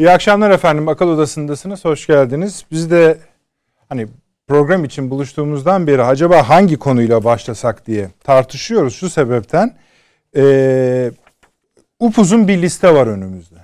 İyi 0.00 0.10
akşamlar 0.10 0.50
efendim. 0.50 0.88
Akıl 0.88 1.08
Odası'ndasınız. 1.08 1.84
Hoş 1.84 2.06
geldiniz. 2.06 2.64
Biz 2.70 2.90
de 2.90 3.18
hani 3.88 4.08
program 4.48 4.84
için 4.84 5.10
buluştuğumuzdan 5.10 5.86
beri 5.86 6.02
acaba 6.02 6.48
hangi 6.48 6.76
konuyla 6.76 7.24
başlasak 7.24 7.86
diye 7.86 8.10
tartışıyoruz 8.24 8.94
şu 8.94 9.10
sebepten. 9.10 9.76
Ee, 10.36 11.10
upuzun 11.98 12.48
bir 12.48 12.62
liste 12.62 12.94
var 12.94 13.06
önümüzde. 13.06 13.58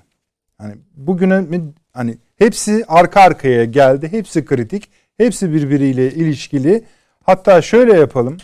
Hani 0.59 0.75
bugüne 0.96 1.60
hani 1.93 2.19
hepsi 2.38 2.84
arka 2.88 3.21
arkaya 3.21 3.65
geldi. 3.65 4.12
Hepsi 4.12 4.45
kritik. 4.45 4.91
Hepsi 5.16 5.52
birbiriyle 5.55 6.10
ilişkili. 6.10 6.84
Hatta 7.24 7.62
şöyle 7.62 7.98
yapalım. 7.98 8.37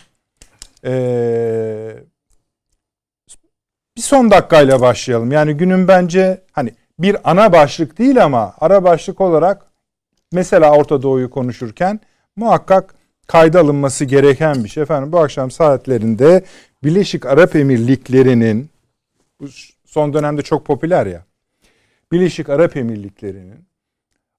Ee, 0.85 1.95
bir 3.97 4.01
son 4.01 4.31
dakikayla 4.31 4.81
başlayalım. 4.81 5.31
Yani 5.31 5.53
günün 5.53 5.87
bence 5.87 6.41
hani 6.51 6.73
bir 6.99 7.31
ana 7.31 7.53
başlık 7.53 7.97
değil 7.99 8.23
ama 8.23 8.53
ara 8.59 8.83
başlık 8.83 9.21
olarak 9.21 9.65
mesela 10.31 10.75
Orta 10.75 11.01
Doğu'yu 11.01 11.29
konuşurken 11.29 11.99
muhakkak 12.35 12.95
kayda 13.27 13.59
alınması 13.59 14.05
gereken 14.05 14.63
bir 14.63 14.69
şey. 14.69 14.83
Efendim 14.83 15.11
bu 15.11 15.19
akşam 15.19 15.51
saatlerinde 15.51 16.43
Birleşik 16.83 17.25
Arap 17.25 17.55
Emirlikleri'nin 17.55 18.69
son 19.85 20.13
dönemde 20.13 20.41
çok 20.41 20.65
popüler 20.65 21.05
ya. 21.05 21.25
Birleşik 22.11 22.49
Arap 22.49 22.77
Emirlikleri'nin 22.77 23.65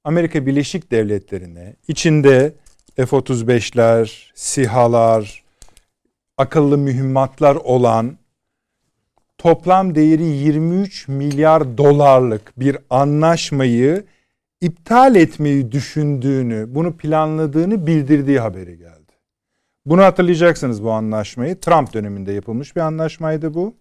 Amerika 0.04 0.46
Birleşik 0.46 0.90
Devletleri'ne 0.90 1.76
içinde 1.88 2.52
F-35'ler, 2.96 4.30
SİHA'lar, 4.34 5.44
akıllı 6.38 6.78
mühimmatlar 6.78 7.54
olan 7.54 8.18
toplam 9.44 9.94
değeri 9.94 10.24
23 10.24 11.08
milyar 11.08 11.78
dolarlık 11.78 12.60
bir 12.60 12.78
anlaşmayı 12.90 14.04
iptal 14.60 15.16
etmeyi 15.16 15.72
düşündüğünü, 15.72 16.74
bunu 16.74 16.96
planladığını 16.96 17.86
bildirdiği 17.86 18.40
haberi 18.40 18.78
geldi. 18.78 19.12
Bunu 19.86 20.02
hatırlayacaksınız 20.02 20.84
bu 20.84 20.90
anlaşmayı. 20.90 21.60
Trump 21.60 21.94
döneminde 21.94 22.32
yapılmış 22.32 22.76
bir 22.76 22.80
anlaşmaydı 22.80 23.54
bu. 23.54 23.74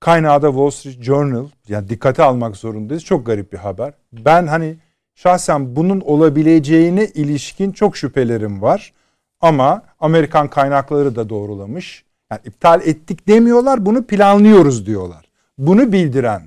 Kaynağı 0.00 0.42
da 0.42 0.48
Wall 0.48 0.70
Street 0.70 1.02
Journal. 1.02 1.48
Yani 1.68 1.88
dikkate 1.88 2.22
almak 2.22 2.56
zorundayız. 2.56 3.04
Çok 3.04 3.26
garip 3.26 3.52
bir 3.52 3.58
haber. 3.58 3.92
Ben 4.12 4.46
hani 4.46 4.76
şahsen 5.14 5.76
bunun 5.76 6.00
olabileceğine 6.00 7.06
ilişkin 7.06 7.72
çok 7.72 7.96
şüphelerim 7.96 8.62
var. 8.62 8.92
Ama 9.40 9.82
Amerikan 10.00 10.50
kaynakları 10.50 11.16
da 11.16 11.28
doğrulamış. 11.28 12.05
Yani 12.30 12.40
iptal 12.44 12.80
ettik 12.84 13.28
demiyorlar, 13.28 13.86
bunu 13.86 14.06
planlıyoruz 14.06 14.86
diyorlar. 14.86 15.28
Bunu 15.58 15.92
bildiren 15.92 16.42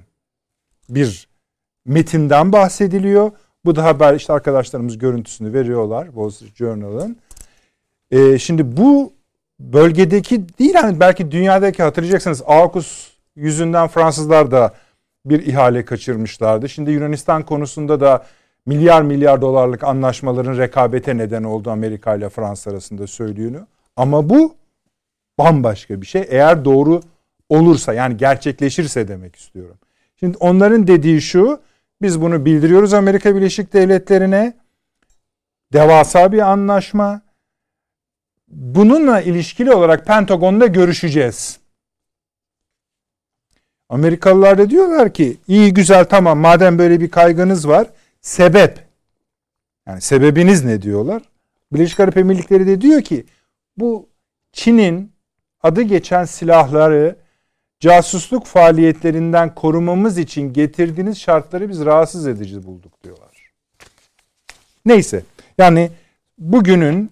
bir 0.89 1.27
metinden 1.85 2.51
bahsediliyor. 2.51 3.31
Bu 3.65 3.75
da 3.75 3.83
haber 3.83 4.15
işte 4.15 4.33
arkadaşlarımız 4.33 4.97
görüntüsünü 4.97 5.53
veriyorlar 5.53 6.05
Wall 6.05 6.29
Street 6.29 6.55
Journal'ın. 6.55 7.17
Ee, 8.11 8.37
şimdi 8.37 8.77
bu 8.77 9.13
bölgedeki 9.59 10.59
değil 10.59 10.73
hani 10.73 10.99
belki 10.99 11.31
dünyadaki 11.31 11.83
hatırlayacaksınız 11.83 12.41
AUKUS 12.45 13.09
yüzünden 13.35 13.87
Fransızlar 13.87 14.51
da 14.51 14.73
bir 15.25 15.45
ihale 15.45 15.85
kaçırmışlardı. 15.85 16.69
Şimdi 16.69 16.91
Yunanistan 16.91 17.43
konusunda 17.43 17.99
da 17.99 18.25
milyar 18.65 19.01
milyar 19.01 19.41
dolarlık 19.41 19.83
anlaşmaların 19.83 20.57
rekabete 20.57 21.17
neden 21.17 21.43
oldu 21.43 21.71
Amerika 21.71 22.15
ile 22.15 22.29
Fransa 22.29 22.71
arasında 22.71 23.07
söylüyor. 23.07 23.65
Ama 23.95 24.29
bu 24.29 24.55
bambaşka 25.39 26.01
bir 26.01 26.05
şey. 26.05 26.25
Eğer 26.29 26.65
doğru 26.65 27.01
olursa 27.49 27.93
yani 27.93 28.17
gerçekleşirse 28.17 29.07
demek 29.07 29.35
istiyorum. 29.35 29.77
Şimdi 30.19 30.37
onların 30.37 30.87
dediği 30.87 31.21
şu 31.21 31.61
biz 32.01 32.21
bunu 32.21 32.45
bildiriyoruz 32.45 32.93
Amerika 32.93 33.35
Birleşik 33.35 33.73
Devletleri'ne 33.73 34.53
devasa 35.73 36.31
bir 36.31 36.39
anlaşma. 36.51 37.21
Bununla 38.47 39.21
ilişkili 39.21 39.73
olarak 39.73 40.05
Pentagon'da 40.05 40.67
görüşeceğiz. 40.67 41.59
Amerikalılar 43.89 44.57
da 44.57 44.69
diyorlar 44.69 45.13
ki 45.13 45.37
iyi 45.47 45.73
güzel 45.73 46.05
tamam 46.05 46.39
madem 46.39 46.77
böyle 46.77 46.99
bir 46.99 47.11
kaygınız 47.11 47.67
var 47.67 47.87
sebep 48.21 48.87
yani 49.87 50.01
sebebiniz 50.01 50.65
ne 50.65 50.81
diyorlar? 50.81 51.21
Birleşik 51.73 51.99
Arap 51.99 52.17
Emirlikleri 52.17 52.67
de 52.67 52.81
diyor 52.81 53.01
ki 53.01 53.25
bu 53.77 54.09
Çin'in 54.51 55.11
adı 55.63 55.81
geçen 55.81 56.25
silahları 56.25 57.15
casusluk 57.79 58.45
faaliyetlerinden 58.45 59.55
korumamız 59.55 60.17
için 60.17 60.53
getirdiğiniz 60.53 61.19
şartları 61.19 61.69
biz 61.69 61.85
rahatsız 61.85 62.27
edici 62.27 62.63
bulduk 62.63 63.03
diyorlar. 63.03 63.51
Neyse 64.85 65.23
yani 65.57 65.91
bugünün 66.37 67.11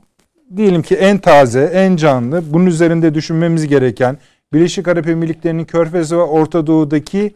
diyelim 0.55 0.81
ki 0.81 0.95
en 0.95 1.17
taze, 1.17 1.63
en 1.63 1.95
canlı, 1.95 2.53
bunun 2.53 2.65
üzerinde 2.65 3.13
düşünmemiz 3.13 3.67
gereken 3.67 4.17
Birleşik 4.53 4.87
Arap 4.87 5.07
Emirlikleri'nin 5.07 5.65
Körfez 5.65 6.11
ve 6.11 6.15
Orta 6.15 6.67
Doğu'daki 6.67 7.35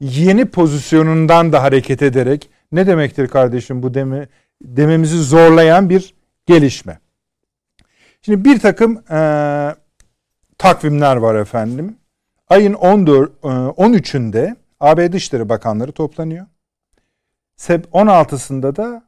yeni 0.00 0.44
pozisyonundan 0.44 1.52
da 1.52 1.62
hareket 1.62 2.02
ederek 2.02 2.50
ne 2.72 2.86
demektir 2.86 3.28
kardeşim 3.28 3.82
bu 3.82 3.94
deme, 3.94 4.28
dememizi 4.62 5.22
zorlayan 5.22 5.90
bir 5.90 6.14
gelişme. 6.46 6.98
Şimdi 8.22 8.44
bir 8.44 8.58
takım 8.58 9.02
e, 9.10 9.20
takvimler 10.60 11.16
var 11.16 11.34
efendim. 11.34 11.96
Ayın 12.48 12.74
14 12.74 13.32
13'ünde 13.42 14.46
e, 14.46 14.56
AB 14.80 15.12
Dışişleri 15.12 15.48
Bakanları 15.48 15.92
toplanıyor. 15.92 16.46
16'sında 17.58 18.76
da 18.76 19.02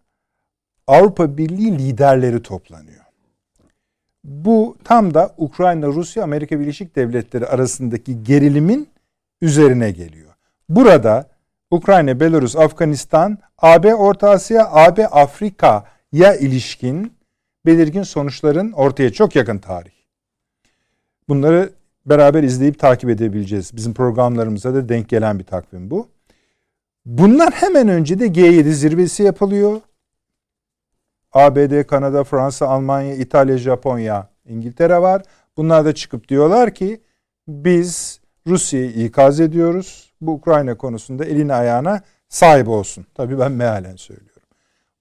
Avrupa 0.86 1.36
Birliği 1.36 1.78
liderleri 1.78 2.42
toplanıyor. 2.42 3.04
Bu 4.24 4.76
tam 4.84 5.14
da 5.14 5.34
Ukrayna, 5.36 5.86
Rusya, 5.86 6.24
Amerika 6.24 6.60
Birleşik 6.60 6.96
Devletleri 6.96 7.46
arasındaki 7.46 8.24
gerilimin 8.24 8.88
üzerine 9.40 9.90
geliyor. 9.90 10.34
Burada 10.68 11.30
Ukrayna, 11.70 12.20
Belarus, 12.20 12.56
Afganistan, 12.56 13.38
AB 13.58 13.94
Orta 13.94 14.30
Asya, 14.30 14.68
AB 14.72 15.06
Afrika'ya 15.06 16.36
ilişkin 16.36 17.12
belirgin 17.66 18.02
sonuçların 18.02 18.72
ortaya 18.72 19.12
çok 19.12 19.36
yakın 19.36 19.58
tarih. 19.58 20.01
Bunları 21.28 21.70
beraber 22.06 22.42
izleyip 22.42 22.78
takip 22.78 23.10
edebileceğiz. 23.10 23.76
Bizim 23.76 23.94
programlarımıza 23.94 24.74
da 24.74 24.88
denk 24.88 25.08
gelen 25.08 25.38
bir 25.38 25.44
takvim 25.44 25.90
bu. 25.90 26.08
Bunlar 27.06 27.52
hemen 27.52 27.88
önce 27.88 28.18
de 28.18 28.26
G7 28.26 28.70
zirvesi 28.70 29.22
yapılıyor. 29.22 29.80
ABD, 31.32 31.82
Kanada, 31.86 32.24
Fransa, 32.24 32.66
Almanya, 32.66 33.14
İtalya, 33.14 33.58
Japonya, 33.58 34.28
İngiltere 34.48 35.02
var. 35.02 35.22
Bunlar 35.56 35.84
da 35.84 35.94
çıkıp 35.94 36.28
diyorlar 36.28 36.74
ki 36.74 37.00
biz 37.48 38.20
Rusya'yı 38.46 38.90
ikaz 38.90 39.40
ediyoruz. 39.40 40.12
Bu 40.20 40.32
Ukrayna 40.32 40.76
konusunda 40.76 41.24
eline 41.24 41.54
ayağına 41.54 42.00
sahip 42.28 42.68
olsun. 42.68 43.06
Tabii 43.14 43.38
ben 43.38 43.52
mealen 43.52 43.96
söylüyorum. 43.96 44.42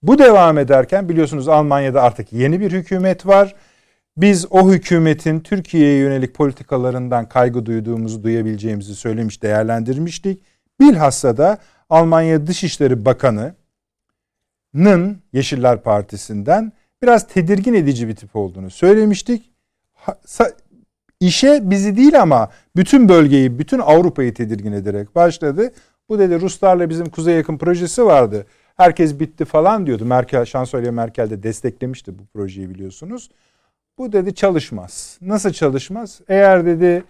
Bu 0.03 0.17
devam 0.17 0.57
ederken 0.57 1.09
biliyorsunuz 1.09 1.47
Almanya'da 1.47 2.01
artık 2.01 2.33
yeni 2.33 2.59
bir 2.59 2.71
hükümet 2.71 3.27
var 3.27 3.55
biz 4.17 4.45
o 4.49 4.71
hükümetin 4.71 5.39
Türkiye'ye 5.39 5.97
yönelik 5.97 6.33
politikalarından 6.33 7.29
kaygı 7.29 7.65
duyduğumuzu 7.65 8.23
duyabileceğimizi 8.23 8.95
söylemiş, 8.95 9.43
değerlendirmiştik. 9.43 10.43
Bilhassa 10.79 11.37
da 11.37 11.57
Almanya 11.89 12.47
Dışişleri 12.47 13.05
Bakanı'nın 13.05 13.57
Yeşiller 15.33 15.81
Partisi'nden 15.81 16.71
biraz 17.03 17.27
tedirgin 17.27 17.73
edici 17.73 18.07
bir 18.07 18.15
tip 18.15 18.35
olduğunu 18.35 18.69
söylemiştik. 18.69 19.51
İşe 21.19 21.61
bizi 21.63 21.97
değil 21.97 22.21
ama 22.21 22.49
bütün 22.75 23.09
bölgeyi, 23.09 23.59
bütün 23.59 23.79
Avrupa'yı 23.79 24.33
tedirgin 24.33 24.71
ederek 24.71 25.15
başladı. 25.15 25.71
Bu 26.09 26.19
dedi 26.19 26.41
Ruslarla 26.41 26.89
bizim 26.89 27.09
kuzey 27.09 27.35
yakın 27.35 27.57
projesi 27.57 28.05
vardı. 28.05 28.45
Herkes 28.77 29.19
bitti 29.19 29.45
falan 29.45 29.85
diyordu. 29.85 30.05
Merkel, 30.05 30.45
Şansölye 30.45 30.91
Merkel 30.91 31.29
de 31.29 31.43
desteklemişti 31.43 32.19
bu 32.19 32.25
projeyi 32.25 32.69
biliyorsunuz. 32.69 33.29
Bu 33.97 34.11
dedi 34.11 34.35
çalışmaz. 34.35 35.17
Nasıl 35.21 35.51
çalışmaz? 35.51 36.21
Eğer 36.27 36.65
dedi 36.65 37.03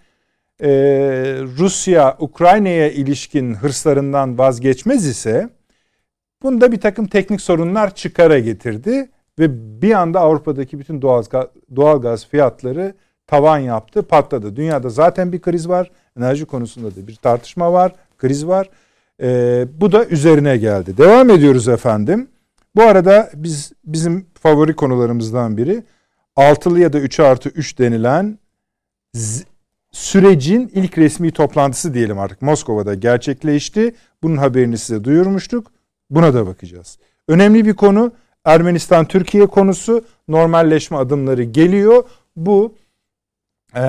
e, 0.60 0.70
Rusya 1.58 2.16
Ukrayna'ya 2.20 2.90
ilişkin 2.90 3.54
hırslarından 3.54 4.38
vazgeçmez 4.38 5.06
ise 5.06 5.48
bunda 6.42 6.72
bir 6.72 6.80
takım 6.80 7.06
teknik 7.06 7.40
sorunlar 7.40 7.94
çıkara 7.94 8.38
getirdi 8.38 9.10
ve 9.38 9.82
bir 9.82 9.92
anda 9.92 10.20
Avrupa'daki 10.20 10.78
bütün 10.78 11.02
doğal, 11.02 11.22
doğal 11.76 12.00
gaz 12.00 12.26
fiyatları 12.26 12.94
tavan 13.26 13.58
yaptı, 13.58 14.02
patladı. 14.02 14.56
Dünyada 14.56 14.90
zaten 14.90 15.32
bir 15.32 15.40
kriz 15.40 15.68
var. 15.68 15.90
Enerji 16.18 16.44
konusunda 16.44 16.96
da 16.96 17.06
bir 17.06 17.16
tartışma 17.16 17.72
var, 17.72 17.92
kriz 18.18 18.46
var. 18.46 18.70
Ee, 19.22 19.66
bu 19.80 19.92
da 19.92 20.06
üzerine 20.06 20.56
geldi. 20.56 20.96
Devam 20.96 21.30
ediyoruz 21.30 21.68
efendim. 21.68 22.28
Bu 22.76 22.82
arada 22.82 23.30
biz 23.34 23.72
bizim 23.84 24.26
favori 24.34 24.76
konularımızdan 24.76 25.56
biri 25.56 25.82
altılı 26.36 26.80
ya 26.80 26.92
da 26.92 27.00
3 27.00 27.20
artı 27.20 27.48
3 27.48 27.78
denilen 27.78 28.38
sürecin 29.92 30.70
ilk 30.74 30.98
resmi 30.98 31.32
toplantısı 31.32 31.94
diyelim 31.94 32.18
artık 32.18 32.42
Moskova'da 32.42 32.94
gerçekleşti. 32.94 33.94
Bunun 34.22 34.36
haberini 34.36 34.78
size 34.78 35.04
duyurmuştuk. 35.04 35.72
Buna 36.10 36.34
da 36.34 36.46
bakacağız. 36.46 36.98
Önemli 37.28 37.66
bir 37.66 37.74
konu 37.74 38.12
Ermenistan-Türkiye 38.44 39.46
konusu 39.46 40.04
normalleşme 40.28 40.96
adımları 40.96 41.42
geliyor. 41.42 42.04
Bu 42.36 42.74
e, 43.74 43.80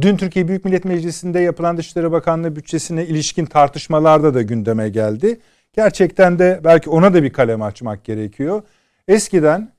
dün 0.00 0.16
Türkiye 0.16 0.48
Büyük 0.48 0.64
Millet 0.64 0.84
Meclisi'nde 0.84 1.40
yapılan 1.40 1.76
Dışişleri 1.76 2.12
Bakanlığı 2.12 2.56
bütçesine 2.56 3.06
ilişkin 3.06 3.46
tartışmalarda 3.46 4.34
da 4.34 4.42
gündeme 4.42 4.88
geldi. 4.88 5.40
Gerçekten 5.72 6.38
de 6.38 6.60
belki 6.64 6.90
ona 6.90 7.14
da 7.14 7.22
bir 7.22 7.30
kalem 7.30 7.62
açmak 7.62 8.04
gerekiyor. 8.04 8.62
Eskiden 9.08 9.72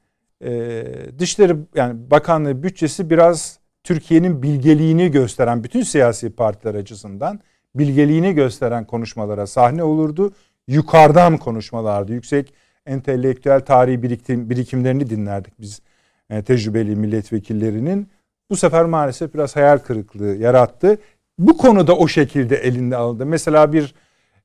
e, 0.43 0.83
Dışişleri 1.19 1.55
yani 1.75 2.11
Bakanlığı 2.11 2.63
bütçesi 2.63 3.09
biraz 3.09 3.59
Türkiye'nin 3.83 4.43
bilgeliğini 4.43 5.11
gösteren 5.11 5.63
bütün 5.63 5.83
siyasi 5.83 6.29
partiler 6.29 6.75
açısından 6.75 7.39
bilgeliğini 7.75 8.33
gösteren 8.33 8.85
konuşmalara 8.85 9.47
sahne 9.47 9.83
olurdu. 9.83 10.33
Yukarıdan 10.67 11.37
konuşmalardı. 11.37 12.13
Yüksek 12.13 12.53
entelektüel 12.85 13.59
tarihi 13.59 14.03
birikim, 14.03 14.49
birikimlerini 14.49 15.09
dinlerdik 15.09 15.53
biz 15.59 15.81
e, 16.29 16.43
tecrübeli 16.43 16.95
milletvekillerinin. 16.95 18.09
Bu 18.49 18.55
sefer 18.55 18.85
maalesef 18.85 19.33
biraz 19.33 19.55
hayal 19.55 19.77
kırıklığı 19.77 20.35
yarattı. 20.35 20.97
Bu 21.39 21.57
konuda 21.57 21.97
o 21.97 22.07
şekilde 22.07 22.55
elinde 22.55 22.95
alındı. 22.95 23.25
Mesela 23.25 23.73
bir 23.73 23.93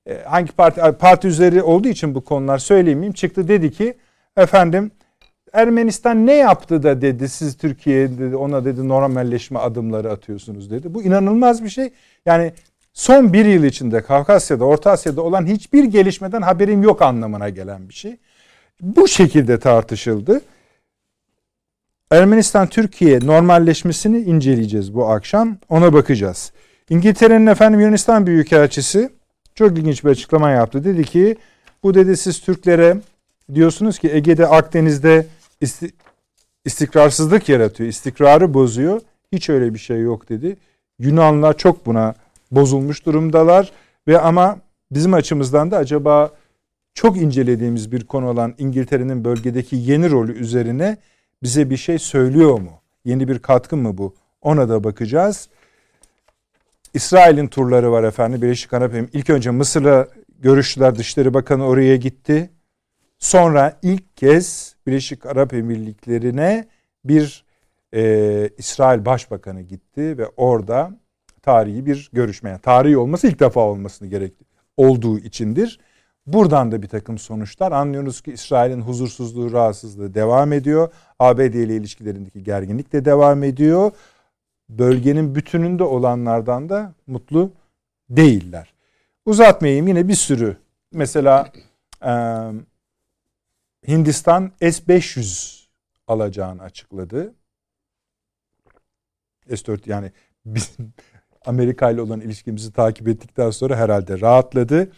e, 0.06 0.22
hangi 0.24 0.52
parti 0.52 0.80
parti 0.98 1.28
üzeri 1.28 1.62
olduğu 1.62 1.88
için 1.88 2.14
bu 2.14 2.24
konular 2.24 2.58
söyleyeyim 2.58 3.12
çıktı 3.12 3.48
dedi 3.48 3.72
ki 3.72 3.94
efendim 4.36 4.90
Ermenistan 5.56 6.26
ne 6.26 6.34
yaptı 6.34 6.82
da 6.82 7.00
dedi 7.00 7.28
siz 7.28 7.56
Türkiye 7.56 8.18
dedi 8.18 8.36
ona 8.36 8.64
dedi 8.64 8.88
normalleşme 8.88 9.58
adımları 9.58 10.12
atıyorsunuz 10.12 10.70
dedi. 10.70 10.94
Bu 10.94 11.02
inanılmaz 11.02 11.64
bir 11.64 11.68
şey. 11.68 11.90
Yani 12.26 12.52
son 12.92 13.32
bir 13.32 13.44
yıl 13.44 13.64
içinde 13.64 14.02
Kafkasya'da, 14.02 14.64
Orta 14.64 14.90
Asya'da 14.90 15.22
olan 15.22 15.46
hiçbir 15.46 15.84
gelişmeden 15.84 16.42
haberim 16.42 16.82
yok 16.82 17.02
anlamına 17.02 17.48
gelen 17.48 17.88
bir 17.88 17.94
şey. 17.94 18.16
Bu 18.80 19.08
şekilde 19.08 19.58
tartışıldı. 19.58 20.40
Ermenistan-Türkiye 22.10 23.20
normalleşmesini 23.26 24.18
inceleyeceğiz 24.18 24.94
bu 24.94 25.08
akşam. 25.08 25.56
Ona 25.68 25.92
bakacağız. 25.92 26.52
İngiltere'nin 26.90 27.46
efendim 27.46 27.80
Yunanistan 27.80 28.26
Büyükelçisi 28.26 29.10
çok 29.54 29.78
ilginç 29.78 30.04
bir 30.04 30.10
açıklama 30.10 30.50
yaptı. 30.50 30.84
Dedi 30.84 31.04
ki 31.04 31.36
bu 31.82 31.94
dedi 31.94 32.16
siz 32.16 32.40
Türklere 32.40 32.96
diyorsunuz 33.54 33.98
ki 33.98 34.10
Ege'de 34.12 34.46
Akdeniz'de 34.46 35.26
isti, 35.60 35.90
istikrarsızlık 36.64 37.48
yaratıyor, 37.48 37.90
istikrarı 37.90 38.54
bozuyor. 38.54 39.00
Hiç 39.32 39.48
öyle 39.50 39.74
bir 39.74 39.78
şey 39.78 40.00
yok 40.00 40.28
dedi. 40.28 40.56
Yunanlar 40.98 41.56
çok 41.56 41.86
buna 41.86 42.14
bozulmuş 42.50 43.06
durumdalar 43.06 43.72
ve 44.08 44.20
ama 44.20 44.58
bizim 44.90 45.14
açımızdan 45.14 45.70
da 45.70 45.76
acaba 45.76 46.30
çok 46.94 47.16
incelediğimiz 47.16 47.92
bir 47.92 48.04
konu 48.04 48.28
olan 48.30 48.54
İngiltere'nin 48.58 49.24
bölgedeki 49.24 49.76
yeni 49.76 50.10
rolü 50.10 50.32
üzerine 50.32 50.96
bize 51.42 51.70
bir 51.70 51.76
şey 51.76 51.98
söylüyor 51.98 52.60
mu? 52.60 52.70
Yeni 53.04 53.28
bir 53.28 53.38
katkı 53.38 53.76
mı 53.76 53.98
bu? 53.98 54.14
Ona 54.42 54.68
da 54.68 54.84
bakacağız. 54.84 55.48
İsrail'in 56.94 57.46
turları 57.46 57.92
var 57.92 58.04
efendim. 58.04 58.42
Birleşik 58.42 58.72
Arap 58.72 58.94
Emirlikleri. 58.94 59.20
İlk 59.20 59.30
önce 59.30 59.50
Mısır'la 59.50 60.08
görüştüler. 60.38 60.98
Dışişleri 60.98 61.34
Bakanı 61.34 61.66
oraya 61.66 61.96
gitti. 61.96 62.50
Sonra 63.18 63.78
ilk 63.82 64.16
kez 64.16 64.76
Birleşik 64.86 65.26
Arap 65.26 65.54
Emirlikleri'ne 65.54 66.68
bir 67.04 67.44
e, 67.94 68.50
İsrail 68.58 69.04
Başbakanı 69.04 69.62
gitti 69.62 70.18
ve 70.18 70.26
orada 70.36 70.90
tarihi 71.42 71.86
bir 71.86 72.10
görüşme. 72.12 72.50
Yani 72.50 72.60
tarihi 72.60 72.98
olması 72.98 73.26
ilk 73.26 73.40
defa 73.40 73.60
olmasını 73.60 74.08
gerekli 74.08 74.46
olduğu 74.76 75.18
içindir. 75.18 75.78
Buradan 76.26 76.72
da 76.72 76.82
bir 76.82 76.88
takım 76.88 77.18
sonuçlar 77.18 77.72
anlıyoruz 77.72 78.20
ki 78.20 78.32
İsrail'in 78.32 78.80
huzursuzluğu, 78.80 79.52
rahatsızlığı 79.52 80.14
devam 80.14 80.52
ediyor. 80.52 80.92
ABD 81.18 81.38
ile 81.38 81.76
ilişkilerindeki 81.76 82.42
gerginlik 82.42 82.92
de 82.92 83.04
devam 83.04 83.42
ediyor. 83.42 83.90
Bölgenin 84.68 85.34
bütününde 85.34 85.84
olanlardan 85.84 86.68
da 86.68 86.94
mutlu 87.06 87.52
değiller. 88.10 88.74
Uzatmayayım 89.24 89.88
yine 89.88 90.08
bir 90.08 90.14
sürü 90.14 90.56
mesela 90.92 91.52
e, 92.04 92.12
Hindistan 93.88 94.52
S-500 94.60 95.66
alacağını 96.06 96.62
açıkladı. 96.62 97.34
S-4 99.48 99.90
yani 99.90 100.12
bizim 100.44 100.92
Amerika 101.46 101.90
ile 101.90 102.00
olan 102.00 102.20
ilişkimizi 102.20 102.72
takip 102.72 103.08
ettikten 103.08 103.50
sonra 103.50 103.76
herhalde 103.76 104.20
rahatladı. 104.20 104.92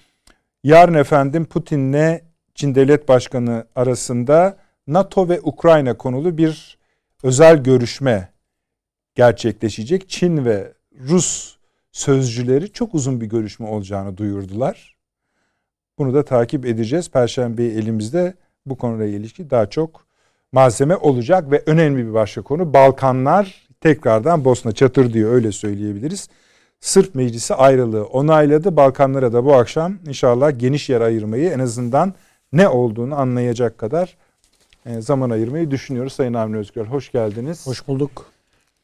Yarın 0.64 0.94
efendim 0.94 1.44
Putin'le 1.44 2.20
Çin 2.55 2.75
Devlet 2.75 3.08
Başkanı 3.08 3.67
arasında 3.75 4.56
NATO 4.87 5.29
ve 5.29 5.40
Ukrayna 5.40 5.96
konulu 5.96 6.38
bir 6.38 6.79
özel 7.23 7.62
görüşme 7.62 8.32
gerçekleşecek. 9.14 10.08
Çin 10.08 10.44
ve 10.44 10.73
Rus 10.99 11.56
sözcüleri 11.93 12.73
çok 12.73 12.94
uzun 12.94 13.20
bir 13.20 13.26
görüşme 13.26 13.67
olacağını 13.67 14.17
duyurdular. 14.17 14.96
Bunu 15.99 16.14
da 16.14 16.25
takip 16.25 16.67
edeceğiz. 16.67 17.11
Perşembe 17.11 17.64
elimizde 17.64 18.35
bu 18.70 18.76
konuyla 18.79 19.06
ilişki 19.06 19.50
daha 19.50 19.70
çok 19.70 20.06
malzeme 20.53 20.97
olacak 20.97 21.50
ve 21.50 21.62
önemli 21.67 22.06
bir 22.06 22.15
başka 22.15 22.43
konu 22.43 22.75
Balkanlar 22.75 23.69
tekrardan 23.81 24.44
Bosna 24.44 24.73
çatır 24.73 25.12
diyor 25.12 25.32
öyle 25.32 25.53
söyleyebiliriz. 25.53 26.29
Sırp 26.81 27.15
Meclisi 27.15 27.55
ayrılığı 27.55 28.05
onayladı. 28.05 28.76
Balkanlara 28.76 29.32
da 29.32 29.44
bu 29.44 29.55
akşam 29.55 29.99
inşallah 30.06 30.59
geniş 30.59 30.88
yer 30.88 31.00
ayırmayı 31.00 31.50
en 31.50 31.59
azından 31.59 32.15
ne 32.53 32.69
olduğunu 32.69 33.15
anlayacak 33.15 33.79
kadar 33.79 34.17
e, 34.87 35.00
zaman 35.00 35.31
ayırmayı 35.31 35.71
düşünüyoruz. 35.71 36.12
Sayın 36.12 36.35
Avni 36.35 36.56
Özgür 36.56 36.87
hoş 36.87 37.12
geldiniz. 37.12 37.67
Hoş 37.67 37.88
bulduk. 37.88 38.26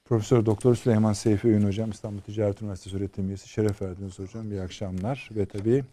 Profesör 0.05 0.47
Doktor 0.47 0.75
Süleyman 0.75 1.13
Seyfi 1.13 1.49
Öğün 1.49 1.67
Hocam 1.67 1.91
İstanbul 1.91 2.21
Ticaret 2.21 2.63
Üniversitesi 2.63 2.97
öğretim 2.97 3.29
üyesi 3.29 3.49
şeref 3.49 3.83
verdiniz 3.83 4.19
hocam. 4.19 4.51
İyi 4.51 4.63
akşamlar 4.63 5.29
ve 5.37 5.47
tabii 5.47 5.85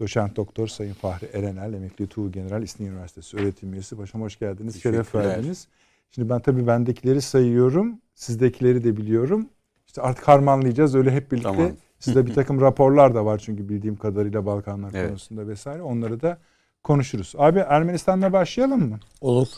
Doçent 0.00 0.36
Doktor 0.36 0.66
Sayın 0.66 0.92
Fahri 0.92 1.26
Erenel, 1.32 1.72
emekli 1.72 2.06
Tuğ 2.06 2.32
General 2.32 2.62
İstinye 2.62 2.90
Üniversitesi 2.90 3.36
öğretim 3.36 3.72
üyesi. 3.72 3.98
Başım 3.98 4.20
hoş 4.20 4.38
geldiniz. 4.38 4.82
Şeref 4.82 5.14
verdiniz. 5.14 5.68
Şimdi 6.10 6.28
ben 6.28 6.40
tabii 6.40 6.66
bendekileri 6.66 7.22
sayıyorum. 7.22 8.00
Sizdekileri 8.14 8.84
de 8.84 8.96
biliyorum. 8.96 9.48
İşte 9.86 10.02
artık 10.02 10.28
harmanlayacağız. 10.28 10.94
Öyle 10.94 11.10
hep 11.10 11.32
birlikte. 11.32 11.52
Tamam. 11.52 11.70
Sizde 11.98 12.26
bir 12.26 12.34
takım 12.34 12.60
raporlar 12.60 13.14
da 13.14 13.24
var 13.24 13.38
çünkü 13.44 13.68
bildiğim 13.68 13.96
kadarıyla 13.96 14.46
Balkanlar 14.46 14.90
evet. 14.94 15.08
konusunda 15.08 15.48
vesaire. 15.48 15.82
Onları 15.82 16.20
da 16.22 16.38
konuşuruz. 16.84 17.34
Abi 17.38 17.58
Ermenistan'la 17.58 18.32
başlayalım 18.32 18.88
mı? 18.88 18.98
Olur. 19.20 19.48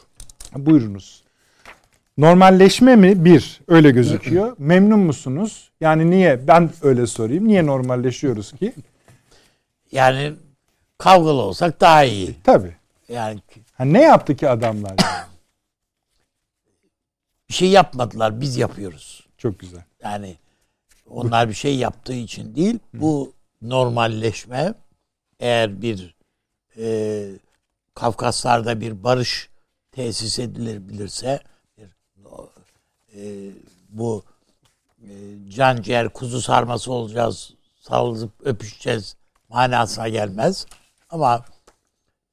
Buyurunuz. 0.57 1.25
Normalleşme 2.19 2.97
mi? 2.97 3.25
Bir. 3.25 3.61
Öyle 3.69 3.91
gözüküyor. 3.91 4.53
Memnun 4.59 5.01
musunuz? 5.01 5.71
Yani 5.81 6.11
niye? 6.11 6.49
Ben 6.49 6.71
öyle 6.83 7.07
sorayım. 7.07 7.49
Niye 7.49 7.67
normalleşiyoruz 7.67 8.53
ki? 8.53 8.73
Yani 9.93 10.35
kavgalı 10.99 11.43
olsak 11.43 11.81
daha 11.81 12.05
iyi. 12.05 12.37
Tabii. 12.45 12.77
Yani 13.09 13.41
ha, 13.73 13.85
ne 13.85 14.03
yaptı 14.03 14.37
ki 14.37 14.49
adamlar? 14.49 14.95
Yani? 15.03 15.27
bir 17.49 17.55
şey 17.55 17.69
yapmadılar. 17.69 18.41
Biz 18.41 18.57
yapıyoruz. 18.57 19.27
Çok 19.39 19.59
güzel. 19.59 19.83
Yani 20.03 20.37
onlar 21.11 21.49
bir 21.49 21.55
şey 21.55 21.77
yaptığı 21.77 22.15
için 22.15 22.55
değil. 22.55 22.79
Bu 22.95 23.33
normalleşme 23.63 24.75
eğer 25.41 25.83
bir 25.83 26.15
e, 26.77 27.29
Kafkaslar'da 27.95 28.81
bir 28.81 29.05
barış 29.05 29.49
tesis 29.93 30.39
edilebilirse 30.39 31.41
bir, 31.79 31.89
e, 33.15 33.53
bu 33.89 34.25
e, 35.03 35.09
can 35.49 35.83
ciğer 35.83 36.09
kuzu 36.09 36.41
sarması 36.41 36.93
olacağız, 36.93 37.55
sarılıp 37.81 38.33
öpüşeceğiz 38.45 39.17
manasına 39.49 40.09
gelmez. 40.09 40.67
Ama 41.11 41.45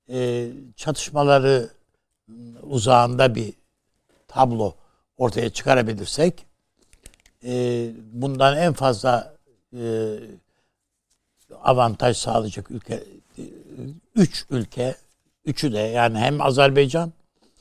e, 0.09 0.49
çatışmaları 0.75 1.69
uzağında 2.61 3.35
bir 3.35 3.53
tablo 4.27 4.75
ortaya 5.17 5.49
çıkarabilirsek 5.49 6.45
e, 7.43 7.89
bundan 8.11 8.57
en 8.57 8.73
fazla 8.73 9.35
e, 9.73 10.15
avantaj 11.61 12.17
sağlayacak 12.17 12.71
ülke 12.71 13.03
üç 14.15 14.45
ülke 14.49 14.95
üçü 15.45 15.73
de 15.73 15.79
yani 15.79 16.17
hem 16.17 16.41
Azerbaycan 16.41 17.13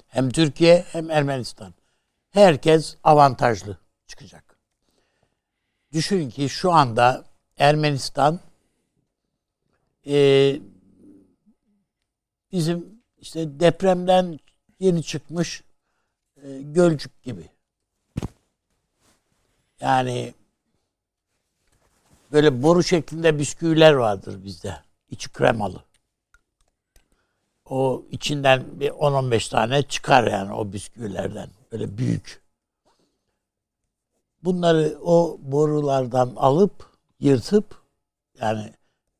hem 0.07 0.31
Türkiye 0.31 0.85
hem 0.93 1.11
Ermenistan 1.11 1.75
herkes 2.31 2.97
avantajlı 3.05 3.79
çıkacak. 4.07 4.59
Düşünün 5.93 6.31
ki 6.31 6.49
şu 6.49 6.73
anda 6.73 7.25
Ermenistan 7.59 8.41
e, 10.07 10.61
bizim 12.53 13.03
işte 13.19 13.61
depremden 13.61 14.39
yeni 14.81 15.03
çıkmış 15.03 15.63
e, 16.43 16.63
gölcük 16.63 17.23
gibi. 17.23 17.49
Yani 19.81 20.35
böyle 22.33 22.63
boru 22.63 22.83
şeklinde 22.83 23.39
bisküviler 23.39 23.93
vardır 23.93 24.45
bizde. 24.45 24.77
İçi 25.11 25.33
kremalı. 25.33 25.85
O 27.65 28.05
içinden 28.11 28.81
bir 28.81 28.91
10-15 28.91 29.51
tane 29.51 29.83
çıkar 29.83 30.27
yani 30.27 30.53
o 30.53 30.73
bisküvilerden. 30.73 31.49
Böyle 31.73 31.99
büyük. 31.99 32.43
Bunları 34.43 34.99
o 35.03 35.39
borulardan 35.43 36.33
alıp 36.37 36.87
yırtıp 37.21 37.83
yani 38.41 38.73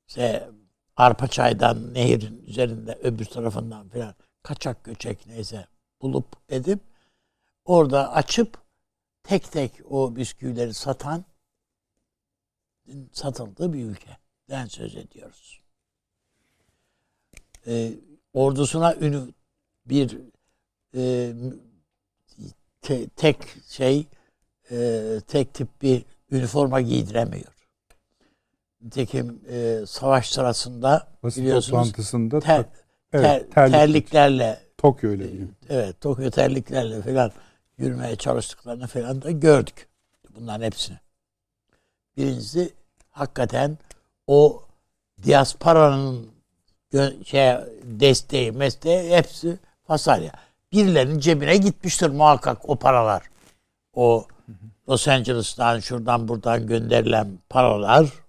işte 0.09 0.51
arpa 0.97 1.29
çaydan 1.29 1.95
nehirin 1.95 2.45
üzerinde 2.47 2.99
öbür 3.03 3.25
tarafından 3.25 3.89
filan 3.89 4.15
kaçak 4.43 4.85
göçek 4.85 5.27
neyse 5.27 5.67
bulup 6.03 6.27
edip 6.49 6.81
orada 7.65 8.13
açıp 8.13 8.59
tek 9.23 9.53
tek 9.53 9.73
o 9.91 10.17
bisküvileri 10.17 10.75
satan 10.75 11.25
satıldığı 13.13 13.73
bir 13.73 13.85
ülkeden 13.85 14.67
söz 14.67 14.97
ediyoruz. 14.97 15.61
Ee, 17.67 17.95
ordusuna 18.33 18.95
ünü 18.95 19.29
bir 19.87 20.19
e, 20.95 21.33
te, 22.81 23.09
tek 23.09 23.37
şey 23.69 24.07
e, 24.71 25.21
tek 25.27 25.55
tip 25.55 25.83
bir 25.83 26.05
üniforma 26.31 26.81
giydiremiyor. 26.81 27.54
Nitekim 28.85 29.41
e, 29.49 29.81
savaş 29.87 30.31
sırasında 30.31 31.09
Basın 31.23 31.43
biliyorsunuz 31.43 31.71
toplantısında 31.71 32.41
ter, 32.41 32.65
evet, 33.13 33.53
ter, 33.55 33.71
terliklerle 33.71 34.59
Tokyo 34.79 35.11
öyle 35.11 35.33
değil. 35.33 35.49
Evet, 35.69 36.01
Tokyo 36.01 36.31
terliklerle 36.31 37.03
falan 37.03 37.33
yürümeye 37.79 38.17
çalıştıklarını 38.17 38.87
falan 38.87 39.23
da 39.23 39.31
gördük. 39.31 39.89
Bunların 40.37 40.65
hepsini. 40.65 40.97
Birincisi 42.17 42.73
hakikaten 43.11 43.79
o 44.27 44.63
diasporanın 45.27 46.27
şey 47.25 47.55
desteği, 47.83 48.53
mesleği 48.53 49.17
hepsi 49.17 49.59
Fasarya. 49.87 50.33
Birilerinin 50.73 51.19
cebine 51.19 51.57
gitmiştir 51.57 52.09
muhakkak 52.09 52.69
o 52.69 52.77
paralar. 52.77 53.23
O 53.95 54.27
Los 54.89 55.09
Angeles'tan 55.09 55.81
şuradan 55.81 56.29
buradan 56.29 56.67
gönderilen 56.67 57.39
paralar 57.49 58.24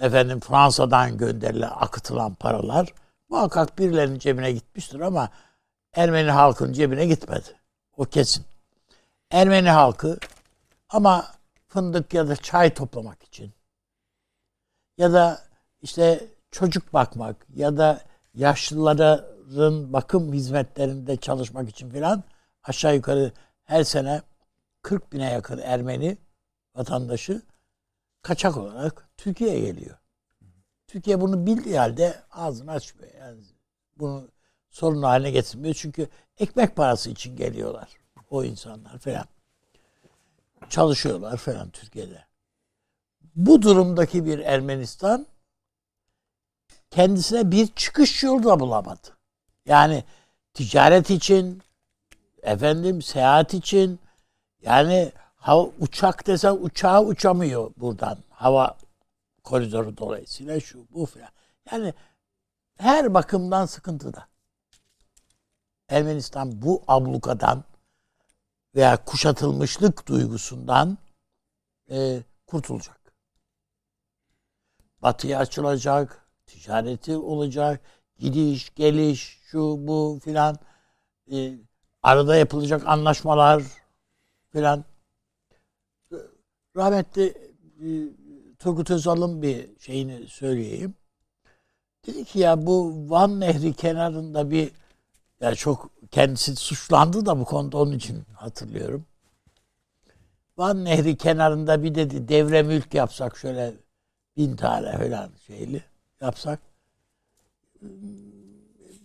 efendim 0.00 0.40
Fransa'dan 0.40 1.18
gönderilen 1.18 1.70
akıtılan 1.74 2.34
paralar 2.34 2.94
muhakkak 3.28 3.78
birilerinin 3.78 4.18
cebine 4.18 4.52
gitmiştir 4.52 5.00
ama 5.00 5.30
Ermeni 5.94 6.30
halkın 6.30 6.72
cebine 6.72 7.06
gitmedi. 7.06 7.48
O 7.96 8.04
kesin. 8.04 8.44
Ermeni 9.30 9.70
halkı 9.70 10.18
ama 10.88 11.26
fındık 11.68 12.14
ya 12.14 12.28
da 12.28 12.36
çay 12.36 12.74
toplamak 12.74 13.22
için 13.22 13.52
ya 14.98 15.12
da 15.12 15.42
işte 15.82 16.26
çocuk 16.50 16.92
bakmak 16.92 17.46
ya 17.54 17.76
da 17.76 18.00
yaşlıların 18.34 19.92
bakım 19.92 20.32
hizmetlerinde 20.32 21.16
çalışmak 21.16 21.68
için 21.68 21.90
filan 21.90 22.24
aşağı 22.64 22.94
yukarı 22.94 23.32
her 23.64 23.84
sene 23.84 24.22
40 24.82 25.12
bine 25.12 25.32
yakın 25.32 25.58
Ermeni 25.58 26.18
vatandaşı 26.74 27.42
kaçak 28.22 28.56
olarak 28.56 29.08
Türkiye'ye 29.16 29.60
geliyor. 29.60 29.98
Türkiye 30.86 31.20
bunu 31.20 31.46
bildiği 31.46 31.78
halde 31.78 32.22
ağzını 32.30 32.70
açmıyor. 32.72 33.14
Yani 33.14 33.40
bunu 33.98 34.28
sorun 34.70 35.02
haline 35.02 35.30
getirmiyor. 35.30 35.74
Çünkü 35.74 36.08
ekmek 36.38 36.76
parası 36.76 37.10
için 37.10 37.36
geliyorlar 37.36 37.88
o 38.30 38.44
insanlar 38.44 38.98
falan. 38.98 39.24
Çalışıyorlar 40.68 41.36
falan 41.36 41.70
Türkiye'de. 41.70 42.24
Bu 43.36 43.62
durumdaki 43.62 44.26
bir 44.26 44.38
Ermenistan 44.38 45.26
kendisine 46.90 47.50
bir 47.50 47.66
çıkış 47.66 48.22
yolu 48.22 48.44
da 48.44 48.60
bulamadı. 48.60 49.16
Yani 49.66 50.04
ticaret 50.54 51.10
için, 51.10 51.62
efendim 52.42 53.02
seyahat 53.02 53.54
için, 53.54 54.00
yani 54.62 55.12
hava, 55.38 55.70
uçak 55.80 56.26
desen 56.26 56.56
uçağa 56.60 57.04
uçamıyor 57.04 57.70
buradan. 57.76 58.18
Hava 58.30 58.76
koridoru 59.44 59.96
dolayısıyla 59.96 60.60
şu 60.60 60.86
bu 60.90 61.06
falan. 61.06 61.28
Yani 61.72 61.94
her 62.78 63.14
bakımdan 63.14 63.66
sıkıntıda. 63.66 64.28
Ermenistan 65.88 66.62
bu 66.62 66.82
ablukadan 66.88 67.64
veya 68.74 69.04
kuşatılmışlık 69.04 70.06
duygusundan 70.06 70.98
e, 71.90 72.22
kurtulacak. 72.46 72.98
Batıya 75.02 75.38
açılacak, 75.38 76.28
ticareti 76.46 77.16
olacak, 77.16 77.80
gidiş, 78.18 78.74
geliş, 78.74 79.38
şu 79.44 79.58
bu 79.58 80.20
filan, 80.24 80.58
e, 81.32 81.54
arada 82.02 82.36
yapılacak 82.36 82.86
anlaşmalar 82.86 83.62
filan. 84.52 84.84
Rahmetli 86.78 87.26
e, 87.26 87.88
Turgut 88.58 88.90
Özal'ın 88.90 89.42
bir 89.42 89.68
şeyini 89.80 90.28
söyleyeyim. 90.28 90.94
Dedi 92.06 92.24
ki 92.24 92.38
ya 92.38 92.66
bu 92.66 92.94
Van 93.10 93.40
Nehri 93.40 93.72
kenarında 93.72 94.50
bir 94.50 94.70
yani 95.40 95.56
çok 95.56 95.90
kendisi 96.10 96.56
suçlandı 96.56 97.26
da 97.26 97.40
bu 97.40 97.44
konuda 97.44 97.78
onun 97.78 97.92
için 97.92 98.24
hatırlıyorum. 98.34 99.04
Van 100.56 100.84
Nehri 100.84 101.16
kenarında 101.16 101.82
bir 101.82 101.94
dedi 101.94 102.28
devre 102.28 102.62
mülk 102.62 102.94
yapsak 102.94 103.36
şöyle 103.36 103.74
bin 104.36 104.56
tane 104.56 104.98
falan 104.98 105.30
şeyli 105.46 105.82
yapsak 106.20 106.60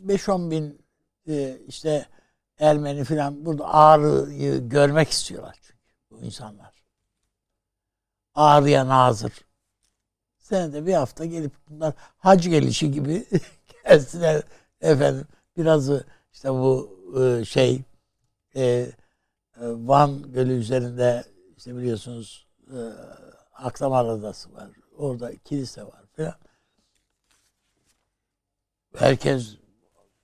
5-10 0.08 0.52
bin 0.52 0.82
e, 1.28 1.58
işte 1.68 2.06
Ermeni 2.60 3.04
falan 3.04 3.46
burada 3.46 3.74
Ağrı'yı 3.74 4.70
görmek 4.70 5.10
istiyorlar 5.10 5.56
çünkü 5.62 5.80
bu 6.12 6.26
insanlar. 6.26 6.73
Ağrı'ya 8.36 8.88
nazır. 8.88 9.34
Senede 10.40 10.86
bir 10.86 10.94
hafta 10.94 11.26
gelip 11.26 11.52
bunlar 11.70 11.94
hac 12.18 12.44
gelişi 12.44 12.92
gibi 12.92 13.26
gelsinler 13.84 14.44
efendim 14.82 15.28
birazı 15.58 16.06
işte 16.34 16.50
bu 16.50 17.00
e, 17.20 17.46
şey 17.46 17.82
e, 18.56 18.64
e, 18.64 18.92
Van 19.62 20.32
Gölü 20.32 20.54
üzerinde 20.54 21.24
işte 21.58 21.78
biliyorsunuz 21.78 22.48
Akdamar 23.54 24.06
Adası 24.06 24.54
var. 24.54 24.70
Orada 24.98 25.36
kilise 25.36 25.84
var 25.84 26.04
falan. 26.16 26.36
Herkes 28.96 29.58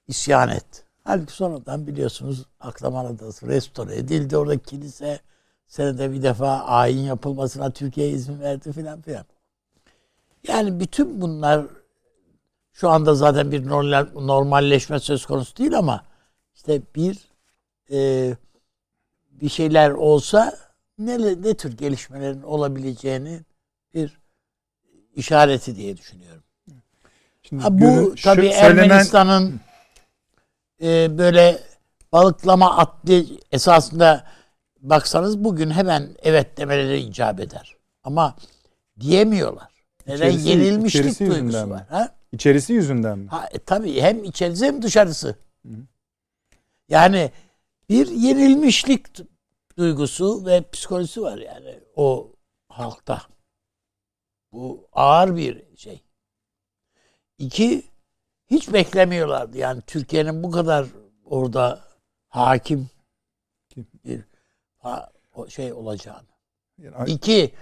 isyan 0.08 0.50
etti. 0.50 0.84
Halbuki 1.04 1.34
sonradan 1.34 1.88
biliyorsunuz 1.88 2.46
Akdamar 2.60 3.06
Adası 3.06 3.48
restore 3.48 3.96
edildi. 3.96 4.38
Orada 4.38 4.58
kilise 4.58 5.20
senede 5.70 6.12
bir 6.12 6.24
defa 6.24 6.60
ayin 6.60 7.04
yapılmasına 7.04 7.72
Türkiye 7.72 8.10
izin 8.10 8.40
verdi 8.40 8.72
filan 8.72 9.02
filan. 9.02 9.26
Yani 10.48 10.80
bütün 10.80 11.22
bunlar 11.22 11.66
şu 12.74 12.90
anda 12.90 13.16
zaten 13.16 13.52
bir 13.52 13.68
normalleşme 14.16 15.00
söz 15.00 15.26
konusu 15.26 15.58
değil 15.58 15.78
ama 15.78 16.04
işte 16.56 16.82
bir 16.96 17.18
e, 17.92 18.32
bir 19.32 19.50
şeyler 19.50 19.90
olsa 19.90 20.58
ne, 20.98 21.18
ne 21.42 21.54
tür 21.54 21.78
gelişmelerin 21.78 22.42
olabileceğini 22.42 23.42
bir 23.94 24.20
işareti 25.16 25.76
diye 25.76 25.98
düşünüyorum. 25.98 26.44
Şimdi 27.44 27.64
ha, 27.64 27.80
bu 27.80 28.16
tabii 28.24 28.48
Ermenistan'ın 28.48 29.60
e, 30.82 31.18
böyle 31.18 31.60
balıklama 32.12 32.78
atlı 32.78 33.26
esasında 33.52 34.39
baksanız 34.82 35.44
bugün 35.44 35.70
hemen 35.70 36.10
evet 36.22 36.58
demeleri 36.58 37.00
icap 37.00 37.40
eder. 37.40 37.76
Ama 38.04 38.36
diyemiyorlar. 39.00 39.70
Neden? 40.08 40.30
İçerisi, 40.30 40.50
Yenilmişlik 40.50 41.02
içerisi 41.02 41.32
duygusu 41.32 41.70
var. 41.70 41.86
Ha? 41.90 42.16
İçerisi 42.32 42.74
yüzünden 42.74 43.20
mi? 43.20 43.28
Ha, 43.28 43.50
e, 43.52 43.60
tabii 43.60 44.02
hem 44.02 44.24
içerisi 44.24 44.66
hem 44.66 44.82
dışarısı. 44.82 45.36
Hı. 45.66 45.72
Yani 46.90 47.32
bir 47.90 48.08
yenilmişlik 48.08 49.08
duygusu 49.78 50.46
ve 50.46 50.70
psikolojisi 50.72 51.22
var 51.22 51.38
yani 51.38 51.80
o 51.96 52.32
halkta. 52.70 53.22
Bu 54.52 54.88
ağır 54.94 55.36
bir 55.36 55.78
şey. 55.78 56.04
İki, 57.38 57.84
hiç 58.48 58.74
beklemiyorlardı. 58.74 59.58
Yani 59.58 59.82
Türkiye'nin 59.88 60.44
bu 60.44 60.52
kadar 60.52 60.86
orada 61.26 61.82
hakim 62.30 62.90
şey 65.50 65.74
olacağını. 65.74 66.28
Yani, 66.78 67.10
İki, 67.12 67.54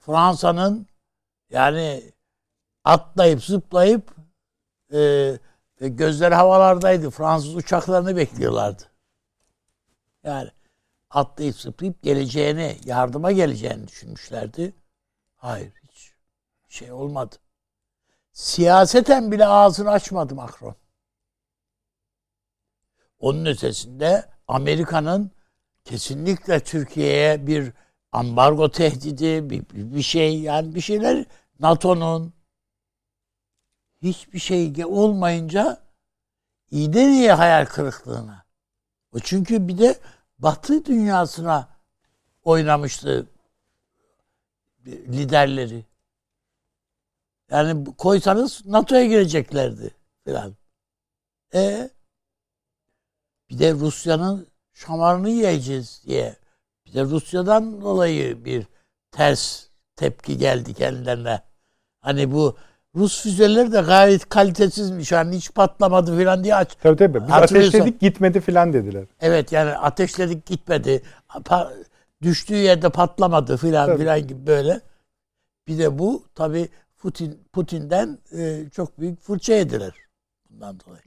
Fransa'nın 0.00 0.86
yani 1.50 2.12
atlayıp 2.84 3.44
zıplayıp 3.44 4.14
e, 4.92 5.38
gözleri 5.80 6.34
havalardaydı. 6.34 7.10
Fransız 7.10 7.56
uçaklarını 7.56 8.16
bekliyorlardı. 8.16 8.82
Yani 10.24 10.50
atlayıp 11.10 11.56
zıplayıp 11.56 12.02
geleceğini, 12.02 12.78
yardıma 12.84 13.32
geleceğini 13.32 13.88
düşünmüşlerdi. 13.88 14.74
Hayır 15.36 15.72
hiç. 15.82 16.12
şey 16.68 16.92
olmadı. 16.92 17.36
Siyaseten 18.32 19.32
bile 19.32 19.46
ağzını 19.46 19.90
açmadı 19.90 20.34
Macron. 20.34 20.76
Onun 23.18 23.46
ötesinde 23.46 24.28
Amerika'nın 24.48 25.30
kesinlikle 25.88 26.60
Türkiye'ye 26.60 27.46
bir 27.46 27.72
ambargo 28.12 28.70
tehdidi, 28.70 29.50
bir, 29.50 29.64
bir 29.70 30.02
şey 30.02 30.40
yani 30.40 30.74
bir 30.74 30.80
şeyler 30.80 31.24
NATO'nun 31.60 32.32
hiçbir 34.02 34.38
şey 34.38 34.84
olmayınca 34.84 35.82
iyiden 36.70 37.08
iyi 37.08 37.32
hayal 37.32 37.66
kırıklığına. 37.66 38.44
O 39.12 39.18
çünkü 39.18 39.68
bir 39.68 39.78
de 39.78 39.98
Batı 40.38 40.84
dünyasına 40.84 41.68
oynamıştı 42.42 43.26
liderleri. 44.86 45.84
Yani 47.50 47.96
koysanız 47.98 48.66
NATO'ya 48.66 49.04
gireceklerdi 49.04 49.94
filan. 50.24 50.56
E 51.54 51.90
bir 53.50 53.58
de 53.58 53.72
Rusya'nın 53.72 54.48
şamarını 54.78 55.30
yiyeceğiz 55.30 56.02
diye. 56.06 56.36
Bir 56.86 56.94
de 56.94 57.02
Rusya'dan 57.02 57.80
dolayı 57.80 58.44
bir 58.44 58.66
ters 59.10 59.66
tepki 59.96 60.38
geldi 60.38 60.74
kendilerine. 60.74 61.40
Hani 62.00 62.32
bu 62.32 62.56
Rus 62.96 63.22
füzeleri 63.22 63.72
de 63.72 63.80
gayet 63.80 64.28
kalitesizmiş. 64.28 65.12
Hani 65.12 65.36
hiç 65.36 65.54
patlamadı 65.54 66.18
falan 66.18 66.44
diye 66.44 66.54
aç. 66.54 66.76
Tabii 66.82 66.96
tabii. 66.96 67.22
Biz 67.22 67.30
ateşledik 67.30 68.00
gitmedi 68.00 68.40
falan 68.40 68.72
dediler. 68.72 69.04
Evet 69.20 69.52
yani 69.52 69.70
ateşledik 69.70 70.46
gitmedi. 70.46 71.02
Pa- 71.28 71.72
düştüğü 72.22 72.56
yerde 72.56 72.90
patlamadı 72.90 73.56
falan 73.56 73.96
filan 73.96 74.26
gibi 74.26 74.46
böyle. 74.46 74.80
Bir 75.68 75.78
de 75.78 75.98
bu 75.98 76.24
tabii 76.34 76.68
Putin 76.98 77.40
Putin'den 77.52 78.18
e, 78.36 78.64
çok 78.72 79.00
büyük 79.00 79.22
fırça 79.22 79.54
yediler 79.54 79.92
bundan 80.50 80.80
dolayı. 80.80 81.02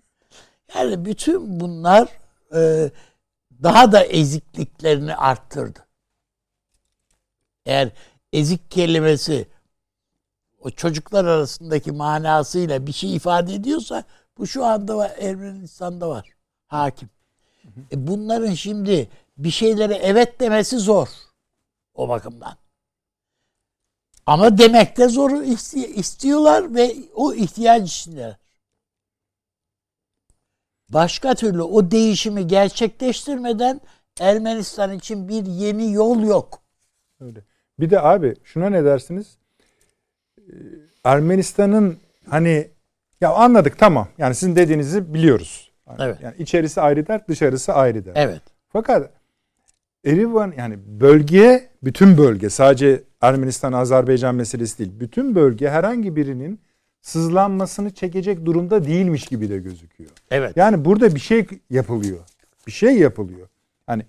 Yani 0.75 1.05
bütün 1.05 1.59
bunlar 1.59 2.07
e, 2.55 2.91
daha 3.63 3.91
da 3.91 4.03
ezikliklerini 4.03 5.15
arttırdı. 5.15 5.87
Eğer 7.65 7.91
ezik 8.33 8.71
kelimesi 8.71 9.47
o 10.59 10.69
çocuklar 10.69 11.25
arasındaki 11.25 11.91
manasıyla 11.91 12.87
bir 12.87 12.91
şey 12.91 13.15
ifade 13.15 13.53
ediyorsa 13.53 14.03
bu 14.37 14.47
şu 14.47 14.65
anda 14.65 14.97
var, 14.97 15.11
Ermenistan'da 15.19 16.09
var. 16.09 16.29
Hakim. 16.67 17.09
E 17.91 18.07
bunların 18.07 18.53
şimdi 18.53 19.09
bir 19.37 19.51
şeylere 19.51 19.93
evet 19.93 20.39
demesi 20.39 20.79
zor. 20.79 21.07
O 21.93 22.09
bakımdan. 22.09 22.57
Ama 24.25 24.57
demekte 24.57 25.07
zor 25.07 25.41
istiyorlar 25.95 26.75
ve 26.75 26.95
o 27.15 27.33
ihtiyaç 27.33 27.89
içindeler. 27.89 28.35
Başka 30.93 31.35
türlü 31.35 31.61
o 31.61 31.91
değişimi 31.91 32.47
gerçekleştirmeden 32.47 33.81
Ermenistan 34.19 34.91
için 34.91 35.27
bir 35.27 35.45
yeni 35.45 35.93
yol 35.93 36.23
yok. 36.23 36.61
Öyle. 37.19 37.39
Bir 37.79 37.89
de 37.89 38.01
abi 38.01 38.35
şuna 38.43 38.69
ne 38.69 38.85
dersiniz? 38.85 39.37
Ee, 40.37 40.41
Ermenistan'ın 41.03 41.97
hani 42.29 42.67
ya 43.21 43.33
anladık 43.33 43.79
tamam. 43.79 44.07
Yani 44.17 44.35
sizin 44.35 44.55
dediğinizi 44.55 45.13
biliyoruz. 45.13 45.71
Evet. 45.99 46.17
Yani 46.21 46.35
içerisi 46.37 46.81
ayrı 46.81 47.07
der, 47.07 47.27
dışarısı 47.27 47.73
ayrı 47.73 48.05
der. 48.05 48.13
Evet. 48.15 48.41
Fakat 48.69 49.11
Erivan 50.05 50.53
yani 50.57 50.79
bölge, 50.85 51.69
bütün 51.83 52.17
bölge 52.17 52.49
sadece 52.49 53.03
Ermenistan, 53.21 53.73
Azerbaycan 53.73 54.35
meselesi 54.35 54.79
değil. 54.79 54.91
Bütün 54.99 55.35
bölge 55.35 55.69
herhangi 55.69 56.15
birinin 56.15 56.59
sızlanmasını 57.01 57.93
çekecek 57.93 58.45
durumda 58.45 58.85
değilmiş 58.85 59.25
gibi 59.25 59.49
de 59.49 59.57
gözüküyor. 59.57 60.11
Evet. 60.31 60.57
Yani 60.57 60.85
burada 60.85 61.15
bir 61.15 61.19
şey 61.19 61.47
yapılıyor. 61.69 62.19
Bir 62.67 62.71
şey 62.71 62.97
yapılıyor. 62.97 63.47
Hani 63.87 64.03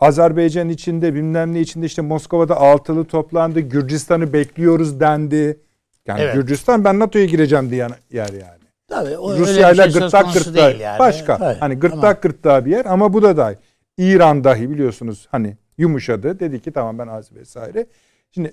Azerbaycan 0.00 0.68
içinde 0.68 1.14
bilmem 1.14 1.54
ne 1.54 1.60
içinde 1.60 1.86
işte 1.86 2.02
Moskova'da 2.02 2.56
altılı 2.56 3.04
toplandı. 3.04 3.60
Gürcistan'ı 3.60 4.32
bekliyoruz 4.32 5.00
dendi. 5.00 5.60
Yani 6.06 6.20
evet. 6.20 6.34
Gürcistan 6.34 6.84
ben 6.84 6.98
NATO'ya 6.98 7.24
gireceğim 7.24 7.70
diye 7.70 7.88
yer 8.10 8.32
yani. 8.32 8.62
Tabii, 8.88 9.18
o 9.18 9.38
Rusya 9.38 9.70
ile 9.70 9.90
şey 9.90 10.00
gırtlak. 10.00 10.80
Yani. 10.80 10.98
Başka. 10.98 11.38
Tabii, 11.38 11.58
hani 11.58 11.74
gırtlak 11.74 12.00
tamam. 12.00 12.16
gırtlağa 12.22 12.64
bir 12.64 12.70
yer 12.70 12.84
ama 12.84 13.12
bu 13.12 13.22
da 13.22 13.36
dahi. 13.36 13.56
İran 13.98 14.44
dahi 14.44 14.70
biliyorsunuz 14.70 15.28
hani 15.30 15.56
yumuşadı. 15.78 16.40
Dedi 16.40 16.60
ki 16.60 16.72
tamam 16.72 16.98
ben 16.98 17.08
az 17.08 17.32
vesaire. 17.32 17.86
Şimdi 18.30 18.52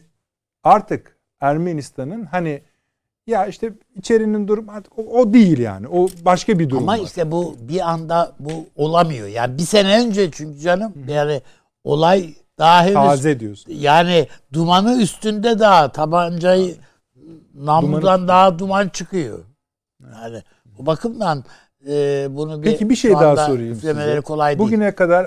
artık 0.64 1.18
Ermenistan'ın 1.42 2.26
hani 2.26 2.62
ya 3.30 3.46
işte 3.46 3.74
içerinin 3.96 4.48
durum 4.48 4.70
artık 4.70 5.00
o, 5.00 5.02
o 5.02 5.34
değil 5.34 5.60
yani. 5.60 5.88
O 5.88 6.08
başka 6.26 6.60
bir 6.60 6.70
durum. 6.70 6.90
Ama 6.90 7.00
var. 7.00 7.06
işte 7.06 7.32
bu 7.32 7.56
bir 7.60 7.90
anda 7.90 8.36
bu 8.40 8.52
olamıyor. 8.76 9.28
Yani 9.28 9.58
bir 9.58 9.64
sene 9.64 10.06
önce 10.06 10.32
çünkü 10.32 10.60
canım 10.60 10.94
Hı. 11.06 11.12
yani 11.12 11.42
olay 11.84 12.34
daha 12.60 12.84
henüz 12.84 12.94
taze 12.94 13.40
diyorsun. 13.40 13.74
Yani 13.76 14.28
dumanı 14.54 15.02
üstünde 15.02 15.60
daha 15.60 15.92
tabancayı 15.92 16.76
namludan 17.56 18.02
dumanı... 18.02 18.28
daha 18.28 18.60
duman 18.60 18.90
çıkıyor. 18.90 19.40
Yani 20.14 20.44
bu 20.66 20.86
bakımdan 20.86 21.44
e, 21.88 22.28
bunu 22.30 22.64
bir 22.64 22.72
Peki 22.72 22.90
bir 22.90 22.96
şey 22.96 23.12
daha 23.12 23.36
sorayım 23.36 23.76
size. 23.76 24.22
kolay 24.22 24.60
değil. 24.60 24.68
Bugüne 24.68 24.96
kadar 24.96 25.26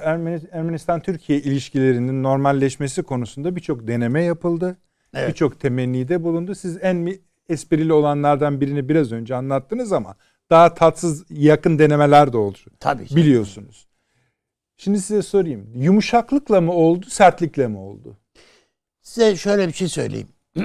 Ermenistan-Türkiye 0.52 1.38
ilişkilerinin 1.38 2.22
normalleşmesi 2.22 3.02
konusunda 3.02 3.56
birçok 3.56 3.88
deneme 3.88 4.22
yapıldı. 4.22 4.76
Evet. 5.14 5.28
Birçok 5.28 5.60
temennide 5.60 6.22
bulundu. 6.22 6.54
Siz 6.54 6.78
en 6.82 6.96
esprili 7.48 7.92
olanlardan 7.92 8.60
birini 8.60 8.88
biraz 8.88 9.12
önce 9.12 9.34
anlattınız 9.34 9.92
ama 9.92 10.16
daha 10.50 10.74
tatsız 10.74 11.24
yakın 11.30 11.78
denemeler 11.78 12.32
de 12.32 12.36
oldu. 12.36 12.58
Tabii. 12.80 13.06
Biliyorsunuz. 13.16 13.86
Şimdi 14.76 15.00
size 15.00 15.22
sorayım. 15.22 15.72
Yumuşaklıkla 15.74 16.60
mı 16.60 16.72
oldu, 16.72 17.06
sertlikle 17.06 17.68
mi 17.68 17.78
oldu? 17.78 18.16
Size 19.02 19.36
şöyle 19.36 19.68
bir 19.68 19.72
şey 19.72 19.88
söyleyeyim. 19.88 20.28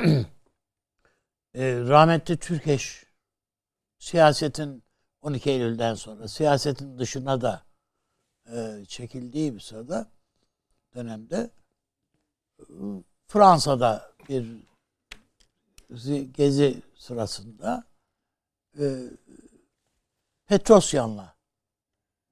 e, 1.54 1.80
rahmetli 1.80 2.38
Türkeş 2.38 3.06
siyasetin 4.00 4.84
12 5.22 5.50
Eylül'den 5.50 5.94
sonra 5.96 6.28
siyasetin 6.28 6.98
dışına 6.98 7.42
da 7.42 7.64
e, 8.54 8.86
çekildiği 8.88 9.56
bir 9.56 9.60
sırada 9.60 10.12
dönemde 10.96 11.50
e, 12.60 12.66
Fransa'da 13.28 14.12
bir 14.30 14.67
gezi 16.34 16.82
sırasında 16.96 17.84
e, 18.80 18.86
Petrosyan'la 20.48 21.36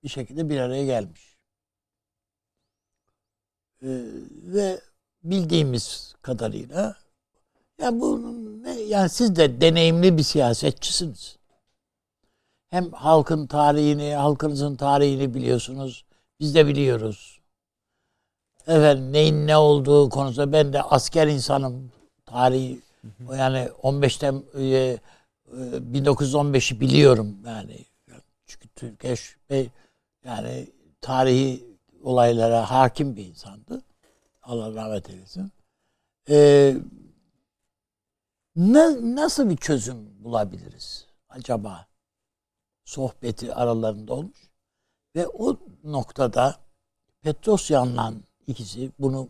bir 0.03 0.09
şekilde 0.09 0.49
bir 0.49 0.59
araya 0.59 0.85
gelmiş. 0.85 1.37
E, 3.81 3.87
ve 4.43 4.81
bildiğimiz 5.23 6.15
kadarıyla 6.21 6.95
ya 7.81 7.99
bu 7.99 8.21
ne, 8.63 8.79
yani 8.81 9.09
siz 9.09 9.35
de 9.35 9.61
deneyimli 9.61 10.17
bir 10.17 10.23
siyasetçisiniz. 10.23 11.37
Hem 12.69 12.91
halkın 12.91 13.47
tarihini, 13.47 14.13
halkınızın 14.13 14.75
tarihini 14.75 15.33
biliyorsunuz. 15.33 16.05
Biz 16.39 16.55
de 16.55 16.67
biliyoruz. 16.67 17.41
Efendim 18.67 19.13
neyin 19.13 19.47
ne 19.47 19.57
olduğu 19.57 20.09
konusunda 20.09 20.51
ben 20.51 20.73
de 20.73 20.81
asker 20.81 21.27
insanım. 21.27 21.91
Tarihi 22.25 22.81
o 23.27 23.33
yani 23.33 23.69
15'te 23.83 24.27
e, 24.27 24.99
1915'i 25.53 26.79
biliyorum 26.79 27.37
yani. 27.45 27.85
Çünkü 28.45 28.67
Türkeş 28.67 29.37
Bey 29.49 29.69
yani 30.25 30.67
tarihi 31.01 31.77
olaylara 32.03 32.71
hakim 32.71 33.15
bir 33.15 33.25
insandı. 33.25 33.83
Allah 34.43 34.73
rahmet 34.75 35.09
eylesin. 35.09 35.51
Ee, 36.29 36.75
ne, 38.55 39.15
nasıl 39.15 39.49
bir 39.49 39.57
çözüm 39.57 40.23
bulabiliriz 40.23 41.07
acaba? 41.29 41.87
Sohbeti 42.85 43.53
aralarında 43.53 44.13
olmuş. 44.13 44.49
Ve 45.15 45.27
o 45.27 45.59
noktada 45.83 46.55
Petrosyan'la 47.21 48.13
ikisi 48.47 48.91
bunu 48.99 49.29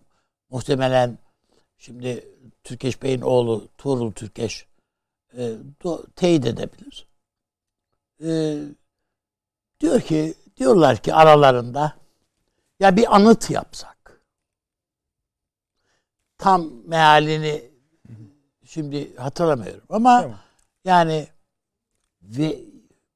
muhtemelen 0.50 1.18
şimdi 1.86 2.28
Türkeş 2.64 3.02
Bey'in 3.04 3.22
oğlu 3.22 3.68
Tuğrul 3.78 4.12
Türkeş 4.12 4.68
e, 5.34 5.54
do, 5.84 6.06
teyit 6.16 6.46
edebilir. 6.46 7.08
E, 8.24 8.60
diyor 9.80 10.02
ki 10.02 10.34
diyorlar 10.58 10.98
ki 10.98 11.14
aralarında 11.14 11.98
ya 12.80 12.96
bir 12.96 13.16
anıt 13.16 13.50
yapsak. 13.50 14.22
Tam 16.38 16.72
mealini 16.86 17.72
şimdi 18.66 19.16
hatırlamıyorum 19.16 19.86
ama 19.90 20.22
tamam. 20.22 20.40
yani 20.86 21.28
ve 22.22 22.60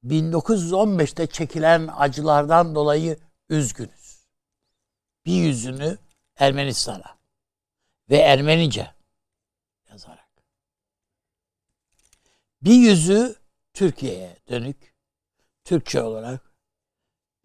1915'te 0.05 1.27
çekilen 1.27 1.89
acılardan 1.97 2.75
dolayı 2.75 3.17
üzgünüz. 3.49 4.25
Bir 5.25 5.33
yüzünü 5.33 5.97
Ermenistan'a 6.35 7.18
ve 8.09 8.17
Ermenice 8.17 8.91
yazarak. 9.89 10.29
Bir 12.61 12.73
yüzü 12.73 13.35
Türkiye'ye 13.73 14.37
dönük. 14.49 14.95
Türkçe 15.63 16.01
olarak 16.01 16.53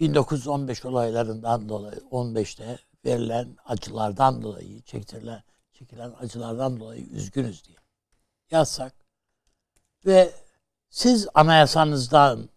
1915 0.00 0.84
olaylarından 0.84 1.68
dolayı 1.68 2.00
15'te 2.10 2.78
verilen 3.04 3.56
acılardan 3.64 4.42
dolayı 4.42 4.82
çektirilen 4.82 5.42
çekilen 5.72 6.14
acılardan 6.18 6.80
dolayı 6.80 7.06
üzgünüz 7.06 7.64
diye 7.64 7.76
yazsak 8.50 8.94
ve 10.06 10.32
siz 10.90 11.28
anayasanızdan 11.34 12.48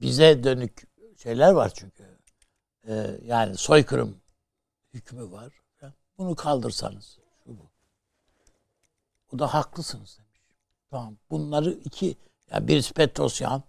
bize 0.00 0.44
dönük 0.44 0.88
şeyler 1.16 1.52
var 1.52 1.72
çünkü 1.74 2.14
ee, 2.88 3.20
yani 3.24 3.56
soykırım 3.56 4.20
hükmü 4.94 5.30
var. 5.30 5.52
Bunu 6.18 6.34
kaldırsanız 6.34 7.18
bu. 9.34 9.38
Da 9.38 9.54
haklısınız 9.54 10.18
demiş. 10.18 10.40
Tamam. 10.90 11.16
Bunları 11.30 11.70
iki 11.70 12.16
yani 12.50 12.68
birisi 12.68 12.94
Petrosyan 12.94 13.62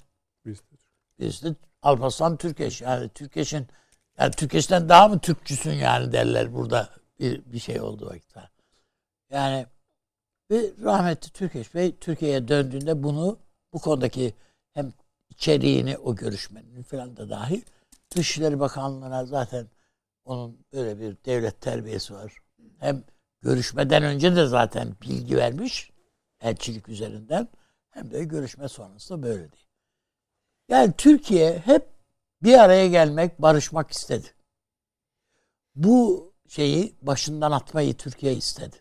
birisi 1.20 1.46
de 1.46 1.56
Alparslan 1.82 2.38
Türkeş. 2.38 2.82
Yani 2.82 3.10
Türkeş'in 3.10 3.68
yani 4.20 4.32
Türkeş'ten 4.32 4.90
daha 4.90 5.08
mı 5.08 5.20
Türkçüsün 5.20 5.74
yani 5.74 6.12
derler 6.12 6.54
burada 6.54 6.90
bir, 7.20 7.46
bir 7.46 7.60
şey 7.60 7.82
olduğu 7.82 8.06
vakitte. 8.06 8.50
Yani 9.32 9.66
ve 10.52 10.72
rahmetli 10.84 11.30
Türkeş 11.32 11.76
Bey 11.76 11.96
Türkiye'ye 11.96 12.48
döndüğünde 12.48 13.04
bunu 13.04 13.40
bu 13.74 13.80
konudaki 13.80 14.34
hem 14.74 14.94
içeriğini 15.30 15.98
o 15.98 16.16
görüşmenin 16.16 16.84
falan 16.84 17.18
da 17.18 17.30
dahil 17.30 17.62
Dışişleri 18.16 18.60
Bakanlığı'na 18.60 19.26
zaten 19.26 19.68
onun 20.26 20.66
böyle 20.74 21.00
bir 21.00 21.18
devlet 21.26 21.62
terbiyesi 21.62 22.14
var. 22.14 22.34
Hem 22.80 23.04
görüşmeden 23.46 24.04
önce 24.04 24.36
de 24.36 24.46
zaten 24.46 24.96
bilgi 25.02 25.38
vermiş 25.38 25.92
elçilik 26.42 26.90
üzerinden 26.90 27.48
hem 27.90 28.12
de 28.12 28.24
görüşme 28.24 28.68
sonrasında 28.68 29.24
böyle 29.24 29.52
değil. 29.52 29.68
Yani 30.70 30.94
Türkiye 30.98 31.58
hep 31.58 31.90
bir 32.44 32.54
araya 32.54 32.88
gelmek, 32.88 33.42
barışmak 33.42 33.92
istedi. 33.92 34.28
Bu 35.76 36.34
şeyi 36.48 36.96
başından 37.02 37.52
atmayı 37.52 37.98
Türkiye 37.98 38.34
istedi. 38.34 38.76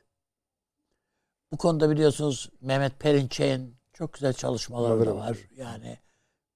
Bu 1.53 1.57
konuda 1.57 1.91
biliyorsunuz 1.91 2.51
Mehmet 2.61 3.01
Perinçek'in 3.01 3.77
çok 3.93 4.13
güzel 4.13 4.33
çalışmaları 4.33 5.07
da 5.07 5.17
var. 5.17 5.39
Yani 5.57 5.99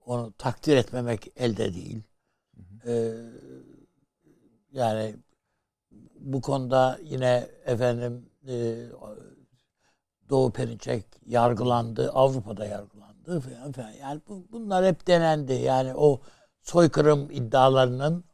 onu 0.01 0.33
takdir 0.33 0.77
etmemek 0.77 1.33
elde 1.37 1.75
değil. 1.75 2.03
Ee, 2.87 3.14
yani 4.73 5.16
bu 6.20 6.40
konuda 6.40 6.98
yine 7.02 7.48
efendim 7.66 8.31
e, 8.48 8.76
Doğu 10.28 10.52
Perinçek 10.52 11.04
yargılandı, 11.26 12.11
Avrupa'da 12.12 12.66
yargılandı 12.66 13.40
falan 13.40 13.72
falan. 13.72 13.90
Yani 13.90 14.20
bu, 14.28 14.46
bunlar 14.52 14.87
hep 14.87 15.07
denendi. 15.07 15.52
Yani 15.52 15.94
o 15.94 16.20
soykırım 16.62 17.31
iddialarının 17.31 18.24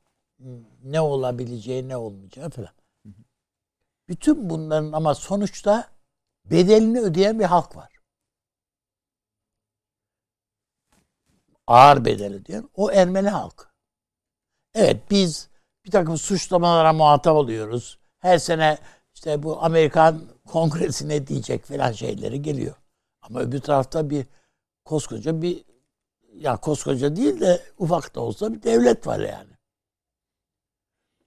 ne 0.83 1.01
olabileceği, 1.01 1.89
ne 1.89 1.97
olmayacağı 1.97 2.51
falan. 2.51 2.75
Bütün 4.09 4.51
bunların 4.51 4.93
ama 4.93 5.15
sonuçta 5.15 5.89
bedelini 6.45 7.01
ödeyen 7.01 7.39
bir 7.39 7.45
halk 7.45 7.77
var. 7.77 7.95
Ağır 11.67 12.05
bedel 12.05 12.35
ödeyen 12.35 12.69
o 12.75 12.91
Ermeni 12.91 13.29
halkı. 13.29 13.67
Evet 14.75 15.11
biz 15.11 15.49
bir 15.87 15.91
takım 15.91 16.19
suçlamalara 16.19 16.93
muhatap 16.93 17.37
oluyoruz. 17.37 17.99
Her 18.19 18.39
sene 18.39 18.79
işte 19.15 19.43
bu 19.43 19.63
Amerikan 19.63 20.21
kongresi 20.47 21.09
ne 21.09 21.27
diyecek 21.27 21.65
falan 21.65 21.93
şeyleri 21.93 22.43
geliyor. 22.43 22.75
Ama 23.23 23.41
öbür 23.41 23.61
tarafta 23.61 24.11
bir 24.11 24.27
koskoca 24.85 25.43
bir 25.43 25.65
ya 26.35 26.57
koskoca 26.57 27.17
değil 27.17 27.41
de 27.41 27.61
ufak 27.79 28.15
da 28.15 28.21
olsa 28.21 28.55
bir 28.55 28.63
devlet 28.63 29.07
var 29.07 29.19
yani. 29.19 29.55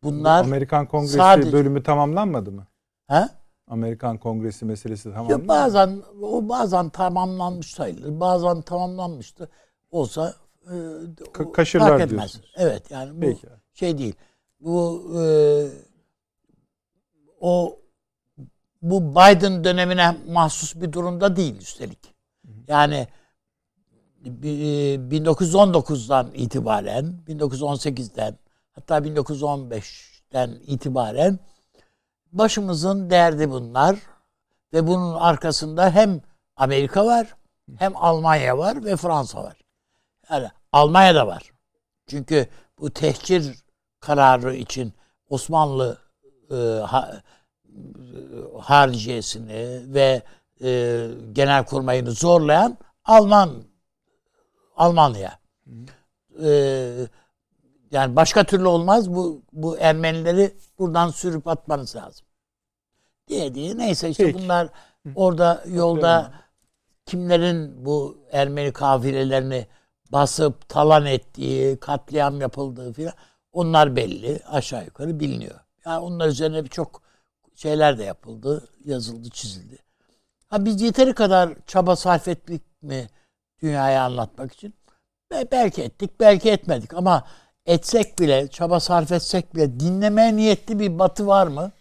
Bunlar 0.04 0.44
Amerikan 0.44 0.88
Kongresi 0.88 1.18
sadece, 1.18 1.54
bölümü 1.54 1.84
tamamlanmadı 1.84 2.52
mı? 2.52 2.68
He? 3.08 3.28
Amerikan 3.68 4.18
Kongresi 4.18 4.66
meselesi 4.66 5.04
tamamlandı 5.04 5.32
ya 5.32 5.48
bazen 5.48 6.02
o 6.22 6.50
bazen 6.50 6.90
tamamlanmış 6.90 7.74
sayılır. 7.74 8.20
Bazen 8.20 8.62
tamamlanmıştı. 8.62 9.50
Olsa 9.92 10.34
e, 10.66 11.52
kaşırlar 11.54 11.90
fark 11.90 12.02
etmez. 12.02 12.20
Diyorsunuz. 12.20 12.54
Evet 12.58 12.92
yani 12.92 13.16
bu 13.16 13.20
Peki. 13.20 13.48
şey 13.74 13.98
değil. 13.98 14.16
Bu 14.60 15.08
e, 15.20 15.24
o 17.40 17.80
bu 18.82 19.12
Biden 19.12 19.64
dönemine 19.64 20.18
mahsus 20.28 20.76
bir 20.76 20.92
durumda 20.92 21.36
değil 21.36 21.58
üstelik. 21.58 22.14
Yani 22.68 23.08
1919'dan 24.26 26.32
e, 26.34 26.38
itibaren, 26.38 27.20
1918'den 27.28 28.38
hatta 28.72 28.98
1915'ten 28.98 30.60
itibaren 30.68 31.40
başımızın 32.32 33.10
derdi 33.10 33.50
bunlar 33.50 34.00
ve 34.74 34.88
bunun 34.88 35.14
arkasında 35.14 35.92
hem 35.92 36.22
Amerika 36.56 37.06
var, 37.06 37.36
hem 37.78 37.96
Almanya 37.96 38.58
var 38.58 38.86
ve 38.86 38.96
Fransa 38.96 39.44
var. 39.44 39.58
Yani 40.30 40.50
Almanya'da 40.72 41.28
var. 41.28 41.52
Çünkü 42.08 42.48
bu 42.80 42.90
tehcir 42.90 43.56
kararı 44.00 44.56
için 44.56 44.94
Osmanlı 45.30 45.98
e, 46.52 46.56
ha, 46.86 47.22
hariciyesini 48.60 49.94
ve 49.94 50.22
e, 50.64 51.08
genel 51.32 51.66
kurmayını 51.66 52.12
zorlayan 52.12 52.78
Alman 53.06 53.64
Almanya. 54.78 55.40
E, 56.44 56.50
yani 57.92 58.16
başka 58.16 58.44
türlü 58.44 58.68
olmaz. 58.68 59.14
Bu 59.14 59.42
bu 59.54 59.78
Ermenileri 59.78 60.56
buradan 60.80 61.10
sürüp 61.10 61.48
atmanız 61.48 61.96
lazım. 61.96 62.26
Diye 63.28 63.56
diye 63.56 63.78
neyse 63.78 64.10
işte 64.10 64.26
Peki. 64.26 64.40
bunlar 64.40 64.70
orada 65.16 65.64
yolda 65.68 66.34
kimlerin 67.06 67.86
bu 67.86 68.18
Ermeni 68.32 68.74
kafirelerini 68.74 69.68
basıp 70.12 70.70
talan 70.70 71.06
ettiği, 71.06 71.80
katliam 71.80 72.42
yapıldığı 72.42 72.94
filan 72.94 73.14
onlar 73.58 73.96
belli. 73.96 74.40
Aşağı 74.48 74.86
yukarı 74.86 75.20
biliniyor. 75.20 75.60
Yani 75.86 76.00
onlar 76.00 76.28
üzerine 76.28 76.64
birçok 76.64 77.02
şeyler 77.56 77.98
de 77.98 78.04
yapıldı, 78.04 78.68
yazıldı, 78.86 79.30
çizildi. 79.30 79.78
Ha 80.48 80.66
biz 80.66 80.82
yeteri 80.82 81.14
kadar 81.14 81.54
çaba 81.68 81.96
sarf 81.96 82.28
ettik 82.28 82.62
mi 82.82 83.10
dünyaya 83.62 84.04
anlatmak 84.04 84.54
için? 84.54 84.74
Belki 85.52 85.84
ettik, 85.84 86.12
belki 86.20 86.52
etmedik 86.52 86.94
ama 86.94 87.24
etsek 87.66 88.20
bile, 88.20 88.48
çaba 88.48 88.80
sarf 88.80 89.12
etsek 89.12 89.56
bile 89.56 89.80
dinlemeye 89.80 90.36
niyetli 90.36 90.80
bir 90.80 91.00
batı 91.00 91.28
var 91.28 91.48
mı? 91.48 91.72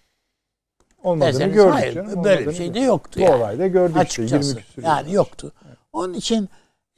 Olmadığını 1.03 1.33
Derseniz, 1.33 1.55
gördük. 1.55 1.75
Hayır, 1.75 1.95
canım, 1.95 2.25
böyle 2.25 2.47
bir 2.47 2.55
şey 2.55 2.75
de 2.75 2.81
yoktu. 2.81 3.21
Bu 3.21 3.25
yani. 3.25 3.35
olayda 3.35 3.67
gördük 3.67 3.97
Açıkçası. 3.97 4.59
işte. 4.59 4.83
Yani 4.83 5.13
yoktu. 5.13 5.53
Evet. 5.69 5.79
Onun 5.93 6.15
için 6.15 6.49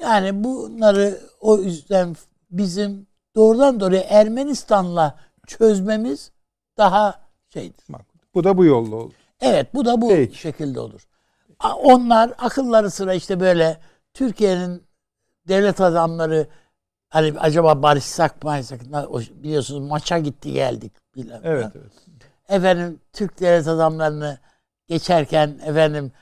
yani 0.03 0.45
bunları 0.45 1.21
o 1.41 1.59
yüzden 1.59 2.17
bizim 2.51 3.08
doğrudan 3.39 3.81
doğruya 3.81 4.03
Ermenistan'la 4.09 5.17
çözmemiz 5.47 6.31
daha 6.79 7.21
şeydir. 7.53 7.85
Bak, 7.89 8.01
bu 8.35 8.45
da 8.45 8.57
bu 8.57 8.65
yolla 8.65 8.97
olur. 8.97 9.15
Evet 9.41 9.75
bu 9.75 9.85
da 9.85 10.01
bu 10.01 10.09
Peki. 10.09 10.39
şekilde 10.39 10.81
olur. 10.81 11.07
Onlar 11.83 12.33
akılları 12.39 12.91
sıra 12.91 13.15
işte 13.15 13.41
böyle 13.41 13.81
Türkiye'nin 14.15 14.83
devlet 15.49 15.81
adamları 15.81 16.47
hani 17.09 17.35
acaba 17.39 17.83
barışsak 17.83 18.45
mı 18.45 18.51
biliyorsunuz 19.31 19.89
maça 19.89 20.19
gitti 20.19 20.53
geldik. 20.53 20.93
Bilmem 21.17 21.41
evet, 21.45 21.67
evet. 21.75 21.93
Efendim 22.49 23.01
Türk 23.13 23.41
devlet 23.41 23.69
adamlarını 23.69 24.39
geçerken 24.89 25.61
efendim 25.65 26.13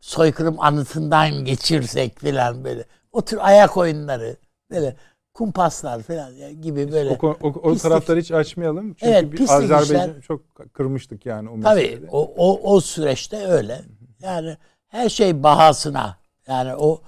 soykırım 0.00 0.60
anıtından 0.60 1.30
geçirsek 1.44 2.18
filan 2.20 2.64
böyle. 2.64 2.84
O 3.12 3.24
tür 3.24 3.38
ayak 3.40 3.76
oyunları 3.76 4.36
böyle 4.70 4.96
kumpaslar 5.34 6.02
falan 6.02 6.60
gibi 6.62 6.92
böyle. 6.92 7.18
O, 7.22 7.36
o, 7.42 7.48
o 7.48 7.76
tarafları 7.76 8.20
hiç 8.20 8.32
açmayalım. 8.32 8.94
Çünkü 8.94 9.12
evet, 9.12 9.32
bir 9.32 9.48
Azerbaycan 9.48 10.20
çok 10.20 10.42
kırmıştık 10.72 11.26
yani 11.26 11.48
o 11.48 11.60
Tabii 11.60 12.02
o, 12.12 12.32
o, 12.36 12.74
o 12.74 12.80
süreçte 12.80 13.46
öyle. 13.46 13.80
Yani 14.22 14.56
her 14.88 15.08
şey 15.08 15.42
bahasına. 15.42 16.16
Yani 16.46 16.74
o 16.74 17.00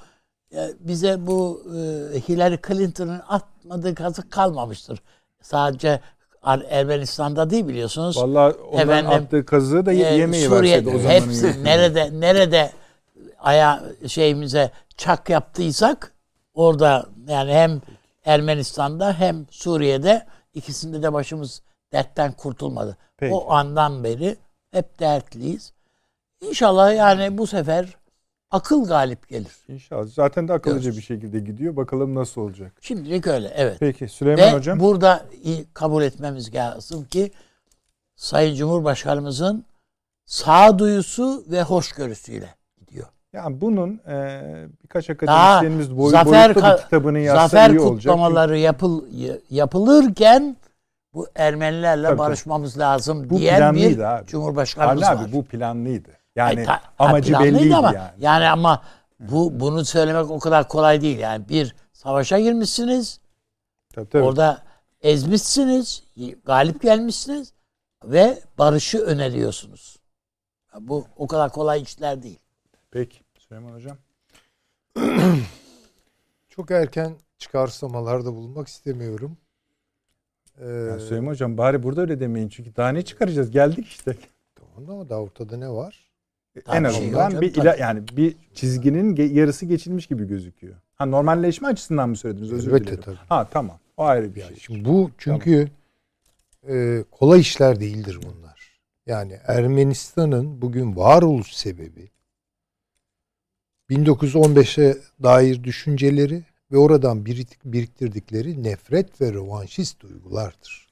bize 0.80 1.26
bu 1.26 1.62
e, 1.68 1.78
Hillary 2.28 2.56
Clinton'ın 2.68 3.20
atmadığı 3.28 3.94
kazık 3.94 4.30
kalmamıştır. 4.30 5.02
Sadece 5.42 6.00
Ermenistan'da 6.70 7.50
değil 7.50 7.68
biliyorsunuz. 7.68 8.16
Vallahi 8.16 8.54
onların 8.54 8.88
Efendim, 8.88 9.10
attığı 9.10 9.46
kazığı 9.46 9.86
da 9.86 9.92
e, 9.92 9.96
yemeği 9.96 10.46
Suriye'de, 10.46 10.90
o 10.90 10.98
zaman. 10.98 11.14
Hepsi 11.14 11.64
nerede 11.64 12.20
nerede 12.20 12.70
aya 13.38 13.82
şeyimize 14.06 14.70
çak 14.96 15.30
yaptıysak 15.30 16.12
orada 16.54 17.06
yani 17.28 17.52
hem 17.52 17.80
Ermenistan'da 18.24 19.12
hem 19.12 19.46
Suriye'de 19.50 20.26
ikisinde 20.54 21.02
de 21.02 21.12
başımız 21.12 21.62
dertten 21.92 22.32
kurtulmadı. 22.32 22.96
Peki. 23.16 23.34
O 23.34 23.52
andan 23.52 24.04
beri 24.04 24.36
hep 24.70 24.98
dertliyiz. 25.00 25.72
İnşallah 26.40 26.96
yani 26.96 27.38
bu 27.38 27.46
sefer 27.46 27.96
akıl 28.50 28.84
galip 28.88 29.28
gelir. 29.28 29.52
İnşallah. 29.68 30.06
Zaten 30.06 30.48
de 30.48 30.52
akıllıca 30.52 30.82
Diyoruz. 30.82 30.98
bir 30.98 31.02
şekilde 31.02 31.40
gidiyor. 31.40 31.76
Bakalım 31.76 32.14
nasıl 32.14 32.40
olacak. 32.40 32.72
Şimdilik 32.80 33.26
öyle 33.26 33.52
evet. 33.56 33.76
Peki 33.80 34.08
Süleyman 34.08 34.44
Ve 34.44 34.52
Hocam. 34.52 34.80
burada 34.80 35.26
kabul 35.74 36.02
etmemiz 36.02 36.54
lazım 36.54 37.04
ki 37.04 37.30
Sayın 38.16 38.54
Cumhurbaşkanımızın 38.54 39.64
sağduyusu 40.26 41.44
ve 41.50 41.62
hoşgörüsüyle. 41.62 42.54
Yani 43.32 43.60
bunun 43.60 44.00
e, 44.08 44.40
birkaç 44.82 45.10
akademisyenimiz 45.10 45.96
boyu, 45.98 46.10
zafer 46.10 46.56
bir 46.56 46.82
kitabını 46.82 47.18
yazsa 47.18 47.48
Zafer 47.48 47.70
iyi 47.70 47.80
olacak. 47.80 48.12
kutlamaları 48.12 48.58
yapıl 48.58 49.04
yapılırken 49.50 50.56
bu 51.14 51.26
Ermenilerle 51.34 52.06
Tabii, 52.06 52.18
barışmamız 52.18 52.78
lazım 52.78 53.30
Bu 53.30 53.38
diyen 53.38 53.74
bir 53.74 53.98
abi. 53.98 54.26
Cumhurbaşkanımız 54.26 55.02
Ali 55.02 55.18
var. 55.18 55.24
abi 55.24 55.32
bu 55.32 55.44
planlıydı. 55.44 56.10
Yani 56.36 56.58
Ay, 56.60 56.64
ta- 56.64 56.80
amacı 56.98 57.38
belliydi 57.38 57.76
ama, 57.76 57.92
yani. 57.94 58.10
Yani 58.18 58.48
ama 58.48 58.82
bu 59.20 59.60
bunu 59.60 59.84
söylemek 59.84 60.30
o 60.30 60.38
kadar 60.38 60.68
kolay 60.68 61.00
değil. 61.00 61.18
Yani 61.18 61.48
bir 61.48 61.74
savaşa 61.92 62.38
girmişsiniz. 62.38 63.20
Tabii, 63.94 64.08
tabii. 64.08 64.22
Orada 64.22 64.62
ezmişsiniz, 65.02 66.04
galip 66.44 66.82
gelmişsiniz 66.82 67.52
ve 68.04 68.38
barışı 68.58 68.98
öneriyorsunuz. 68.98 69.96
Bu 70.80 71.04
o 71.16 71.26
kadar 71.26 71.52
kolay 71.52 71.82
işler 71.82 72.22
değil. 72.22 72.38
Peki 72.92 73.18
Süleyman 73.38 73.72
Hocam. 73.72 73.96
Çok 76.48 76.70
erken 76.70 77.12
çıkarsamalarda 77.38 78.34
bulunmak 78.34 78.68
istemiyorum. 78.68 79.36
Ee, 80.60 80.66
Ya 80.66 81.00
Süleyman 81.00 81.30
Hocam 81.30 81.58
bari 81.58 81.82
burada 81.82 82.00
öyle 82.00 82.20
demeyin. 82.20 82.48
Çünkü 82.48 82.76
daha 82.76 82.88
ne 82.88 83.02
çıkaracağız? 83.04 83.50
Geldik 83.50 83.86
işte. 83.86 84.16
tamam 84.54 84.90
ama 84.90 85.08
daha 85.08 85.20
ortada 85.20 85.56
ne 85.56 85.68
var? 85.70 86.12
En 86.68 86.84
bir 86.84 86.90
şey 86.90 87.08
yok 87.08 87.16
azından 87.20 87.30
canım, 87.30 87.40
bir 87.42 87.52
tabii. 87.54 87.62
ila, 87.66 87.76
yani 87.76 88.04
bir 88.16 88.36
çizginin 88.54 89.16
ge- 89.16 89.32
yarısı 89.32 89.66
geçilmiş 89.66 90.06
gibi 90.06 90.24
gözüküyor. 90.28 90.74
Ha 90.94 91.06
normalleşme 91.06 91.68
açısından 91.68 92.08
mı 92.08 92.16
söylediniz? 92.16 92.52
Özür 92.52 92.70
Elbette 92.72 92.84
dilerim. 92.86 93.02
tabii. 93.04 93.16
Ha 93.28 93.48
tamam. 93.50 93.78
O 93.96 94.04
ayrı 94.04 94.34
bir 94.34 94.40
şey. 94.42 94.56
şimdi 94.56 94.84
bu 94.84 95.10
çünkü 95.18 95.68
e, 96.68 97.04
kolay 97.10 97.40
işler 97.40 97.80
değildir 97.80 98.18
bunlar. 98.26 98.80
Yani 99.06 99.38
Ermenistan'ın 99.46 100.62
bugün 100.62 100.96
varoluş 100.96 101.52
sebebi 101.52 102.10
1915'e 103.92 104.96
dair 105.22 105.64
düşünceleri 105.64 106.42
ve 106.72 106.76
oradan 106.78 107.24
birik- 107.24 107.58
biriktirdikleri 107.64 108.62
nefret 108.62 109.20
ve 109.20 109.32
rövanşist 109.32 110.00
duygulardır. 110.00 110.88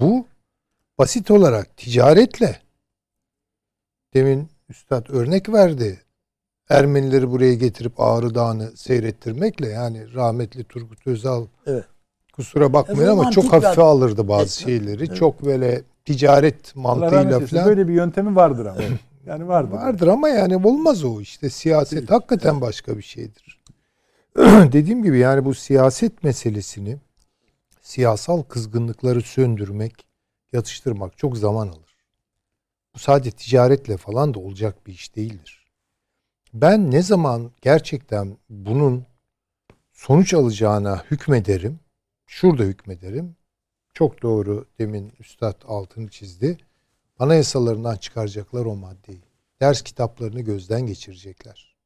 Bu 0.00 0.26
basit 0.98 1.30
olarak 1.30 1.76
ticaretle 1.76 2.60
demin 4.14 4.48
Üstad 4.68 5.06
örnek 5.08 5.48
verdi. 5.52 6.00
Ermenileri 6.68 7.30
buraya 7.30 7.54
getirip 7.54 8.00
Ağrı 8.00 8.34
Dağı'nı 8.34 8.76
seyrettirmekle 8.76 9.68
yani 9.68 10.14
rahmetli 10.14 10.64
Turgut 10.64 11.06
Özal 11.06 11.46
Evet. 11.66 11.84
kusura 12.32 12.72
bakmayın 12.72 13.08
E, 13.08 13.10
ama 13.10 13.30
çok 13.30 13.52
hafife 13.52 13.82
alırdı 13.82 14.28
bazı 14.28 14.40
Evet, 14.42 14.50
şeyleri. 14.50 15.04
evet. 15.04 15.16
Çok 15.16 15.44
böyle 15.44 15.82
ticaret 16.04 16.76
mantığıyla 16.76 17.40
falan 17.46 17.66
Böyle 17.66 17.88
bir 17.88 17.92
yöntemi 17.92 18.36
vardır 18.36 18.66
ama. 18.66 18.80
Yani 19.26 19.48
vardır. 19.48 19.72
vardır 19.72 20.06
ama 20.06 20.28
yani 20.28 20.56
olmaz 20.56 21.04
o 21.04 21.20
işte 21.20 21.50
siyaset 21.50 21.98
Değil. 21.98 22.08
hakikaten 22.08 22.60
başka 22.60 22.98
bir 22.98 23.02
şeydir. 23.02 23.60
Dediğim 24.72 25.02
gibi 25.02 25.18
yani 25.18 25.44
bu 25.44 25.54
siyaset 25.54 26.24
meselesini 26.24 26.98
siyasal 27.82 28.42
kızgınlıkları 28.42 29.22
söndürmek, 29.22 30.06
yatıştırmak 30.52 31.18
çok 31.18 31.38
zaman 31.38 31.68
alır. 31.68 31.96
Bu 32.94 32.98
sadece 32.98 33.30
ticaretle 33.30 33.96
falan 33.96 34.34
da 34.34 34.38
olacak 34.38 34.86
bir 34.86 34.92
iş 34.92 35.16
değildir. 35.16 35.66
Ben 36.54 36.90
ne 36.90 37.02
zaman 37.02 37.50
gerçekten 37.62 38.36
bunun 38.48 39.06
sonuç 39.92 40.34
alacağına 40.34 41.04
hükmederim, 41.10 41.80
şurada 42.26 42.62
hükmederim. 42.62 43.36
Çok 43.94 44.22
doğru 44.22 44.66
demin 44.78 45.12
Üstad 45.20 45.62
altını 45.64 46.08
çizdi. 46.08 46.58
Anayasalarından 47.20 47.96
çıkaracaklar 47.96 48.64
o 48.64 48.76
maddeyi. 48.76 49.22
Ders 49.60 49.82
kitaplarını 49.82 50.40
gözden 50.40 50.86
geçirecekler. 50.86 51.76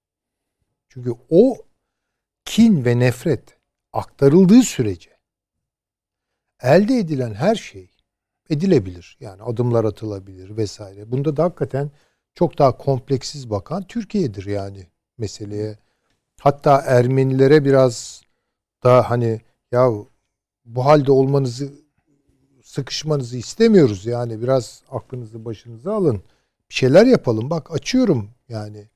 Çünkü 0.88 1.12
o 1.30 1.56
kin 2.44 2.84
ve 2.84 2.98
nefret 2.98 3.58
aktarıldığı 3.92 4.62
sürece 4.62 5.10
elde 6.62 6.98
edilen 6.98 7.34
her 7.34 7.54
şey 7.54 7.90
edilebilir. 8.50 9.16
Yani 9.20 9.42
adımlar 9.42 9.84
atılabilir 9.84 10.56
vesaire. 10.56 11.12
Bunda 11.12 11.36
da 11.36 11.44
hakikaten 11.44 11.90
çok 12.34 12.58
daha 12.58 12.76
kompleksiz 12.76 13.50
bakan 13.50 13.86
Türkiye'dir 13.86 14.46
yani 14.46 14.86
meseleye. 15.18 15.78
Hatta 16.40 16.80
Ermenilere 16.80 17.64
biraz 17.64 18.22
daha 18.82 19.10
hani 19.10 19.40
ya 19.72 19.90
bu 20.64 20.84
halde 20.84 21.12
olmanızı 21.12 21.83
sıkışmanızı 22.74 23.36
istemiyoruz 23.36 24.06
yani 24.06 24.42
biraz 24.42 24.82
aklınızı 24.90 25.44
başınıza 25.44 25.94
alın. 25.94 26.22
Bir 26.70 26.74
şeyler 26.74 27.06
yapalım. 27.06 27.50
Bak 27.50 27.70
açıyorum 27.70 28.30
yani. 28.48 28.88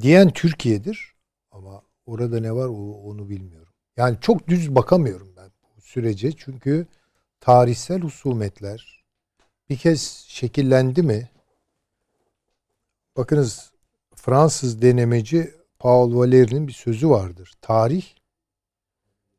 Diyen 0.00 0.30
Türkiye'dir 0.30 1.14
ama 1.50 1.82
orada 2.06 2.40
ne 2.40 2.52
var 2.52 2.66
onu 3.04 3.28
bilmiyorum. 3.28 3.72
Yani 3.96 4.18
çok 4.20 4.48
düz 4.48 4.74
bakamıyorum 4.74 5.28
ben 5.36 5.50
bu 5.76 5.80
sürece 5.80 6.32
çünkü 6.32 6.86
tarihsel 7.40 8.00
husumetler 8.00 9.04
bir 9.70 9.76
kez 9.76 10.24
şekillendi 10.28 11.02
mi? 11.02 11.30
Bakınız 13.16 13.72
Fransız 14.14 14.82
denemeci 14.82 15.54
Paul 15.78 16.14
Valéry'nin 16.14 16.68
bir 16.68 16.72
sözü 16.72 17.10
vardır. 17.10 17.52
Tarih 17.60 18.04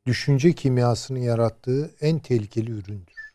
düşünce 0.05 0.53
kimyasının 0.53 1.19
yarattığı 1.19 1.95
en 2.01 2.19
tehlikeli 2.19 2.71
üründür. 2.71 3.33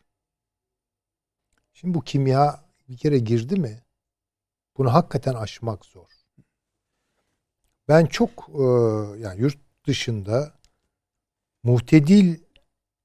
Şimdi 1.73 1.93
bu 1.93 2.01
kimya 2.01 2.63
bir 2.89 2.97
kere 2.97 3.19
girdi 3.19 3.59
mi 3.59 3.83
bunu 4.77 4.93
hakikaten 4.93 5.33
aşmak 5.33 5.85
zor. 5.85 6.07
Ben 7.87 8.05
çok 8.05 8.49
e, 8.49 8.63
yani 9.19 9.41
yurt 9.41 9.57
dışında 9.87 10.53
muhtedil 11.63 12.35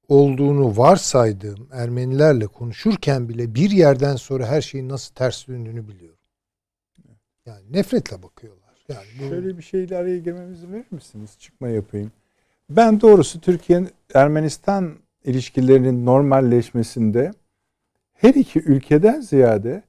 olduğunu 0.07 0.77
varsaydığım 0.77 1.69
Ermenilerle 1.71 2.47
konuşurken 2.47 3.29
bile 3.29 3.55
bir 3.55 3.71
yerden 3.71 4.15
sonra 4.15 4.47
her 4.47 4.61
şeyin 4.61 4.89
nasıl 4.89 5.15
ters 5.15 5.47
döndüğünü 5.47 5.87
biliyorum. 5.87 6.19
Yani 7.45 7.73
nefretle 7.73 8.23
bakıyorlar. 8.23 8.85
Yani 8.89 9.05
bu, 9.19 9.29
Şöyle 9.29 9.57
bir 9.57 9.63
şeyle 9.63 9.97
araya 9.97 10.17
girmemizi 10.17 10.71
verir 10.71 10.85
misiniz? 10.91 11.35
Çıkma 11.39 11.69
yapayım. 11.69 12.11
Ben 12.69 13.01
doğrusu 13.01 13.41
Türkiye'nin 13.41 13.89
Ermenistan 14.13 14.93
ilişkilerinin 15.25 16.05
normalleşmesinde 16.05 17.31
her 18.13 18.33
iki 18.33 18.59
ülkeden 18.59 19.21
ziyade 19.21 19.83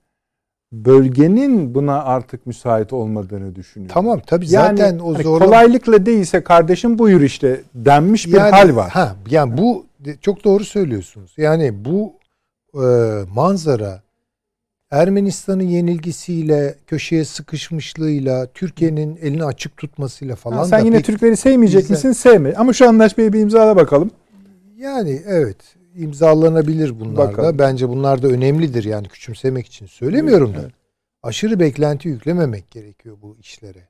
bölgenin 0.72 1.74
buna 1.74 2.02
artık 2.04 2.46
müsait 2.46 2.92
olmadığını 2.92 3.56
düşünüyorum. 3.56 3.94
tamam 3.94 4.20
tabii 4.26 4.52
Yani 4.52 4.78
zaten 4.78 4.98
o 4.98 5.14
hani 5.14 5.22
kolaylıkla 5.22 6.06
değilse 6.06 6.44
kardeşim 6.44 6.98
buyur 6.98 7.20
işte 7.20 7.60
denmiş 7.74 8.26
bir 8.26 8.32
Yani- 8.32 8.50
hal 8.50 8.76
var. 8.76 8.90
Ha, 8.90 9.16
yani 9.30 9.58
bu 9.58 9.86
çok 10.20 10.44
doğru 10.44 10.64
söylüyorsunuz. 10.64 11.34
Yani 11.36 11.84
bu 11.84 12.12
e, 12.74 12.86
manzara 13.34 14.02
Ermenistan'ın 14.90 15.62
yenilgisiyle, 15.62 16.74
köşeye 16.86 17.24
sıkışmışlığıyla, 17.24 18.46
Türkiye'nin 18.54 19.16
elini 19.16 19.44
açık 19.44 19.76
tutmasıyla 19.76 20.36
falan 20.36 20.56
Ha, 20.56 20.64
sen 20.64 20.80
da 20.80 20.84
yine 20.84 20.96
pek- 20.96 21.04
Türkleri 21.06 21.36
sevmeyecek 21.36 21.80
bizden- 21.82 21.94
misin? 21.96 22.12
Sevme. 22.12 22.54
Ama 22.54 22.72
şu 22.72 22.88
anlaşmayı 22.88 23.32
bir 23.32 23.40
imzala 23.40 23.76
bakalım. 23.76 24.10
Yani 24.76 25.22
evet 25.26 25.56
imzalanabilir 25.96 27.00
bunlar 27.00 27.16
Bakalım. 27.28 27.48
da. 27.48 27.58
Bence 27.58 27.88
bunlar 27.88 28.22
da 28.22 28.28
önemlidir 28.28 28.84
yani 28.84 29.08
küçümsemek 29.08 29.66
için 29.66 29.86
söylemiyorum 29.86 30.54
da. 30.54 30.60
Evet. 30.62 30.72
Aşırı 31.22 31.60
beklenti 31.60 32.08
yüklememek 32.08 32.70
gerekiyor 32.70 33.16
bu 33.22 33.36
işlere. 33.40 33.88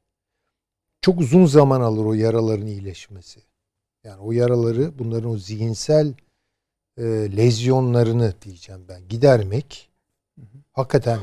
Çok 1.02 1.20
uzun 1.20 1.46
zaman 1.46 1.80
alır 1.80 2.04
o 2.04 2.12
yaraların 2.14 2.66
iyileşmesi. 2.66 3.40
Yani 4.04 4.20
o 4.20 4.33
yaraları 4.33 4.98
bunların 4.98 5.30
o 5.30 5.37
zihinsel 5.38 6.12
e, 6.98 7.02
lezyonlarını 7.37 8.35
diyeceğim 8.42 8.80
ben 8.88 9.09
gidermek 9.09 9.88
hakikaten 10.74 11.18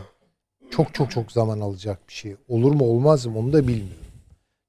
çok 0.71 0.93
çok 0.93 1.11
çok 1.11 1.31
zaman 1.31 1.59
alacak 1.59 2.07
bir 2.07 2.13
şey. 2.13 2.35
Olur 2.47 2.73
mu 2.73 2.85
olmaz 2.85 3.25
mı 3.25 3.39
onu 3.39 3.53
da 3.53 3.67
bilmiyorum. 3.67 4.05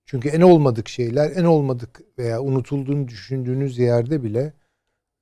Çünkü 0.06 0.28
en 0.28 0.40
olmadık 0.40 0.88
şeyler 0.88 1.30
en 1.30 1.44
olmadık 1.44 2.00
veya 2.18 2.42
unutulduğunu 2.42 3.08
düşündüğünüz 3.08 3.78
yerde 3.78 4.22
bile 4.22 4.52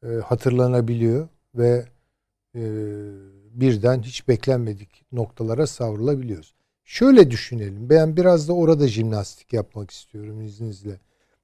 e, 0.03 0.09
hatırlanabiliyor 0.09 1.29
ve 1.55 1.85
e, 2.55 2.63
birden 3.51 4.03
hiç 4.03 4.29
beklenmedik 4.29 5.05
noktalara 5.13 5.67
savrulabiliyoruz. 5.67 6.55
Şöyle 6.85 7.31
düşünelim. 7.31 7.91
Ben 7.91 8.17
biraz 8.17 8.49
da 8.49 8.53
orada 8.53 8.89
jimnastik 8.89 9.53
yapmak 9.53 9.91
istiyorum 9.91 10.43
izninizle. 10.43 11.01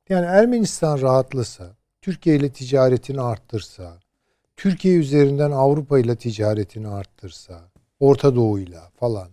Yani 0.09 0.27
Ermenistan 0.27 1.01
rahatlasa, 1.01 1.77
Türkiye 2.01 2.37
ile 2.37 2.49
ticaretini 2.49 3.21
arttırsa, 3.21 4.01
Türkiye 4.57 4.97
üzerinden 4.97 5.51
Avrupa 5.51 5.99
ile 5.99 6.17
ticaretini 6.17 6.89
arttırsa, 6.89 7.71
Orta 8.01 8.37
Doğu'yla 8.37 8.91
falan. 8.97 9.29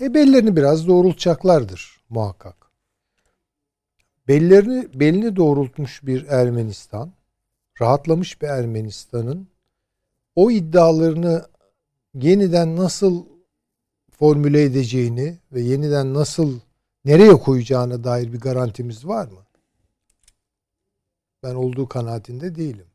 E 0.00 0.14
bellerini 0.14 0.56
biraz 0.56 0.86
doğrultacaklardır 0.86 2.00
muhakkak. 2.08 2.56
Bellerini 4.28 5.00
belini 5.00 5.36
doğrultmuş 5.36 6.06
bir 6.06 6.26
Ermenistan, 6.26 7.12
rahatlamış 7.80 8.42
bir 8.42 8.48
Ermenistan'ın 8.48 9.48
o 10.36 10.50
iddialarını 10.50 11.46
yeniden 12.14 12.76
nasıl 12.76 13.24
formüle 14.18 14.62
edeceğini 14.62 15.38
ve 15.52 15.60
yeniden 15.60 16.14
nasıl 16.14 16.60
nereye 17.04 17.32
koyacağına 17.32 18.04
dair 18.04 18.32
bir 18.32 18.40
garantimiz 18.40 19.06
var 19.06 19.26
mı? 19.28 19.46
Ben 21.42 21.54
olduğu 21.54 21.88
kanaatinde 21.88 22.54
değilim. 22.54 22.86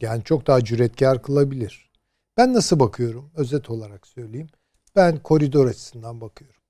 Yani 0.00 0.24
çok 0.24 0.46
daha 0.46 0.64
cüretkar 0.64 1.22
kılabilir. 1.22 1.90
Ben 2.36 2.54
nasıl 2.54 2.80
bakıyorum? 2.80 3.30
Özet 3.34 3.70
olarak 3.70 4.06
söyleyeyim. 4.06 4.48
Ben 4.96 5.18
koridor 5.18 5.66
açısından 5.66 6.20
bakıyorum. 6.20 6.60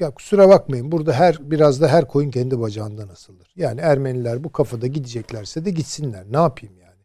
Ya 0.00 0.10
kusura 0.10 0.48
bakmayın. 0.48 0.92
Burada 0.92 1.12
her 1.12 1.50
biraz 1.50 1.80
da 1.80 1.88
her 1.88 2.08
koyun 2.08 2.30
kendi 2.30 2.60
bacağından 2.60 3.08
asılır. 3.08 3.52
Yani 3.56 3.80
Ermeniler 3.80 4.44
bu 4.44 4.52
kafada 4.52 4.86
gideceklerse 4.86 5.64
de 5.64 5.70
gitsinler. 5.70 6.24
Ne 6.30 6.36
yapayım 6.36 6.78
yani? 6.78 7.02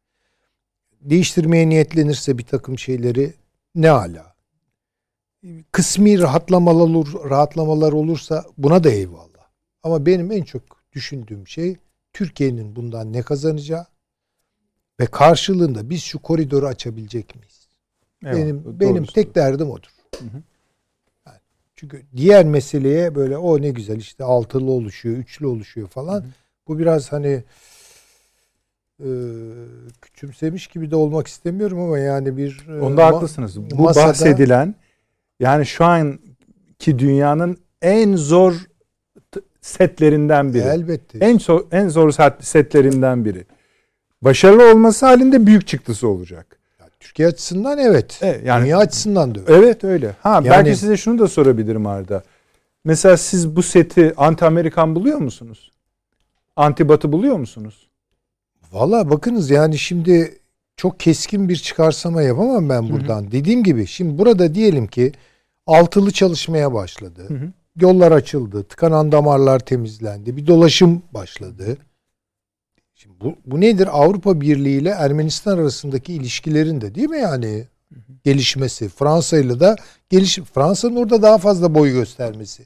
Değiştirmeye 1.01 1.69
niyetlenirse 1.69 2.37
bir 2.37 2.45
takım 2.45 2.79
şeyleri 2.79 3.33
ne 3.75 3.89
ala. 3.89 4.35
Kısmi 5.71 6.19
rahatlamalar, 6.19 6.81
olur, 6.83 7.29
rahatlamalar 7.29 7.91
olursa 7.91 8.45
buna 8.57 8.83
da 8.83 8.89
eyvallah. 8.89 9.49
Ama 9.83 10.05
benim 10.05 10.31
en 10.31 10.43
çok 10.43 10.63
düşündüğüm 10.93 11.47
şey 11.47 11.77
Türkiye'nin 12.13 12.75
bundan 12.75 13.13
ne 13.13 13.21
kazanacağı 13.21 13.85
ve 14.99 15.05
karşılığında 15.05 15.89
biz 15.89 16.03
şu 16.03 16.19
koridoru 16.19 16.67
açabilecek 16.67 17.35
miyiz? 17.35 17.67
Eyvallah, 18.25 18.39
benim 18.39 18.79
benim 18.79 19.05
tek 19.05 19.35
derdim 19.35 19.71
odur. 19.71 19.89
Hı 20.19 20.25
hı. 20.25 20.41
Yani 21.27 21.37
çünkü 21.75 22.01
diğer 22.17 22.45
meseleye 22.45 23.15
böyle 23.15 23.37
o 23.37 23.61
ne 23.61 23.69
güzel 23.69 23.97
işte 23.97 24.23
altılı 24.23 24.71
oluşuyor, 24.71 25.17
üçlü 25.17 25.47
oluşuyor 25.47 25.87
falan. 25.87 26.21
Hı 26.21 26.25
hı. 26.25 26.29
Bu 26.67 26.79
biraz 26.79 27.11
hani 27.11 27.43
e, 28.99 29.09
küçümsemiş 30.01 30.67
gibi 30.67 30.91
de 30.91 30.95
olmak 30.95 31.27
istemiyorum 31.27 31.79
ama 31.79 31.99
yani 31.99 32.37
bir 32.37 32.67
e, 32.69 32.81
Onda 32.81 33.05
haklısınız. 33.05 33.71
Bu 33.71 33.83
masada, 33.83 34.07
bahsedilen 34.07 34.75
yani 35.39 35.65
şu 35.65 35.85
anki 35.85 36.99
dünyanın 36.99 37.57
en 37.81 38.15
zor 38.15 38.53
setlerinden 39.61 40.53
biri. 40.53 40.63
Elbette. 40.63 41.17
En 41.21 41.37
zor 41.37 41.65
en 41.71 41.87
zor 41.87 42.13
setlerinden 42.39 43.25
biri. 43.25 43.45
Başarılı 44.21 44.71
olması 44.71 45.05
halinde 45.05 45.45
büyük 45.45 45.67
çıktısı 45.67 46.07
olacak. 46.07 46.59
Türkiye 46.99 47.27
açısından 47.27 47.77
evet. 47.77 48.19
evet 48.21 48.45
yani, 48.45 48.63
Dünya 48.63 48.77
açısından 48.77 49.35
da 49.35 49.39
öyle. 49.39 49.53
Evet 49.53 49.83
öyle. 49.83 50.15
Ha 50.21 50.33
yani, 50.33 50.49
belki 50.49 50.75
size 50.75 50.97
şunu 50.97 51.19
da 51.19 51.27
sorabilirim 51.27 51.87
Arda. 51.87 52.23
Mesela 52.83 53.17
siz 53.17 53.55
bu 53.55 53.63
seti 53.63 54.13
anti 54.17 54.45
Amerikan 54.45 54.95
buluyor 54.95 55.17
musunuz? 55.17 55.71
Anti 56.55 56.89
Batı 56.89 57.11
buluyor 57.11 57.37
musunuz? 57.37 57.89
Valla 58.71 59.09
bakınız 59.09 59.49
yani 59.49 59.77
şimdi 59.77 60.39
çok 60.77 60.99
keskin 60.99 61.49
bir 61.49 61.55
çıkarsama 61.55 62.21
yapamam 62.21 62.69
ben 62.69 62.89
buradan. 62.89 63.21
Hı 63.21 63.27
hı. 63.27 63.31
Dediğim 63.31 63.63
gibi 63.63 63.87
şimdi 63.87 64.17
burada 64.17 64.55
diyelim 64.55 64.87
ki 64.87 65.11
altılı 65.67 66.11
çalışmaya 66.11 66.73
başladı. 66.73 67.25
Hı 67.27 67.33
hı. 67.33 67.51
Yollar 67.75 68.11
açıldı. 68.11 68.63
Tıkanan 68.63 69.11
damarlar 69.11 69.59
temizlendi. 69.59 70.37
Bir 70.37 70.47
dolaşım 70.47 71.01
başladı. 71.13 71.77
Şimdi 73.01 73.21
bu, 73.21 73.35
bu 73.45 73.61
nedir? 73.61 73.87
Avrupa 73.91 74.41
Birliği 74.41 74.81
ile 74.81 74.89
Ermenistan 74.89 75.57
arasındaki 75.57 76.13
ilişkilerin 76.13 76.81
de 76.81 76.95
değil 76.95 77.09
mi 77.09 77.19
yani 77.19 77.67
gelişmesi. 78.23 78.89
Fransa 78.89 79.37
ile 79.37 79.59
de 79.59 79.75
geliş 80.09 80.39
Fransa'nın 80.39 80.95
orada 80.95 81.21
daha 81.21 81.37
fazla 81.37 81.75
boy 81.75 81.91
göstermesi. 81.91 82.65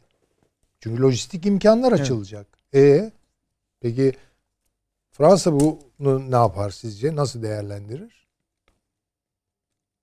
Çünkü 0.79 1.01
lojistik 1.01 1.45
imkanlar 1.45 1.91
açılacak. 1.91 2.47
Evet. 2.73 3.03
E 3.03 3.11
peki 3.81 4.13
Fransa 5.11 5.59
bunu 5.59 6.31
ne 6.31 6.35
yapar 6.35 6.69
sizce? 6.69 7.15
Nasıl 7.15 7.43
değerlendirir? 7.43 8.27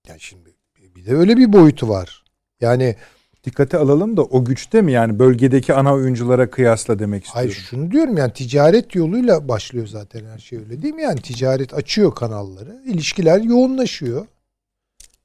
Yani 0.09 0.21
şimdi 0.21 0.55
bir 0.97 1.07
de 1.07 1.15
öyle 1.15 1.37
bir 1.37 1.53
boyutu 1.53 1.89
var. 1.89 2.25
Yani 2.61 2.97
dikkate 3.45 3.79
alalım 3.79 4.17
da 4.17 4.23
o 4.23 4.45
güçte 4.45 4.83
mi 4.83 4.93
yani 4.93 5.19
bölgedeki 5.19 5.75
ana 5.75 5.95
oyunculara 5.95 6.51
kıyasla 6.51 6.99
demek 6.99 7.25
istiyorum. 7.25 7.51
Hayır 7.51 7.65
şunu 7.71 7.91
diyorum 7.91 8.17
yani 8.17 8.33
ticaret 8.33 8.95
yoluyla 8.95 9.49
başlıyor 9.49 9.87
zaten 9.87 10.25
her 10.25 10.39
şey 10.39 10.59
öyle 10.59 10.83
değil 10.83 10.95
mi? 10.95 11.03
Yani 11.03 11.21
ticaret 11.21 11.75
açıyor 11.75 12.15
kanalları. 12.15 12.83
ilişkiler 12.87 13.41
yoğunlaşıyor. 13.41 14.27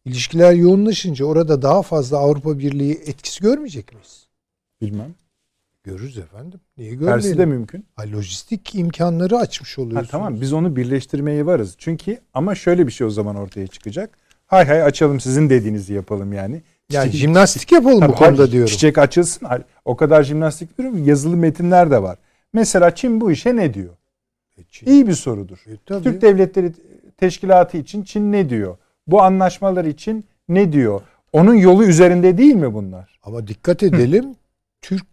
İlişkiler 0.06 0.54
yoğunlaşınca 0.54 1.25
orada 1.25 1.62
daha 1.62 1.82
fazla 1.82 2.17
Avrupa 2.17 2.60
Birliği 2.60 2.93
etkisi 3.06 3.43
görmeyecek 3.43 3.93
miyiz? 3.93 4.28
Bilmem. 4.82 5.15
Görürüz 5.84 6.17
efendim. 6.17 6.60
Niye 6.78 6.91
görmeyelim? 6.91 7.21
Tersi 7.21 7.38
de 7.38 7.45
mümkün. 7.45 7.86
Ha, 7.95 8.04
lojistik 8.12 8.75
imkanları 8.75 9.38
açmış 9.38 9.80
oluyorsunuz. 9.80 10.08
Ha, 10.08 10.12
tamam 10.12 10.41
biz 10.41 10.54
onu 10.54 10.75
birleştirmeye 10.75 11.45
varız. 11.45 11.75
Çünkü 11.78 12.19
ama 12.34 12.56
şöyle 12.56 12.88
bir 12.88 12.91
şey 12.91 13.08
o 13.08 13.10
zaman 13.10 13.36
ortaya 13.36 13.67
çıkacak. 13.67 14.17
Hay 14.45 14.65
hay 14.67 14.84
açalım 14.84 15.19
sizin 15.19 15.49
dediğinizi 15.49 15.93
yapalım 15.93 16.34
yani. 16.34 16.62
Yani 16.91 17.06
çiçek, 17.06 17.21
jimnastik 17.21 17.71
yapalım 17.71 18.00
tabii, 18.00 18.12
bu 18.12 18.15
konuda 18.15 18.52
diyorum. 18.52 18.71
Çiçek 18.71 18.98
açılsın. 18.98 19.48
O 19.86 19.95
kadar 19.95 20.24
jimnastik 20.24 20.78
diyorum. 20.78 21.04
Yazılı 21.04 21.38
metinler 21.38 21.91
de 21.91 22.02
var. 22.02 22.17
Mesela 22.54 22.95
Çin 22.95 23.21
bu 23.21 23.32
işe 23.32 23.56
ne 23.56 23.74
diyor? 23.74 23.93
E, 24.58 24.63
Çin. 24.63 24.88
İyi 24.88 25.08
bir 25.08 25.13
sorudur. 25.13 25.58
E, 25.67 26.02
Türk 26.02 26.21
Devletleri 26.21 26.71
Teşkilatı 27.17 27.78
için 27.78 28.04
Çin 28.04 28.32
ne 28.32 28.50
diyor? 28.50 28.78
Bu 29.08 29.21
anlaşmalar 29.21 29.86
için 29.86 30.26
ne 30.50 30.71
diyor? 30.74 31.02
Onun 31.34 31.54
yolu 31.54 31.84
üzerinde 31.84 32.38
değil 32.38 32.56
mi 32.56 32.74
bunlar? 32.74 33.19
Ama 33.24 33.48
dikkat 33.48 33.84
edelim. 33.84 34.36
Türk 34.82 35.08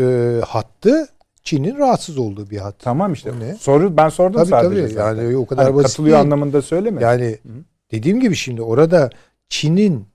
e, 0.00 0.40
hattı 0.46 1.08
Çin'in 1.42 1.78
rahatsız 1.78 2.18
olduğu 2.18 2.50
bir 2.50 2.58
hat. 2.58 2.74
Tamam 2.78 3.12
işte. 3.12 3.32
ne? 3.40 3.54
Soru 3.54 3.96
ben 3.96 4.08
sordum 4.08 4.40
tabii, 4.40 4.48
sadece. 4.48 4.82
Tabii 4.82 4.92
zaten. 4.92 5.22
yani 5.22 5.36
o 5.36 5.46
kadar 5.46 5.64
hani 5.64 5.74
basit 5.74 5.88
katılıyor 5.88 6.16
değil. 6.16 6.24
anlamında 6.24 6.62
söyleme. 6.62 7.02
Yani 7.02 7.38
Hı. 7.42 7.52
dediğim 7.90 8.20
gibi 8.20 8.36
şimdi 8.36 8.62
orada 8.62 9.10
Çin'in 9.48 10.06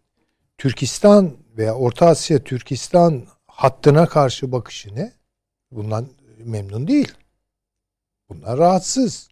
Türkistan 0.60 1.32
veya 1.58 1.76
Orta 1.76 2.08
Asya 2.08 2.44
Türkistan 2.44 3.24
hattına 3.48 4.06
karşı 4.06 4.52
bakışı 4.52 4.96
ne? 4.96 5.14
Bundan 5.72 6.08
memnun 6.38 6.88
değil. 6.88 7.14
Bunlar 8.30 8.58
rahatsız. 8.58 9.30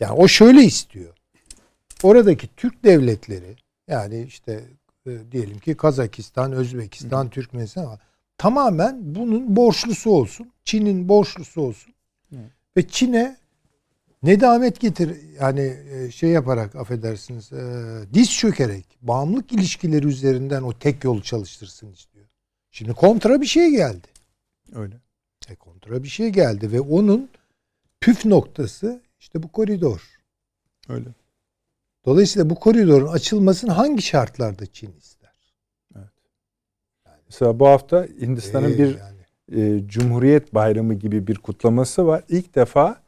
Yani 0.00 0.12
o 0.12 0.28
şöyle 0.28 0.62
istiyor. 0.62 1.14
Oradaki 2.02 2.48
Türk 2.56 2.84
devletleri 2.84 3.56
yani 3.88 4.22
işte 4.22 4.64
e, 5.06 5.32
diyelim 5.32 5.58
ki 5.58 5.76
Kazakistan, 5.76 6.52
Özbekistan, 6.52 7.24
Hı. 7.24 7.30
Türkmenistan 7.30 7.98
tamamen 8.38 9.14
bunun 9.14 9.56
borçlusu 9.56 10.10
olsun. 10.10 10.52
Çin'in 10.64 11.08
borçlusu 11.08 11.60
olsun. 11.60 11.94
Hı. 12.30 12.36
Ve 12.76 12.88
Çin'e 12.88 13.36
nedamet 14.22 14.80
getir 14.80 15.16
yani 15.40 15.76
e, 15.90 16.10
şey 16.10 16.30
yaparak 16.30 16.76
affedersiniz 16.76 17.52
e, 17.52 17.84
diz 18.14 18.32
çökerek 18.32 18.86
bağımlılık 19.02 19.52
ilişkileri 19.52 20.06
üzerinden 20.06 20.62
o 20.62 20.72
tek 20.72 21.04
yol 21.04 21.22
çalıştırsın 21.22 21.92
istiyor. 21.92 22.26
Şimdi 22.70 22.92
kontra 22.92 23.40
bir 23.40 23.46
şey 23.46 23.70
geldi. 23.70 24.06
Öyle. 24.74 24.94
E 25.48 25.54
kontra 25.54 26.02
bir 26.02 26.08
şey 26.08 26.28
geldi 26.28 26.72
ve 26.72 26.80
onun 26.80 27.28
püf 28.00 28.24
noktası 28.24 29.02
işte 29.20 29.42
bu 29.42 29.48
koridor. 29.48 30.02
Öyle. 30.88 31.08
Dolayısıyla 32.04 32.50
bu 32.50 32.54
koridorun 32.54 33.06
açılmasını 33.06 33.72
hangi 33.72 34.02
şartlarda 34.02 34.66
Çin 34.66 34.92
ister? 34.98 35.52
Evet. 35.96 36.08
Yani, 37.06 37.18
Mesela 37.28 37.60
bu 37.60 37.68
hafta 37.68 38.06
Hindistan'ın 38.20 38.72
ee, 38.72 38.78
bir 38.78 38.98
yani. 38.98 39.78
e, 39.78 39.88
Cumhuriyet 39.88 40.54
Bayramı 40.54 40.94
gibi 40.94 41.26
bir 41.26 41.34
kutlaması 41.34 42.06
var. 42.06 42.24
İlk 42.28 42.54
defa 42.54 43.02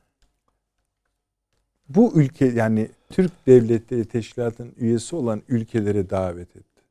bu 1.94 2.12
ülke 2.14 2.46
yani 2.46 2.88
Türk 3.10 3.46
Devletleri 3.46 4.04
Teşkilatı'nın 4.04 4.72
üyesi 4.76 5.16
olan 5.16 5.42
ülkelere 5.48 6.10
davet 6.10 6.56
etti. 6.56 6.82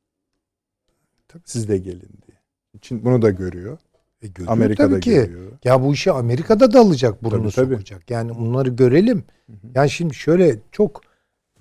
Tabii. 1.28 1.42
Siz 1.44 1.68
de 1.68 1.78
gelin 1.78 2.00
diye. 2.26 2.38
Çin 2.80 3.04
bunu 3.04 3.22
da 3.22 3.30
görüyor. 3.30 3.78
E 4.22 4.26
görüyor 4.26 4.52
Amerika'da 4.52 4.88
tabii 4.88 5.00
ki. 5.00 5.10
görüyor. 5.10 5.52
Ya 5.64 5.82
bu 5.82 5.92
işi 5.92 6.12
Amerika'da 6.12 6.72
da 6.72 6.80
alacak, 6.80 7.24
burnunu 7.24 7.50
tabii, 7.50 7.74
sokacak. 7.74 8.06
Tabii. 8.06 8.14
Yani 8.14 8.34
bunları 8.34 8.68
görelim. 8.68 9.24
Hı 9.46 9.52
hı. 9.52 9.56
Yani 9.74 9.90
şimdi 9.90 10.14
şöyle 10.14 10.58
çok 10.72 11.02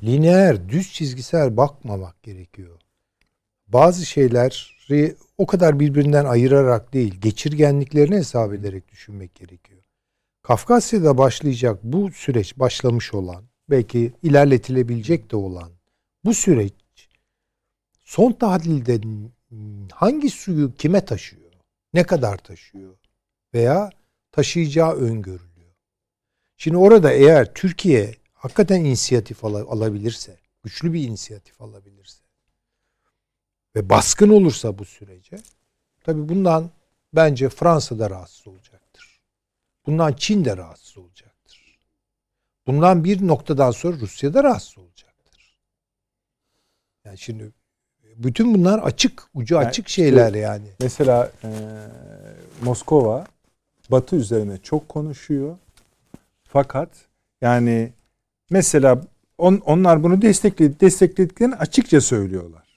lineer, 0.03 0.69
düz 0.69 0.93
çizgisel 0.93 1.57
bakmamak 1.57 2.23
gerekiyor. 2.23 2.79
Bazı 3.67 4.05
şeyleri 4.05 5.15
o 5.37 5.45
kadar 5.45 5.79
birbirinden 5.79 6.25
ayırarak 6.25 6.93
değil, 6.93 7.15
geçirgenliklerini 7.21 8.15
hesap 8.15 8.53
ederek 8.53 8.87
düşünmek 8.91 9.35
gerekiyor. 9.35 9.78
Kafkasya'da 10.49 11.17
başlayacak 11.17 11.79
bu 11.83 12.11
süreç 12.11 12.59
başlamış 12.59 13.13
olan, 13.13 13.43
belki 13.69 14.13
ilerletilebilecek 14.23 15.31
de 15.31 15.35
olan 15.35 15.71
bu 16.25 16.33
süreç 16.33 16.73
son 18.05 18.31
tahlilde 18.31 19.01
hangi 19.93 20.29
suyu 20.29 20.75
kime 20.75 21.05
taşıyor? 21.05 21.51
Ne 21.93 22.03
kadar 22.03 22.37
taşıyor? 22.37 22.97
Veya 23.53 23.89
taşıyacağı 24.31 24.91
öngörülüyor. 24.91 25.75
Şimdi 26.57 26.77
orada 26.77 27.11
eğer 27.11 27.53
Türkiye 27.53 28.15
hakikaten 28.33 28.79
inisiyatif 28.79 29.45
al- 29.45 29.55
alabilirse, 29.55 30.37
güçlü 30.63 30.93
bir 30.93 31.03
inisiyatif 31.03 31.61
alabilirse 31.61 32.23
ve 33.75 33.89
baskın 33.89 34.29
olursa 34.29 34.77
bu 34.77 34.85
sürece 34.85 35.37
tabii 36.03 36.29
bundan 36.29 36.69
bence 37.13 37.49
Fransa 37.49 37.99
da 37.99 38.09
rahatsız 38.09 38.47
olacaktır. 38.47 38.68
Bundan 39.89 40.13
Çin 40.13 40.45
de 40.45 40.57
rahatsız 40.57 40.97
olacaktır. 40.97 41.79
Bundan 42.67 43.03
bir 43.03 43.27
noktadan 43.27 43.71
sonra 43.71 43.97
Rusya 43.99 44.33
da 44.33 44.43
rahatsız 44.43 44.77
olacaktır. 44.77 45.57
Yani 47.05 47.17
şimdi 47.17 47.51
bütün 48.15 48.53
bunlar 48.53 48.79
açık, 48.79 49.23
ucu 49.33 49.55
Yani 49.55 49.67
açık 49.67 49.87
işte- 49.87 50.01
şeyler 50.01 50.33
yani. 50.33 50.67
Mesela 50.79 51.31
e, 51.43 51.49
Moskova 52.61 53.25
Batı 53.89 54.15
üzerine 54.15 54.57
çok 54.57 54.89
konuşuyor. 54.89 55.57
Fakat 56.43 56.89
yani 57.41 57.93
mesela 58.49 59.01
on, 59.37 59.61
onlar 59.65 60.03
bunu 60.03 60.21
destekledi, 60.21 60.79
desteklediklerini 60.79 61.55
açıkça 61.55 62.01
söylüyorlar. 62.01 62.68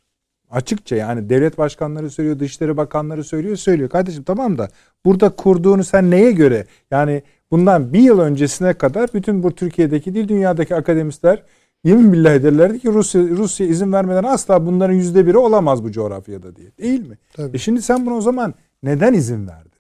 Açıkça 0.53 0.97
yani 0.97 1.29
devlet 1.29 1.59
başkanları 1.59 2.11
söylüyor, 2.11 2.39
dışişleri 2.39 2.77
bakanları 2.77 3.25
söylüyor, 3.25 3.57
söylüyor. 3.57 3.91
Kardeşim 3.91 4.23
tamam 4.23 4.59
da 4.59 4.69
burada 5.05 5.31
kurduğunu 5.31 5.85
sen 5.85 6.11
neye 6.11 6.33
göre? 6.33 6.67
Yani 6.91 7.23
bundan 7.51 7.93
bir 7.93 8.01
yıl 8.01 8.19
öncesine 8.19 8.75
kadar 8.75 9.11
bütün 9.15 9.43
bu 9.43 9.55
Türkiye'deki 9.55 10.15
değil 10.15 10.29
dünyadaki 10.29 10.75
akademistler 10.77 11.43
yemin 11.85 12.13
billah 12.13 12.35
ederlerdi 12.35 12.81
ki 12.81 12.89
Rusya, 12.89 13.23
Rusya 13.23 13.67
izin 13.67 13.93
vermeden 13.93 14.25
asla 14.25 14.67
bunların 14.67 14.95
yüzde 14.95 15.27
biri 15.27 15.39
olamaz 15.39 15.85
bu 15.85 15.93
coğrafyada 15.93 16.57
diye. 16.57 16.77
Değil 16.79 17.09
mi? 17.09 17.19
Tabii. 17.33 17.57
E 17.57 17.59
şimdi 17.59 17.83
sen 17.83 18.07
bunu 18.07 18.15
o 18.17 18.21
zaman 18.21 18.55
neden 18.83 19.13
izin 19.15 19.49
verdin? 19.49 19.73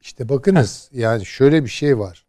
İşte 0.00 0.28
bakınız 0.28 0.90
yani 0.92 1.26
şöyle 1.26 1.64
bir 1.64 1.70
şey 1.70 1.98
var. 1.98 2.26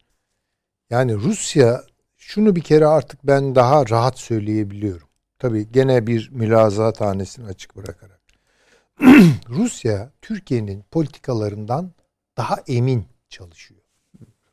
Yani 0.89 1.15
Rusya 1.15 1.83
şunu 2.17 2.55
bir 2.55 2.61
kere 2.61 2.85
artık 2.85 3.27
ben 3.27 3.55
daha 3.55 3.89
rahat 3.89 4.19
söyleyebiliyorum. 4.19 5.07
Tabii 5.41 5.71
gene 5.71 6.07
bir 6.07 6.29
mülaza 6.33 6.93
tanesini 6.93 7.47
açık 7.47 7.75
bırakarak. 7.75 8.21
Rusya 9.49 10.09
Türkiye'nin 10.21 10.83
politikalarından 10.91 11.91
daha 12.37 12.55
emin 12.67 13.05
çalışıyor. 13.29 13.81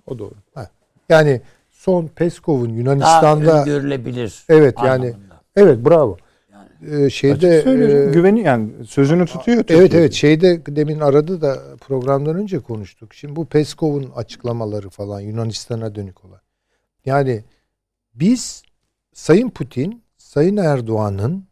O 0.06 0.18
doğru. 0.18 0.34
Yani 1.08 1.40
son 1.70 2.06
Peskov'un 2.06 2.68
Daha 2.68 2.76
Yunanistan'da 2.76 3.62
öngörülebilir. 3.62 4.44
Evet, 4.48 4.74
yani 4.84 5.06
anlamında. 5.06 5.40
evet 5.56 5.78
bravo. 5.84 6.16
Yani. 6.52 7.04
Ee, 7.04 7.10
şeyde 7.10 7.56
e, 7.58 8.12
Güveni 8.12 8.40
yani 8.40 8.70
sözünü 8.86 9.26
tutuyor. 9.26 9.56
Evet 9.56 9.68
Türkiye. 9.68 10.00
evet 10.00 10.12
şeyde 10.12 10.62
demin 10.66 11.00
aradı 11.00 11.40
da 11.40 11.76
programdan 11.80 12.36
önce 12.36 12.58
konuştuk. 12.58 13.14
Şimdi 13.14 13.36
bu 13.36 13.46
Peskov'un 13.46 14.10
açıklamaları 14.16 14.90
falan 14.90 15.20
Yunanistan'a 15.20 15.94
dönük 15.94 16.24
olan. 16.24 16.40
Yani 17.04 17.44
biz 18.14 18.62
Sayın 19.12 19.50
Putin, 19.50 20.02
Sayın 20.28 20.56
Erdoğan'ın 20.56 21.44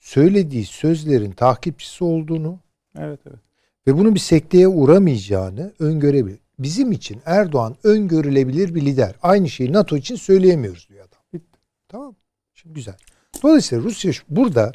söylediği 0.00 0.64
sözlerin 0.64 1.32
takipçisi 1.32 2.04
olduğunu 2.04 2.60
Evet 2.98 3.20
evet. 3.26 3.38
ve 3.86 3.98
bunun 3.98 4.14
bir 4.14 4.20
sekteye 4.20 4.68
uğramayacağını 4.68 5.72
öngörebilir. 5.78 6.40
Bizim 6.58 6.92
için 6.92 7.22
Erdoğan 7.24 7.76
öngörülebilir 7.84 8.74
bir 8.74 8.82
lider. 8.82 9.14
Aynı 9.22 9.48
şeyi 9.48 9.72
NATO 9.72 9.96
için 9.96 10.16
söyleyemiyoruz 10.16 10.88
diyor 10.88 11.04
adam. 11.08 11.18
Bitti. 11.32 11.58
Tamam? 11.88 12.16
Şimdi 12.54 12.74
güzel. 12.74 12.96
Dolayısıyla 13.42 13.84
Rusya 13.84 14.12
burada 14.28 14.72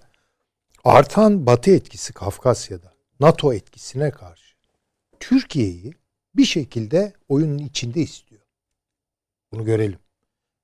artan 0.83 1.45
Batı 1.45 1.71
etkisi 1.71 2.13
Kafkasya'da 2.13 2.93
NATO 3.19 3.53
etkisine 3.53 4.11
karşı 4.11 4.55
Türkiye'yi 5.19 5.93
bir 6.35 6.45
şekilde 6.45 7.13
oyunun 7.29 7.57
içinde 7.57 8.01
istiyor. 8.01 8.41
Bunu 9.51 9.65
görelim. 9.65 9.99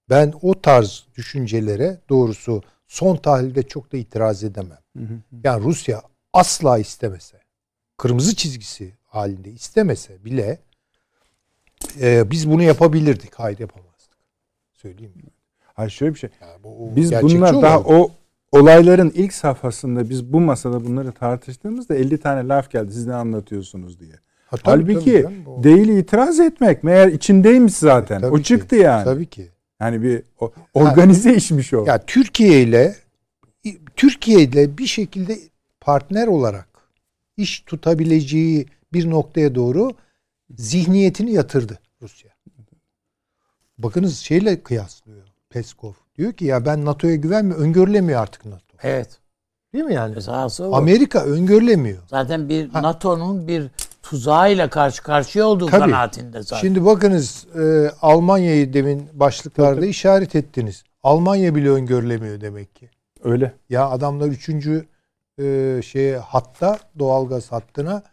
Ben 0.09 0.33
o 0.41 0.61
tarz 0.61 1.05
düşüncelere 1.15 2.01
doğrusu 2.09 2.63
son 2.87 3.15
tahlilde 3.15 3.63
çok 3.63 3.91
da 3.91 3.97
itiraz 3.97 4.43
edemem. 4.43 4.79
Hı 4.97 5.03
hı. 5.03 5.19
Yani 5.43 5.63
Rusya 5.63 6.01
asla 6.33 6.77
istemese, 6.77 7.37
kırmızı 7.97 8.35
çizgisi 8.35 8.93
halinde 9.05 9.51
istemese 9.51 10.25
bile 10.25 10.59
e, 12.01 12.31
biz 12.31 12.49
bunu 12.49 12.63
yapabilirdik. 12.63 13.35
Hayır 13.35 13.59
yapamazdık. 13.59 14.17
Söyleyeyim 14.73 15.13
mi? 15.15 15.23
Hayır 15.73 15.91
şöyle 15.91 16.13
bir 16.13 16.19
şey. 16.19 16.29
Yani 16.41 16.63
bu, 16.63 16.95
Biz 16.95 17.11
bunlar 17.11 17.61
daha 17.61 17.79
o 17.79 18.11
olayların 18.51 19.11
ilk 19.15 19.33
safhasında 19.33 20.09
biz 20.09 20.33
bu 20.33 20.39
masada 20.39 20.85
bunları 20.85 21.11
tartıştığımızda 21.11 21.95
50 21.95 22.17
tane 22.17 22.47
laf 22.47 22.71
geldi. 22.71 22.93
Siz 22.93 23.07
ne 23.07 23.15
anlatıyorsunuz 23.15 23.99
diye. 23.99 24.13
Ha, 24.45 24.57
tabii, 24.57 24.93
Halbuki 24.93 25.23
tabii 25.23 25.63
değil 25.63 25.87
itiraz 25.87 26.39
etmek 26.39 26.83
meğer 26.83 27.07
içindeymiş 27.07 27.73
zaten. 27.73 28.21
Tabii 28.21 28.33
o 28.33 28.37
ki, 28.37 28.43
çıktı 28.43 28.75
yani. 28.75 29.03
Tabii 29.03 29.25
ki. 29.25 29.51
Yani 29.79 30.01
bir 30.01 30.23
organize 30.73 31.35
işmiş 31.35 31.73
o. 31.73 31.85
Ya 31.85 32.05
Türkiye 32.05 32.61
ile 32.61 32.95
Türkiye 33.95 34.41
ile 34.41 34.77
bir 34.77 34.87
şekilde 34.87 35.39
partner 35.81 36.27
olarak 36.27 36.67
iş 37.37 37.59
tutabileceği 37.59 38.65
bir 38.93 39.09
noktaya 39.09 39.55
doğru 39.55 39.91
zihniyetini 40.57 41.31
yatırdı 41.31 41.79
Rusya. 42.01 42.31
Bakınız 43.77 44.17
şeyle 44.17 44.63
kıyaslıyor 44.63 45.27
Peskov. 45.49 45.93
Diyor 46.17 46.33
ki 46.33 46.45
ya 46.45 46.65
ben 46.65 46.85
NATO'ya 46.85 47.15
güvenmiyorum. 47.15 47.63
Öngörülemiyor 47.63 48.21
artık 48.21 48.45
NATO. 48.45 48.77
Evet. 48.83 49.19
Değil 49.73 49.83
mi 49.83 49.93
yani? 49.93 50.17
Esası. 50.17 50.65
Amerika 50.65 51.25
öngörülemiyor. 51.25 52.03
Zaten 52.07 52.49
bir. 52.49 52.73
NATO'nun 52.73 53.47
bir 53.47 53.71
tuzağıyla 54.09 54.69
karşı 54.69 55.03
karşıya 55.03 55.45
olduğu 55.47 55.65
Tabii. 55.65 55.79
kanaatinde 55.81 56.41
zaten. 56.43 56.61
Şimdi 56.61 56.85
bakınız 56.85 57.47
e, 57.59 57.91
Almanya'yı 58.01 58.73
demin 58.73 59.09
başlıklarda 59.13 59.85
işaret 59.85 60.35
ettiniz. 60.35 60.83
Almanya 61.03 61.55
bile 61.55 61.69
öngörülemiyor 61.69 62.41
demek 62.41 62.75
ki. 62.75 62.89
Öyle. 63.23 63.53
Ya 63.69 63.89
adamlar 63.89 64.27
üçüncü 64.27 64.85
e, 65.41 65.79
şeye 65.85 66.17
hatta 66.17 66.79
doğalgaz 66.99 67.51
hattına 67.51 68.03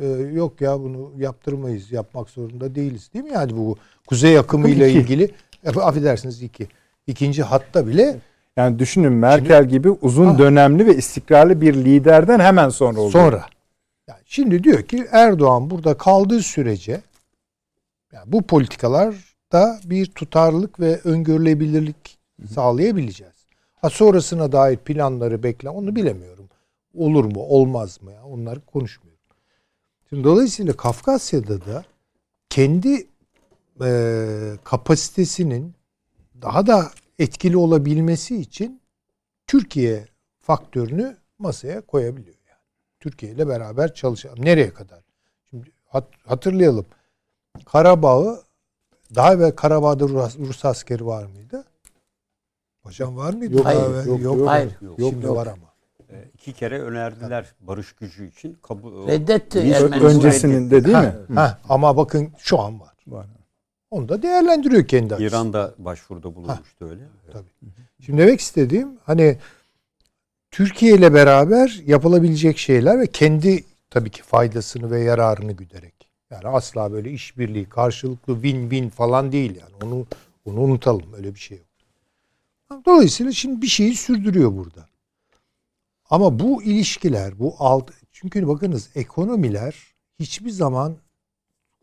e, 0.00 0.06
yok 0.32 0.60
ya 0.60 0.80
bunu 0.80 1.10
yaptırmayız 1.18 1.92
yapmak 1.92 2.30
zorunda 2.30 2.74
değiliz 2.74 3.10
değil 3.14 3.24
mi 3.24 3.30
yani 3.32 3.56
bu 3.56 3.76
kuzey 4.06 4.38
akımı 4.38 4.68
ile 4.68 4.90
İki. 4.90 4.98
ilgili 4.98 5.30
affedersiniz 5.82 6.42
iki 6.42 6.68
ikinci 7.06 7.42
hatta 7.42 7.86
bile 7.86 8.16
Yani 8.56 8.78
düşünün 8.78 9.12
Merkel 9.12 9.64
gibi 9.68 9.90
uzun 9.90 10.26
Ha. 10.26 10.38
dönemli 10.38 10.86
ve 10.86 10.96
istikrarlı 10.96 11.60
bir 11.60 11.74
liderden 11.74 12.40
hemen 12.40 12.68
sonra 12.68 13.00
oldu. 13.00 13.10
sonra 13.10 13.44
yani 14.08 14.20
şimdi 14.24 14.64
diyor 14.64 14.82
ki 14.82 15.06
Erdoğan 15.10 15.70
burada 15.70 15.96
kaldığı 15.96 16.42
sürece 16.42 17.02
yani 18.12 18.32
bu 18.32 18.42
politikalarda 18.42 19.80
bir 19.84 20.06
tutarlılık 20.06 20.80
ve 20.80 21.00
öngörülebilirlik 21.04 22.18
sağlayabileceğiz. 22.54 23.34
Ha 23.76 23.90
sonrasına 23.90 24.52
dair 24.52 24.76
planları 24.76 25.42
bekle 25.42 25.68
onu 25.68 25.96
bilemiyorum. 25.96 26.48
Olur 26.94 27.24
mu 27.24 27.42
olmaz 27.42 28.02
mı 28.02 28.12
ya 28.12 28.24
onları 28.24 28.60
konuşmuyorum. 28.60 29.22
Şimdi 30.08 30.24
dolayısıyla 30.24 30.72
Kafkasya'da 30.72 31.66
da 31.66 31.84
kendi 32.50 33.06
e, 33.84 33.88
kapasitesinin 34.64 35.74
daha 36.42 36.66
da 36.66 36.90
etkili 37.18 37.56
olabilmesi 37.56 38.36
için 38.36 38.80
Türkiye 39.46 40.06
faktörünü 40.40 41.16
masaya 41.38 41.80
koyabiliyor. 41.80 42.33
Türkiye 43.04 43.32
ile 43.32 43.48
beraber 43.48 43.94
çalışalım. 43.94 44.44
Nereye 44.44 44.74
kadar? 44.74 44.98
Şimdi 45.50 45.70
hat- 45.88 46.08
hatırlayalım. 46.26 46.86
Karabağ'ı 47.64 48.42
daha 49.14 49.34
evvel 49.34 49.50
Karabağ'da 49.50 50.04
Rus, 50.08 50.38
Rus 50.38 50.64
askeri 50.64 51.06
var 51.06 51.24
mıydı? 51.24 51.64
Hocam 52.82 53.16
var 53.16 53.34
mıydı? 53.34 53.54
Yok, 53.54 53.66
hayır, 53.66 54.06
yok, 54.06 54.06
yok, 54.06 54.20
yok. 54.38 54.48
Hayır. 54.48 54.70
yok. 54.80 54.98
Yok, 54.98 55.10
Şimdi 55.10 55.26
yok. 55.26 55.36
var 55.36 55.46
ama. 55.46 55.74
E, 56.10 56.30
iki 56.34 56.52
kere 56.52 56.82
önerdiler 56.82 57.54
barış 57.60 57.92
gücü 57.92 58.28
için. 58.28 58.56
Kabul, 58.62 59.08
Reddetti. 59.08 59.58
Öncesinde 60.02 60.84
değil 60.84 60.94
Ha, 60.96 61.14
mi? 61.28 61.34
ha, 61.34 61.58
ama 61.68 61.96
bakın 61.96 62.32
şu 62.38 62.60
an 62.60 62.80
var. 62.80 62.94
Var. 63.06 63.26
Onu 63.90 64.08
da 64.08 64.22
değerlendiriyor 64.22 64.86
kendi 64.86 65.14
açısından. 65.14 65.40
İran'da 65.44 65.74
başvuruda 65.78 66.34
bulunmuştu 66.34 66.84
öyle. 66.90 67.02
Tabii. 67.32 67.48
Şimdi 68.00 68.22
demek 68.22 68.40
istediğim 68.40 68.98
hani 69.02 69.38
Türkiye 70.54 70.94
ile 70.94 71.14
beraber 71.14 71.82
yapılabilecek 71.86 72.58
şeyler 72.58 73.00
ve 73.00 73.06
kendi 73.06 73.64
tabii 73.90 74.10
ki 74.10 74.22
faydasını 74.22 74.90
ve 74.90 75.00
yararını 75.00 75.52
güderek. 75.52 75.94
Yani 76.30 76.48
asla 76.48 76.92
böyle 76.92 77.10
işbirliği, 77.10 77.68
karşılıklı 77.68 78.32
win-win 78.32 78.90
falan 78.90 79.32
değil 79.32 79.60
yani. 79.60 79.72
Onu 79.84 80.06
onu 80.44 80.60
unutalım. 80.60 81.14
Öyle 81.16 81.34
bir 81.34 81.40
şey 81.40 81.58
yok. 81.58 81.66
Dolayısıyla 82.86 83.32
şimdi 83.32 83.62
bir 83.62 83.66
şeyi 83.66 83.94
sürdürüyor 83.94 84.56
burada. 84.56 84.88
Ama 86.10 86.38
bu 86.38 86.62
ilişkiler, 86.62 87.38
bu 87.38 87.54
alt 87.58 87.90
çünkü 88.12 88.48
bakınız 88.48 88.90
ekonomiler 88.94 89.94
hiçbir 90.18 90.50
zaman 90.50 90.96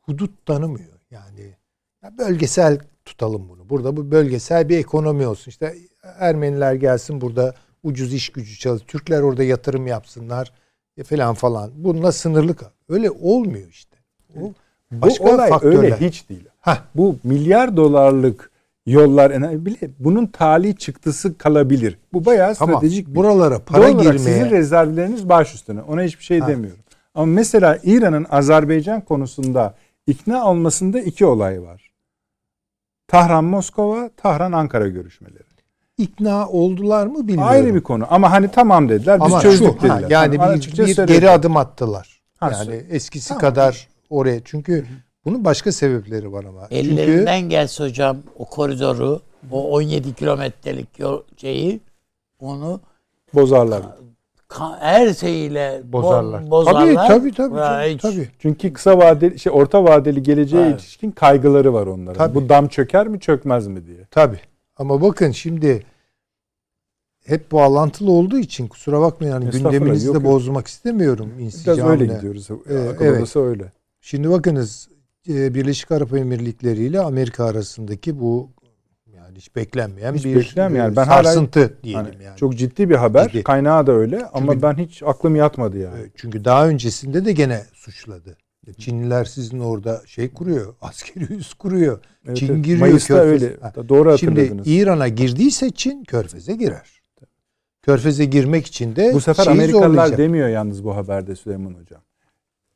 hudut 0.01 0.45
tanımıyor. 0.45 0.99
Yani 1.11 1.55
ya 2.03 2.17
bölgesel 2.17 2.79
tutalım 3.05 3.49
bunu. 3.49 3.69
Burada 3.69 3.97
bu 3.97 4.11
bölgesel 4.11 4.69
bir 4.69 4.77
ekonomi 4.77 5.27
olsun. 5.27 5.51
İşte 5.51 5.77
Ermeniler 6.03 6.73
gelsin 6.73 7.21
burada 7.21 7.55
ucuz 7.83 8.13
iş 8.13 8.29
gücü 8.29 8.57
çalış. 8.59 8.81
Türkler 8.87 9.21
orada 9.21 9.43
yatırım 9.43 9.87
yapsınlar 9.87 10.51
e, 10.97 11.03
falan 11.03 11.33
falan. 11.35 11.71
Bununla 11.75 12.11
sınırlı 12.11 12.55
kal. 12.55 12.67
Öyle 12.89 13.11
olmuyor 13.11 13.67
işte. 13.69 13.97
O 14.35 14.39
Bu 14.41 14.53
başka 14.91 15.23
olay 15.35 15.49
faktörler. 15.49 15.77
öyle 15.83 15.97
hiç 15.99 16.29
değil. 16.29 16.45
Hah. 16.59 16.81
Bu 16.95 17.15
milyar 17.23 17.77
dolarlık 17.77 18.51
yollar 18.85 19.31
enerji 19.31 19.65
bile 19.65 19.77
bunun 19.99 20.25
tali 20.25 20.75
çıktısı 20.75 21.37
kalabilir. 21.37 21.97
Bu 22.13 22.25
bayağı 22.25 22.55
Tamam. 22.55 22.75
stratejik 22.75 23.07
bir 23.07 23.15
Buralara 23.15 23.59
para 23.59 23.81
Doğal 23.81 24.01
girmeye 24.01 24.19
sizin 24.19 24.49
rezervleriniz 24.49 25.29
baş 25.29 25.55
üstüne. 25.55 25.81
Ona 25.81 26.01
hiçbir 26.03 26.23
şey 26.23 26.39
Ha. 26.39 26.47
demiyorum. 26.47 26.79
Ama 27.15 27.25
mesela 27.25 27.79
İran'ın 27.83 28.25
Azerbaycan 28.29 29.01
konusunda 29.01 29.75
ikna 30.07 30.49
olmasında 30.49 30.99
iki 30.99 31.25
olay 31.25 31.61
var. 31.61 31.91
Tahran 33.07 33.43
Moskova, 33.43 34.09
Tahran 34.17 34.51
Ankara 34.51 34.87
görüşmeleri. 34.87 35.43
İkna 35.97 36.47
oldular 36.49 37.07
mı 37.07 37.27
bilmiyorum. 37.27 37.51
Ayrı 37.51 37.75
bir 37.75 37.81
konu 37.81 38.05
ama 38.09 38.31
hani 38.31 38.51
tamam 38.51 38.89
dediler 38.89 39.19
biz 39.19 39.25
Ama 39.33 39.41
çözdük 39.41 39.81
şu, 39.81 39.89
ha, 39.89 39.95
dediler. 39.97 40.09
yani 40.09 40.37
Hani 40.37 40.61
bir, 40.61 40.77
bir 40.97 41.07
geri 41.07 41.29
adım 41.29 41.57
attılar. 41.57 42.21
Ha, 42.39 42.51
yani 42.51 42.65
söyle. 42.65 42.85
eskisi 42.89 43.27
Tamam. 43.27 43.41
kadar 43.41 43.87
oraya. 44.09 44.41
Çünkü 44.45 44.85
bunun 45.25 45.45
başka 45.45 45.71
sebepleri 45.71 46.31
var 46.31 46.43
ama. 46.43 46.67
Çünkü 46.69 46.75
Ellerinden 46.91 47.41
gelse 47.41 47.83
hocam 47.83 48.17
o 48.37 48.45
koridoru, 48.45 49.19
o 49.51 49.71
17 49.71 50.13
kilometrelik 50.13 50.87
şeyi 51.37 51.79
onu 52.39 52.79
bozarlar. 53.33 53.81
ka- 54.49 54.79
her 54.79 55.13
şeyiyle 55.13 55.81
bo- 55.89 55.91
bozarlar. 55.91 56.51
bozarlar. 56.51 57.07
Tabii 57.07 57.33
tabii 57.33 57.33
tabii. 57.55 57.93
Hiç- 57.93 58.01
tabii. 58.01 58.29
Çünkü 58.39 58.73
kısa 58.73 58.97
vadeli 58.97 59.39
şey 59.39 59.51
orta 59.55 59.83
vadeli 59.83 60.23
geleceğe 60.23 60.65
Evet. 60.65 60.81
ilişkin 60.81 61.11
kaygıları 61.11 61.73
var 61.73 61.87
onların. 61.87 62.17
Tabii. 62.17 62.35
Bu 62.35 62.49
dam 62.49 62.67
çöker 62.67 63.07
mi 63.07 63.19
çökmez 63.19 63.67
mi 63.67 63.87
diye. 63.87 64.07
Tabii. 64.11 64.39
Ama 64.81 65.01
bakın 65.01 65.31
şimdi 65.31 65.83
hep 67.25 67.51
bağlantılı 67.51 68.11
olduğu 68.11 68.37
için 68.39 68.67
kusura 68.67 69.01
bakmayın 69.01 69.33
hani 69.33 69.45
Estağfurullah, 69.45 69.71
gündeminizi 69.71 70.07
yok, 70.07 70.15
de 70.15 70.19
yok. 70.19 70.27
bozmak 70.33 70.67
istemiyorum. 70.67 71.31
Biraz 71.39 71.79
öyle 71.79 72.05
gidiyoruz. 72.05 72.47
Ee, 72.51 72.89
Akıl 72.89 73.05
evet. 73.05 73.35
öyle. 73.35 73.71
Şimdi 74.01 74.29
bakınız 74.29 74.89
e, 75.29 75.53
Birleşik 75.53 75.91
Arap 75.91 76.13
Emirlikleri 76.13 76.83
ile 76.83 76.99
Amerika 76.99 77.45
arasındaki 77.45 78.19
bu 78.19 78.49
yani 79.15 79.37
hiç 79.37 79.55
beklenmeyen 79.55 80.13
Hiç 80.13 80.25
bir 80.25 80.35
beklenmeyen. 80.35 80.91
e, 80.91 80.95
Ben 80.95 81.05
hala- 81.05 81.23
sarsıntı 81.23 81.77
diyelim 81.83 82.05
Hani 82.13 82.23
yani. 82.23 82.37
Çok 82.37 82.57
ciddi 82.57 82.89
bir 82.89 82.95
haber. 82.95 83.27
Ciddi. 83.29 83.43
Kaynağı 83.43 83.87
da 83.87 83.91
öyle 83.91 84.25
ama 84.33 84.51
Çünkü- 84.53 84.61
ben 84.67 84.73
hiç 84.77 85.03
aklım 85.03 85.35
yatmadı 85.35 85.77
yani. 85.79 86.11
Çünkü 86.15 86.45
daha 86.45 86.67
öncesinde 86.67 87.25
de 87.25 87.31
gene 87.33 87.61
suçladı. 87.73 88.37
Çinliler 88.77 89.25
sizin 89.25 89.59
orada 89.59 90.01
şey 90.05 90.29
kuruyor, 90.29 90.73
askeri 90.81 91.33
üs 91.33 91.53
kuruyor. 91.53 91.99
Evet, 92.27 92.37
Çin 92.37 92.53
evet. 92.53 92.65
giriyor 92.65 92.79
Mayıs'ta 92.79 93.13
Körfez- 93.13 93.25
öyle. 93.25 93.57
Ha. 93.61 93.73
Doğru 93.89 94.17
Şimdi 94.17 94.41
hatırladınız. 94.41 94.67
İran'a 94.67 95.07
girdiyse 95.07 95.69
Çin 95.69 96.03
Körfez'e 96.03 96.53
girer. 96.55 97.01
Körfez'e 97.81 98.25
girmek 98.25 98.65
için 98.67 98.95
de 98.95 99.11
bu 99.13 99.21
sefer 99.21 99.47
Amerikalılar 99.47 99.87
zorlayacak. 99.87 100.17
demiyor 100.17 100.47
yalnız 100.47 100.83
bu 100.83 100.95
haberde 100.95 101.35
Süleyman 101.35 101.73
Hocam. 101.73 102.01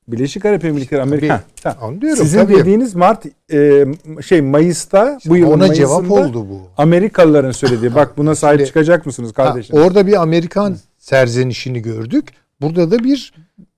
Birleşik 0.07 0.45
Arap 0.45 0.65
Emirlikleri 0.65 1.01
Amerika. 1.01 1.43
Tabii. 1.63 1.75
Ha, 1.79 2.01
diyorum, 2.01 2.17
Sizin 2.23 2.39
tabii. 2.39 2.55
dediğiniz 2.55 2.95
Mart 2.95 3.25
e, 3.53 3.85
şey 4.25 4.41
Mayıs'ta 4.41 5.19
bu 5.25 5.37
yılın 5.37 5.49
Ona 5.51 5.57
Mayıs'ında 5.57 5.75
cevap 5.75 6.11
oldu 6.11 6.49
bu. 6.49 6.61
Amerikalıların 6.77 7.51
söylediği 7.51 7.95
bak 7.95 8.17
buna 8.17 8.35
sahip 8.35 8.57
Şimdi- 8.59 8.67
çıkacak 8.67 9.05
mısınız 9.05 9.29
Ha, 9.29 9.33
kardeşim? 9.33 9.75
orada 9.77 10.07
bir 10.07 10.21
Amerikan 10.21 10.77
serzenişini 10.97 11.81
gördük. 11.81 12.25
Burada 12.61 12.91
da 12.91 13.03
bir 13.03 13.33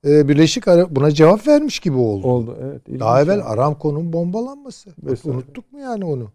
e, 0.05 0.27
Birleşik 0.27 0.67
Arap 0.67 0.89
buna 0.91 1.11
cevap 1.11 1.47
vermiş 1.47 1.79
gibi 1.79 1.97
oldu. 1.97 2.27
Oldu 2.27 2.57
evet. 2.61 2.99
Daha 2.99 3.21
evvel 3.21 3.37
yani. 3.37 3.43
Aramco'nun 3.43 4.13
bombalanması. 4.13 4.93
Mesela. 5.01 5.35
unuttuk 5.35 5.71
mu 5.71 5.79
yani 5.79 6.05
onu? 6.05 6.31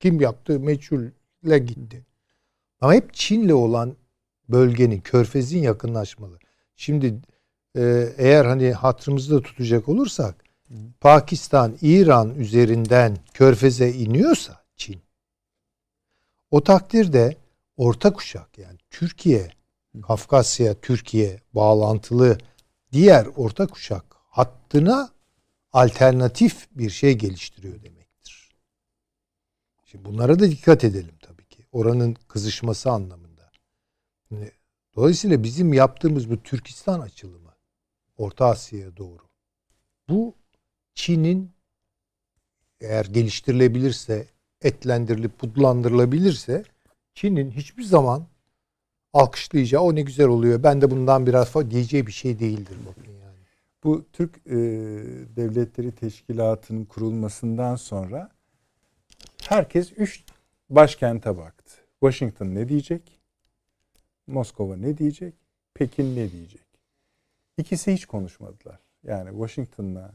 Kim 0.00 0.20
yaptı? 0.20 0.60
Meçhulle 0.60 1.58
gitti. 1.58 2.06
Ama 2.80 2.94
hep 2.94 3.14
Çin'le 3.14 3.52
olan 3.52 3.96
bölgenin, 4.48 5.00
körfezin 5.00 5.58
yakınlaşmalı. 5.62 6.38
Şimdi 6.76 7.14
e, 7.76 8.08
eğer 8.18 8.44
hani 8.44 8.72
hatırımızda 8.72 9.42
tutacak 9.42 9.88
olursak 9.88 10.44
Pakistan, 11.00 11.76
İran 11.82 12.34
üzerinden 12.34 13.16
körfeze 13.34 13.92
iniyorsa 13.92 14.60
Çin 14.76 15.00
o 16.50 16.64
takdirde 16.64 17.36
orta 17.76 18.12
kuşak 18.12 18.58
yani 18.58 18.78
Türkiye, 18.90 19.50
Kafkasya, 20.02 20.74
Türkiye 20.74 21.40
bağlantılı 21.54 22.38
diğer 22.92 23.26
orta 23.26 23.66
kuşak 23.66 24.04
hattına 24.14 25.10
alternatif 25.72 26.68
bir 26.70 26.90
şey 26.90 27.18
geliştiriyor 27.18 27.82
demektir. 27.82 28.50
Şimdi 29.84 30.04
bunlara 30.04 30.38
da 30.38 30.50
dikkat 30.50 30.84
edelim 30.84 31.14
tabii 31.22 31.44
ki. 31.44 31.66
Oranın 31.72 32.14
kızışması 32.28 32.90
anlamında. 32.90 33.52
Şimdi 34.28 34.52
Dolayısıyla 34.96 35.42
bizim 35.42 35.72
yaptığımız 35.72 36.30
bu 36.30 36.42
Türkistan 36.42 37.00
açılımı 37.00 37.54
Orta 38.16 38.46
Asya'ya 38.46 38.96
doğru. 38.96 39.22
Bu 40.08 40.34
Çin'in 40.94 41.52
eğer 42.80 43.04
geliştirilebilirse, 43.04 44.28
etlendirilip 44.62 45.42
budlandırılabilirse 45.42 46.64
Çin'in 47.14 47.50
hiçbir 47.50 47.82
zaman 47.82 48.26
alkışlayacağı 49.12 49.82
o 49.82 49.94
ne 49.94 50.02
güzel 50.02 50.26
oluyor. 50.26 50.62
Ben 50.62 50.80
de 50.80 50.90
bundan 50.90 51.26
biraz 51.26 51.48
fa- 51.48 51.70
diyeceği 51.70 52.06
bir 52.06 52.12
şey 52.12 52.38
değildir 52.38 52.76
bakın 52.88 53.12
yani. 53.12 53.38
Bu 53.84 54.04
Türk 54.12 54.36
e, 54.46 54.56
Devletleri 55.36 55.92
Teşkilatı'nın 55.92 56.84
kurulmasından 56.84 57.76
sonra 57.76 58.30
herkes 59.42 59.92
üç 59.96 60.24
başkente 60.70 61.36
baktı. 61.36 61.72
Washington 62.00 62.46
ne 62.46 62.68
diyecek? 62.68 63.20
Moskova 64.26 64.76
ne 64.76 64.98
diyecek? 64.98 65.34
Pekin 65.74 66.16
ne 66.16 66.32
diyecek? 66.32 66.64
İkisi 67.58 67.92
hiç 67.92 68.06
konuşmadılar. 68.06 68.78
Yani 69.04 69.30
Washington'la 69.30 70.14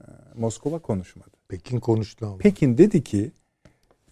e, 0.00 0.04
Moskova 0.34 0.78
konuşmadı. 0.78 1.30
Pekin 1.48 1.80
konuştu 1.80 2.26
ama. 2.26 2.38
Pekin 2.38 2.78
dedi 2.78 3.04
ki 3.04 3.32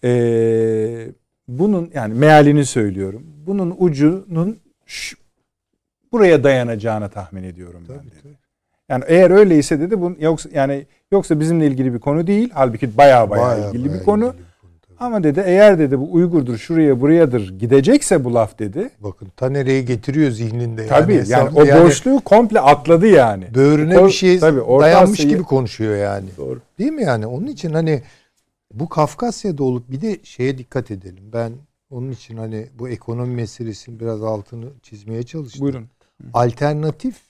e, 0.03 1.11
bunun 1.47 1.91
yani 1.93 2.13
mealini 2.13 2.65
söylüyorum. 2.65 3.23
Bunun 3.47 3.75
ucunun 3.77 4.57
şu- 4.85 5.17
buraya 6.11 6.43
dayanacağını 6.43 7.09
tahmin 7.09 7.43
ediyorum 7.43 7.81
ben 7.89 7.95
Tabii, 7.97 8.05
dedi. 8.11 8.15
tabii. 8.23 8.33
Yani 8.89 9.03
eğer 9.07 9.31
öyleyse 9.31 9.79
dedi 9.79 10.01
bu 10.01 10.15
yoksa 10.19 10.49
yani 10.53 10.85
yoksa 11.11 11.39
bizimle 11.39 11.67
ilgili 11.67 11.93
bir 11.93 11.99
konu 11.99 12.27
değil. 12.27 12.49
Halbuki 12.53 12.97
baya 12.97 13.29
baya 13.29 13.41
Bayağı 13.43 13.69
ilgili 13.69 13.83
bayağı 13.89 13.99
bir 13.99 14.05
konu. 14.05 14.23
ilgili 14.25 14.33
bir 14.33 14.41
konu 14.61 14.81
tabii. 14.87 14.97
Ama 14.99 15.23
dedi 15.23 15.43
eğer 15.45 15.79
dedi 15.79 15.99
bu 15.99 16.13
Uygur'dur 16.13 16.57
şuraya 16.57 17.01
burayadır 17.01 17.59
gidecekse 17.59 18.23
bu 18.23 18.33
laf 18.33 18.59
dedi. 18.59 18.89
Bakın 18.99 19.27
ta 19.37 19.49
nereye 19.49 19.81
getiriyor 19.81 20.31
zihninde. 20.31 20.87
Tabii 20.87 21.13
yani, 21.13 21.49
hesap- 21.49 21.79
o 21.79 21.83
boşluğu 21.85 22.19
komple 22.19 22.59
atladı 22.59 23.07
yani. 23.07 23.45
böğrüne 23.55 23.99
O- 23.99 24.05
bir 24.07 24.11
şey 24.11 24.39
tabii, 24.39 24.59
dayanmış 24.59 25.19
gibi 25.27 25.43
konuşuyor 25.43 25.95
yani. 25.97 26.25
Doğru. 26.37 26.59
Değil 26.79 26.91
mi 26.91 27.03
yani? 27.03 27.27
Onun 27.27 27.47
için 27.47 27.73
hani 27.73 28.01
bu 28.73 28.89
Kafkasya'da 28.89 29.63
olup 29.63 29.91
bir 29.91 30.01
de 30.01 30.19
şeye 30.23 30.57
dikkat 30.57 30.91
edelim. 30.91 31.29
Ben 31.33 31.53
onun 31.89 32.11
için 32.11 32.37
hani 32.37 32.69
bu 32.79 32.89
ekonomi 32.89 33.35
meselesinin 33.35 33.99
biraz 33.99 34.23
altını 34.23 34.65
çizmeye 34.81 35.23
çalıştım. 35.23 35.61
Buyurun. 35.61 35.87
Alternatif 36.33 37.21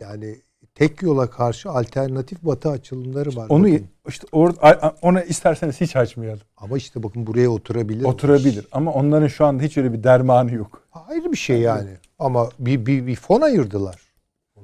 yani 0.00 0.36
tek 0.74 1.02
yola 1.02 1.30
karşı 1.30 1.70
alternatif 1.70 2.42
batı 2.42 2.70
açılımları 2.70 3.36
var. 3.36 3.46
Onu 3.48 3.64
bakın. 3.64 3.86
işte 4.08 4.26
orada 4.32 4.94
ona 5.02 5.22
isterseniz 5.22 5.80
hiç 5.80 5.96
açmayalım. 5.96 6.42
Ama 6.56 6.76
işte 6.76 7.02
bakın 7.02 7.26
buraya 7.26 7.48
oturabilir. 7.48 8.04
Oturabilir 8.04 8.66
ama 8.72 8.92
onların 8.92 9.28
şu 9.28 9.44
anda 9.44 9.62
hiç 9.62 9.76
öyle 9.76 9.92
bir 9.92 10.04
dermanı 10.04 10.54
yok. 10.54 10.82
Ayrı 11.08 11.32
bir 11.32 11.36
şey 11.36 11.60
yani. 11.60 11.90
Ama 12.18 12.48
bir, 12.58 12.86
bir, 12.86 13.06
bir 13.06 13.16
fon 13.16 13.40
ayırdılar. 13.40 14.11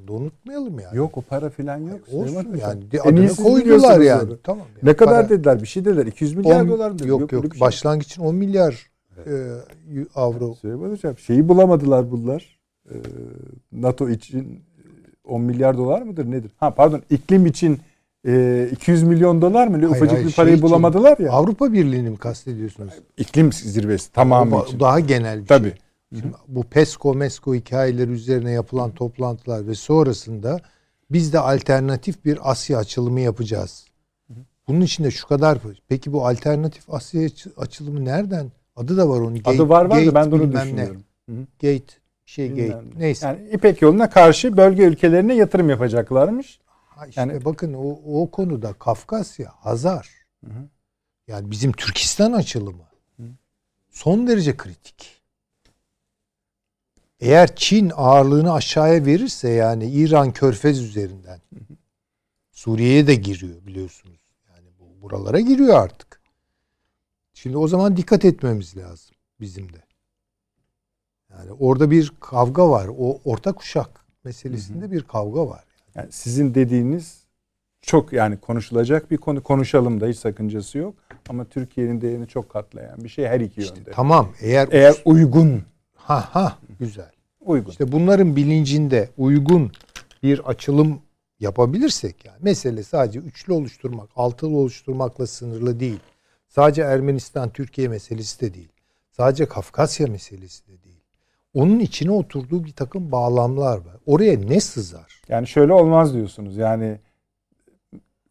Da 0.08 0.12
unutmayalım 0.12 0.80
yani. 0.80 0.96
Yok 0.96 1.18
o 1.18 1.20
para 1.22 1.50
filan 1.50 1.78
yok. 1.78 2.00
Süleyman 2.06 2.26
Olsun 2.26 2.36
Hocam. 2.36 2.56
yani. 2.56 2.84
En 2.92 3.12
adını 3.12 3.36
koydular 3.36 4.00
yani. 4.00 4.32
Tamam. 4.42 4.66
Ne 4.82 4.88
yani. 4.88 4.96
kadar 4.96 5.24
Para- 5.24 5.28
dediler? 5.28 5.62
Bir 5.62 5.66
şey 5.66 5.84
dediler. 5.84 6.06
200 6.06 6.34
milyar 6.36 6.60
On- 6.60 6.68
dolar 6.68 6.90
mı? 6.90 6.96
Yok 7.06 7.32
yok. 7.32 7.44
bir 7.44 7.50
şey. 7.50 7.60
Başlangıç 7.60 8.06
için 8.06 8.22
10 8.22 8.34
milyar 8.34 8.90
e, 9.26 9.32
avro. 10.14 10.54
Süleyman 10.54 10.90
Hocam 10.90 11.18
şeyi 11.18 11.48
bulamadılar 11.48 12.10
bunlar. 12.10 12.58
Ee, 12.90 12.94
NATO 13.72 14.08
için 14.08 14.40
e, 14.44 15.28
10 15.28 15.40
milyar 15.42 15.78
dolar 15.78 16.02
mıdır 16.02 16.30
nedir? 16.30 16.50
Ha 16.56 16.74
pardon 16.74 17.02
iklim 17.10 17.46
için 17.46 17.78
e, 18.26 18.68
200 18.72 19.02
milyon 19.02 19.42
dolar 19.42 19.66
mı? 19.66 19.76
Hayır, 19.76 19.88
ufacık 19.88 20.16
hayır, 20.16 20.26
bir 20.28 20.34
parayı 20.34 20.52
şey 20.52 20.58
için, 20.58 20.68
bulamadılar 20.68 21.18
ya. 21.18 21.32
Avrupa 21.32 21.72
Birliği'ni 21.72 22.10
mi 22.10 22.16
kastediyorsunuz? 22.16 22.92
İklim 23.16 23.52
zirvesi 23.52 24.12
tamamı 24.12 24.56
O 24.56 24.64
için. 24.64 24.80
Daha 24.80 25.00
genel 25.00 25.40
bir 25.40 25.46
Tabii. 25.46 25.68
şey. 25.68 25.78
Şimdi 26.12 26.32
bu 26.48 26.62
PESCO, 26.64 27.14
MESCO 27.14 27.54
hikayeleri 27.54 28.10
üzerine 28.10 28.50
yapılan 28.50 28.90
toplantılar 28.90 29.66
ve 29.66 29.74
sonrasında 29.74 30.60
biz 31.10 31.32
de 31.32 31.38
alternatif 31.38 32.24
bir 32.24 32.50
Asya 32.50 32.78
açılımı 32.78 33.20
yapacağız. 33.20 33.86
Bunun 34.68 34.80
içinde 34.80 35.10
şu 35.10 35.26
kadar. 35.28 35.58
Peki 35.88 36.12
bu 36.12 36.26
alternatif 36.26 36.90
Asya 36.90 37.24
açı- 37.24 37.52
açılımı 37.56 38.04
nereden? 38.04 38.52
Adı 38.76 38.96
da 38.96 39.08
var 39.08 39.20
onun. 39.20 39.34
Adı 39.34 39.38
Gate- 39.42 39.68
var 39.68 39.84
var 39.84 40.06
da 40.06 40.14
ben 40.14 40.30
ne. 40.30 40.52
düşünüyorum. 40.52 41.04
Hı 41.28 41.32
hı. 41.36 41.40
Gate 41.60 41.84
şey 42.26 42.56
Bilmem 42.56 42.68
gate. 42.70 42.84
ne. 42.94 43.00
Neyse. 43.00 43.26
Yani 43.26 43.48
İpek 43.52 43.82
yoluna 43.82 44.10
karşı 44.10 44.56
bölge 44.56 44.82
ülkelerine 44.82 45.34
yatırım 45.34 45.70
yapacaklarmış. 45.70 46.60
Ha 46.66 47.06
işte 47.06 47.20
yani- 47.20 47.44
bakın 47.44 47.74
o, 47.74 47.98
o 48.22 48.30
konuda 48.30 48.72
Kafkasya, 48.72 49.50
Hazar. 49.60 50.10
Hı 50.44 50.50
hı. 50.50 50.68
Yani 51.28 51.50
bizim 51.50 51.72
Türkistan 51.72 52.32
açılımı 52.32 52.82
son 53.90 54.26
derece 54.26 54.56
kritik. 54.56 55.17
Eğer 57.20 57.56
Çin 57.56 57.92
ağırlığını 57.94 58.52
aşağıya 58.52 59.06
verirse 59.06 59.48
yani 59.48 59.90
İran 59.90 60.32
Körfez 60.32 60.80
üzerinden 60.82 61.40
Suriye'ye 62.52 63.06
de 63.06 63.14
giriyor 63.14 63.66
biliyorsunuz. 63.66 64.20
Yani 64.48 64.66
bu 64.80 65.02
buralara 65.02 65.40
giriyor 65.40 65.74
artık. 65.74 66.20
Şimdi 67.34 67.56
o 67.56 67.68
zaman 67.68 67.96
dikkat 67.96 68.24
etmemiz 68.24 68.76
lazım 68.76 69.14
bizim 69.40 69.72
de. 69.72 69.82
Yani 71.30 71.52
orada 71.52 71.90
bir 71.90 72.12
kavga 72.20 72.70
var. 72.70 72.88
O 72.98 73.20
orta 73.24 73.52
kuşak 73.52 73.90
meselesinde 74.24 74.90
bir 74.92 75.02
kavga 75.02 75.48
var. 75.48 75.64
Yani 75.94 76.12
sizin 76.12 76.54
dediğiniz 76.54 77.18
çok 77.82 78.12
yani 78.12 78.36
konuşulacak 78.40 79.10
bir 79.10 79.16
konu 79.16 79.42
konuşalım 79.42 80.00
da 80.00 80.06
hiç 80.06 80.16
sakıncası 80.18 80.78
yok. 80.78 80.94
Ama 81.28 81.44
Türkiye'nin 81.44 82.00
değerini 82.00 82.28
çok 82.28 82.50
katlayan 82.50 83.04
bir 83.04 83.08
şey 83.08 83.26
her 83.26 83.40
iki 83.40 83.60
İşte 83.60 83.76
yönde. 83.78 83.90
tamam 83.90 84.32
eğer 84.40 84.68
Eğer 84.70 85.02
uygun, 85.04 85.62
ha 86.08 86.28
ha 86.34 86.58
güzel. 86.80 87.10
uygun. 87.40 87.70
İşte 87.70 87.92
bunların 87.92 88.36
bilincinde 88.36 89.10
uygun 89.18 89.72
bir 90.22 90.38
açılım 90.38 91.00
yapabilirsek 91.40 92.24
yani 92.24 92.38
mesele 92.40 92.82
sadece 92.82 93.18
üçlü 93.18 93.52
oluşturmak, 93.52 94.08
altılı 94.16 94.56
oluşturmakla 94.56 95.26
sınırlı 95.26 95.80
değil. 95.80 96.00
Sadece 96.48 96.82
Ermenistan 96.82 97.50
Türkiye 97.50 97.88
meselesi 97.88 98.40
de 98.40 98.54
değil. 98.54 98.68
Sadece 99.10 99.46
Kafkasya 99.46 100.06
meselesi 100.06 100.66
de 100.66 100.82
değil. 100.82 101.02
Onun 101.54 101.78
içine 101.78 102.10
oturduğu 102.10 102.64
bir 102.64 102.72
takım 102.72 103.12
bağlamlar 103.12 103.76
var. 103.76 103.96
Oraya 104.06 104.38
ne 104.38 104.60
sızar? 104.60 105.22
Yani 105.28 105.46
şöyle 105.46 105.72
olmaz 105.72 106.14
diyorsunuz. 106.14 106.56
Yani 106.56 107.00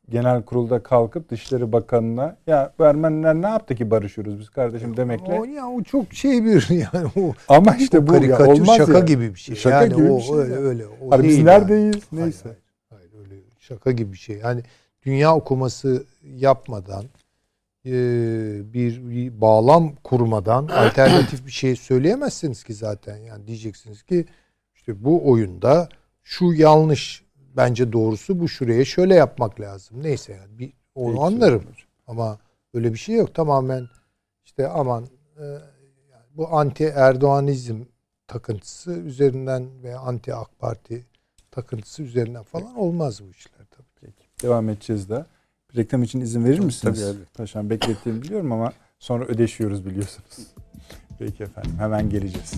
genel 0.09 0.43
kurulda 0.43 0.83
kalkıp 0.83 1.29
Dışişleri 1.29 1.71
Bakanı'na 1.71 2.37
ya 2.47 2.73
bu 2.79 2.83
Ermeniler 2.83 3.35
ne 3.35 3.47
yaptı 3.47 3.75
ki 3.75 3.91
barışıyoruz 3.91 4.39
biz 4.39 4.49
kardeşim 4.49 4.97
demekle. 4.97 5.39
O 5.39 5.43
ya 5.43 5.67
o 5.67 5.83
çok 5.83 6.13
şey 6.13 6.45
bir 6.45 6.69
yani 6.69 7.11
o 7.15 7.33
Ama 7.47 7.75
işte 7.75 8.07
bu 8.07 8.13
ya 8.13 8.19
karikatür 8.19 8.61
olmaz 8.61 8.77
şaka 8.77 8.93
ya. 8.93 8.99
gibi 8.99 9.33
bir 9.33 9.39
şey. 9.39 9.55
Şaka 9.55 9.83
yani 9.83 9.95
gibi 9.95 10.11
o 10.11 10.17
bir 10.17 10.23
şey 10.23 10.35
öyle 10.35 10.53
ya. 10.53 10.59
öyle. 10.59 10.85
O 10.87 11.11
Hani 11.11 11.23
biz 11.23 11.43
neredeyiz? 11.43 11.95
Hayır, 12.11 12.23
Neyse. 12.23 12.43
Hayır, 12.43 12.57
hayır, 12.89 13.25
öyle 13.25 13.41
şaka 13.59 13.91
gibi 13.91 14.13
bir 14.13 14.17
şey. 14.17 14.37
Yani 14.37 14.61
dünya 15.05 15.35
okuması 15.35 16.05
yapmadan 16.23 17.03
e, 17.85 17.91
bir, 18.73 19.09
bir 19.09 19.41
bağlam 19.41 19.95
kurmadan 20.03 20.67
alternatif 20.71 21.45
bir 21.45 21.51
şey 21.51 21.75
söyleyemezsiniz 21.75 22.63
ki 22.63 22.73
zaten. 22.73 23.17
Yani 23.17 23.47
diyeceksiniz 23.47 24.03
ki 24.03 24.25
işte 24.75 25.03
bu 25.03 25.31
oyunda 25.31 25.89
şu 26.23 26.45
yanlış 26.53 27.26
bence 27.57 27.93
doğrusu 27.93 28.39
bu 28.39 28.49
şuraya 28.49 28.85
şöyle 28.85 29.15
yapmak 29.15 29.59
lazım. 29.59 30.03
Neyse 30.03 30.33
yani 30.33 30.59
bir 30.59 30.73
onu 30.95 31.11
Peki, 31.11 31.23
anlarım. 31.23 31.63
Ama 32.07 32.39
öyle 32.73 32.93
bir 32.93 32.97
şey 32.97 33.15
yok. 33.15 33.35
Tamamen 33.35 33.87
işte 34.45 34.67
aman 34.67 35.03
e, 35.39 35.45
bu 36.33 36.57
anti 36.57 36.83
Erdoğanizm 36.83 37.81
takıntısı 38.27 38.91
üzerinden 38.91 39.83
ve 39.83 39.97
anti 39.97 40.35
AK 40.35 40.59
Parti 40.59 41.05
takıntısı 41.51 42.03
üzerinden 42.03 42.43
falan 42.43 42.75
olmaz 42.75 43.21
bu 43.23 43.29
işler 43.29 43.65
tabii. 43.71 43.87
Peki. 44.01 44.27
Devam 44.43 44.69
edeceğiz 44.69 45.09
de. 45.09 45.25
Reklam 45.75 46.03
için 46.03 46.21
izin 46.21 46.45
verir 46.45 46.59
misiniz? 46.59 47.01
Tabii, 47.01 47.13
tabii. 47.13 47.25
Paşam 47.37 47.69
beklettiğimi 47.69 48.21
biliyorum 48.21 48.51
ama 48.51 48.73
sonra 48.99 49.25
ödeşiyoruz 49.25 49.85
biliyorsunuz. 49.85 50.47
Peki 51.19 51.43
efendim 51.43 51.75
hemen 51.79 52.09
geleceğiz. 52.09 52.53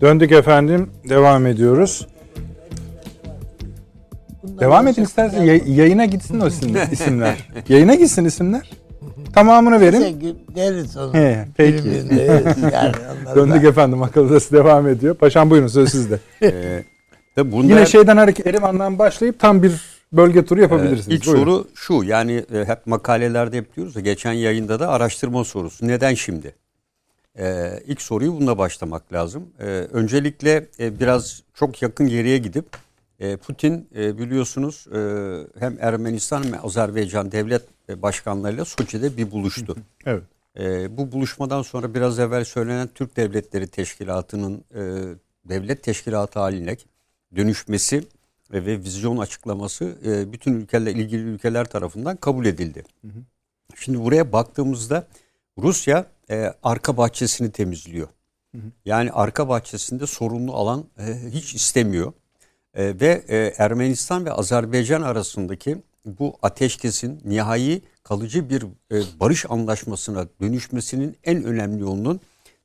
Döndük 0.00 0.32
efendim. 0.32 0.90
Devam 1.08 1.46
ediyoruz. 1.46 2.06
Devam 4.60 4.88
edin 4.88 5.02
istersen 5.02 5.42
Yay- 5.42 5.62
yayına 5.66 6.04
gitsin 6.04 6.40
o 6.40 6.46
isim- 6.46 6.92
isimler. 6.92 7.48
yayına 7.68 7.94
gitsin 7.94 8.24
isimler. 8.24 8.70
Tamamını 9.34 9.80
verin. 9.80 10.36
Deriz 10.56 10.96
onu. 10.96 11.14
He, 11.14 11.48
peki. 11.56 11.84
Deriz 11.84 12.62
yani 12.72 12.92
Döndük 13.36 13.64
efendim 13.64 14.02
akıl 14.02 14.26
odası 14.26 14.52
devam 14.52 14.88
ediyor. 14.88 15.14
Paşam 15.14 15.50
buyurun 15.50 15.66
söz 15.66 15.90
sizde. 15.90 16.18
Ee, 16.42 16.84
tabii 17.34 17.52
bunda 17.52 17.72
Yine 17.74 17.86
şeyden 17.86 18.16
hareket 18.16 18.46
Erivan'dan 18.46 18.98
başlayıp 18.98 19.38
tam 19.40 19.62
bir 19.62 19.72
bölge 20.12 20.44
turu 20.44 20.60
yapabilirsiniz. 20.60 21.08
Ee, 21.08 21.14
ilk 21.14 21.26
Buyurun. 21.26 21.40
soru 21.44 21.66
şu 21.74 22.02
yani 22.04 22.44
e, 22.54 22.64
hep 22.64 22.86
makalelerde 22.86 23.56
hep 23.56 23.76
diyoruz 23.76 23.96
ya 23.96 24.02
geçen 24.02 24.32
yayında 24.32 24.80
da 24.80 24.88
araştırma 24.88 25.44
sorusu. 25.44 25.88
Neden 25.88 26.14
şimdi? 26.14 26.54
Ee, 27.38 27.82
ilk 27.86 28.02
soruyu 28.02 28.32
bununla 28.32 28.58
başlamak 28.58 29.12
lazım. 29.12 29.48
Ee, 29.58 29.64
öncelikle 29.92 30.66
e, 30.78 31.00
biraz 31.00 31.42
çok 31.54 31.82
yakın 31.82 32.08
geriye 32.08 32.38
gidip 32.38 32.66
e, 33.20 33.36
Putin 33.36 33.88
e, 33.96 34.18
biliyorsunuz 34.18 34.86
e, 34.94 35.00
hem 35.58 35.76
Ermenistan 35.80 36.44
hem 36.44 36.66
Azerbaycan 36.66 37.32
devlet 37.32 37.62
e, 37.88 38.02
başkanlarıyla 38.02 38.64
Soçi'de 38.64 39.16
bir 39.16 39.30
buluştu. 39.30 39.76
Evet. 40.06 40.22
E, 40.58 40.96
bu 40.96 41.12
buluşmadan 41.12 41.62
sonra 41.62 41.94
biraz 41.94 42.18
evvel 42.18 42.44
söylenen 42.44 42.88
Türk 42.94 43.16
Devletleri 43.16 43.66
Teşkilatı'nın 43.66 44.64
e, 44.74 44.80
devlet 45.44 45.82
teşkilatı 45.82 46.38
haline 46.38 46.76
dönüşmesi 47.36 48.04
ve, 48.52 48.66
ve 48.66 48.78
vizyon 48.78 49.16
açıklaması 49.16 49.94
e, 50.06 50.32
bütün 50.32 50.54
ülkeler 50.54 50.90
ilgili 50.90 51.22
ülkeler 51.22 51.64
tarafından 51.64 52.16
kabul 52.16 52.46
edildi. 52.46 52.84
Şimdi 53.76 54.00
buraya 54.00 54.32
baktığımızda 54.32 55.06
Rusya 55.58 56.06
e, 56.30 56.54
arka 56.62 56.96
bahçesini 56.96 57.50
temizliyor. 57.52 58.08
Yani 58.84 59.12
arka 59.12 59.48
bahçesinde 59.48 60.06
sorumlu 60.06 60.54
alan 60.54 60.84
e, 60.98 61.30
hiç 61.30 61.54
istemiyor. 61.54 62.12
E, 62.74 63.00
ve 63.00 63.24
e, 63.28 63.54
Ermenistan 63.58 64.24
ve 64.24 64.32
Azerbaycan 64.32 65.02
arasındaki 65.02 65.82
bu 66.04 66.36
ateşkesin 66.42 67.20
nihai 67.24 67.82
kalıcı 68.02 68.50
bir 68.50 68.62
e, 68.62 69.02
barış 69.20 69.46
anlaşmasına 69.48 70.26
dönüşmesinin 70.40 71.16
en 71.24 71.44
önemli 71.44 71.80
yolunun 71.82 72.20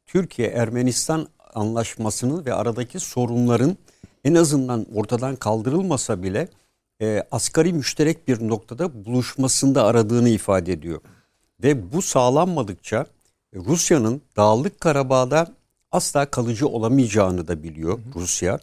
Türkiye-Ermenistan 0.05 1.27
anlaşmasının 1.53 2.45
ve 2.45 2.53
aradaki 2.53 2.99
sorunların 2.99 3.77
en 4.23 4.35
azından 4.35 4.85
ortadan 4.95 5.35
kaldırılmasa 5.35 6.23
bile 6.23 6.47
e, 7.01 7.23
asgari 7.31 7.73
müşterek 7.73 8.27
bir 8.27 8.47
noktada 8.47 9.05
buluşmasında 9.05 9.83
aradığını 9.83 10.29
ifade 10.29 10.73
ediyor. 10.73 11.01
Ve 11.63 11.93
bu 11.93 12.01
sağlanmadıkça 12.01 13.05
Rusya'nın 13.55 14.21
Dağlık 14.37 14.81
Karabağ'da 14.81 15.47
asla 15.91 16.25
kalıcı 16.25 16.67
olamayacağını 16.67 17.47
da 17.47 17.63
biliyor 17.63 17.99
Rusya. 18.15 18.59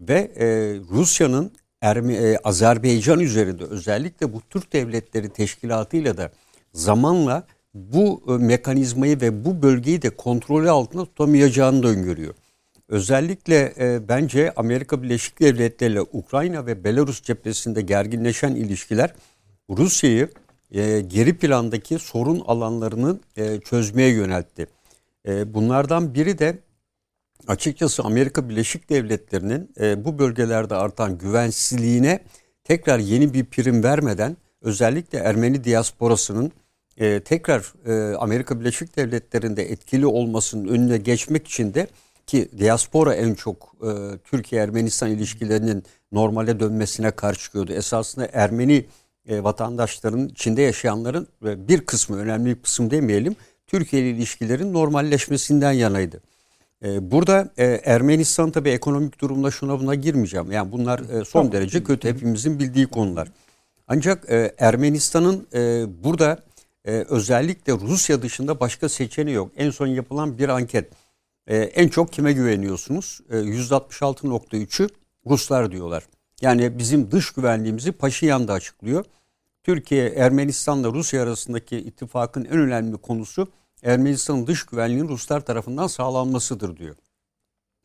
Ve 0.00 0.32
e, 0.36 0.46
Rusya'nın 0.90 1.52
Erme, 1.80 2.14
e, 2.14 2.38
Azerbaycan 2.44 3.20
üzerinde 3.20 3.64
özellikle 3.64 4.32
bu 4.32 4.42
Türk 4.50 4.72
Devletleri 4.72 5.28
Teşkilatı'yla 5.28 6.16
da 6.16 6.30
zamanla 6.72 7.46
bu 7.74 8.22
e, 8.28 8.30
mekanizmayı 8.30 9.20
ve 9.20 9.44
bu 9.44 9.62
bölgeyi 9.62 10.02
de 10.02 10.10
kontrolü 10.10 10.70
altında 10.70 11.04
tutamayacağını 11.04 11.82
da 11.82 11.88
öngörüyor. 11.88 12.34
Özellikle 12.88 13.74
e, 13.78 14.08
bence 14.08 14.52
Amerika 14.56 15.02
Birleşik 15.02 15.40
Devletleri 15.40 15.92
ile 15.92 16.00
Ukrayna 16.00 16.66
ve 16.66 16.84
Belarus 16.84 17.22
cephesinde 17.22 17.82
gerginleşen 17.82 18.54
ilişkiler 18.54 19.14
Rusya'yı 19.70 20.28
e, 20.72 21.00
geri 21.00 21.36
plandaki 21.36 21.98
sorun 21.98 22.40
alanlarını 22.46 23.18
e, 23.36 23.60
çözmeye 23.60 24.08
yöneltti. 24.08 24.66
E, 25.28 25.54
bunlardan 25.54 26.14
biri 26.14 26.38
de 26.38 26.58
açıkçası 27.46 28.02
Amerika 28.02 28.48
Birleşik 28.48 28.90
Devletleri'nin 28.90 29.70
e, 29.80 30.04
bu 30.04 30.18
bölgelerde 30.18 30.74
artan 30.74 31.18
güvensizliğine 31.18 32.20
tekrar 32.64 32.98
yeni 32.98 33.34
bir 33.34 33.44
prim 33.44 33.82
vermeden 33.82 34.36
özellikle 34.62 35.18
Ermeni 35.18 35.64
diasporasının 35.64 36.52
e, 36.98 37.20
tekrar 37.20 37.72
e, 37.86 38.16
Amerika 38.16 38.60
Birleşik 38.60 38.96
Devletleri'nde 38.96 39.70
etkili 39.70 40.06
olmasının 40.06 40.68
önüne 40.68 40.96
geçmek 40.96 41.46
için 41.46 41.74
de 41.74 41.86
ki 42.26 42.48
diaspora 42.58 43.14
en 43.14 43.34
çok 43.34 43.74
e, 43.82 44.18
Türkiye-Ermenistan 44.24 45.10
ilişkilerinin 45.10 45.84
normale 46.12 46.60
dönmesine 46.60 47.10
karşı 47.10 47.40
çıkıyordu. 47.40 47.72
Esasında 47.72 48.28
Ermeni 48.32 48.84
e, 49.28 49.44
vatandaşların 49.44 50.28
içinde 50.28 50.62
yaşayanların 50.62 51.28
e, 51.44 51.68
bir 51.68 51.80
kısmı 51.80 52.16
önemli 52.16 52.56
bir 52.56 52.62
kısım 52.62 52.90
demeyelim 52.90 53.36
Türkiye 53.66 54.02
ile 54.02 54.10
ilişkilerin 54.10 54.72
normalleşmesinden 54.72 55.72
yanaydı. 55.72 56.20
E, 56.84 57.10
burada 57.10 57.50
e, 57.56 57.64
Ermenistan 57.64 58.50
tabii 58.50 58.70
ekonomik 58.70 59.20
durumda 59.20 59.50
şuna 59.50 59.80
buna 59.80 59.94
girmeyeceğim. 59.94 60.52
Yani 60.52 60.72
bunlar 60.72 61.20
e, 61.20 61.24
son 61.24 61.52
derece 61.52 61.84
kötü 61.84 62.08
hepimizin 62.08 62.58
bildiği 62.58 62.86
konular. 62.86 63.28
Ancak 63.88 64.30
e, 64.30 64.54
Ermenistan'ın 64.58 65.46
e, 65.54 65.84
burada 66.04 66.38
e, 66.84 66.90
özellikle 66.92 67.72
Rusya 67.72 68.22
dışında 68.22 68.60
başka 68.60 68.88
seçeneği 68.88 69.36
yok. 69.36 69.52
En 69.56 69.70
son 69.70 69.86
yapılan 69.86 70.38
bir 70.38 70.48
anket. 70.48 70.92
E, 71.46 71.56
en 71.56 71.88
çok 71.88 72.12
kime 72.12 72.32
güveniyorsunuz? 72.32 73.20
E, 73.30 73.36
%66.3'ü 73.36 74.88
Ruslar 75.26 75.72
diyorlar. 75.72 76.04
Yani 76.42 76.78
bizim 76.78 77.10
dış 77.10 77.30
güvenliğimizi 77.30 77.92
Paşinyan 77.92 78.48
da 78.48 78.52
açıklıyor. 78.52 79.04
Türkiye, 79.62 80.08
Ermenistan'la 80.08 80.92
Rusya 80.92 81.22
arasındaki 81.22 81.76
ittifakın 81.76 82.44
en 82.44 82.58
önemli 82.58 82.96
konusu 82.96 83.48
Ermenistan'ın 83.82 84.46
dış 84.46 84.66
güvenliğinin 84.66 85.08
Ruslar 85.08 85.40
tarafından 85.40 85.86
sağlanmasıdır 85.86 86.76
diyor. 86.76 86.96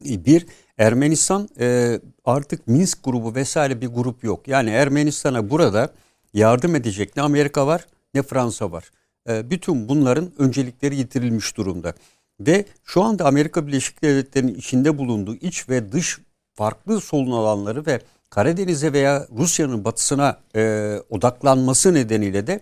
E, 0.09 0.25
bir, 0.25 0.45
Ermenistan 0.77 1.49
e, 1.59 1.99
artık 2.25 2.67
Minsk 2.67 3.03
grubu 3.03 3.35
vesaire 3.35 3.81
bir 3.81 3.87
grup 3.87 4.23
yok. 4.23 4.47
Yani 4.47 4.69
Ermenistan'a 4.69 5.49
burada 5.49 5.93
yardım 6.33 6.75
edecek 6.75 7.15
ne 7.15 7.21
Amerika 7.21 7.67
var 7.67 7.87
ne 8.13 8.21
Fransa 8.21 8.71
var. 8.71 8.91
E, 9.29 9.49
bütün 9.49 9.89
bunların 9.89 10.31
öncelikleri 10.37 10.95
yitirilmiş 10.95 11.57
durumda. 11.57 11.93
Ve 12.39 12.65
şu 12.83 13.03
anda 13.03 13.25
Amerika 13.25 13.67
Birleşik 13.67 14.01
Devletleri'nin 14.03 14.55
içinde 14.55 14.97
bulunduğu 14.97 15.35
iç 15.35 15.69
ve 15.69 15.91
dış 15.91 16.19
farklı 16.53 17.01
solun 17.01 17.31
alanları 17.31 17.85
ve 17.85 18.01
Karadeniz'e 18.29 18.93
veya 18.93 19.27
Rusya'nın 19.37 19.85
batısına 19.85 20.39
e, 20.55 20.93
odaklanması 21.09 21.93
nedeniyle 21.93 22.47
de 22.47 22.61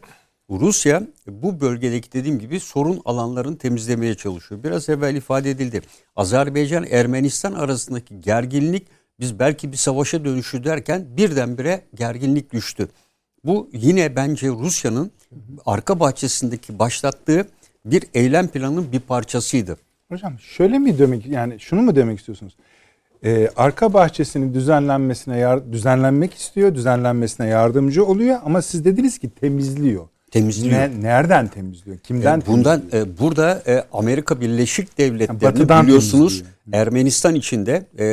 Rusya 0.50 1.04
bu 1.28 1.62
bölgedeki 1.62 2.12
dediğim 2.12 2.40
gibi 2.40 2.60
sorun 2.60 3.02
alanlarını 3.06 3.58
temizlemeye 3.58 4.16
çalışıyor. 4.16 4.64
Biraz 4.64 4.90
evvel 4.90 5.16
ifade 5.16 5.52
edildi. 5.52 5.82
Azerbaycan 6.16 6.86
Ermenistan 6.92 7.54
arasındaki 7.54 8.22
gerginlik 8.22 8.88
biz 9.20 9.40
belki 9.40 9.72
bir 9.72 9.78
savaşa 9.78 10.26
dönüşü 10.26 10.64
derken 10.64 11.06
birdenbire 11.18 11.82
gerginlik 11.96 12.54
düştü. 12.54 12.88
Bu 13.44 13.70
yine 13.74 14.16
bence 14.16 14.48
Rusya'nın 14.48 15.12
arka 15.66 16.00
bahçesindeki 16.00 16.80
başlattığı 16.80 17.48
bir 17.86 18.04
eylem 18.14 18.48
planının 18.48 18.92
bir 18.92 19.00
parçasıydı. 19.00 19.78
Hocam 20.10 20.40
şöyle 20.40 20.80
mi 20.80 21.00
demek 21.00 21.26
yani 21.26 21.60
şunu 21.60 21.82
mu 21.82 21.96
demek 21.96 22.20
istiyorsunuz? 22.20 22.58
Ee, 23.26 23.50
arka 23.56 23.94
bahçesinin 23.94 24.54
düzenlenmesine 24.54 25.38
yar, 25.38 25.74
düzenlenmek 25.74 26.34
istiyor, 26.34 26.76
düzenlenmesine 26.76 27.48
yardımcı 27.48 28.06
oluyor 28.06 28.38
ama 28.46 28.62
siz 28.62 28.86
dediniz 28.86 29.18
ki 29.20 29.30
temizliyor. 29.30 30.08
Temizliyor. 30.32 30.80
Ne, 30.80 31.02
nereden 31.02 31.48
temizliyor? 31.48 31.98
Kimden 31.98 32.40
e, 32.40 32.46
bundan 32.46 32.80
temizliyor? 32.80 33.08
e, 33.08 33.20
burada 33.20 33.62
e, 33.68 33.84
Amerika 33.94 34.42
Birleşik 34.42 34.98
Devletleri'ni 34.98 35.84
biliyorsunuz 35.84 36.34
temizliyor. 36.34 36.56
Ermenistan 36.74 37.36
içinde 37.36 37.86
e, 38.00 38.06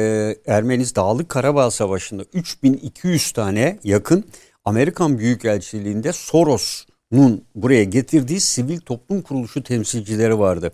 Ermenis 0.46 0.96
Dağlık 0.96 1.28
Karabağ 1.28 1.70
Savaşı'nda 1.70 2.24
3200 2.32 3.32
tane 3.32 3.78
yakın 3.84 4.24
Amerikan 4.64 5.18
Büyükelçiliğinde 5.18 6.12
Soros'un 6.12 7.44
buraya 7.54 7.84
getirdiği 7.84 8.40
sivil 8.40 8.80
toplum 8.80 9.22
kuruluşu 9.22 9.62
temsilcileri 9.62 10.38
vardı. 10.38 10.72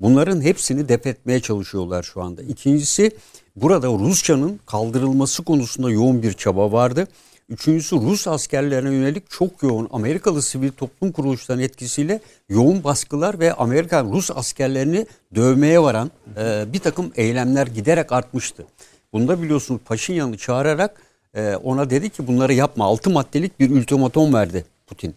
Bunların 0.00 0.40
hepsini 0.40 0.88
def 0.88 1.06
etmeye 1.06 1.40
çalışıyorlar 1.40 2.02
şu 2.02 2.22
anda. 2.22 2.42
İkincisi 2.42 3.10
burada 3.56 3.88
Rusya'nın 3.88 4.60
kaldırılması 4.66 5.44
konusunda 5.44 5.90
yoğun 5.90 6.22
bir 6.22 6.32
çaba 6.32 6.72
vardı. 6.72 7.08
Üçüncüsü 7.48 7.96
Rus 7.96 8.28
askerlerine 8.28 8.94
yönelik 8.94 9.30
çok 9.30 9.62
yoğun 9.62 9.88
Amerikalı 9.92 10.42
sivil 10.42 10.70
toplum 10.70 11.12
kuruluşlarının 11.12 11.64
etkisiyle 11.64 12.20
yoğun 12.48 12.84
baskılar 12.84 13.40
ve 13.40 13.52
Amerikan 13.52 14.12
Rus 14.12 14.30
askerlerini 14.30 15.06
dövmeye 15.34 15.82
varan 15.82 16.10
e, 16.36 16.64
bir 16.72 16.78
takım 16.78 17.12
eylemler 17.16 17.66
giderek 17.66 18.12
artmıştı. 18.12 18.66
Bunda 19.12 19.42
biliyorsunuz 19.42 19.80
Paşinyan'ı 19.84 20.36
çağırarak 20.36 21.02
e, 21.34 21.56
ona 21.56 21.90
dedi 21.90 22.10
ki 22.10 22.26
bunları 22.26 22.52
yapma. 22.52 22.84
Altı 22.84 23.10
maddelik 23.10 23.60
bir 23.60 23.70
ultimatom 23.70 24.34
verdi 24.34 24.64
Putin. 24.86 25.14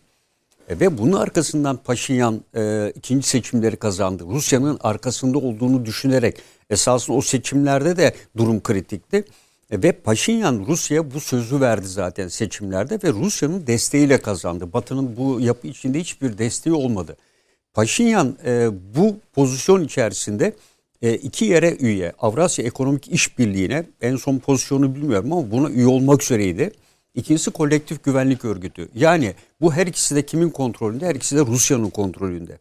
E, 0.69 0.79
ve 0.79 0.97
bunun 0.97 1.13
arkasından 1.13 1.77
Paşinyan 1.77 2.41
e, 2.55 2.93
ikinci 2.95 3.27
seçimleri 3.27 3.75
kazandı. 3.75 4.23
Rusya'nın 4.27 4.79
arkasında 4.81 5.37
olduğunu 5.37 5.85
düşünerek 5.85 6.37
esasında 6.69 7.17
o 7.17 7.21
seçimlerde 7.21 7.97
de 7.97 8.15
durum 8.37 8.63
kritikti. 8.63 9.25
E, 9.71 9.83
ve 9.83 9.91
Paşinyan 9.91 10.65
Rusya 10.67 11.11
bu 11.11 11.19
sözü 11.19 11.61
verdi 11.61 11.87
zaten 11.87 12.27
seçimlerde 12.27 12.99
ve 13.03 13.13
Rusya'nın 13.13 13.67
desteğiyle 13.67 14.21
kazandı. 14.21 14.73
Batı'nın 14.73 15.17
bu 15.17 15.39
yapı 15.41 15.67
içinde 15.67 15.99
hiçbir 15.99 16.37
desteği 16.37 16.73
olmadı. 16.73 17.17
Paşinyan 17.73 18.37
e, 18.45 18.69
bu 18.95 19.15
pozisyon 19.33 19.83
içerisinde 19.83 20.53
e, 21.01 21.13
iki 21.13 21.45
yere 21.45 21.75
üye. 21.79 22.13
Avrasya 22.19 22.65
Ekonomik 22.65 23.07
İşbirliği'ne 23.07 23.85
en 24.01 24.15
son 24.15 24.37
pozisyonu 24.37 24.95
bilmiyorum 24.95 25.33
ama 25.33 25.51
buna 25.51 25.69
üye 25.69 25.87
olmak 25.87 26.23
üzereydi. 26.23 26.71
İkincisi 27.15 27.51
kolektif 27.51 28.03
güvenlik 28.03 28.45
örgütü. 28.45 28.89
Yani 28.95 29.33
bu 29.61 29.73
her 29.73 29.87
ikisi 29.87 30.15
de 30.15 30.25
kimin 30.25 30.49
kontrolünde? 30.49 31.05
Her 31.05 31.15
ikisi 31.15 31.35
de 31.35 31.39
Rusya'nın 31.41 31.89
kontrolünde. 31.89 32.57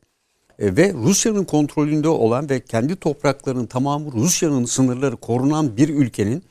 E, 0.58 0.76
ve 0.76 0.92
Rusya'nın 0.92 1.44
kontrolünde 1.44 2.08
olan 2.08 2.50
ve 2.50 2.60
kendi 2.60 2.96
topraklarının 2.96 3.66
tamamı 3.66 4.12
Rusya'nın 4.12 4.64
sınırları 4.64 5.16
korunan 5.16 5.76
bir 5.76 5.88
ülkenin 5.88 6.42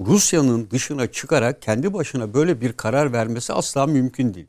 Rusya'nın 0.00 0.70
dışına 0.70 1.06
çıkarak 1.12 1.62
kendi 1.62 1.94
başına 1.94 2.34
böyle 2.34 2.60
bir 2.60 2.72
karar 2.72 3.12
vermesi 3.12 3.52
asla 3.52 3.86
mümkün 3.86 4.34
değil. 4.34 4.46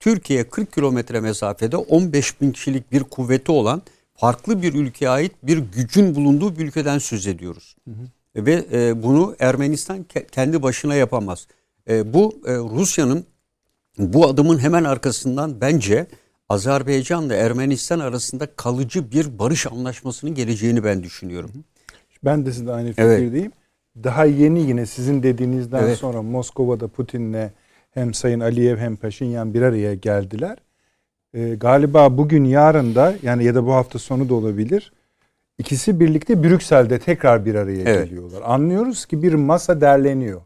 Türkiye 0.00 0.48
40 0.48 0.72
kilometre 0.72 1.20
mesafede 1.20 1.76
15 1.76 2.40
bin 2.40 2.52
kişilik 2.52 2.92
bir 2.92 3.02
kuvveti 3.02 3.52
olan 3.52 3.82
farklı 4.14 4.62
bir 4.62 4.74
ülkeye 4.74 5.08
ait 5.08 5.32
bir 5.42 5.58
gücün 5.58 6.14
bulunduğu 6.14 6.58
bir 6.58 6.64
ülkeden 6.64 6.98
söz 6.98 7.26
ediyoruz. 7.26 7.76
Hı 7.88 7.90
hı. 7.90 8.46
Ve 8.46 8.64
e, 8.72 9.02
bunu 9.02 9.36
Ermenistan 9.38 10.04
ke- 10.14 10.26
kendi 10.26 10.62
başına 10.62 10.94
yapamaz. 10.94 11.46
E, 11.90 12.14
bu 12.14 12.40
e, 12.46 12.54
Rusya'nın 12.54 13.24
bu 13.98 14.26
adımın 14.28 14.58
hemen 14.58 14.84
arkasından 14.84 15.60
bence 15.60 16.06
Azerbaycan 16.48 17.26
ile 17.26 17.36
Ermenistan 17.36 18.00
arasında 18.00 18.46
kalıcı 18.56 19.10
bir 19.10 19.38
barış 19.38 19.66
anlaşmasının 19.66 20.34
geleceğini 20.34 20.84
ben 20.84 21.02
düşünüyorum. 21.02 21.50
Ben 22.24 22.46
de 22.46 22.52
sizde 22.52 22.72
aynı 22.72 22.88
fikirdeyim. 22.88 23.34
Evet. 23.34 24.04
Daha 24.04 24.24
yeni 24.24 24.60
yine 24.60 24.86
sizin 24.86 25.22
dediğinizden 25.22 25.82
evet. 25.82 25.98
sonra 25.98 26.22
Moskova'da 26.22 26.88
Putin'le 26.88 27.50
hem 27.90 28.14
Sayın 28.14 28.40
Aliyev 28.40 28.78
hem 28.78 28.96
Paşinyan 28.96 29.54
bir 29.54 29.62
araya 29.62 29.94
geldiler. 29.94 30.58
Ee, 31.34 31.54
galiba 31.54 32.18
bugün 32.18 32.44
yarın 32.44 32.94
da 32.94 33.14
yani 33.22 33.44
ya 33.44 33.54
da 33.54 33.66
bu 33.66 33.72
hafta 33.72 33.98
sonu 33.98 34.28
da 34.28 34.34
olabilir. 34.34 34.92
İkisi 35.58 36.00
birlikte 36.00 36.42
Brüksel'de 36.42 36.98
tekrar 36.98 37.44
bir 37.44 37.54
araya 37.54 37.82
evet. 37.82 38.04
geliyorlar. 38.04 38.42
Anlıyoruz 38.44 39.06
ki 39.06 39.22
bir 39.22 39.34
masa 39.34 39.80
derleniyor. 39.80 40.40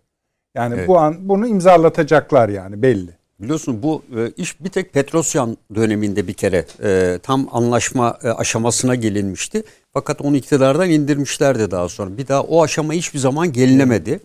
Yani 0.54 0.74
evet. 0.74 0.88
bu 0.88 0.98
an 0.98 1.28
bunu 1.28 1.46
imzalatacaklar 1.46 2.48
yani 2.48 2.82
belli. 2.82 3.10
Biliyorsun 3.40 3.82
bu 3.82 4.02
e, 4.16 4.30
iş 4.36 4.64
bir 4.64 4.68
tek 4.68 4.92
Petrosyan 4.92 5.56
döneminde 5.74 6.26
bir 6.26 6.32
kere 6.32 6.66
e, 6.82 7.18
tam 7.22 7.48
anlaşma 7.52 8.18
e, 8.22 8.28
aşamasına 8.28 8.94
gelinmişti. 8.94 9.62
Fakat 9.92 10.20
onu 10.20 10.36
iktidardan 10.36 10.90
indirmişlerdi 10.90 11.70
daha 11.70 11.88
sonra. 11.88 12.18
Bir 12.18 12.28
daha 12.28 12.42
o 12.42 12.62
aşama 12.62 12.92
hiçbir 12.92 13.18
zaman 13.18 13.52
gelinemedi. 13.52 14.20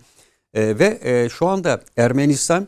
E, 0.53 0.79
ve 0.79 0.99
e, 1.03 1.29
şu 1.29 1.47
anda 1.47 1.81
Ermenistan 1.97 2.67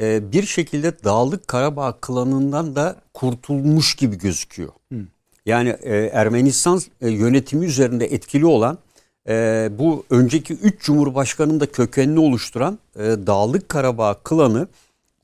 e, 0.00 0.32
bir 0.32 0.42
şekilde 0.42 1.04
Dağlık 1.04 1.48
Karabağ 1.48 1.96
klanından 2.00 2.76
da 2.76 2.96
kurtulmuş 3.14 3.94
gibi 3.94 4.18
gözüküyor. 4.18 4.72
Hı. 4.92 4.98
Yani 5.46 5.68
e, 5.68 5.96
Ermenistan 5.96 6.80
e, 7.00 7.08
yönetimi 7.08 7.66
üzerinde 7.66 8.06
etkili 8.06 8.46
olan 8.46 8.78
e, 9.28 9.68
bu 9.78 10.04
önceki 10.10 10.54
üç 10.54 10.82
cumhurbaşkanının 10.82 11.60
da 11.60 11.66
kökenini 11.66 12.20
oluşturan 12.20 12.78
e, 12.96 13.00
Dağlık 13.00 13.68
Karabağ 13.68 14.14
klanı 14.24 14.68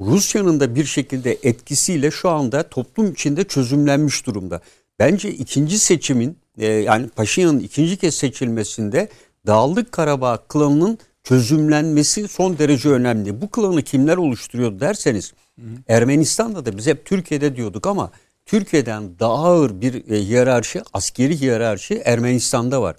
Rusya'nın 0.01 0.61
da 0.61 0.75
bir 0.75 0.85
şekilde 0.85 1.39
etkisiyle 1.43 2.11
şu 2.11 2.29
anda 2.29 2.63
toplum 2.63 3.13
içinde 3.13 3.45
çözümlenmiş 3.45 4.27
durumda. 4.27 4.61
Bence 4.99 5.33
ikinci 5.33 5.79
seçimin 5.79 6.37
e, 6.59 6.67
yani 6.67 7.09
Paşinyan'ın 7.09 7.61
ikinci 7.61 7.97
kez 7.97 8.15
seçilmesinde 8.15 9.09
Dağlık 9.47 9.93
Karabağ 9.93 10.39
klanının 10.49 10.99
çözümlenmesi 11.25 12.29
son 12.29 12.59
derece 12.59 12.89
önemli. 12.89 13.41
Bu 13.41 13.49
klanı 13.49 13.83
kimler 13.83 14.17
oluşturuyor 14.17 14.81
derseniz 14.81 15.33
hı 15.61 15.63
hı. 15.63 15.69
Ermenistan'da 15.89 16.67
da 16.67 16.77
biz 16.77 16.87
hep 16.87 17.05
Türkiye'de 17.05 17.57
diyorduk 17.57 17.87
ama 17.87 18.11
Türkiye'den 18.47 19.19
daha 19.21 19.33
ağır 19.33 19.81
bir 19.81 20.11
e, 20.11 20.21
hiyerarşi, 20.21 20.83
askeri 20.93 21.41
hiyerarşi 21.41 22.03
Ermenistan'da 22.05 22.83
var. 22.83 22.97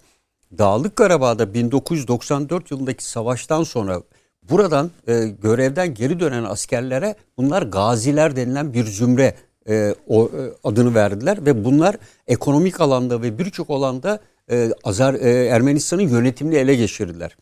Dağlık 0.58 0.96
Karabağ'da 0.96 1.54
1994 1.54 2.72
yılındaki 2.72 3.06
savaştan 3.06 3.64
sonra 3.64 4.02
buradan 4.50 4.92
e, 5.08 5.26
görevden 5.42 5.94
geri 5.94 6.20
dönen 6.20 6.44
askerlere 6.44 7.16
bunlar 7.38 7.62
gaziler 7.62 8.36
denilen 8.36 8.74
bir 8.74 8.86
zümre 8.86 9.36
e, 9.70 9.96
o, 10.08 10.26
e, 10.26 10.30
adını 10.64 10.96
verdiler 10.96 11.46
ve 11.46 11.66
bunlar 11.66 11.96
ekonomik 12.28 12.82
alanda 12.82 13.22
ve 13.22 13.38
birçok 13.38 13.70
alanda 13.70 14.20
e, 14.52 14.72
Azar 14.84 15.14
e, 15.14 15.46
Ermenistan'ın 15.46 16.08
yönetimini 16.08 16.56
ele 16.56 16.76
geçirdiler. 16.76 17.38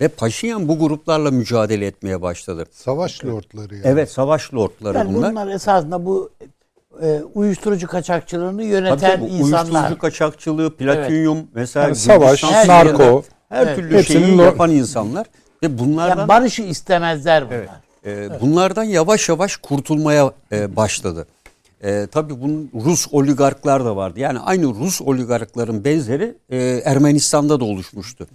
Ve 0.00 0.08
Paşinyan 0.08 0.68
bu 0.68 0.78
gruplarla 0.78 1.30
mücadele 1.30 1.86
etmeye 1.86 2.22
başladı. 2.22 2.66
Savaş 2.70 3.24
lordları 3.24 3.74
yani. 3.74 3.86
Evet 3.86 4.10
savaş 4.10 4.54
lordları 4.54 4.98
yani 4.98 5.14
bunlar. 5.14 5.30
Bunlar 5.30 5.48
esasında 5.48 6.06
bu 6.06 6.30
e, 7.02 7.22
uyuşturucu 7.34 7.86
kaçakçılığını 7.86 8.62
yöneten 8.62 8.98
tabii, 8.98 9.20
tabii, 9.20 9.30
insanlar. 9.30 9.80
Uyuşturucu 9.80 9.98
kaçakçılığı, 9.98 10.76
platinyum 10.76 11.38
evet. 11.38 11.48
mesela 11.54 11.84
yani 11.86 11.96
savaş, 11.96 12.44
her 12.44 12.68
narko, 12.68 13.24
her 13.48 13.66
evet. 13.66 13.76
türlü 13.76 14.04
şeyi 14.04 14.36
yapan 14.36 14.70
insanlar 14.70 15.26
ve 15.62 15.78
bunlardan 15.78 16.18
yani 16.18 16.28
barışı 16.28 16.62
istemezler 16.62 17.46
bunlar. 17.46 17.58
Evet. 17.58 17.68
E, 18.04 18.10
evet. 18.10 18.40
Bunlardan 18.40 18.84
yavaş 18.84 19.28
yavaş 19.28 19.56
kurtulmaya 19.56 20.32
e, 20.52 20.76
başladı. 20.76 21.26
E, 21.84 22.06
tabii 22.06 22.40
bunun 22.40 22.70
Rus 22.84 23.06
oligarklar 23.12 23.84
da 23.84 23.96
vardı. 23.96 24.20
Yani 24.20 24.38
aynı 24.38 24.66
Rus 24.66 25.00
oligarkların 25.00 25.84
benzeri 25.84 26.34
e, 26.50 26.58
Ermenistan'da 26.84 27.60
da 27.60 27.64
oluşmuştu. 27.64 28.26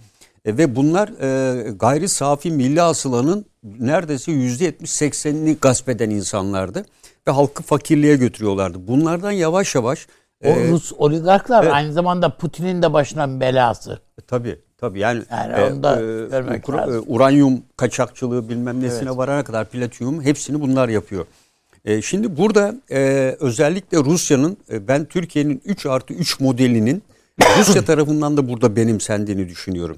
E, 0.44 0.58
ve 0.58 0.76
bunlar 0.76 1.08
e, 1.08 1.70
gayri 1.70 2.08
safi 2.08 2.50
milli 2.50 2.80
hasılanın 2.80 3.46
neredeyse 3.78 4.32
%70-80'ini 4.32 5.56
gasp 5.60 5.88
eden 5.88 6.10
insanlardı 6.10 6.86
ve 7.28 7.32
halkı 7.32 7.62
fakirliğe 7.62 8.16
götürüyorlardı. 8.16 8.88
Bunlardan 8.88 9.30
yavaş 9.32 9.74
yavaş 9.74 10.06
o 10.44 10.48
e, 10.48 10.68
Rus 10.70 10.92
oligarklar 10.98 11.62
evet. 11.64 11.72
aynı 11.72 11.92
zamanda 11.92 12.36
Putin'in 12.36 12.82
de 12.82 12.92
başına 12.92 13.40
belası. 13.40 13.98
Tabii 14.26 14.58
tabii 14.78 14.98
yani, 14.98 15.22
Yani 15.30 15.72
onu 15.72 15.82
da 15.82 15.94
görmek 16.30 16.64
ukra- 16.64 16.76
lazım. 16.76 16.94
e, 16.94 17.12
uranyum 17.12 17.62
kaçakçılığı 17.76 18.48
bilmem 18.48 18.82
nesine 18.82 19.08
Evet. 19.08 19.16
varana 19.18 19.44
kadar 19.44 19.64
platinyum 19.68 20.22
hepsini 20.22 20.60
bunlar 20.60 20.88
yapıyor. 20.88 21.26
E, 21.84 22.02
şimdi 22.02 22.36
burada 22.36 22.74
e, 22.90 23.36
özellikle 23.40 23.98
Rusya'nın 23.98 24.56
e, 24.72 24.88
ben 24.88 25.04
Türkiye'nin 25.04 25.62
3 25.64 25.86
artı 25.86 26.14
3 26.14 26.40
modelinin 26.40 27.02
Rusya 27.58 27.84
tarafından 27.84 28.36
da 28.36 28.48
burada 28.48 28.76
benimsendiğini 28.76 29.48
düşünüyorum. 29.48 29.96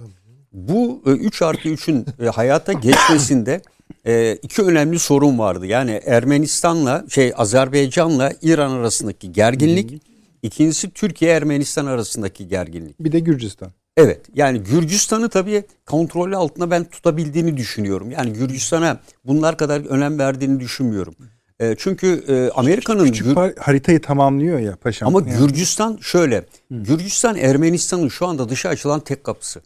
Bu 0.53 1.03
e, 1.07 1.11
3 1.11 1.43
artı 1.43 1.69
3'ün 1.69 2.07
e, 2.23 2.27
hayata 2.27 2.73
geçmesinde 2.73 3.61
e, 4.07 4.39
iki 4.43 4.63
önemli 4.63 4.99
sorun 4.99 5.39
vardı. 5.39 5.67
Yani 5.67 6.01
Ermenistan'la 6.07 7.05
şey 7.09 7.33
Azerbaycan'la 7.37 8.33
İran 8.43 8.71
arasındaki 8.71 9.33
gerginlik. 9.33 10.03
İkincisi 10.43 10.91
Türkiye 10.91 11.31
Ermenistan 11.33 11.87
arasındaki 11.87 12.49
gerginlik. 12.49 13.01
Bir 13.01 13.13
de 13.13 13.21
Gürcistan. 13.21 13.73
Evet 13.97 14.21
yani 14.35 14.59
Gürcistan'ı 14.63 15.29
tabii 15.29 15.65
kontrolü 15.87 16.37
altında 16.37 16.71
ben 16.71 16.85
tutabildiğini 16.85 17.57
düşünüyorum. 17.57 18.11
Yani 18.11 18.33
Gürcistan'a 18.33 19.01
bunlar 19.25 19.57
kadar 19.57 19.81
önem 19.87 20.19
verdiğini 20.19 20.61
düşünmüyorum. 20.61 21.15
E, 21.61 21.75
çünkü 21.79 22.25
e, 22.29 22.51
Amerika'nın 22.55 23.05
Küçük 23.05 23.27
Gür- 23.27 23.35
par- 23.35 23.59
haritayı 23.59 24.01
tamamlıyor 24.03 24.59
ya 24.59 24.77
paşam. 24.77 25.09
ama 25.17 25.29
Yani 25.31 25.39
Gürcistan 25.39 25.99
şöyle. 26.01 26.45
Gürcistan 26.71 27.37
Ermenistan'ın 27.37 28.09
şu 28.09 28.27
anda 28.27 28.49
dışa 28.49 28.69
açılan 28.69 29.01
tek 29.01 29.25
kapısı. 29.25 29.61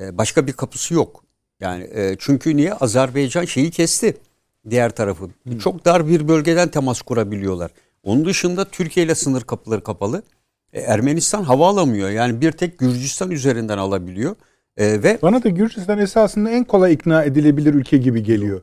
E, 0.00 0.18
başka 0.18 0.46
bir 0.46 0.52
kapısı 0.52 0.94
yok. 0.94 1.24
Yani 1.60 1.88
e, 1.94 2.16
çünkü 2.18 2.56
niye 2.56 2.74
Azerbaycan 2.74 3.44
şeyi 3.44 3.70
kesti 3.70 4.16
diğer 4.70 4.90
tarafı. 4.90 5.24
Çok 5.62 5.84
dar 5.84 6.08
bir 6.08 6.28
bölgeden 6.28 6.68
temas 6.68 7.02
kurabiliyorlar. 7.02 7.70
Onun 8.02 8.24
dışında 8.24 8.64
Türkiye 8.64 9.06
ile 9.06 9.14
sınır 9.14 9.42
kapıları 9.42 9.82
kapalı. 9.84 10.22
E, 10.72 10.80
Ermenistan 10.80 11.42
hava 11.42 11.68
alamıyor. 11.68 12.10
Yani 12.10 12.40
bir 12.40 12.52
tek 12.52 12.78
Gürcistan 12.78 13.30
üzerinden 13.30 13.78
alabiliyor. 13.78 14.36
E, 14.76 15.02
ve 15.02 15.18
Bana 15.22 15.42
da 15.42 15.48
Gürcistan 15.48 15.98
esasında 15.98 16.50
en 16.50 16.64
kolay 16.64 16.92
ikna 16.92 17.24
edilebilir 17.24 17.74
ülke 17.74 17.96
gibi 17.96 18.22
geliyor. 18.22 18.62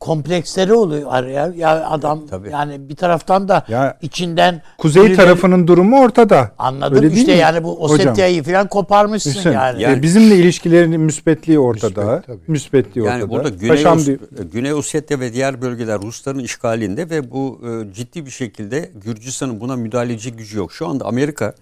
Kompleksleri 0.00 0.72
oluyor 0.72 1.24
ya. 1.26 1.52
Ya 1.56 1.86
adam 1.90 2.26
Tabii. 2.26 2.50
yani 2.50 2.88
bir 2.88 2.96
taraftan 2.96 3.48
da 3.48 3.64
Ya 3.68 3.98
içinden 4.02 4.62
Kuzey 4.78 5.02
birileri- 5.02 5.16
tarafının 5.16 5.66
durumu 5.66 6.00
ortada. 6.00 6.50
anladım 6.58 6.96
Öyle 6.96 7.08
değil 7.10 7.20
işte 7.20 7.32
mi? 7.32 7.38
yani 7.38 7.64
bu 7.64 7.70
Hocam. 7.80 7.84
Osetya'yı 8.08 8.42
falan 8.42 8.68
koparmışsın 8.68 9.34
Düşün, 9.34 9.52
yani. 9.52 9.82
e, 9.82 10.02
bizimle 10.02 10.36
ilişkilerinin 10.36 11.00
müspetliği 11.00 11.58
ortada. 11.58 12.14
Müspet. 12.16 12.48
Müspetliği 12.48 13.04
ortada. 13.04 13.18
Yani 13.18 13.30
burada 13.30 13.48
Güney, 13.48 13.68
Paşam 13.68 14.04
diyor- 14.06 14.18
Güney 14.52 14.72
Ossetya 14.74 15.20
ve 15.20 15.32
diğer 15.32 15.62
bölgeler 15.62 16.02
Rusların 16.02 16.38
işgalinde 16.38 17.10
ve 17.10 17.30
bu 17.30 17.60
e, 17.90 17.94
ciddi 17.94 18.26
bir 18.26 18.30
şekilde 18.30 18.90
Gürcistan'ın 19.04 19.60
buna 19.60 19.76
müdahaleci 19.76 20.32
gücü 20.32 20.58
yok. 20.58 20.72
Şu 20.72 20.88
anda 20.88 21.04
Amerika 21.04 21.54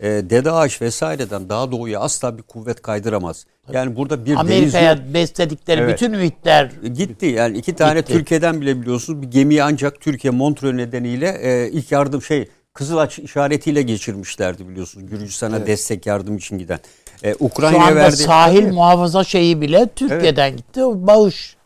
e, 0.00 0.06
Dede 0.06 0.50
Ağaç 0.50 0.82
vesaireden 0.82 1.48
daha 1.48 1.72
doğuya 1.72 2.00
asla 2.00 2.38
bir 2.38 2.42
kuvvet 2.42 2.82
kaydıramaz. 2.82 3.46
Yani 3.72 3.96
burada 3.96 4.24
bir 4.24 4.30
deniz 4.30 4.38
Amerika'ya 4.40 4.90
yok. 4.92 5.00
besledikleri 5.14 5.80
Evet. 5.80 5.94
bütün 5.94 6.12
ümitler 6.12 6.70
gitti. 6.94 7.26
Yani 7.26 7.58
iki 7.58 7.76
tane 7.76 8.00
Gitti. 8.00 8.12
Türkiye'den 8.12 8.60
bile 8.60 8.80
biliyorsunuz 8.80 9.22
bir 9.22 9.26
gemiyi 9.26 9.62
ancak 9.62 10.00
Türkiye 10.00 10.30
Montreux 10.30 10.74
nedeniyle 10.74 11.38
e, 11.42 11.70
ilk 11.70 11.92
yardım 11.92 12.22
şey 12.22 12.48
Kızılaç 12.74 13.18
işaretiyle 13.18 13.82
geçirmişlerdi 13.82 14.68
biliyorsunuz. 14.68 15.10
Gürcistan'a 15.10 15.66
destek 15.66 16.06
yardım 16.06 16.36
için 16.36 16.58
giden. 16.58 16.78
E, 17.22 17.32
şu 17.32 17.44
Ukrayna'ya 17.44 17.84
anda 17.84 17.94
verdi. 17.96 18.16
sahil 18.16 18.62
Tabii. 18.62 18.72
muhafaza 18.72 19.24
şeyi 19.24 19.60
bile 19.60 19.88
Türkiye'den 19.96 20.56
gitti. 20.56 20.84
O 20.84 21.06
bağış. 21.06 21.56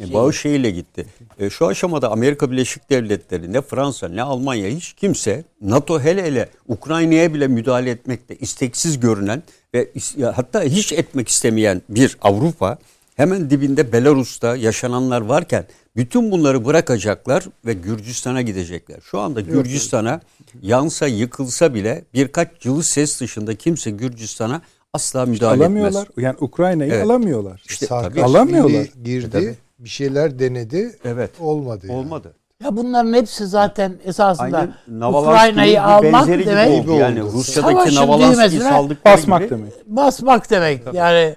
E, 0.00 0.14
Bağış 0.14 0.40
şeyiyle 0.40 0.70
gitti. 0.70 1.06
E, 1.38 1.50
şu 1.50 1.66
aşamada 1.66 2.10
Amerika 2.12 2.50
Birleşik 2.50 2.90
Devletleri 2.90 3.52
ne 3.52 3.62
Fransa 3.62 4.08
ne 4.08 4.22
Almanya 4.22 4.68
hiç 4.68 4.92
kimse 4.92 5.44
NATO 5.60 6.00
hele 6.00 6.22
hele 6.22 6.48
Ukrayna'ya 6.68 7.34
bile 7.34 7.48
müdahale 7.48 7.90
etmekte 7.90 8.36
isteksiz 8.36 9.00
görünen 9.00 9.42
ve 9.74 9.90
hatta 10.34 10.62
hiç 10.62 10.92
etmek 10.92 11.28
istemeyen 11.28 11.82
bir 11.88 12.16
Avrupa 12.22 12.78
hemen 13.16 13.50
dibinde 13.50 13.92
Belarus'ta 13.92 14.56
yaşananlar 14.56 15.20
varken 15.20 15.66
bütün 15.96 16.30
bunları 16.30 16.64
bırakacaklar 16.64 17.44
ve 17.66 17.72
Gürcistan'a 17.72 18.42
gidecekler. 18.42 18.98
Şu 19.10 19.18
anda 19.18 19.40
Gürcistan'a 19.40 20.20
yansa 20.62 21.06
yıkılsa 21.06 21.74
bile 21.74 22.04
birkaç 22.14 22.60
cılız 22.60 22.86
ses 22.86 23.20
dışında 23.20 23.54
kimse 23.54 23.90
Gürcistan'a 23.90 24.62
asla 24.92 25.26
müdahale 25.26 25.62
alamıyorlar. 25.62 26.02
etmez. 26.06 26.24
Yani 26.24 26.36
Ukrayna'yı 26.40 26.92
Evet. 26.92 27.04
alamıyorlar. 27.04 27.62
İşte 27.68 27.86
tabii. 27.86 28.22
Alamıyorlar. 28.22 28.86
girdi, 29.04 29.30
Tabii. 29.32 29.54
Bir 29.78 29.88
şeyler 29.88 30.38
denedi. 30.38 30.98
Evet. 31.04 31.30
Olmadı. 31.40 31.86
yani. 31.86 31.98
Olmadı. 31.98 32.34
Ya 32.64 32.76
bunların 32.76 33.12
hepsi 33.12 33.46
zaten 33.46 33.94
esasında 34.04 34.68
Ukrayna'yı 35.08 35.82
almak 35.82 36.12
benzeri 36.12 36.42
gibi 36.42 36.50
demek 36.50 36.80
oldu. 36.88 36.98
Yani. 36.98 37.20
Rusya'daki 37.20 37.96
düğmesine 37.96 38.60
saldıkları 38.60 39.16
Basmak 39.16 39.42
gibi 39.42 39.50
demek. 39.50 39.72
basmak 39.86 40.50
demek. 40.50 40.82
Yani 40.92 41.36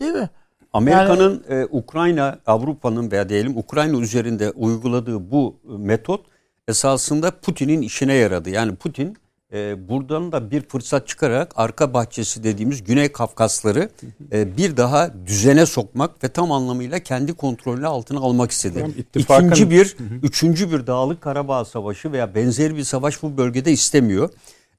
değil 0.00 0.12
mi? 0.12 0.30
Amerika'nın 0.72 1.44
e, 1.48 1.64
Ukrayna, 1.70 2.38
Avrupa'nın 2.46 3.10
veya 3.10 3.28
diyelim 3.28 3.56
Ukrayna 3.56 3.98
üzerinde 3.98 4.50
uyguladığı 4.50 5.30
bu 5.30 5.56
e, 5.64 5.72
metot 5.78 6.20
esasında 6.68 7.30
Putin'in 7.30 7.82
işine 7.82 8.14
yaradı. 8.14 8.50
Yani 8.50 8.74
Putin 8.74 9.16
e, 9.52 9.88
buradan 9.88 10.32
da 10.32 10.50
bir 10.50 10.60
fırsat 10.68 11.08
çıkararak 11.08 11.52
arka 11.56 11.94
bahçesi 11.94 12.44
dediğimiz 12.44 12.84
Güney 12.84 13.12
Kafkasları 13.12 13.90
e, 14.32 14.56
bir 14.56 14.76
daha 14.76 15.10
düzene 15.26 15.66
sokmak 15.66 16.24
ve 16.24 16.28
tam 16.28 16.52
anlamıyla 16.52 16.98
kendi 16.98 17.32
kontrolünü 17.34 17.86
altına 17.86 18.20
almak 18.20 18.50
istedi. 18.50 18.78
İttifakın- 18.98 19.46
İkinci 19.46 19.70
bir, 19.70 19.96
üçüncü 20.22 20.72
bir 20.72 20.86
Dağlık 20.86 21.20
Karabağ 21.20 21.64
Savaşı 21.64 22.12
veya 22.12 22.34
benzeri 22.34 22.76
bir 22.76 22.84
savaş 22.84 23.22
bu 23.22 23.36
bölgede 23.36 23.72
istemiyor. 23.72 24.30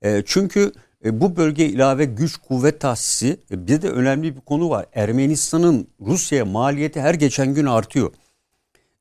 E, 0.02 0.24
çünkü 0.26 0.72
bu 1.06 1.36
bölge 1.36 1.66
ilave 1.66 2.06
güç 2.06 2.38
kuvvet 2.38 2.80
tahsisi 2.80 3.38
e, 3.52 3.68
bir 3.68 3.82
de 3.82 3.90
önemli 3.90 4.36
bir 4.36 4.42
konu 4.42 4.70
var. 4.70 4.86
Ermenistan'ın 4.94 5.88
Rusya'ya 6.02 6.46
maliyeti 6.46 7.02
her 7.02 7.14
geçen 7.14 7.54
gün 7.54 7.66
artıyor. 7.66 8.12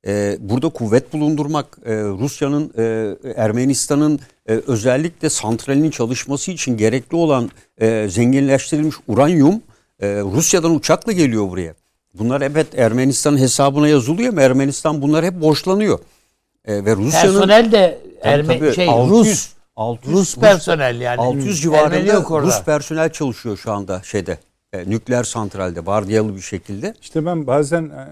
E, 0.07 0.36
burada 0.40 0.68
kuvvet 0.68 1.12
bulundurmak, 1.12 1.78
e, 1.84 1.94
Rusya'nın, 1.94 2.72
e, 2.78 3.14
Ermenistan'ın 3.36 4.20
e, 4.48 4.53
özellikle 4.66 5.30
santralinin 5.30 5.90
çalışması 5.90 6.50
için 6.53 6.76
gerekli 6.76 7.16
olan 7.16 7.50
e, 7.80 8.07
zenginleştirilmiş 8.11 8.96
uranyum 9.09 9.62
e, 10.00 10.09
Rusya'dan 10.09 10.74
uçakla 10.74 11.12
geliyor 11.12 11.50
buraya. 11.50 11.74
Bunlar 12.14 12.40
evet 12.40 12.78
Ermenistan'ın 12.78 13.38
hesabına 13.38 13.88
yazılıyor 13.88 14.32
ama 14.32 14.42
Ermenistan 14.42 15.03
bunlar 15.03 15.24
hep 15.24 15.40
borçlanıyor. 15.40 15.98
E, 16.64 16.84
ve 16.84 16.96
Rusya'nın 16.96 17.32
Personel 17.32 17.72
de 17.72 17.98
Erme, 18.22 18.59
tabii, 18.59 18.74
şey 18.74 18.88
600, 18.88 19.30
Rus 19.30 19.48
600 19.76 20.16
Rus 20.16 20.36
personel 20.36 21.00
yani. 21.00 21.20
600 21.20 21.44
Ermeni 21.44 21.57
civarında. 21.57 22.40
Rus 22.40 22.62
personel 22.62 23.12
çalışıyor 23.12 23.57
şu 23.57 23.72
anda 23.72 24.03
şeyde. 24.05 24.38
e, 24.72 24.90
nükleer 24.90 25.24
santralde 25.24 25.86
vardiyalı 25.86 26.36
bir 26.36 26.40
şekilde. 26.40 26.94
İşte 27.00 27.26
ben 27.26 27.46
bazen 27.46 27.82
e, 27.84 28.09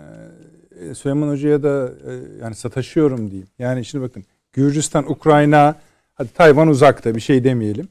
Süleyman 0.95 1.28
Hoca'ya 1.28 1.62
da 1.62 1.93
e, 2.07 2.12
yani 2.43 2.55
sataşıyorum 2.55 3.31
diyeyim. 3.31 3.49
Yani 3.59 3.85
şimdi 3.85 4.05
bakın 4.05 4.24
Gürcistan, 4.53 5.11
Ukrayna, 5.11 5.74
hadi 6.14 6.28
Tayvan 6.33 6.68
uzakta 6.68 7.14
bir 7.14 7.20
şey 7.20 7.45
demeyelim. 7.45 7.89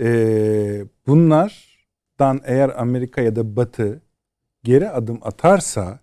E, 0.00 0.84
bunlardan 1.06 2.40
eğer 2.44 2.80
Amerika 2.80 3.20
ya 3.20 3.36
da 3.36 3.56
Batı 3.56 4.00
geri 4.64 4.90
adım 4.90 5.18
atarsa 5.22 5.98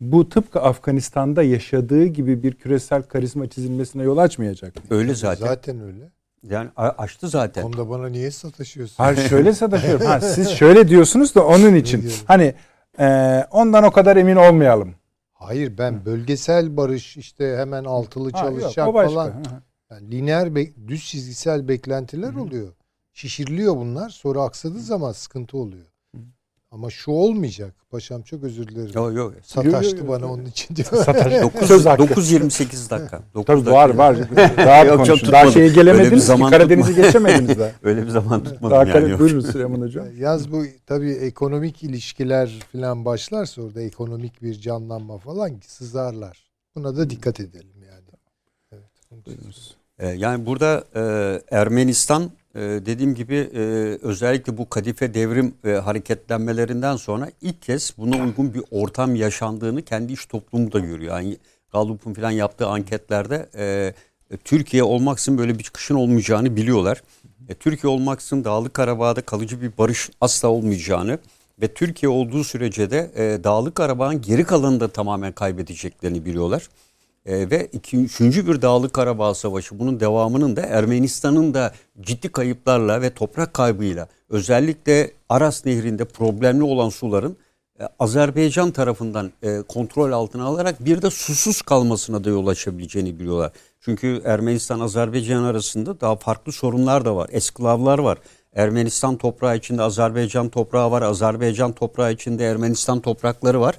bu 0.00 0.28
tıpkı 0.28 0.60
Afganistan'da 0.60 1.42
yaşadığı 1.42 2.04
gibi 2.04 2.42
bir 2.42 2.54
küresel 2.54 3.02
karizma 3.02 3.48
çizilmesine 3.48 4.02
yol 4.02 4.18
açmayacak. 4.18 4.74
Öyle 4.90 5.14
zaten. 5.14 5.46
Zaten 5.46 5.80
öyle. 5.80 6.10
Yani 6.50 6.70
açtı 6.76 7.28
zaten. 7.28 7.62
Onda 7.62 7.90
bana 7.90 8.08
niye 8.08 8.30
sataşıyorsun? 8.30 8.96
Hayır 8.96 9.28
şöyle 9.28 9.52
sataşıyorum. 9.62 10.06
Ha, 10.06 10.20
siz 10.20 10.50
şöyle 10.50 10.88
diyorsunuz 10.88 11.34
da 11.34 11.46
onun 11.46 11.74
için. 11.74 12.10
Hani 12.24 12.54
e, 12.98 13.38
ondan 13.50 13.84
o 13.84 13.90
kadar 13.90 14.16
emin 14.16 14.36
olmayalım. 14.36 14.94
Hayır 15.44 15.78
ben 15.78 16.04
bölgesel 16.04 16.76
barış 16.76 17.16
işte 17.16 17.56
hemen 17.56 17.84
altılı 17.84 18.32
Ha, 18.32 18.38
yok, 18.38 18.60
çalışacak 18.60 18.94
başka. 18.94 19.10
falan. 19.10 19.28
Hı 19.28 19.38
hı. 19.38 19.62
Yani 19.90 20.10
lineer 20.10 20.54
düz 20.88 21.04
çizgisel 21.04 21.68
beklentiler 21.68 22.34
oluyor. 22.34 22.72
Şişiriliyor 23.12 23.76
bunlar. 23.76 24.10
Sonra 24.10 24.42
aksadığı 24.42 24.80
zaman 24.80 25.12
sıkıntı 25.12 25.56
oluyor. 25.56 25.86
Ama 26.74 26.90
şu 26.90 27.10
olmayacak. 27.10 27.74
Paşam 27.90 28.22
çok 28.22 28.42
özür 28.44 28.68
dilerim. 28.68 28.90
Yok 28.94 29.16
yok. 29.16 29.34
Sataştı 29.42 29.90
Yok, 29.96 29.98
yok, 29.98 30.08
bana 30.08 30.20
yok. 30.20 30.30
onun 30.30 30.44
için 30.44 30.76
diyor. 30.76 30.88
Sataş. 30.88 31.42
9, 31.42 31.68
Söz 31.68 31.86
hakkı. 31.86 32.02
9.28 32.02 32.90
dakika. 32.90 33.22
9 33.34 33.46
Tabii 33.46 33.58
dakika. 33.58 33.72
var 33.72 33.90
var. 33.94 34.16
Rahat 34.56 34.86
Yok, 34.86 34.96
çok 34.98 35.06
konuşun. 35.06 35.32
Daha 35.32 35.50
şeye 35.50 35.68
gelemediniz 35.68 36.26
ki 36.28 36.40
Karadeniz'i 36.50 36.94
geçemediniz 36.94 37.58
daha. 37.58 37.70
Öyle 37.82 38.02
bir 38.02 38.08
zaman 38.10 38.44
tutmadım 38.44 38.70
Daha 38.70 38.78
yani. 38.80 38.92
Karadeniz, 38.92 39.10
yok. 39.10 39.20
buyurun 39.20 39.40
Süleyman 39.40 39.80
Hocam. 39.80 40.06
Yaz 40.18 40.52
bu 40.52 40.64
tabii 40.86 41.12
ekonomik 41.12 41.82
ilişkiler 41.82 42.60
falan 42.72 43.04
başlarsa 43.04 43.62
orada 43.62 43.82
ekonomik 43.82 44.42
bir 44.42 44.54
canlanma 44.54 45.18
falan 45.18 45.52
sızarlar. 45.66 46.44
Buna 46.76 46.96
da 46.96 47.10
dikkat 47.10 47.40
edelim 47.40 47.82
yani. 47.86 48.04
Evet. 48.72 49.76
Ee, 49.98 50.08
Yani 50.08 50.46
burada 50.46 50.84
e, 50.96 51.56
Ermenistan 51.56 52.30
e, 52.54 52.60
dediğim 52.60 53.14
gibi 53.14 53.34
e, 53.34 53.60
özellikle 54.02 54.56
bu 54.56 54.68
kadife 54.68 55.14
devrim 55.14 55.54
e, 55.64 55.70
hareketlenmelerinden 55.70 56.96
sonra 56.96 57.30
ilk 57.40 57.62
kez 57.62 57.94
buna 57.98 58.24
uygun 58.24 58.54
bir 58.54 58.62
ortam 58.70 59.14
yaşandığını 59.14 59.82
kendi 59.82 60.12
iş 60.12 60.26
toplumu 60.26 60.72
da 60.72 60.78
görüyor. 60.78 61.20
Yani 61.20 61.36
Gallup'un 61.72 62.14
falan 62.14 62.30
yaptığı 62.30 62.66
anketlerde 62.66 63.48
e, 63.56 63.94
Türkiye 64.44 64.82
olmaksızın 64.82 65.38
böyle 65.38 65.58
bir 65.58 65.64
çıkışın 65.64 65.94
olmayacağını 65.94 66.56
biliyorlar. 66.56 67.02
E, 67.48 67.54
Türkiye 67.54 67.92
olmaksızın 67.92 68.44
Dağlık 68.44 68.74
Karabağ'da 68.74 69.22
kalıcı 69.22 69.62
bir 69.62 69.78
barış 69.78 70.10
asla 70.20 70.48
olmayacağını 70.48 71.18
ve 71.60 71.74
Türkiye 71.74 72.10
olduğu 72.10 72.44
sürece 72.44 72.90
de 72.90 73.10
e, 73.16 73.44
Dağlık 73.44 73.74
Karabağ'ın 73.74 74.22
geri 74.22 74.44
kalanını 74.44 74.80
da 74.80 74.88
tamamen 74.88 75.32
kaybedeceklerini 75.32 76.24
biliyorlar. 76.24 76.68
E, 77.26 77.50
ve 77.50 77.68
iki, 77.72 77.96
üçüncü 77.96 78.46
bir 78.46 78.62
Dağlık 78.62 78.92
Karabağ 78.92 79.34
Savaşı 79.34 79.78
bunun 79.78 80.00
devamının 80.00 80.56
da 80.56 80.60
Ermenistan'ın 80.60 81.54
da 81.54 81.72
ciddi 82.00 82.28
kayıplarla 82.28 83.02
ve 83.02 83.14
toprak 83.14 83.54
kaybıyla 83.54 84.08
özellikle 84.28 85.10
Aras 85.28 85.66
Nehri'nde 85.66 86.04
problemli 86.04 86.62
olan 86.62 86.88
suların 86.88 87.36
e, 87.80 87.84
Azerbaycan 87.98 88.70
tarafından 88.70 89.32
e, 89.42 89.62
kontrol 89.68 90.12
altına 90.12 90.44
alarak 90.44 90.84
bir 90.84 91.02
de 91.02 91.10
susuz 91.10 91.62
kalmasına 91.62 92.24
da 92.24 92.30
yol 92.30 92.46
açabileceğini 92.46 93.18
biliyorlar. 93.20 93.52
Çünkü 93.80 94.22
Ermenistan 94.24 94.80
Azerbaycan 94.80 95.42
arasında 95.42 96.00
daha 96.00 96.16
farklı 96.16 96.52
sorunlar 96.52 97.04
da 97.04 97.16
var. 97.16 97.28
Esklavlar 97.32 97.98
var. 97.98 98.18
Ermenistan 98.52 99.16
toprağı 99.16 99.56
içinde 99.56 99.82
Azerbaycan 99.82 100.48
toprağı 100.48 100.90
var. 100.90 101.02
Azerbaycan 101.02 101.72
toprağı 101.72 102.12
içinde 102.12 102.44
Ermenistan 102.44 103.00
toprakları 103.00 103.60
var. 103.60 103.78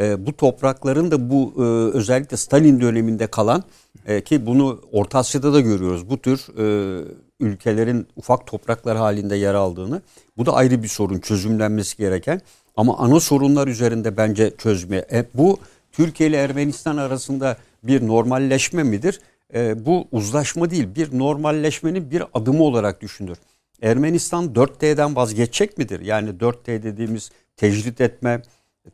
E, 0.00 0.26
bu 0.26 0.36
toprakların 0.36 1.10
da 1.10 1.30
bu 1.30 1.54
e, 1.58 1.62
özellikle 1.96 2.36
Stalin 2.36 2.80
döneminde 2.80 3.26
kalan 3.26 3.64
e, 4.06 4.20
ki 4.20 4.46
bunu 4.46 4.80
Orta 4.92 5.18
Asya'da 5.18 5.52
da 5.52 5.60
görüyoruz. 5.60 6.10
Bu 6.10 6.22
tür 6.22 6.46
e, 6.58 7.04
ülkelerin 7.40 8.06
ufak 8.16 8.46
topraklar 8.46 8.96
halinde 8.96 9.36
yer 9.36 9.54
aldığını. 9.54 10.02
Bu 10.36 10.46
da 10.46 10.54
ayrı 10.54 10.82
bir 10.82 10.88
sorun 10.88 11.18
çözümlenmesi 11.18 11.96
gereken. 11.96 12.40
Ama 12.76 12.98
ana 12.98 13.20
sorunlar 13.20 13.68
üzerinde 13.68 14.16
bence 14.16 14.52
çözme. 14.58 14.96
E, 14.96 15.24
bu 15.34 15.58
Türkiye 15.92 16.28
ile 16.28 16.36
Ermenistan 16.36 16.96
arasında 16.96 17.56
bir 17.82 18.06
normalleşme 18.06 18.82
midir? 18.82 19.20
E, 19.54 19.86
bu 19.86 20.08
uzlaşma 20.12 20.70
değil 20.70 20.94
bir 20.94 21.18
normalleşmenin 21.18 22.10
bir 22.10 22.22
adımı 22.34 22.62
olarak 22.62 23.00
düşünür. 23.00 23.38
Ermenistan 23.82 24.44
4T'den 24.54 25.16
vazgeçecek 25.16 25.78
midir? 25.78 26.00
Yani 26.00 26.30
4T 26.30 26.82
dediğimiz 26.82 27.30
tecrit 27.56 28.00
etme, 28.00 28.42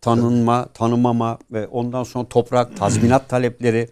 tanınma, 0.01 0.67
tanımama 0.75 1.39
ve 1.53 1.67
ondan 1.67 2.05
sonra 2.05 2.29
toprak, 2.29 2.77
tazminat 2.77 3.29
talepleri, 3.29 3.89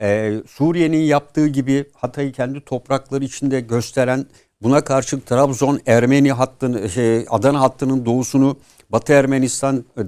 e, 0.00 0.34
Suriye'nin 0.48 1.02
yaptığı 1.02 1.46
gibi 1.46 1.84
Hatay'ı 1.94 2.32
kendi 2.32 2.60
toprakları 2.60 3.24
içinde 3.24 3.60
gösteren 3.60 4.26
buna 4.62 4.80
karşı 4.80 5.20
Trabzon 5.20 5.80
Ermeni 5.86 6.32
hattını, 6.32 6.90
şey, 6.90 7.26
Adana 7.30 7.60
hattının 7.60 8.06
doğusunu 8.06 8.56
Batı 8.92 9.12
Ermenistan 9.12 9.84
e, 9.96 10.00
e, 10.00 10.04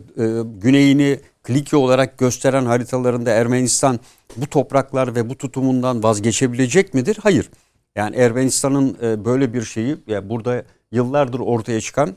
güneyini 0.61 1.21
Kliki 1.43 1.77
olarak 1.77 2.19
gösteren 2.19 2.67
haritalarında 2.67 3.31
Ermenistan 3.31 4.01
bu 4.37 4.47
topraklar 4.47 5.15
ve 5.15 5.29
bu 5.29 5.39
tutumundan 5.39 6.03
vazgeçebilecek 6.03 6.95
midir? 6.95 7.19
Hayır. 7.23 7.51
Yani 7.97 8.17
Ermenistan'ın 8.17 8.97
e, 9.03 9.25
böyle 9.25 9.55
bir 9.55 9.63
şeyi 9.63 9.97
yani 10.07 10.29
burada 10.29 10.65
yıllardır 10.93 11.41
ortaya 11.41 11.81
çıkan 11.81 12.15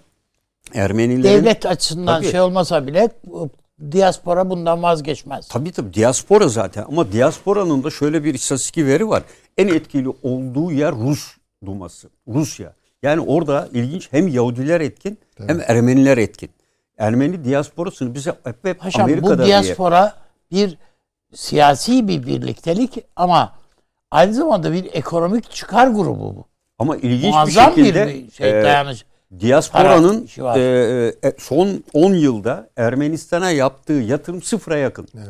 Ermenilerin... 0.73 1.23
Devlet 1.23 1.65
açısından 1.65 2.21
tabii, 2.21 2.31
şey 2.31 2.41
olmasa 2.41 2.87
bile 2.87 3.09
diaspora 3.91 4.49
bundan 4.49 4.83
vazgeçmez. 4.83 5.47
Tabii 5.47 5.71
tabii 5.71 5.93
diaspora 5.93 6.47
zaten 6.47 6.85
ama 6.87 7.11
diasporanın 7.11 7.83
da 7.83 7.89
şöyle 7.89 8.23
bir 8.23 8.33
istatistik 8.33 8.85
veri 8.85 9.09
var. 9.09 9.23
En 9.57 9.67
etkili 9.67 10.09
olduğu 10.23 10.71
yer 10.71 10.91
Rus 10.91 11.37
Duması, 11.65 12.09
Rusya. 12.27 12.73
Yani 13.03 13.21
orada 13.21 13.69
ilginç 13.73 14.07
hem 14.11 14.27
Yahudiler 14.27 14.81
etkin 14.81 15.17
evet. 15.39 15.49
hem 15.49 15.61
Ermeniler 15.67 16.17
etkin. 16.17 16.49
Ermeni 16.97 17.45
diasporasını 17.45 18.13
bize 18.13 18.33
hep, 18.43 18.65
hep 18.65 18.79
Paşam, 18.79 19.03
Amerika'da 19.03 19.43
bu 19.43 19.47
diaspora 19.47 20.13
diye. 20.51 20.67
bir 20.67 20.77
siyasi 21.33 22.07
bir 22.07 22.25
birliktelik 22.25 22.97
ama 23.15 23.53
aynı 24.11 24.33
zamanda 24.33 24.71
bir 24.71 24.89
ekonomik 24.93 25.51
çıkar 25.51 25.87
grubu 25.87 26.35
bu. 26.35 26.45
Ama 26.79 26.97
ilginç 26.97 27.33
Muazzam 27.33 27.75
bir 27.75 27.83
şekilde 27.83 28.07
bir 28.07 28.31
şey, 28.31 28.59
e, 28.59 28.63
dayanış. 28.63 29.05
Diasporanın 29.39 30.27
e, 30.55 30.61
e, 31.23 31.33
son 31.37 31.83
10 31.93 32.13
yılda 32.13 32.69
Ermenistan'a 32.77 33.51
yaptığı 33.51 33.93
yatırım 33.93 34.41
sıfıra 34.41 34.77
yakın. 34.77 35.07
Evet. 35.15 35.27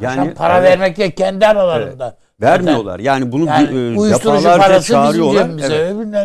Yani 0.00 0.16
Paşam 0.16 0.34
para 0.34 0.58
evet, 0.58 0.70
vermekle 0.70 1.10
kendi 1.10 1.46
aralarında. 1.46 2.06
Evet. 2.06 2.18
Vermiyorlar. 2.40 2.98
Yani 2.98 3.32
bunu 3.32 3.46
yani, 3.46 3.68
e, 3.68 4.10
defalarca 4.10 4.80
çağırıyorlar. 4.80 5.50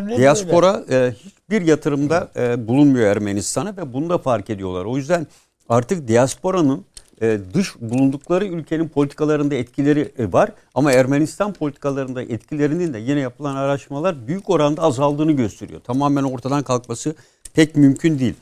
Evet. 0.08 0.18
Diaspora 0.18 0.82
e, 0.92 1.14
hiçbir 1.26 1.62
yatırımda 1.62 2.28
e, 2.36 2.68
bulunmuyor 2.68 3.08
Ermenistan'a 3.08 3.78
ve 3.78 3.94
bunu 3.94 4.10
da 4.10 4.18
fark 4.18 4.50
ediyorlar. 4.50 4.86
O 4.86 4.98
yüzden 4.98 5.28
artık 5.70 6.08
diasporanın 6.08 6.86
e, 7.22 7.40
dış 7.54 7.82
bulundukları 7.82 8.46
ülkenin 8.46 8.90
politikalarında 8.90 9.56
etkileri 9.56 10.12
e, 10.18 10.34
var. 10.34 10.52
Ama 10.76 10.92
Ermenistan 10.92 11.54
politikalarında 11.54 12.22
etkilerinin 12.22 12.94
de 12.94 13.00
yine 13.00 13.20
yapılan 13.20 13.56
araştırmalar 13.56 14.28
büyük 14.28 14.50
oranda 14.50 14.82
azaldığını 14.82 15.32
gösteriyor. 15.32 15.82
Tamamen 15.82 16.24
ortadan 16.24 16.64
kalkması 16.64 17.16
pek 17.54 17.76
mümkün 17.76 18.20
değil. 18.20 18.34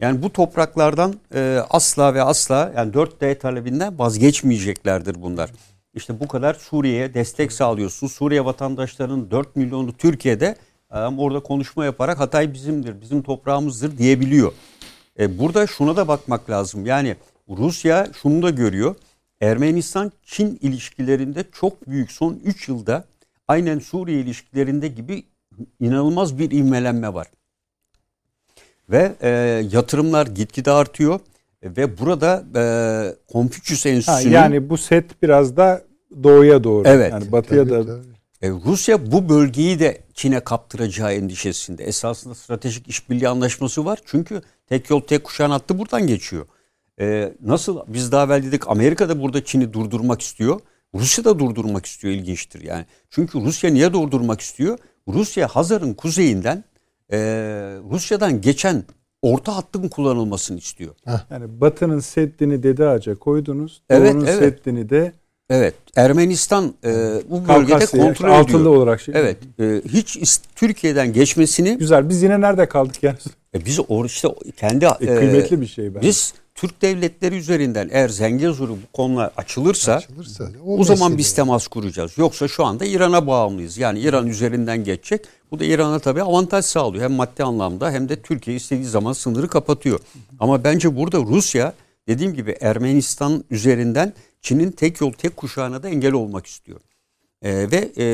Yani 0.00 0.22
bu 0.22 0.32
topraklardan 0.32 1.14
e, 1.34 1.60
asla 1.70 2.14
ve 2.14 2.22
asla 2.22 2.72
yani 2.76 2.92
4D 2.92 3.38
talebinden 3.38 3.98
vazgeçmeyeceklerdir 3.98 5.22
bunlar. 5.22 5.50
İşte 5.94 6.20
bu 6.20 6.28
kadar 6.28 6.54
Suriye'ye 6.54 7.14
destek 7.14 7.52
sağlıyorsun. 7.52 8.06
Suriye 8.06 8.44
vatandaşlarının 8.44 9.30
4 9.30 9.56
milyonu 9.56 9.92
Türkiye'de 9.92 10.56
orada 10.92 11.40
konuşma 11.40 11.84
yaparak 11.84 12.20
Hatay 12.20 12.52
bizimdir, 12.52 13.00
bizim 13.00 13.22
toprağımızdır 13.22 13.98
diyebiliyor. 13.98 14.52
burada 15.18 15.66
şuna 15.66 15.96
da 15.96 16.08
bakmak 16.08 16.50
lazım. 16.50 16.86
Yani 16.86 17.16
Rusya 17.48 18.08
şunu 18.22 18.42
da 18.42 18.50
görüyor. 18.50 18.94
Ermenistan-Çin 19.40 20.58
ilişkilerinde 20.62 21.44
çok 21.52 21.88
büyük 21.88 22.12
son 22.12 22.40
3 22.44 22.68
yılda 22.68 23.04
aynen 23.48 23.78
Suriye 23.78 24.20
ilişkilerinde 24.20 24.88
gibi 24.88 25.24
inanılmaz 25.80 26.38
bir 26.38 26.50
ivmelenme 26.50 27.14
var. 27.14 27.26
Ve 28.90 29.16
e, 29.20 29.28
yatırımlar 29.72 30.26
gitgide 30.26 30.70
artıyor 30.70 31.20
ve 31.62 31.98
burada 31.98 32.44
e, 32.56 32.62
Konfüçyüs 33.32 33.86
Enstitüsü'nün... 33.86 34.32
yani 34.32 34.70
bu 34.70 34.78
set 34.78 35.22
biraz 35.22 35.56
da 35.56 35.82
doğuya 36.22 36.64
doğru. 36.64 36.88
Evet. 36.88 37.12
Yani 37.12 37.32
batıya 37.32 37.64
tabii, 37.64 37.70
da... 37.70 37.86
Tabii. 37.86 38.16
E, 38.42 38.50
Rusya 38.50 39.12
bu 39.12 39.28
bölgeyi 39.28 39.78
de 39.78 40.00
Çin'e 40.14 40.40
kaptıracağı 40.40 41.12
endişesinde. 41.12 41.84
Esasında 41.84 42.34
stratejik 42.34 42.88
işbirliği 42.88 43.28
anlaşması 43.28 43.84
var. 43.84 43.98
Çünkü 44.04 44.42
tek 44.66 44.90
yol 44.90 45.00
tek 45.00 45.24
kuşağın 45.24 45.50
hattı 45.50 45.78
buradan 45.78 46.06
geçiyor. 46.06 46.46
Ee, 47.00 47.32
nasıl 47.42 47.80
biz 47.88 48.12
daha 48.12 48.24
evvel 48.24 48.42
dedik 48.42 48.68
Amerika 48.68 49.08
da 49.08 49.22
burada 49.22 49.44
Çin'i 49.44 49.72
durdurmak 49.72 50.20
istiyor. 50.20 50.60
Rusya 50.94 51.24
da 51.24 51.38
durdurmak 51.38 51.86
istiyor 51.86 52.14
ilginçtir 52.14 52.62
yani. 52.62 52.84
Çünkü 53.10 53.40
Rusya 53.40 53.70
niye 53.70 53.92
durdurmak 53.92 54.40
istiyor? 54.40 54.78
Rusya 55.08 55.48
Hazar'ın 55.48 55.94
kuzeyinden 55.94 56.64
e, 57.12 57.18
Rusya'dan 57.90 58.40
geçen 58.40 58.84
orta 59.22 59.56
hattın 59.56 59.88
kullanılmasını 59.88 60.58
istiyor. 60.58 60.94
Yani 61.30 61.60
Batı'nın 61.60 62.00
Seddini 62.00 62.62
Dede 62.62 62.88
Ağaç'a 62.88 63.14
koydunuz. 63.14 63.82
Evet, 63.90 64.14
Doğu'nun 64.14 64.26
evet. 64.26 64.38
Seddini 64.38 64.90
de 64.90 65.12
Evet. 65.50 65.74
Ermenistan 65.96 66.74
e, 66.84 67.20
bu 67.30 67.48
bölgede 67.48 67.72
Kafkasya, 67.72 68.00
kontrol 68.00 68.28
ediyor. 68.28 68.40
Altında 68.40 68.68
olarak 68.68 69.00
şey. 69.00 69.14
Evet. 69.18 69.36
E, 69.60 69.82
hiç 69.88 70.38
Türkiye'den 70.56 71.12
geçmesini 71.12 71.78
Güzel. 71.78 72.08
Biz 72.08 72.22
yine 72.22 72.40
nerede 72.40 72.68
kaldık 72.68 73.02
yani? 73.02 73.16
E, 73.54 73.64
biz 73.64 73.80
or 73.88 74.04
işte 74.04 74.28
kendi 74.56 74.84
e, 74.84 75.06
kıymetli 75.06 75.60
bir 75.60 75.66
şey 75.66 75.94
bence. 75.94 76.06
Biz 76.08 76.34
Türk 76.56 76.82
devletleri 76.82 77.36
üzerinden 77.36 77.88
eğer 77.92 78.08
Zengezur'u 78.08 78.72
bu 78.72 78.92
konular 78.92 79.30
açılırsa, 79.36 79.94
açılırsa 79.94 80.50
o, 80.66 80.78
o 80.78 80.84
zaman 80.84 81.18
biz 81.18 81.34
temas 81.34 81.68
kuracağız. 81.68 82.18
Yoksa 82.18 82.48
şu 82.48 82.64
anda 82.64 82.84
İran'a 82.84 83.26
bağımlıyız. 83.26 83.78
Yani 83.78 84.00
İran 84.00 84.26
üzerinden 84.26 84.84
geçecek. 84.84 85.24
Bu 85.50 85.58
da 85.58 85.64
İran'a 85.64 85.98
tabii 85.98 86.22
avantaj 86.22 86.64
sağlıyor. 86.64 87.04
Hem 87.04 87.12
maddi 87.12 87.44
anlamda 87.44 87.90
hem 87.90 88.08
de 88.08 88.22
Türkiye 88.22 88.56
istediği 88.56 88.84
zaman 88.86 89.12
sınırı 89.12 89.48
kapatıyor. 89.48 90.00
Ama 90.40 90.64
bence 90.64 90.96
burada 90.96 91.18
Rusya 91.18 91.72
dediğim 92.08 92.34
gibi 92.34 92.56
Ermenistan 92.60 93.44
üzerinden 93.50 94.12
Çin'in 94.42 94.70
tek 94.70 95.00
yol 95.00 95.12
tek 95.12 95.36
kuşağına 95.36 95.82
da 95.82 95.88
engel 95.88 96.12
olmak 96.12 96.46
istiyor. 96.46 96.80
Ee, 97.42 97.70
ve 97.70 97.92
e, 97.98 98.06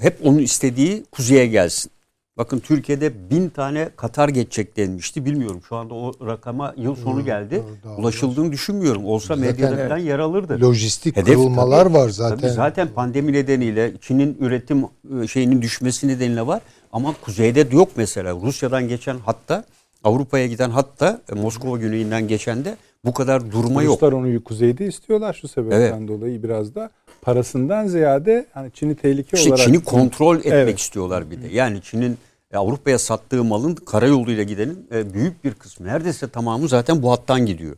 hep 0.00 0.18
onun 0.24 0.38
istediği 0.38 1.04
kuzeye 1.12 1.46
gelsin. 1.46 1.90
Bakın 2.38 2.58
Türkiye'de 2.58 3.30
bin 3.30 3.48
tane 3.48 3.88
Katar 3.96 4.28
geçecek 4.28 4.76
denmişti. 4.76 5.24
Bilmiyorum 5.24 5.60
şu 5.68 5.76
anda 5.76 5.94
o 5.94 6.12
rakama 6.26 6.74
yıl 6.76 6.94
sonu 6.94 7.24
geldi. 7.24 7.62
Doğru, 7.84 8.00
Ulaşıldığını 8.00 8.44
doğru. 8.44 8.52
düşünmüyorum. 8.52 9.04
Olsa 9.04 9.36
zaten 9.36 9.52
medyada 9.52 9.74
evet. 9.74 9.88
falan 9.88 9.98
yer 9.98 10.18
alırdı. 10.18 10.60
Lojistik 10.60 11.16
Hedef, 11.16 11.34
kurulmalar 11.34 11.84
tabii, 11.84 11.94
var 11.94 12.08
zaten. 12.08 12.38
Tabii 12.38 12.50
zaten 12.50 12.88
pandemi 12.88 13.32
nedeniyle 13.32 13.92
Çin'in 14.00 14.36
üretim 14.40 14.84
e, 15.22 15.26
şeyinin 15.26 15.62
düşmesi 15.62 16.08
nedeniyle 16.08 16.46
var. 16.46 16.60
Ama 16.92 17.14
kuzeyde 17.22 17.70
de 17.70 17.76
yok 17.76 17.88
mesela. 17.96 18.34
Rusya'dan 18.34 18.88
geçen 18.88 19.18
hatta 19.18 19.64
Avrupa'ya 20.04 20.46
giden 20.46 20.70
hatta 20.70 21.20
e, 21.32 21.34
Moskova 21.34 21.78
güneyinden 21.78 22.28
geçen 22.28 22.64
de 22.64 22.76
bu 23.04 23.14
kadar 23.14 23.52
durma 23.52 23.82
yok. 23.82 23.94
Ruslar 23.94 24.12
onu 24.12 24.44
kuzeyde 24.44 24.86
istiyorlar 24.86 25.38
şu 25.40 25.48
sebepten 25.48 25.80
evet. 25.80 26.08
dolayı 26.08 26.42
biraz 26.42 26.74
da 26.74 26.90
parasından 27.22 27.86
ziyade 27.86 28.46
hani 28.54 28.70
Çin'i 28.72 28.94
tehlike 28.94 29.36
işte 29.36 29.50
olarak 29.50 29.64
Çin'i 29.66 29.84
kontrol 29.84 30.36
etmek 30.36 30.52
evet. 30.52 30.78
istiyorlar 30.78 31.30
bir 31.30 31.42
de. 31.42 31.48
Yani 31.52 31.82
Çin'in 31.82 32.18
Avrupa'ya 32.54 32.98
sattığı 32.98 33.44
malın 33.44 33.74
karayoluyla 33.74 34.42
gidenin 34.42 34.86
e, 34.92 35.14
büyük 35.14 35.44
bir 35.44 35.54
kısmı 35.54 35.86
neredeyse 35.86 36.28
tamamı 36.28 36.68
zaten 36.68 37.02
bu 37.02 37.10
hattan 37.12 37.46
gidiyor. 37.46 37.76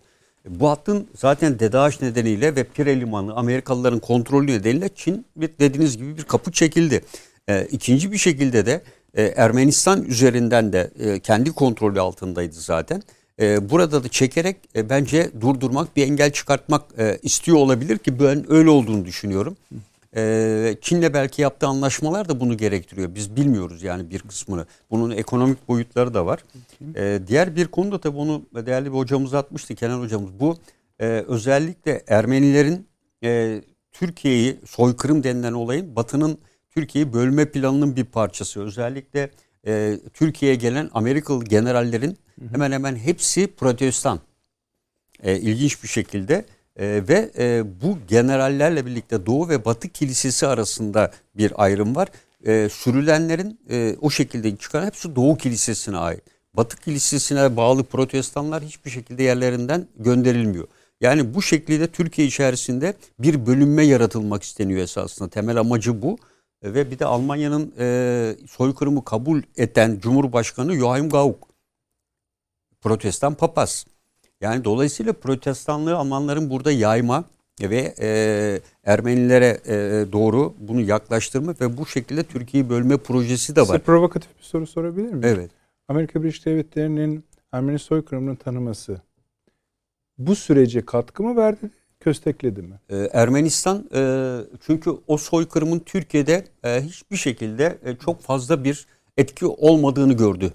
E, 0.48 0.60
bu 0.60 0.68
hattın 0.70 1.08
zaten 1.14 1.58
DEDAŞ 1.58 2.00
nedeniyle 2.00 2.56
ve 2.56 2.64
Pire 2.64 3.00
Limanı 3.00 3.34
Amerikalıların 3.34 3.98
kontrolü 3.98 4.46
nedeniyle 4.46 4.90
Çin 4.94 5.26
dediğiniz 5.36 5.96
gibi 5.96 6.16
bir 6.16 6.22
kapı 6.22 6.52
çekildi. 6.52 7.04
E, 7.48 7.66
ikinci 7.70 8.12
bir 8.12 8.18
şekilde 8.18 8.66
de 8.66 8.82
e, 9.14 9.22
Ermenistan 9.22 10.04
üzerinden 10.04 10.72
de 10.72 10.90
e, 10.98 11.20
kendi 11.20 11.52
kontrolü 11.52 12.00
altındaydı 12.00 12.54
zaten. 12.54 13.02
E, 13.40 13.70
burada 13.70 14.04
da 14.04 14.08
çekerek 14.08 14.56
e, 14.76 14.90
bence 14.90 15.30
durdurmak, 15.40 15.96
bir 15.96 16.02
engel 16.06 16.32
çıkartmak 16.32 16.82
e, 16.98 17.18
istiyor 17.22 17.58
olabilir 17.58 17.98
ki 17.98 18.20
ben 18.20 18.52
öyle 18.52 18.70
olduğunu 18.70 19.04
düşünüyorum. 19.04 19.56
E, 20.16 20.76
Çin'le 20.80 21.14
belki 21.14 21.42
yaptığı 21.42 21.66
anlaşmalar 21.66 22.28
da 22.28 22.40
bunu 22.40 22.56
gerektiriyor. 22.56 23.14
Biz 23.14 23.36
bilmiyoruz 23.36 23.82
yani 23.82 24.10
bir 24.10 24.18
kısmını. 24.18 24.66
Bunun 24.90 25.10
ekonomik 25.10 25.68
boyutları 25.68 26.14
da 26.14 26.26
var. 26.26 26.44
E, 26.96 27.20
diğer 27.26 27.56
bir 27.56 27.66
konu 27.66 27.92
da 27.92 28.00
tabii 28.00 28.16
onu 28.16 28.46
değerli 28.54 28.92
bir 28.92 28.98
hocamız 28.98 29.34
atmıştı, 29.34 29.74
Kenan 29.74 30.00
hocamız. 30.00 30.40
Bu 30.40 30.56
e, 30.98 31.06
özellikle 31.06 32.04
Ermenilerin 32.08 32.86
e, 33.24 33.62
Türkiye'yi 33.92 34.60
soykırım 34.66 35.24
denilen 35.24 35.52
olayın 35.52 35.96
Batı'nın 35.96 36.38
Türkiye'yi 36.70 37.12
bölme 37.12 37.50
planının 37.50 37.96
bir 37.96 38.04
parçası. 38.04 38.62
Özellikle 38.62 39.30
e, 39.66 39.98
Türkiye'ye 40.12 40.56
gelen 40.56 40.90
Amerikalı 40.94 41.44
generallerin 41.44 42.18
hemen 42.52 42.72
hemen 42.72 42.96
hepsi 42.96 43.54
protestan. 43.54 44.20
E, 45.22 45.38
ilginç 45.38 45.82
bir 45.82 45.88
şekilde 45.88 46.44
e, 46.76 47.02
ve 47.08 47.30
e, 47.38 47.64
bu 47.82 47.98
generallerle 48.08 48.86
birlikte 48.86 49.26
Doğu 49.26 49.48
ve 49.48 49.64
Batı 49.64 49.88
kilisesi 49.88 50.46
arasında 50.46 51.12
bir 51.36 51.64
ayrım 51.64 51.96
var. 51.96 52.08
E, 52.46 52.68
sürülenlerin 52.68 53.60
e, 53.70 53.96
o 54.00 54.10
şekilde 54.10 54.56
çıkan 54.56 54.86
hepsi 54.86 55.16
Doğu 55.16 55.36
kilisesine 55.36 55.96
ait. 55.96 56.22
Batı 56.54 56.76
kilisesine 56.76 57.56
bağlı 57.56 57.84
protestanlar 57.84 58.62
hiçbir 58.62 58.90
şekilde 58.90 59.22
yerlerinden 59.22 59.86
gönderilmiyor. 59.98 60.68
Yani 61.00 61.34
bu 61.34 61.42
şekilde 61.42 61.86
Türkiye 61.86 62.26
içerisinde 62.26 62.94
bir 63.18 63.46
bölünme 63.46 63.84
yaratılmak 63.84 64.42
isteniyor 64.42 64.80
esasında. 64.80 65.28
Temel 65.28 65.56
amacı 65.56 66.02
bu. 66.02 66.18
Ve 66.64 66.90
bir 66.90 66.98
de 66.98 67.04
Almanya'nın 67.04 67.74
e, 67.78 68.36
soykırımı 68.50 69.04
kabul 69.04 69.42
eden 69.56 69.98
Cumhurbaşkanı 70.00 70.74
Joachim 70.74 71.08
Gauck. 71.10 71.38
Protestan 72.80 73.34
papaz. 73.34 73.86
Yani 74.40 74.64
dolayısıyla 74.64 75.12
protestanlığı 75.12 75.96
Almanların 75.96 76.50
burada 76.50 76.72
yayma 76.72 77.24
ve 77.60 77.94
e, 78.00 78.60
Ermenilere 78.84 79.60
e, 79.66 79.72
doğru 80.12 80.54
bunu 80.58 80.80
yaklaştırma 80.80 81.54
ve 81.60 81.76
bu 81.76 81.86
şekilde 81.86 82.22
Türkiye'yi 82.22 82.70
bölme 82.70 82.96
projesi 82.96 83.56
de 83.56 83.60
var. 83.60 83.66
Size 83.66 83.78
provokatif 83.78 84.38
bir 84.38 84.44
soru 84.44 84.66
sorabilir 84.66 85.06
miyim? 85.06 85.24
Evet. 85.24 85.50
Amerika 85.88 86.22
Birleşik 86.22 86.46
Devletleri'nin 86.46 87.24
Ermeni 87.52 87.78
soykırımını 87.78 88.36
tanıması 88.36 89.00
bu 90.18 90.36
sürece 90.36 90.84
katkı 90.84 91.22
mı 91.22 91.36
verdi, 91.36 91.70
köstekledi 92.00 92.62
mi? 92.62 92.80
Ee, 92.90 93.08
Ermenistan 93.12 93.88
e, 93.94 94.36
çünkü 94.66 94.90
o 95.06 95.16
soykırımın 95.16 95.78
Türkiye'de 95.78 96.44
e, 96.64 96.82
hiçbir 96.82 97.16
şekilde 97.16 97.78
e, 97.84 97.96
çok 97.96 98.20
fazla 98.20 98.64
bir 98.64 98.86
etki 99.16 99.46
olmadığını 99.46 100.12
gördü. 100.12 100.52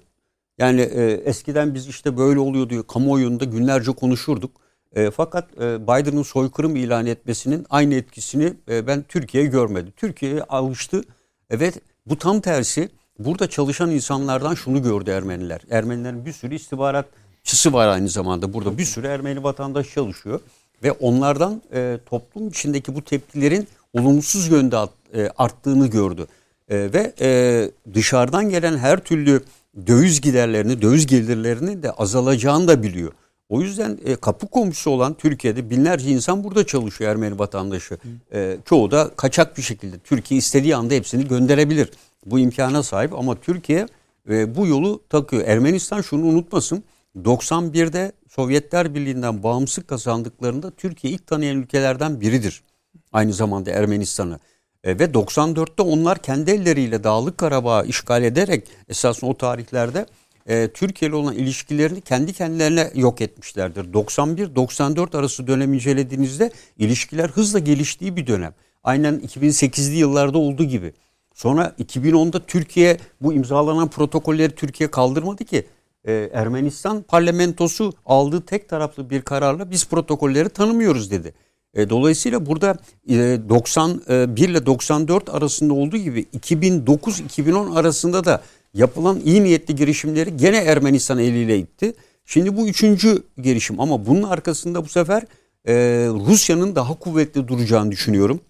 Yani 0.58 0.80
e, 0.80 1.12
eskiden 1.12 1.74
biz 1.74 1.88
işte 1.88 2.16
böyle 2.16 2.40
oluyor 2.40 2.70
diyor 2.70 2.86
kamuoyunda 2.86 3.44
günlerce 3.44 3.92
konuşurduk. 3.92 4.50
E, 4.94 5.10
fakat 5.10 5.48
e, 5.60 5.82
Biden'ın 5.82 6.22
soykırım 6.22 6.76
ilan 6.76 7.06
etmesinin 7.06 7.66
aynı 7.70 7.94
etkisini 7.94 8.52
e, 8.68 8.86
ben 8.86 9.02
Türkiye'ye 9.02 9.50
görmedim. 9.50 9.92
Türkiye'ye 9.96 10.42
alıştı. 10.42 11.02
Evet 11.50 11.74
bu 12.06 12.18
tam 12.18 12.40
tersi. 12.40 12.88
Burada 13.18 13.50
çalışan 13.50 13.90
insanlardan 13.90 14.54
şunu 14.54 14.82
gördü 14.82 15.10
Ermeniler. 15.10 15.60
Ermenilerin 15.70 16.26
bir 16.26 16.32
sürü 16.32 16.54
istihbaratçısı 16.54 17.72
var 17.72 17.88
aynı 17.88 18.08
zamanda. 18.08 18.52
Burada 18.52 18.78
bir 18.78 18.84
sürü 18.84 19.06
Ermeni 19.06 19.42
vatandaş 19.42 19.94
çalışıyor. 19.94 20.40
Ve 20.82 20.92
onlardan 20.92 21.62
e, 21.72 21.98
toplum 22.06 22.48
içindeki 22.48 22.94
bu 22.94 23.02
tepkilerin 23.02 23.68
olumsuz 23.92 24.48
yönde 24.48 24.76
e, 25.14 25.30
arttığını 25.38 25.86
gördü. 25.86 26.26
E, 26.68 26.76
ve 26.92 27.12
e, 27.20 27.70
dışarıdan 27.94 28.50
gelen 28.50 28.76
her 28.76 28.98
türlü 28.98 29.42
döviz 29.86 30.20
giderlerini, 30.20 30.82
döviz 30.82 31.06
gelirlerini 31.06 31.82
de 31.82 31.90
azalacağını 31.90 32.68
da 32.68 32.82
biliyor. 32.82 33.12
O 33.48 33.60
yüzden 33.60 33.98
e, 34.04 34.16
kapı 34.16 34.46
komşusu 34.46 34.90
olan 34.90 35.14
Türkiye'de 35.14 35.70
binlerce 35.70 36.10
insan 36.10 36.44
burada 36.44 36.66
çalışıyor 36.66 37.10
Ermeni 37.10 37.38
vatandaşı. 37.38 37.98
E, 38.32 38.56
çoğu 38.64 38.90
da 38.90 39.10
kaçak 39.16 39.56
bir 39.56 39.62
şekilde 39.62 39.98
Türkiye 39.98 40.38
istediği 40.38 40.76
anda 40.76 40.94
hepsini 40.94 41.28
gönderebilir. 41.28 41.90
Bu 42.26 42.38
imkana 42.38 42.82
sahip 42.82 43.14
ama 43.14 43.40
Türkiye 43.40 43.86
e, 44.30 44.56
bu 44.56 44.66
yolu 44.66 45.02
takıyor. 45.08 45.42
Ermenistan 45.46 46.00
şunu 46.00 46.26
unutmasın. 46.26 46.84
91'de 47.16 48.12
Sovyetler 48.28 48.94
Birliği'nden 48.94 49.42
bağımsız 49.42 49.86
kazandıklarında 49.86 50.70
Türkiye 50.70 51.12
ilk 51.12 51.26
tanıyan 51.26 51.56
ülkelerden 51.56 52.20
biridir. 52.20 52.62
Aynı 53.12 53.32
zamanda 53.32 53.70
Ermenistan'ı. 53.70 54.38
E, 54.86 54.98
ve 54.98 55.04
94'te 55.04 55.82
onlar 55.82 56.18
kendi 56.18 56.50
elleriyle 56.50 57.04
Dağlık 57.04 57.38
Karabağ'ı 57.38 57.86
işgal 57.86 58.22
ederek 58.22 58.68
esasında 58.88 59.30
o 59.30 59.36
tarihlerde 59.36 60.06
e, 60.46 60.68
Türkiye 60.68 61.08
ile 61.08 61.16
olan 61.16 61.34
ilişkilerini 61.34 62.00
kendi 62.00 62.32
kendilerine 62.32 62.90
yok 62.94 63.20
etmişlerdir. 63.20 63.84
91-94 63.92 65.18
arası 65.18 65.46
dönem 65.46 65.74
incelediğinizde 65.74 66.50
ilişkiler 66.78 67.28
hızla 67.28 67.58
geliştiği 67.58 68.16
bir 68.16 68.26
dönem. 68.26 68.54
Aynen 68.84 69.14
2008'li 69.14 69.96
yıllarda 69.96 70.38
olduğu 70.38 70.64
gibi. 70.64 70.92
Sonra 71.34 71.72
2010'da 71.78 72.46
Türkiye 72.46 72.98
bu 73.20 73.32
imzalanan 73.32 73.88
protokolleri 73.88 74.54
Türkiye 74.54 74.90
kaldırmadı 74.90 75.44
ki. 75.44 75.66
Ee, 76.04 76.30
Ermenistan 76.32 77.02
parlamentosu 77.02 77.92
aldığı 78.06 78.46
tek 78.46 78.68
taraflı 78.68 79.10
bir 79.10 79.22
kararla 79.22 79.70
biz 79.70 79.88
protokolleri 79.88 80.48
tanımıyoruz 80.48 81.10
dedi. 81.10 81.34
E, 81.76 81.90
dolayısıyla 81.90 82.46
burada 82.46 82.76
e, 83.08 83.14
91 83.48 84.48
ile 84.48 84.66
94 84.66 85.34
arasında 85.34 85.74
olduğu 85.74 85.96
gibi 85.96 86.26
2009-2010 86.38 87.78
arasında 87.78 88.24
da 88.24 88.42
yapılan 88.74 89.20
iyi 89.24 89.44
niyetli 89.44 89.74
girişimleri 89.74 90.36
gene 90.36 90.56
Ermenistan 90.56 91.18
eliyle 91.18 91.58
itti. 91.58 91.94
Şimdi 92.24 92.56
bu 92.56 92.68
üçüncü 92.68 93.22
girişim 93.42 93.80
ama 93.80 94.06
bunun 94.06 94.22
arkasında 94.22 94.84
bu 94.84 94.88
sefer 94.88 95.22
e, 95.68 95.74
Rusya'nın 96.28 96.76
daha 96.76 96.98
kuvvetli 96.98 97.48
duracağını 97.48 97.90
düşünüyorum. 97.90 98.40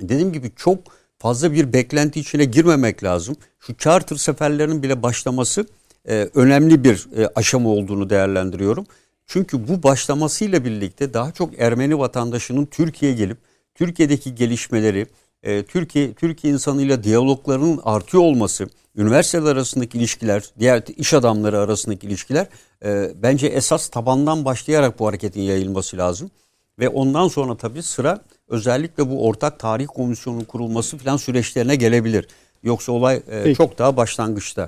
Dediğim 0.00 0.32
gibi 0.32 0.50
çok 0.56 0.78
fazla 1.18 1.52
bir 1.52 1.72
beklenti 1.72 2.20
içine 2.20 2.44
girmemek 2.44 3.04
lazım. 3.04 3.36
Şu 3.60 3.76
charter 3.76 4.16
seferlerinin 4.16 4.82
bile 4.82 5.02
başlaması 5.02 5.66
e, 6.08 6.28
önemli 6.34 6.84
bir 6.84 7.06
e, 7.16 7.28
aşama 7.34 7.68
olduğunu 7.68 8.10
değerlendiriyorum. 8.10 8.86
Çünkü 9.26 9.68
bu 9.68 9.82
başlamasıyla 9.82 10.64
birlikte 10.64 11.14
daha 11.14 11.32
çok 11.32 11.60
Ermeni 11.60 11.98
vatandaşının 11.98 12.66
Türkiye'ye 12.66 13.16
gelip 13.16 13.38
Türkiye'deki 13.74 14.34
gelişmeleri, 14.34 15.06
e, 15.42 15.62
Türkiye 15.62 16.14
Türkiye 16.14 16.52
insanıyla 16.52 17.04
diyaloglarının 17.04 17.80
artıyor 17.84 18.22
olması, 18.22 18.68
üniversiteler 18.96 19.52
arasındaki 19.52 19.98
ilişkiler, 19.98 20.44
diğer 20.58 20.82
iş 20.96 21.14
adamları 21.14 21.58
arasındaki 21.58 22.06
ilişkiler 22.06 22.46
e, 22.84 23.10
bence 23.22 23.46
esas 23.46 23.88
tabandan 23.88 24.44
başlayarak 24.44 24.98
bu 24.98 25.06
hareketin 25.06 25.42
yayılması 25.42 25.96
lazım. 25.96 26.30
Ve 26.78 26.88
ondan 26.88 27.28
sonra 27.28 27.56
tabii 27.56 27.82
sıra 27.82 28.20
özellikle 28.48 29.10
bu 29.10 29.26
ortak 29.26 29.58
tarih 29.58 29.86
komisyonunun 29.86 30.44
kurulması 30.44 30.98
falan 30.98 31.16
süreçlerine 31.16 31.76
gelebilir. 31.76 32.28
Yoksa 32.62 32.92
olay 32.92 33.22
e, 33.30 33.54
çok 33.54 33.78
daha 33.78 33.96
başlangıçta. 33.96 34.66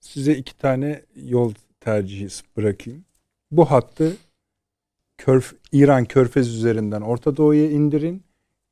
Size 0.00 0.34
iki 0.34 0.58
tane 0.58 1.02
yol 1.16 1.54
tercihi 1.80 2.28
bırakayım. 2.56 3.04
Bu 3.52 3.70
hattı 3.70 4.16
Körf 5.18 5.54
İran 5.72 6.04
Körfez 6.04 6.48
üzerinden 6.48 7.00
Orta 7.00 7.36
Doğu'ya 7.36 7.70
indirin 7.70 8.22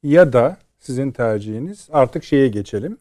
ya 0.02 0.32
da 0.32 0.56
sizin 0.78 1.10
tercihiniz 1.10 1.88
artık 1.92 2.24
şeye 2.24 2.48
geçelim. 2.48 2.98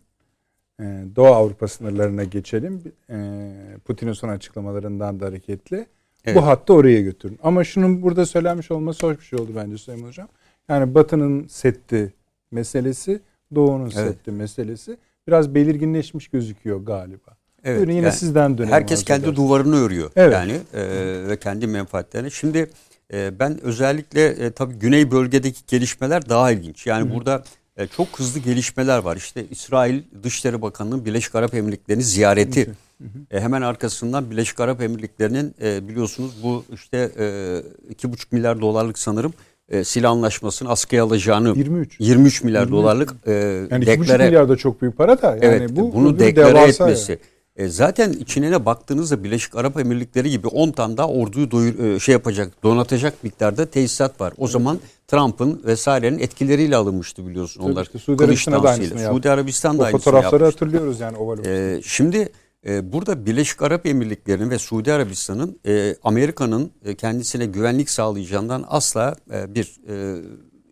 Ee, 0.80 1.03
Doğu 1.15 1.27
Avrupa 1.27 1.68
sınırlarına 1.68 2.23
geçelim. 2.23 2.84
Ee, 3.10 3.77
Putin'in 3.85 4.14
son 4.14 4.30
açıklamalarından 4.30 5.19
da 5.19 5.26
hareketle. 5.26 5.88
Evet. 6.26 6.38
Bu 6.38 6.45
hattı 6.45 6.73
oraya 6.73 7.01
götürün. 7.01 7.39
Ama 7.43 7.64
şunun 7.64 8.01
burada 8.01 8.26
söylenmiş 8.26 8.72
olması 8.72 9.07
hoş 9.07 9.19
bir 9.19 9.23
şey 9.26 9.39
oldu 9.39 9.51
bence 9.56 9.77
Süleyman 9.77 10.07
Hocam. 10.07 10.27
Yani 10.69 10.95
Batı'nın 10.95 11.47
setti 11.47 12.14
meselesi, 12.51 13.22
Doğu'nun 13.56 13.84
evet. 13.84 13.93
setti 13.93 14.31
meselesi 14.31 14.97
biraz 15.27 15.56
belirginleşmiş 15.56 16.27
gözüküyor 16.27 16.85
galiba. 16.85 17.38
Evet, 17.64 17.77
Buyurun 17.77 17.91
yine 17.91 18.06
yani 18.06 18.15
sizden 18.15 18.57
dönelim. 18.57 18.73
Herkes 18.73 19.03
kendi 19.03 19.19
edersiniz. 19.19 19.38
duvarını 19.48 19.76
örüyor 19.76 20.11
evet. 20.15 20.34
yani 20.34 20.60
e, 20.73 20.81
ve 21.27 21.38
kendi 21.40 21.68
menfaatlerini. 21.68 22.31
Şimdi 22.31 22.69
e, 23.14 23.40
ben 23.40 23.61
özellikle 23.61 24.26
e, 24.26 24.52
tabii 24.52 24.73
güney 24.73 25.11
bölgedeki 25.11 25.60
gelişmeler 25.68 26.30
daha 26.30 26.52
ilginç. 26.52 26.88
Yani 26.88 27.10
Hı. 27.10 27.15
burada 27.15 27.44
e, 27.77 27.88
çok 27.88 28.19
hızlı 28.19 28.40
gelişmeler 28.40 28.98
var. 28.98 29.18
İşte 29.18 29.45
İsrail 29.52 30.02
Dışişleri 30.23 30.61
Bakanı'nın 30.61 31.06
Birleşik 31.06 31.36
Arap 31.36 31.53
Emirlikleri'ni 31.53 32.03
ziyareti. 32.03 32.68
Hı 32.68 32.72
hı. 33.03 33.38
E, 33.38 33.41
hemen 33.41 33.61
arkasından 33.61 34.31
Birleşik 34.31 34.60
Arap 34.60 34.81
Emirlikleri'nin 34.81 35.56
e, 35.61 35.88
biliyorsunuz 35.88 36.31
bu 36.44 36.64
işte 36.73 37.11
e, 37.19 37.57
iki 37.90 38.11
buçuk 38.11 38.31
milyar 38.31 38.61
dolarlık 38.61 38.99
sanırım 38.99 39.34
e, 39.69 39.84
silah 39.84 40.11
anlaşmasını 40.11 40.69
askıya 40.69 41.03
alacağını 41.03 41.57
23 41.57 41.95
23 41.99 42.44
milyar 42.44 42.61
23. 42.61 42.73
dolarlık 42.73 43.15
e, 43.26 43.31
yani 43.72 43.86
deklare, 43.86 44.26
milyar 44.26 44.49
da 44.49 44.56
çok 44.56 44.81
büyük 44.81 44.98
para 44.98 45.22
da 45.22 45.27
yani 45.27 45.45
evet, 45.45 45.69
bu 45.72 45.94
bunu 45.94 46.19
deklare 46.19 46.60
etmesi. 46.60 47.11
Yani. 47.11 47.22
E, 47.60 47.68
zaten 47.68 48.14
içine 48.14 48.65
baktığınızda 48.65 49.23
Birleşik 49.23 49.56
Arap 49.56 49.80
Emirlikleri 49.80 50.30
gibi 50.30 50.48
10 50.48 50.72
tane 50.72 50.98
daha 50.98 51.07
orduyu 51.07 51.52
doyur, 51.52 51.80
e, 51.80 51.99
şey 51.99 52.14
yapacak, 52.14 52.64
donatacak 52.64 53.23
miktarda 53.23 53.65
tesisat 53.65 54.22
var. 54.22 54.34
O 54.38 54.48
zaman 54.48 54.80
Trump'ın 55.07 55.61
vesairenin 55.65 56.19
etkileriyle 56.19 56.76
alınmıştı 56.76 57.27
biliyorsun 57.27 57.61
Tabii 57.61 57.72
onlar. 57.72 57.84
işte 57.84 57.99
Suudi 57.99 58.18
Kılıç 58.18 58.48
Arabistan'a 58.48 58.64
da 58.64 58.69
aynısını 58.69 58.99
yaptı. 58.99 59.14
Suudi 59.15 59.30
Arabistan 59.30 59.80
da 59.80 59.84
O 59.84 59.91
fotoğrafları 59.91 60.23
yapmıştı. 60.44 60.45
hatırlıyoruz 60.45 60.99
yani 60.99 61.18
Oval. 61.18 61.45
Ee, 61.45 61.81
şimdi 61.84 62.30
e, 62.68 62.94
burada 62.94 63.26
Birleşik 63.26 63.61
Arap 63.61 63.86
Emirlikleri'nin 63.86 64.49
ve 64.49 64.60
Suudi 64.60 64.94
Arabistan'ın 64.94 65.60
e, 65.65 65.95
Amerika'nın 66.03 66.72
e, 66.86 66.95
kendisine 66.95 67.45
güvenlik 67.45 67.90
sağlayacağından 67.90 68.65
asla 68.68 69.15
e, 69.34 69.56
bir 69.56 69.76
e, 69.90 70.22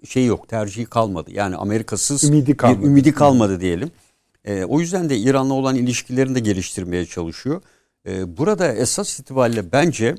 şey 0.05 0.25
yok, 0.25 0.47
tercihi 0.47 0.85
kalmadı. 0.85 1.31
Yani 1.33 1.55
Amerikasız 1.55 2.23
Ümidi 2.23 2.57
kalmadı. 2.57 2.81
bir 2.81 2.87
ümidi 2.87 3.11
kalmadı 3.11 3.61
diyelim. 3.61 3.91
E, 4.47 4.65
o 4.65 4.79
yüzden 4.79 5.09
de 5.09 5.17
İran'la 5.17 5.53
olan 5.53 5.75
ilişkilerini 5.75 6.35
de 6.35 6.39
geliştirmeye 6.39 7.05
çalışıyor. 7.05 7.61
E, 8.07 8.37
burada 8.37 8.73
esas 8.73 9.19
itibariyle 9.19 9.71
bence 9.71 10.15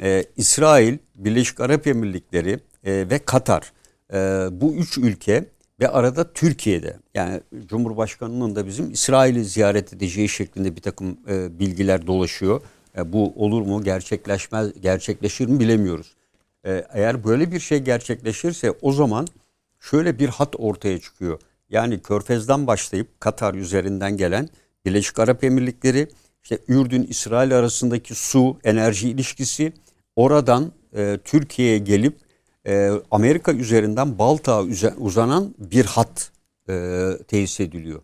e, 0.00 0.24
İsrail, 0.36 0.98
Birleşik 1.14 1.60
Arap 1.60 1.86
Emirlikleri 1.86 2.60
e, 2.84 3.10
ve 3.10 3.18
Katar 3.18 3.72
e, 4.12 4.16
bu 4.60 4.74
üç 4.74 4.98
ülke 4.98 5.44
ve 5.80 5.88
arada 5.88 6.32
Türkiye'de 6.32 6.96
yani 7.14 7.40
Cumhurbaşkanı'nın 7.66 8.56
da 8.56 8.66
bizim 8.66 8.92
İsrail'i 8.92 9.44
ziyaret 9.44 9.92
edeceği 9.92 10.28
şeklinde 10.28 10.76
bir 10.76 10.80
takım 10.80 11.18
e, 11.28 11.58
bilgiler 11.58 12.06
dolaşıyor. 12.06 12.60
E, 12.98 13.12
bu 13.12 13.32
olur 13.36 13.62
mu 13.62 13.84
gerçekleşmez 13.84 14.80
gerçekleşir 14.80 15.46
mi 15.46 15.60
bilemiyoruz. 15.60 16.16
E, 16.66 16.86
eğer 16.92 17.24
böyle 17.24 17.52
bir 17.52 17.60
şey 17.60 17.78
gerçekleşirse 17.78 18.72
o 18.82 18.92
zaman 18.92 19.26
şöyle 19.80 20.18
bir 20.18 20.28
hat 20.28 20.54
ortaya 20.58 21.00
çıkıyor. 21.00 21.40
Yani 21.70 22.02
Körfez'den 22.02 22.66
başlayıp 22.66 23.20
Katar 23.20 23.54
üzerinden 23.54 24.16
gelen 24.16 24.48
Birleşik 24.84 25.18
Arap 25.18 25.44
Emirlikleri, 25.44 26.08
işte 26.42 26.58
Ürdün 26.68 27.02
İsrail 27.02 27.58
arasındaki 27.58 28.14
su 28.14 28.58
enerji 28.64 29.08
ilişkisi 29.10 29.72
oradan 30.16 30.72
e, 30.96 31.18
Türkiye'ye 31.24 31.78
gelip 31.78 32.16
e, 32.66 32.90
Amerika 33.10 33.52
üzerinden 33.52 34.18
Baltık'a 34.18 34.62
üze- 34.62 34.94
uzanan 34.96 35.54
bir 35.58 35.84
hat 35.84 36.30
e, 36.68 37.10
tesis 37.28 37.60
ediliyor. 37.60 38.02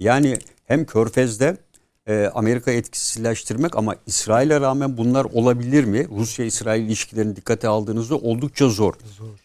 Yani 0.00 0.38
hem 0.64 0.86
Körfez'de 0.86 1.56
e, 2.06 2.30
Amerika 2.34 2.70
etkisizleştirmek 2.70 3.76
ama 3.76 3.96
İsrail'e 4.06 4.60
rağmen 4.60 4.96
bunlar 4.96 5.24
olabilir 5.24 5.84
mi? 5.84 6.06
Rusya-İsrail 6.10 6.82
ilişkilerini 6.82 7.36
dikkate 7.36 7.68
aldığınızda 7.68 8.16
oldukça 8.16 8.68
zor. 8.68 8.94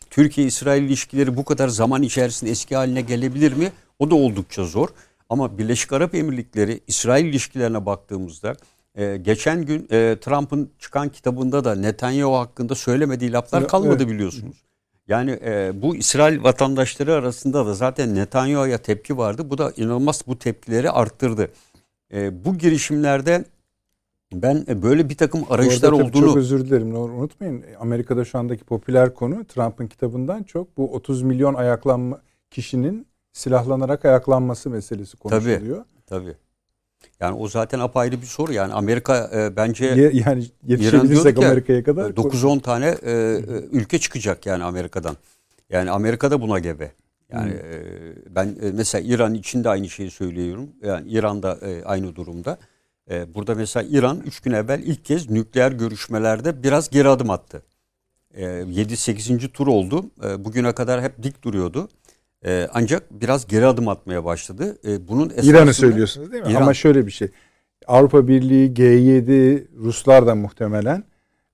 Türkiye-İsrail 0.09 0.83
ilişkileri 0.83 1.37
bu 1.37 1.45
kadar 1.45 1.67
zaman 1.67 2.03
içerisinde 2.03 2.51
eski 2.51 2.75
haline 2.75 3.01
gelebilir 3.01 3.53
mi? 3.53 3.71
O 3.99 4.11
da 4.11 4.15
oldukça 4.15 4.63
zor. 4.63 4.87
Ama 5.29 5.57
Birleşik 5.57 5.93
Arap 5.93 6.15
Emirlikleri 6.15 6.79
İsrail 6.87 7.25
ilişkilerine 7.25 7.85
baktığımızda 7.85 8.55
e, 8.95 9.17
geçen 9.17 9.65
gün 9.65 9.87
e, 9.91 10.17
Trump'ın 10.21 10.71
çıkan 10.79 11.09
kitabında 11.09 11.63
da 11.63 11.75
Netanyahu 11.75 12.35
hakkında 12.35 12.75
söylemediği 12.75 13.31
laflar 13.31 13.67
kalmadı 13.67 14.03
evet. 14.03 14.09
biliyorsunuz. 14.09 14.63
Yani 15.07 15.39
e, 15.45 15.71
bu 15.81 15.95
İsrail 15.95 16.43
vatandaşları 16.43 17.13
arasında 17.13 17.65
da 17.65 17.73
zaten 17.73 18.15
Netanyahu'ya 18.15 18.77
tepki 18.77 19.17
vardı. 19.17 19.49
Bu 19.49 19.57
da 19.57 19.73
inanılmaz 19.77 20.23
bu 20.27 20.39
tepkileri 20.39 20.91
arttırdı. 20.91 21.51
E, 22.13 22.45
bu 22.45 22.57
girişimlerde 22.57 23.45
ben 24.33 24.65
e, 24.67 24.81
böyle 24.83 25.09
bir 25.09 25.17
takım 25.17 25.45
arayışlar 25.49 25.91
tabii 25.91 26.03
olduğunu 26.03 26.25
Çok 26.25 26.37
özür 26.37 26.65
dilerim. 26.65 26.95
Unutmayın 26.95 27.63
Amerika'da 27.79 28.25
şu 28.25 28.39
andaki 28.39 28.63
popüler 28.63 29.13
konu 29.13 29.45
Trump'ın 29.45 29.87
kitabından 29.87 30.43
çok 30.43 30.77
bu 30.77 30.93
30 30.93 31.21
milyon 31.21 31.53
ayaklanma 31.53 32.21
kişinin 32.51 33.07
silahlanarak 33.33 34.05
ayaklanması 34.05 34.69
meselesi 34.69 35.17
konuşuluyor. 35.17 35.85
tabii. 36.07 36.35
Yani 37.19 37.37
o 37.37 37.47
zaten 37.47 37.79
apayrı 37.79 38.21
bir 38.21 38.25
soru. 38.25 38.53
Yani 38.53 38.73
Amerika 38.73 39.31
e, 39.33 39.55
bence 39.55 39.85
Ye- 39.85 40.11
yani 40.13 40.45
yetişebilirsek 40.67 41.41
ya, 41.41 41.47
Amerika'ya 41.47 41.83
kadar 41.83 42.09
9-10 42.09 42.59
tane 42.61 42.85
e, 42.87 43.11
e, 43.11 43.35
ülke 43.71 43.99
çıkacak 43.99 44.45
yani 44.45 44.63
Amerika'dan. 44.63 45.17
Yani 45.69 45.91
Amerika 45.91 46.31
da 46.31 46.41
buna 46.41 46.59
gebe. 46.59 46.91
Yani 47.33 47.51
e, 47.51 47.83
ben 48.35 48.45
e, 48.45 48.71
mesela 48.73 49.03
İran 49.07 49.33
için 49.33 49.63
de 49.63 49.69
aynı 49.69 49.89
şeyi 49.89 50.11
söylüyorum. 50.11 50.69
Yani 50.83 51.09
İran 51.09 51.43
da 51.43 51.57
e, 51.61 51.83
aynı 51.83 52.15
durumda. 52.15 52.57
E, 53.11 53.33
burada 53.33 53.55
mesela 53.55 53.87
İran 53.91 54.21
3 54.25 54.39
gün 54.39 54.51
evvel 54.51 54.79
ilk 54.83 55.05
kez 55.05 55.29
nükleer 55.29 55.71
görüşmelerde 55.71 56.63
biraz 56.63 56.89
geri 56.89 57.07
adım 57.07 57.29
attı. 57.29 57.63
E, 58.33 58.45
7-8. 58.45 59.47
tur 59.47 59.67
oldu. 59.67 60.05
E, 60.23 60.45
bugüne 60.45 60.71
kadar 60.71 61.01
hep 61.01 61.23
dik 61.23 61.43
duruyordu. 61.43 61.89
E, 62.45 62.67
ancak 62.73 63.21
biraz 63.21 63.47
geri 63.47 63.65
adım 63.65 63.87
atmaya 63.87 64.25
başladı. 64.25 64.77
E, 64.87 65.07
bunun 65.07 65.31
İran'ı 65.41 65.73
söylüyorsunuz 65.73 66.31
değil 66.31 66.43
mi? 66.43 66.51
İran. 66.51 66.61
Ama 66.61 66.73
şöyle 66.73 67.05
bir 67.05 67.11
şey. 67.11 67.27
Avrupa 67.87 68.27
Birliği, 68.27 68.73
G7, 68.73 69.67
Ruslar 69.77 70.27
da 70.27 70.35
muhtemelen 70.35 71.03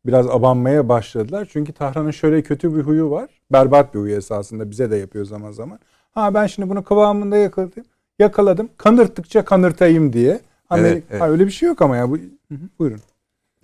biraz 0.06 0.28
abanmaya 0.28 0.90
başladılar. 0.90 1.48
Çünkü 1.52 1.74
Tahran'ın 1.74 2.12
şöyle 2.12 2.42
kötü 2.42 2.76
bir 2.76 2.82
huyu 2.82 3.12
var. 3.12 3.30
Berbat 3.52 3.94
bir 3.94 4.00
huyu 4.00 4.16
esasında 4.16 4.72
bize 4.72 4.92
de 4.92 4.96
yapıyor 4.96 5.26
zaman 5.26 5.52
zaman. 5.52 5.80
Ha 6.12 6.34
ben 6.34 6.48
şimdi 6.48 6.70
bunu 6.70 6.84
kıvamında 6.84 7.38
yakaladım. 7.38 7.84
Yakaladım. 8.20 8.70
Kanırttıkça 8.78 9.46
kanırtayım 9.46 10.14
diye. 10.14 10.40
Amerika, 10.70 10.96
Evet, 10.96 11.04
evet. 11.10 11.22
Ha, 11.22 11.30
öyle 11.30 11.46
bir 11.46 11.52
şey 11.52 11.70
yok 11.70 11.82
ama 11.82 11.98
ya. 11.98 12.10
Bu, 12.10 12.18
Hı 12.18 12.56
hı, 12.56 12.70
buyurun. 12.80 13.00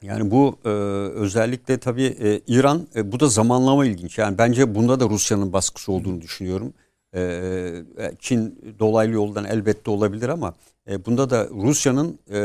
Yani 0.02 0.32
bu 0.32 0.56
e, 0.66 0.70
özellikle 0.70 1.78
tabii 1.78 2.16
e, 2.20 2.40
İran 2.48 2.88
e, 2.96 3.12
bu 3.12 3.20
da 3.20 3.28
zamanlama 3.28 3.86
ilginç. 3.86 4.18
Yani 4.18 4.38
bence 4.38 4.76
bunda 4.76 5.00
da 5.00 5.10
Rusya'nın 5.10 5.54
baskısı 5.54 5.92
olduğunu 5.92 6.22
düşünüyorum. 6.22 6.74
E, 7.14 7.22
e, 7.22 8.12
Çin 8.20 8.60
dolaylı 8.80 9.14
yoldan 9.14 9.46
elbette 9.46 9.92
olabilir 9.92 10.30
ama 10.30 10.54
e, 10.90 11.06
bunda 11.06 11.30
da 11.30 11.48
Rusya'nın 11.50 12.20
e, 12.32 12.40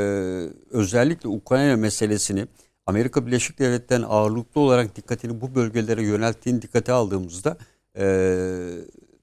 özellikle 0.70 1.28
Ukrayna 1.28 1.76
meselesini 1.76 2.46
Amerika 2.86 3.26
Birleşik 3.26 3.58
Devletleri'nin 3.58 4.06
ağırlıklı 4.08 4.60
olarak 4.60 4.96
dikkatini 4.96 5.40
bu 5.40 5.54
bölgelere 5.54 6.02
yönelttiğini 6.02 6.62
dikkate 6.62 6.92
aldığımızda 6.92 7.56
e, 7.98 8.04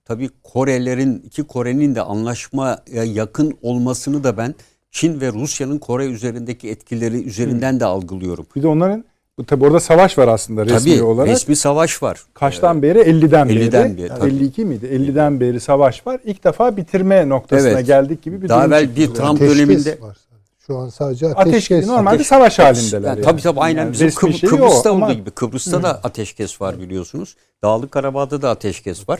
tabii 0.06 0.30
Korelerin 0.44 1.20
iki 1.26 1.44
Kore'nin 1.44 1.96
de 1.96 2.02
anlaşmaya 2.02 2.80
yakın 3.06 3.58
olmasını 3.62 4.24
da 4.24 4.38
ben 4.38 4.56
Çin 4.92 5.22
ve 5.22 5.32
Rusya'nın 5.34 5.78
Kore 5.78 6.06
üzerindeki 6.06 6.70
etkileri 6.70 7.24
üzerinden 7.24 7.80
de 7.80 7.86
algılıyorum. 7.86 8.46
Bir 8.56 8.64
de 8.64 8.68
onların 8.68 9.04
bu 9.38 9.46
tabi 9.46 9.66
orada 9.66 9.80
savaş 9.80 10.18
var 10.18 10.28
aslında 10.28 10.66
resmi 10.66 10.92
Tabii 10.96 11.04
olarak. 11.04 11.30
resmi 11.30 11.56
savaş 11.56 12.04
var. 12.04 12.22
Kaçtan 12.34 12.82
beri? 12.82 13.00
50'den, 13.00 13.48
50'den 13.48 13.98
beri. 13.98 14.04
beri, 14.04 14.08
tabii. 14.08 14.30
52 14.30 14.66
miydi? 14.66 14.86
50'den 14.86 15.40
beri 15.40 15.60
savaş 15.60 16.08
var. 16.08 16.20
İlk 16.26 16.44
defa 16.44 16.78
bitirme 16.78 17.30
noktasına 17.30 17.70
Evet. 17.70 17.88
geldik 17.88 18.22
gibi 18.22 18.42
bir 18.42 18.50
Daha 18.50 18.62
durum 18.62 18.74
evvel 18.74 18.86
çıktı. 18.86 19.02
bir 19.02 19.08
Trump 19.16 19.40
döneminde 19.40 19.98
var. 20.02 20.18
Şu 20.68 20.78
an 20.78 20.90
sadece 20.90 21.26
ateşkes. 21.28 21.48
Ateşkes 21.48 21.88
normalde 21.88 22.16
Ateş- 22.16 22.28
savaş 22.28 22.60
halindeler. 22.60 23.08
Yani 23.10 23.18
yani. 23.18 23.22
Tabii 23.22 23.42
tabii 23.42 23.60
aynen 23.60 23.82
Yani 23.82 23.94
bizim 23.94 24.08
Kıbr- 24.08 24.34
şeyi 24.34 24.50
Kıbrıs'ta 24.50 24.92
o 24.92 24.96
olduğu 24.96 25.04
ama 25.04 25.14
gibi. 25.14 25.32
Kıbrıs'ta 25.32 25.84
da 25.84 26.00
ateşkes 26.04 26.62
var 26.62 26.80
biliyorsunuz. 26.80 27.36
Dağlık 27.64 27.92
Karabağ'da 27.92 28.42
da 28.42 28.50
ateşkes 28.50 29.10
var. 29.10 29.20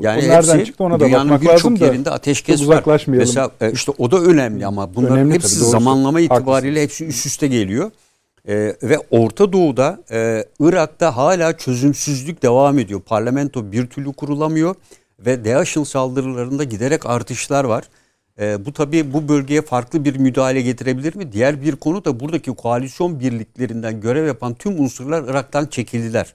Yani 0.00 0.22
O 0.24 0.28
nereden 0.28 0.54
hepsi 0.58 0.66
çıktı 0.66 0.84
ona 0.84 1.00
da 1.00 1.04
dünyanın 1.06 1.30
bakmak 1.30 1.52
lazım 1.54 1.74
birçok 1.74 1.88
yerinde 1.88 2.10
ateşkes 2.10 2.68
var. 2.68 2.84
Mesela 3.06 3.50
e, 3.60 3.72
işte 3.72 3.92
o 3.98 4.10
da 4.10 4.18
önemli 4.18 4.66
ama 4.66 4.94
bunların 4.94 5.16
Önemli 5.16 5.34
hepsi 5.34 5.58
tabii, 5.60 5.70
zamanlama 5.70 6.20
itibariyle 6.20 6.82
hepsi 6.82 7.04
üst 7.06 7.26
üste 7.26 7.46
geliyor. 7.46 7.90
E, 8.48 8.54
ve 8.82 8.98
Orta 9.10 9.52
Doğu'da 9.52 9.98
e, 10.10 10.44
Irak'ta 10.60 11.16
hala 11.16 11.56
çözümsüzlük 11.56 12.42
devam 12.42 12.78
ediyor. 12.78 13.00
Parlamento 13.00 13.72
bir 13.72 13.86
türlü 13.86 14.12
kurulamıyor 14.12 14.74
ve 15.18 15.44
DAEŞ'in 15.44 15.84
saldırılarında 15.84 16.64
giderek 16.64 17.06
artışlar 17.06 17.64
var. 17.64 17.84
E, 18.40 18.64
bu 18.66 18.72
tabii 18.72 19.12
bu 19.12 19.28
bölgeye 19.28 19.62
farklı 19.62 20.04
bir 20.04 20.16
müdahale 20.16 20.60
getirebilir 20.62 21.16
mi? 21.16 21.32
Diğer 21.32 21.62
bir 21.62 21.76
konu 21.76 22.04
da 22.04 22.20
buradaki 22.20 22.50
koalisyon 22.50 23.20
birliklerinden 23.20 24.00
görev 24.00 24.26
yapan 24.26 24.54
tüm 24.54 24.80
unsurlar 24.80 25.24
Irak'tan 25.24 25.66
çekildiler. 25.66 26.34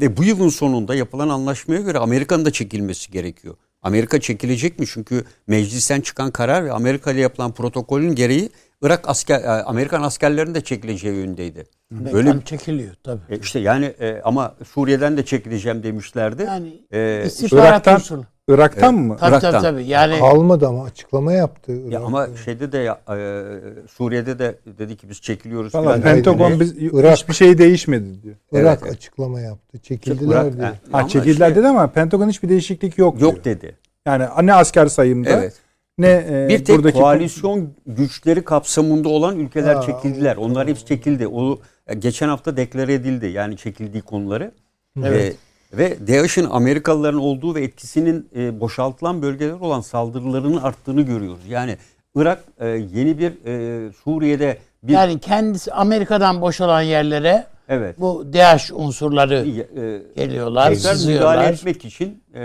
Ve 0.00 0.16
bu 0.16 0.24
yılın 0.24 0.48
sonunda 0.48 0.94
yapılan 0.94 1.28
anlaşmaya 1.28 1.80
göre 1.80 1.98
Amerika'nın 1.98 2.44
da 2.44 2.50
çekilmesi 2.50 3.10
gerekiyor. 3.10 3.54
Amerika 3.82 4.20
çekilecek 4.20 4.78
mi? 4.78 4.86
Çünkü 4.88 5.24
meclisten 5.46 6.00
çıkan 6.00 6.30
karar 6.30 6.64
ve 6.64 6.72
Amerika 6.72 7.12
ile 7.12 7.20
yapılan 7.20 7.52
protokolün 7.52 8.14
gereği 8.14 8.50
Irak 8.82 9.08
asker 9.08 9.40
e, 9.42 9.46
Amerikan 9.48 10.02
askerlerinin 10.02 10.54
de 10.54 10.60
çekileceği 10.60 11.14
yönündeydi. 11.14 11.64
Böyle 11.90 12.12
Böyle 12.12 12.44
çekiliyor 12.44 12.94
tabii. 13.04 13.20
e, 13.30 13.38
işte 13.38 13.58
yani 13.60 13.84
e, 13.84 14.20
ama 14.24 14.54
Suriye'den 14.72 15.16
de 15.16 15.24
çekileceğim 15.24 15.82
demişlerdi. 15.82 16.42
Yani 16.42 16.68
E, 16.92 17.28
Irak'tan- 17.52 17.94
unsuru. 17.96 18.24
Irak'tan 18.48 18.94
mı? 18.94 19.16
Tabii 19.20 19.30
Irak'tan. 19.30 19.52
tabii 19.52 19.62
tabii. 19.62 19.84
Yani 19.84 20.18
Kalmadı 20.18 20.66
ama 20.66 20.84
açıklama 20.84 21.32
yaptı. 21.32 21.72
ya 21.72 21.78
Irak. 21.88 22.02
ama 22.02 22.28
şeyde 22.44 22.72
de 22.72 22.78
ya, 22.78 23.00
e, 23.08 23.42
Suriye'de 23.88 24.38
de 24.38 24.58
dedi 24.78 24.96
ki 24.96 25.08
biz 25.10 25.20
çekiliyoruz 25.20 25.72
falan. 25.72 26.00
Pentagon 26.00 26.60
biz 26.60 26.74
Irak- 26.78 27.16
hiçbir 27.16 27.34
şey 27.34 27.58
değişmedi 27.58 28.22
diyor. 28.22 28.36
Irak 28.52 28.80
Evet. 28.82 28.92
açıklama 28.92 29.40
yaptı. 29.40 29.78
Çekildiler 29.78 30.42
Irak- 30.44 30.56
diye. 30.56 30.64
Ha, 30.66 30.74
Ha 30.92 31.08
çekildiler 31.08 31.48
işte- 31.48 31.60
dedi 31.60 31.68
ama 31.68 31.86
Pentagon 31.86 32.28
hiçbir 32.28 32.48
değişiklik 32.48 32.98
yok, 32.98 33.20
Yok 33.20 33.32
diyor. 33.44 33.44
dedi. 33.44 33.76
Yani 34.06 34.24
ne 34.42 34.54
asker 34.54 34.86
sayımda 34.86 35.30
Evet. 35.30 35.52
ne 35.98 36.26
e, 36.30 36.46
Bir 36.48 36.64
tek 36.64 36.76
buradaki 36.76 36.98
koalisyon 36.98 37.68
güçleri 37.86 38.44
kapsamında 38.44 39.08
olan 39.08 39.38
ülkeler 39.38 39.74
Ha, 39.74 39.82
çekildiler. 39.82 40.36
Onlar 40.36 40.68
hepsi 40.68 40.86
çekildi. 40.86 41.28
O 41.28 41.58
e, 41.86 41.94
geçen 41.94 42.28
hafta 42.28 42.56
deklare 42.56 42.94
edildi. 42.94 43.26
Yani 43.26 43.56
çekildiği 43.56 44.02
konuları. 44.02 44.52
Evet. 45.04 45.34
E, 45.34 45.36
ve 45.72 46.06
DAEŞ'in 46.08 46.44
Amerikalıların 46.50 47.20
olduğu 47.20 47.54
ve 47.54 47.62
etkisinin 47.62 48.28
e, 48.36 48.60
boşaltılan 48.60 49.22
bölgeler 49.22 49.52
olan 49.52 49.80
saldırılarının 49.80 50.56
arttığını 50.56 51.02
görüyoruz. 51.02 51.40
Yani 51.48 51.76
Irak 52.16 52.44
e, 52.60 52.66
yeni 52.68 53.18
bir 53.18 53.32
e, 53.46 53.92
Suriye'de 54.04 54.58
bir 54.82 54.92
Yani 54.92 55.18
kendisi 55.18 55.72
Amerika'dan 55.72 56.40
boşalan 56.40 56.82
yerlere 56.82 57.46
evet 57.68 58.00
bu 58.00 58.26
DH 58.32 58.72
unsurları 58.72 59.34
e, 59.34 60.02
geliyorlar, 60.16 60.74
tekrar 60.74 60.78
müdahale 60.78 60.98
sızıyorlar. 60.98 61.52
etmek 61.52 61.84
için 61.84 62.22
e, 62.34 62.40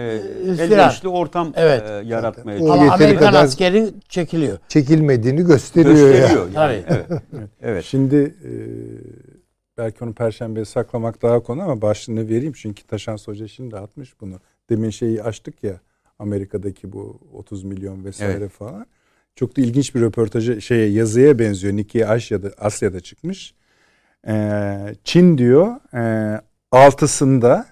elverişli 0.48 1.08
ortam 1.08 1.54
Evet. 1.56 1.84
e, 1.90 2.08
yaratmaya 2.08 2.60
O 2.60 2.72
Ama 2.72 2.94
Amerikan 2.94 3.34
askeri 3.34 3.90
çekiliyor. 4.10 4.58
Çekilmediğini 4.68 5.46
gösteriyor, 5.46 5.96
gösteriyor. 5.96 6.48
Yani. 6.54 6.84
Tabii. 6.88 7.04
Evet. 7.10 7.22
evet. 7.62 7.86
Şimdi 7.86 8.16
e, 8.16 8.52
belki 9.78 10.04
onu 10.04 10.14
perşembeye 10.14 10.66
saklamak 10.66 11.22
daha 11.22 11.40
konu 11.40 11.62
ama 11.62 11.82
başlığını 11.82 12.30
vereyim. 12.30 12.54
Çünkü 12.54 12.84
Taşan 12.84 13.18
Hoca 13.26 13.48
şimdi 13.48 13.78
atmış 13.78 14.22
bunu. 14.22 14.40
Demin 14.70 14.90
şeyi 14.90 15.24
açtık 15.24 15.64
ya 15.64 15.80
Amerika'daki 16.20 16.92
bu 16.94 17.20
30 17.34 17.64
milyon 17.64 18.06
vesaire 18.06 18.38
Evet. 18.38 18.52
falan. 18.52 18.86
Çok 19.36 19.58
da 19.58 19.62
ilginç 19.62 19.96
bir 19.96 20.02
röportaja 20.02 20.62
şeye 20.62 20.90
yazıya 20.90 21.40
benziyor. 21.40 21.74
Nikkei 21.74 22.06
Asya'da, 22.06 22.52
Asya'da 22.58 23.00
çıkmış. 23.00 23.54
Ee, 24.28 24.96
Çin 25.04 25.38
diyor 25.38 25.76
e, 25.94 26.42
altısında 26.72 27.66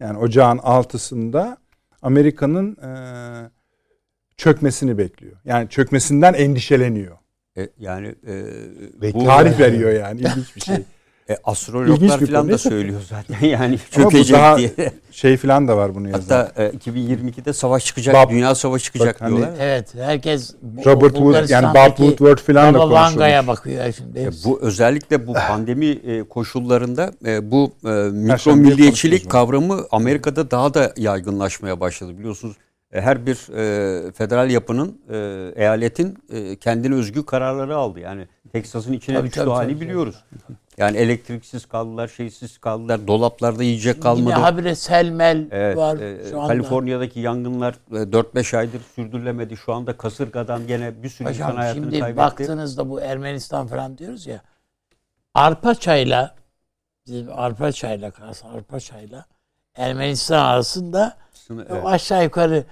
yani 0.00 0.18
ocağın 0.18 0.58
altısında 0.58 1.58
Amerika'nın 2.02 2.76
e, 2.76 2.90
çökmesini 4.36 4.98
bekliyor. 4.98 5.36
Yani 5.44 5.68
çökmesinden 5.68 6.34
endişeleniyor. 6.34 7.16
E, 7.56 7.68
yani 7.78 8.14
e, 8.26 8.44
bu 9.14 9.24
Tarih 9.24 9.58
veriyor 9.58 9.92
yani 9.92 10.20
ilginç 10.20 10.56
bir 10.56 10.60
şey. 10.60 10.76
E, 11.30 11.36
astrologlar 11.44 12.20
bir 12.20 12.26
falan 12.26 12.42
konu. 12.42 12.52
da 12.52 12.58
söylüyor 12.58 13.00
zaten 13.08 13.46
yani 13.48 13.78
Ama 13.96 14.06
bu 14.06 14.10
çökecek 14.10 14.36
daha 14.36 14.58
diye. 14.58 14.70
şey 15.10 15.36
falan 15.36 15.68
da 15.68 15.76
var 15.76 15.94
bunu 15.94 16.08
yazan. 16.08 16.36
Hatta 16.36 16.62
e, 16.62 16.68
2022'de 16.70 17.52
savaş 17.52 17.84
çıkacak, 17.84 18.14
Bob- 18.14 18.30
dünya 18.30 18.54
savaşı 18.54 18.84
çıkacak 18.84 19.14
Bak 19.14 19.20
hani- 19.20 19.36
diyorlar. 19.36 19.56
Evet, 19.60 19.94
herkes 19.94 20.54
Robert 20.86 21.14
Wood 21.14 21.48
yani 21.48 21.74
Bob 21.74 21.96
Woodward 21.96 22.38
falan 22.38 22.74
da 22.74 22.78
konuşulmuş. 22.78 23.46
bakıyor 23.46 23.92
şimdi. 23.92 24.18
E. 24.18 24.30
Bu 24.44 24.58
özellikle 24.62 25.26
bu 25.26 25.32
pandemi 25.48 25.86
e, 25.86 26.22
koşullarında 26.22 27.12
e, 27.26 27.50
bu 27.50 27.72
e, 27.84 27.88
mikro 28.10 28.56
milliyetçilik 28.56 29.30
kavramı 29.30 29.80
Amerika'da 29.90 30.50
daha 30.50 30.74
da 30.74 30.92
yaygınlaşmaya 30.96 31.80
başladı. 31.80 32.18
Biliyorsunuz 32.18 32.56
e, 32.92 33.00
her 33.00 33.26
bir 33.26 33.36
e, 33.56 34.12
federal 34.12 34.50
yapının 34.50 34.98
e, 35.12 35.16
eyaletin 35.56 36.18
e, 36.32 36.56
kendine 36.56 36.94
özgü 36.94 37.26
kararları 37.26 37.76
aldı. 37.76 38.00
Yani 38.00 38.28
Teksas'ın 38.52 38.92
içine 38.92 39.16
Tabii, 39.16 39.26
düştüğü 39.26 39.40
tabii, 39.40 39.50
hali 39.50 39.72
tabii, 39.72 39.80
biliyoruz. 39.80 40.24
Yani 40.78 40.96
elektriksiz 40.96 41.66
kaldılar, 41.66 42.08
şeysiz 42.08 42.58
kaldılar, 42.58 43.06
dolaplarda 43.06 43.62
yiyecek 43.62 44.02
kalmadı. 44.02 44.20
Yine 44.20 44.32
habire 44.34 44.74
selmel 44.74 45.48
Evet, 45.50 45.76
var 45.76 45.96
e, 45.96 46.30
şu 46.30 46.40
anda. 46.40 46.48
Kaliforniya'daki 46.48 47.20
yangınlar 47.20 47.74
e, 47.92 47.94
4-5 47.94 48.56
aydır 48.56 48.80
sürdürülemedi. 48.94 49.56
Şu 49.56 49.72
anda 49.72 49.96
kasırgadan 49.96 50.66
gene 50.66 51.02
bir 51.02 51.08
sürü 51.08 51.28
insan 51.28 51.44
Hocam 51.44 51.56
hayatını 51.56 51.84
şimdi 51.84 52.00
kaybetti. 52.00 52.16
baktığınızda 52.16 52.90
bu 52.90 53.00
Ermenistan 53.00 53.66
falan 53.66 53.98
diyoruz 53.98 54.26
ya. 54.26 54.40
Arpa 55.34 55.74
çayla 55.74 56.34
bizim 57.06 57.28
arpa 57.32 57.72
çayla 57.72 58.12
arpa 58.54 58.80
çayla 58.80 59.24
Ermenistan 59.74 60.44
arasında 60.44 61.16
Sını- 61.34 61.66
evet. 61.70 61.82
aşağı 61.86 62.24
yukarı 62.24 62.64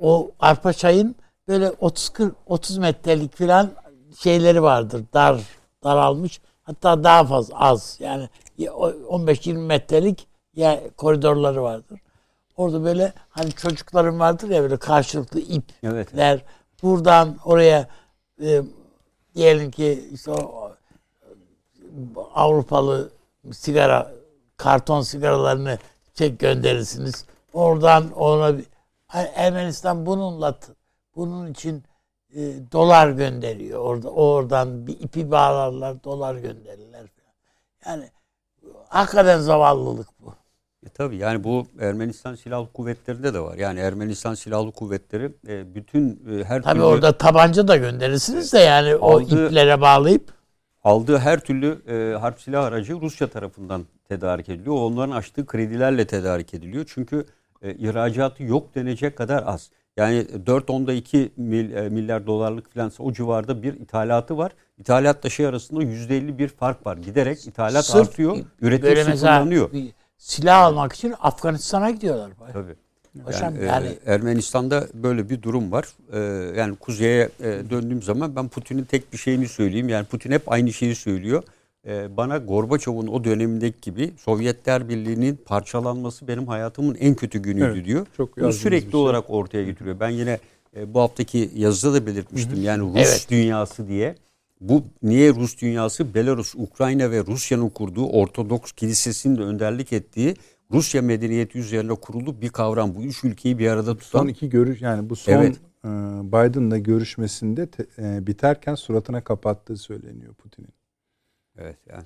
o 0.00 0.30
arpa 0.40 0.72
çayın 0.72 1.16
böyle 1.48 1.70
30 1.70 2.08
40 2.08 2.34
30 2.46 2.78
metrelik 2.78 3.36
falan 3.36 3.70
şeyleri 4.18 4.62
vardır. 4.62 5.04
Dar 5.14 5.40
daralmış. 5.84 6.40
Hatta 6.72 7.04
daha 7.04 7.24
fazla 7.24 7.60
az. 7.60 7.96
Yani 8.00 8.28
15-20 8.58 9.56
metrelik 9.56 10.26
ya 10.56 10.80
koridorları 10.96 11.62
vardır. 11.62 12.00
Orada 12.56 12.84
böyle 12.84 13.12
hani 13.28 13.52
çocukların 13.52 14.20
vardır 14.20 14.48
ya 14.48 14.62
böyle 14.62 14.76
karşılıklı 14.76 15.40
ip 15.40 15.64
Evet. 15.82 16.16
ler 16.16 16.44
buradan 16.82 17.36
oraya 17.44 17.88
e, 18.42 18.62
diyelim 19.34 19.70
ki 19.70 20.08
işte 20.12 20.30
o 20.30 20.72
Avrupalı 22.34 23.10
sigara 23.52 24.12
karton 24.56 25.00
sigaralarını 25.00 25.78
çek 26.14 26.38
gönderirsiniz. 26.38 27.24
Oradan 27.52 28.12
ona 28.12 28.52
Ermenistan 29.34 30.06
bununla 30.06 30.58
bunun 31.16 31.50
için 31.52 31.84
e, 32.36 32.72
dolar 32.72 33.10
gönderiyor. 33.10 33.78
Orada 33.80 34.10
oradan 34.10 34.86
bir 34.86 35.00
ipi 35.00 35.30
bağlarlar, 35.30 36.04
dolar 36.04 36.34
gönderirler 36.34 37.06
falan. 37.06 37.32
Yani 37.86 38.10
hakikaten 38.88 39.38
zavallılık 39.40 40.08
bu. 40.20 40.34
E, 40.86 40.88
tabii 40.88 41.16
yani 41.16 41.44
bu 41.44 41.66
Ermenistan 41.80 42.34
Silahlı 42.34 42.72
Kuvvetleri'nde 42.72 43.34
de 43.34 43.40
var. 43.40 43.56
Yani 43.56 43.80
Ermenistan 43.80 44.34
Silahlı 44.34 44.72
Kuvvetleri 44.72 45.32
e, 45.48 45.74
bütün 45.74 46.10
e, 46.10 46.44
her 46.44 46.62
Tabii 46.62 46.74
türlü 46.74 46.84
orada 46.84 47.18
tabanca 47.18 47.68
da 47.68 47.76
gönderirsiniz 47.76 48.52
de 48.52 48.58
yani 48.58 48.94
o 48.96 49.10
Aldığı- 49.20 49.46
iplere 49.46 49.80
bağlayıp 49.80 50.32
aldığı 50.84 51.18
her 51.18 51.40
türlü 51.40 51.82
e, 51.88 52.16
harp 52.18 52.40
silah 52.40 52.64
aracı 52.64 53.00
Rusya 53.00 53.26
tarafından 53.30 53.86
tedarik 54.08 54.48
ediliyor. 54.48 54.74
Onların 54.76 55.12
açtığı 55.12 55.46
kredilerle 55.46 56.06
tedarik 56.06 56.54
ediliyor. 56.54 56.84
Çünkü 56.94 57.26
e, 57.62 57.74
ihracatı 57.74 58.42
yok 58.42 58.74
denecek 58.74 59.16
kadar 59.16 59.42
az. 59.46 59.70
Yani 59.96 60.26
4.2 60.46 61.28
mil, 61.36 61.72
e, 61.72 61.88
milyar 61.88 62.26
dolarlık 62.26 62.74
falan 62.74 62.92
o 62.98 63.12
civarda 63.12 63.62
bir 63.62 63.74
ithalatı 63.74 64.38
var. 64.38 64.52
İthalatla 64.78 65.30
şey 65.30 65.46
arasında 65.46 65.82
%50 65.82 66.38
bir 66.38 66.48
fark 66.48 66.86
var. 66.86 66.96
Giderek 66.96 67.46
ithalat 67.46 67.84
Sırf 67.84 68.08
artıyor, 68.08 68.36
üretim 68.60 69.04
sıfırlanıyor. 69.04 69.70
silah 70.18 70.58
almak 70.58 70.92
için 70.92 71.14
Afganistan'a 71.20 71.90
gidiyorlar. 71.90 72.30
Tabii. 72.52 72.74
Hocam 73.24 73.54
Yani, 73.54 73.66
yani, 73.66 73.86
e, 74.06 74.14
Ermenistan'da 74.14 74.88
böyle 74.94 75.30
bir 75.30 75.42
durum 75.42 75.72
var. 75.72 75.88
E, 76.12 76.18
yani 76.58 76.76
kuzeye 76.76 77.28
e, 77.40 77.70
döndüğüm 77.70 78.02
zaman 78.02 78.36
ben 78.36 78.48
Putin'in 78.48 78.84
tek 78.84 79.12
bir 79.12 79.18
şeyini 79.18 79.48
söyleyeyim. 79.48 79.88
Yani 79.88 80.06
Putin 80.06 80.30
hep 80.30 80.52
aynı 80.52 80.72
şeyi 80.72 80.94
söylüyor. 80.94 81.42
E, 81.86 82.16
bana 82.16 82.38
Gorbaçov'un 82.38 83.06
o 83.06 83.24
dönemindeki 83.24 83.80
gibi 83.80 84.12
Sovyetler 84.18 84.88
Birliği'nin 84.88 85.36
parçalanması 85.36 86.28
benim 86.28 86.46
hayatımın 86.46 86.94
en 86.94 87.14
kötü 87.14 87.38
günüydü 87.38 87.72
Evet, 87.74 87.84
diyor. 87.84 88.06
çok 88.16 88.36
Bunu 88.36 88.52
sürekli 88.52 88.90
şey. 88.90 89.00
olarak 89.00 89.24
ortaya 89.30 89.64
getiriyor. 89.64 90.00
Ben 90.00 90.08
yine 90.10 90.38
e, 90.76 90.94
bu 90.94 91.00
haftaki 91.00 91.50
yazıda 91.54 91.94
da 91.94 92.06
belirtmiştim. 92.06 92.62
Yani 92.62 92.82
Rus 92.82 92.96
Evet. 92.96 93.26
dünyası 93.30 93.88
diye. 93.88 94.14
Bu 94.60 94.82
niye 95.02 95.30
Rus 95.34 95.58
dünyası? 95.62 96.14
Belarus, 96.14 96.54
Ukrayna 96.54 97.10
ve 97.10 97.24
Rusya'nın 97.26 97.68
kurduğu 97.68 98.06
Ortodoks 98.06 98.72
Kilisesi'nin 98.72 99.36
de 99.36 99.42
önderlik 99.42 99.92
ettiği 99.92 100.34
Rusya 100.72 101.02
medeniyeti 101.02 101.58
üzerine 101.58 101.94
kurulu 101.94 102.40
bir 102.40 102.48
kavram. 102.48 102.94
Bu 102.94 103.02
üç 103.02 103.24
ülkeyi 103.24 103.58
bir 103.58 103.68
arada 103.68 103.96
tutan 103.98 104.18
Son 104.18 104.28
iki 104.28 104.48
görüş 104.48 104.80
yani 104.82 105.10
bu 105.10 105.16
son 105.16 105.32
Evet. 105.32 105.56
e, 105.84 105.88
Biden'la 106.28 106.78
görüşmesinde 106.78 107.66
te- 107.66 107.86
e, 107.98 108.26
biterken 108.26 108.74
suratına 108.74 109.24
kapattığı 109.24 109.76
söyleniyor 109.76 110.34
Putin'in. 110.34 110.68
Evet 111.58 111.76
yani. 111.90 112.02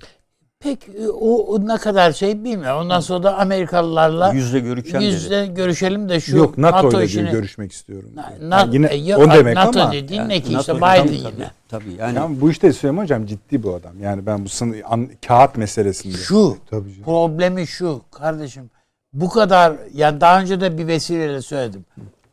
pek 0.59 0.89
e, 0.89 1.09
o, 1.09 1.29
o 1.37 1.67
ne 1.67 1.77
kadar 1.77 2.11
şey 2.11 2.43
bilmiyorum. 2.43 2.81
Ondan 2.81 2.99
sonra 2.99 3.23
da 3.23 3.37
Amerikalılarla 3.37 4.33
Yüzle 4.33 4.59
görüşeceğim 4.59 5.05
dedi. 5.05 5.13
yüzde 5.13 5.47
görüşelim 5.47 6.09
de 6.09 6.19
şu 6.19 6.37
Yok 6.37 6.57
NATO, 6.57 6.87
ile 6.87 6.91
diyor 6.91 7.01
işini 7.03 7.29
görüşmek 7.31 7.71
istiyorum. 7.71 8.09
Na-. 8.15 8.33
Na- 8.41 8.59
Yani 8.59 8.75
yine 8.75 8.87
e, 8.87 8.95
ya- 8.97 9.17
o 9.17 9.31
demek 9.31 9.55
NATO 9.55 9.79
ama 9.79 9.91
dediğin 9.91 10.19
Yani 10.21 10.29
ne 10.29 10.41
ki 10.41 10.53
işte 10.59 10.73
NATO 10.73 10.77
Biden 10.77 11.05
tabii, 11.07 11.15
yine. 11.15 11.51
Tabii 11.69 11.93
yani 11.99 12.15
yani 12.15 12.41
bu 12.41 12.51
işte 12.51 12.73
Süleyman 12.73 13.03
hocam 13.03 13.25
ciddi 13.25 13.63
bu 13.63 13.75
adam. 13.75 13.99
Yani 14.01 14.25
ben 14.25 14.45
bu 14.45 14.49
sınır, 14.49 14.81
an, 14.85 15.09
kağıt 15.27 15.57
meselesinde. 15.57 16.17
Şu 16.17 16.57
Tabii 16.69 16.89
canım. 16.91 17.03
problemi 17.03 17.67
şu 17.67 18.01
kardeşim. 18.11 18.69
Bu 19.13 19.29
kadar 19.29 19.73
yani 19.93 20.21
daha 20.21 20.39
önce 20.41 20.61
de 20.61 20.77
bir 20.77 20.87
vesileyle 20.87 21.41
söyledim. 21.41 21.85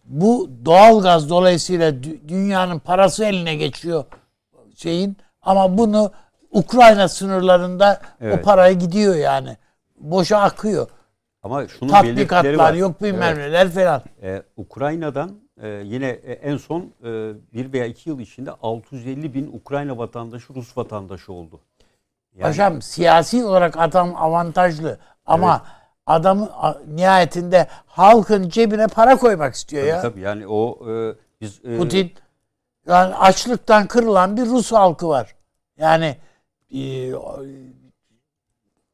Bu 0.04 0.50
doğalgaz 0.64 1.30
dolayısıyla 1.30 1.90
dü- 1.90 2.28
dünyanın 2.28 2.78
parası 2.78 3.24
eline 3.24 3.54
geçiyor 3.54 4.04
şeyin 4.76 5.16
ama 5.42 5.78
bunu 5.78 6.12
Ukrayna 6.54 7.08
sınırlarında 7.08 8.00
o 8.20 8.24
Evet. 8.24 8.44
paraya 8.44 8.72
gidiyor 8.72 9.14
yani. 9.14 9.56
Boşa 9.96 10.38
akıyor. 10.38 10.88
ama 11.42 11.68
şunun 11.68 11.90
Tatbikatlar 11.90 12.54
var. 12.54 12.74
yok 12.74 13.02
bilmem 13.02 13.22
Evet. 13.22 13.36
neler 13.38 13.68
falan. 13.70 14.02
Ee, 14.22 14.42
Ukrayna'dan 14.56 15.30
e, 15.62 15.68
yine 15.68 16.08
en 16.42 16.56
son 16.56 16.80
e, 16.80 17.32
bir 17.52 17.72
veya 17.72 17.84
iki 17.86 18.10
yıl 18.10 18.18
içinde 18.20 18.50
650 18.62 19.34
bin 19.34 19.50
Ukrayna 19.52 19.98
vatandaşı 19.98 20.54
Rus 20.54 20.76
vatandaşı 20.76 21.32
oldu. 21.32 21.60
Yani- 22.34 22.42
Paşam 22.42 22.82
siyasi 22.82 23.44
olarak 23.44 23.76
adam 23.78 24.16
avantajlı 24.16 24.98
ama 25.26 25.62
adamın 26.06 26.48
a- 26.54 26.78
nihayetinde 26.94 27.66
halkın 27.86 28.48
cebine 28.48 28.86
para 28.86 29.16
koymak 29.16 29.54
istiyor 29.54 29.82
Tabii, 29.82 29.90
ya. 29.90 30.02
tabii 30.02 30.20
yani 30.20 30.46
o 30.48 30.78
e, 30.92 31.14
biz 31.40 31.60
e, 31.64 31.76
Putin 31.78 32.12
yani 32.88 33.14
açlıktan 33.14 33.86
kırılan 33.86 34.36
bir 34.36 34.46
Rus 34.46 34.72
halkı 34.72 35.08
var. 35.08 35.34
Yani 35.78 36.16
e, 36.74 37.12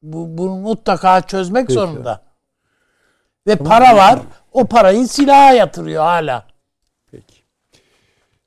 bu 0.02 0.39
bunu 0.39 0.57
mutlaka 0.57 1.20
çözmek 1.20 1.66
Peki. 1.66 1.73
zorunda. 1.74 2.23
Ve 3.47 3.57
para 3.57 3.97
var. 3.97 4.20
O 4.52 4.66
parayı 4.66 5.09
silaha 5.09 5.52
yatırıyor 5.52 6.02
hala. 6.02 6.47
Peki. 7.11 7.35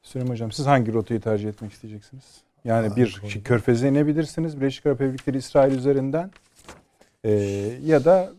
Süleyman 0.02 0.32
hocam 0.34 0.52
siz 0.52 0.66
hangi 0.66 0.94
rotayı 0.94 1.22
tercih 1.22 1.50
etmek 1.50 1.74
isteyeceksiniz? 1.74 2.24
Yani 2.64 2.96
bir 2.96 3.22
şey, 3.30 3.44
körfeze 3.44 3.90
inebilirsiniz 3.90 4.62
Birleşik 4.62 4.86
Arap 4.86 5.02
Emirlikleri 5.02 5.38
İsrail 5.38 5.72
üzerinden 5.78 6.32
Ee, 7.26 7.32
ya 7.86 8.06
da 8.06 8.32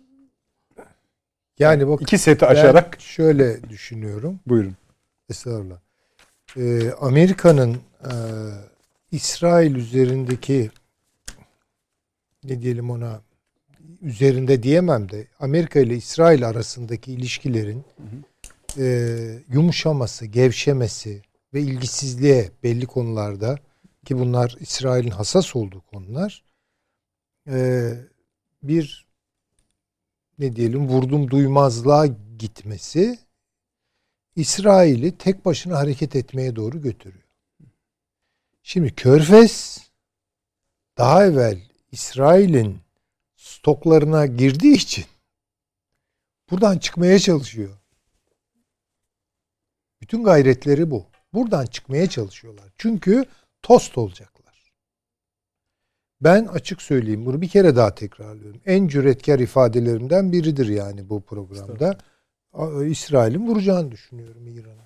Yani 1.58 1.88
bak 1.88 2.02
iki 2.02 2.18
seti 2.18 2.40
ben 2.42 2.46
aşarak 2.50 3.00
şöyle 3.00 3.68
düşünüyorum. 3.70 4.40
buyurun. 4.46 4.76
Estağfurullah. 5.30 5.78
e, 6.56 6.92
Amerika'nın 6.92 7.74
e, 8.04 8.12
İsrail 9.12 9.74
üzerindeki 9.74 10.70
ne 12.44 12.62
diyelim 12.62 12.90
ona 12.90 13.22
üzerinde 14.02 14.62
diyemem 14.62 15.10
de 15.10 15.28
Amerika 15.40 15.80
ile 15.80 15.96
İsrail 15.96 16.48
arasındaki 16.48 17.12
ilişkilerin 17.12 17.84
e, 18.78 19.18
yumuşaması, 19.52 20.26
gevşemesi 20.26 21.22
ve 21.54 21.60
ilgisizliğe 21.60 22.50
belli 22.62 22.86
konularda 22.86 23.58
ki 24.04 24.18
bunlar 24.18 24.56
İsrail'in 24.60 25.10
hassas 25.10 25.56
olduğu 25.56 25.80
konular 25.80 26.44
e, 27.48 27.90
bir 28.62 29.06
ne 30.38 30.56
diyelim 30.56 30.88
vurdum 30.88 31.30
duymazlığa 31.30 32.06
gitmesi 32.38 33.18
İsrail'i 34.36 35.18
tek 35.18 35.44
başına 35.44 35.78
hareket 35.78 36.16
etmeye 36.16 36.56
doğru 36.56 36.82
götürüyor. 36.82 37.24
Şimdi 38.62 38.94
Körfez 38.94 39.78
daha 40.98 41.26
evvel 41.26 41.60
İsrail'in 41.94 42.78
stoklarına 43.36 44.26
girdiği 44.26 44.74
için 44.74 45.04
buradan 46.50 46.78
çıkmaya 46.78 47.18
çalışıyor. 47.18 47.70
Bütün 50.00 50.24
gayretleri 50.24 50.90
bu. 50.90 51.06
Buradan 51.34 51.66
çıkmaya 51.66 52.08
çalışıyorlar. 52.08 52.72
Çünkü 52.78 53.24
tost 53.62 53.98
olacaklar. 53.98 54.72
Ben 56.20 56.44
açık 56.44 56.82
söyleyeyim 56.82 57.26
bunu 57.26 57.40
bir 57.40 57.48
kere 57.48 57.76
daha 57.76 57.94
tekrarlıyorum. 57.94 58.60
En 58.66 58.88
cüretkar 58.88 59.38
ifadelerimden 59.38 60.32
biridir 60.32 60.68
yani 60.68 61.10
bu 61.10 61.20
programda. 61.20 61.98
İsrail'in 62.86 63.46
vuracağını 63.46 63.90
düşünüyorum 63.90 64.46
İran'a. 64.46 64.84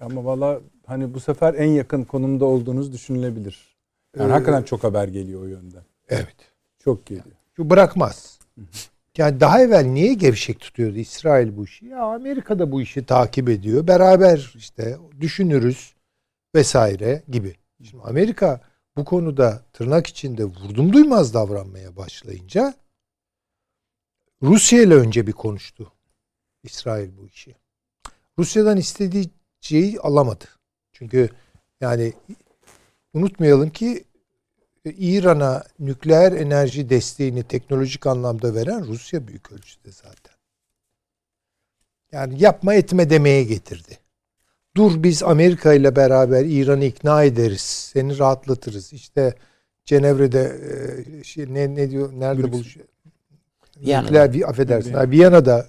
Ama 0.00 0.24
valla 0.24 0.60
hani 0.86 1.14
bu 1.14 1.20
sefer 1.20 1.54
en 1.54 1.70
yakın 1.70 2.04
konumda 2.04 2.44
olduğunuz 2.44 2.92
düşünülebilir. 2.92 3.75
Yani 4.16 4.28
Ee, 4.28 4.32
hakikaten 4.32 4.62
çok 4.62 4.84
haber 4.84 5.08
geliyor 5.08 5.42
o 5.42 5.46
yönden. 5.46 5.82
Evet. 6.08 6.36
Çok 6.78 7.06
geliyor. 7.06 7.36
Şu 7.56 7.70
bırakmaz. 7.70 8.38
Yani 9.16 9.40
daha 9.40 9.62
evvel 9.62 9.84
niye 9.84 10.14
gevşek 10.14 10.60
tutuyordu 10.60 10.96
İsrail 10.96 11.56
bu 11.56 11.64
işi? 11.64 11.86
Ya 11.86 12.02
Amerika 12.02 12.58
da 12.58 12.72
bu 12.72 12.82
işi 12.82 13.06
takip 13.06 13.48
ediyor. 13.48 13.86
Beraber 13.86 14.52
işte 14.56 14.96
düşünürüz 15.20 15.94
vesaire 16.54 17.22
gibi. 17.28 17.54
Şimdi 17.82 18.02
Amerika 18.02 18.60
bu 18.96 19.04
konuda 19.04 19.62
tırnak 19.72 20.06
içinde 20.06 20.44
vurdum 20.44 20.92
duymaz 20.92 21.34
davranmaya 21.34 21.96
başlayınca 21.96 22.74
Rusya 24.42 24.82
ile 24.82 24.94
önce 24.94 25.26
bir 25.26 25.32
konuştu 25.32 25.92
İsrail 26.62 27.16
bu 27.18 27.26
işi. 27.26 27.54
Rusya'dan 28.38 28.76
istediği 28.76 29.30
şeyi 29.60 30.00
alamadı. 30.00 30.44
Çünkü 30.92 31.28
yani 31.80 32.12
unutmayalım 33.16 33.70
ki 33.70 34.04
İran'a 34.84 35.64
nükleer 35.78 36.32
enerji 36.32 36.90
desteğini 36.90 37.42
teknolojik 37.42 38.06
anlamda 38.06 38.54
veren 38.54 38.86
Rusya 38.86 39.28
büyük 39.28 39.52
ölçüde 39.52 39.90
zaten. 39.92 40.34
Yani 42.12 42.42
yapma 42.42 42.74
etme 42.74 43.10
demeye 43.10 43.44
getirdi. 43.44 43.98
Dur 44.76 45.02
biz 45.02 45.22
Amerika 45.22 45.74
ile 45.74 45.96
beraber 45.96 46.44
İran'ı 46.44 46.84
ikna 46.84 47.24
ederiz. 47.24 47.60
Seni 47.60 48.18
rahatlatırız. 48.18 48.92
İşte 48.92 49.34
Cenevre'de 49.84 50.56
e, 51.20 51.24
şey, 51.24 51.54
ne, 51.54 51.74
ne 51.74 51.90
diyor 51.90 52.12
nerede 52.12 52.42
Brüksel. 52.42 52.52
buluşuyor? 52.52 52.86
Viyana'da. 53.76 54.06
Nükleer 54.06 54.32
bir 54.32 54.48
affedersin. 54.48 54.92
Ha, 54.92 55.10
Viyana'da 55.10 55.66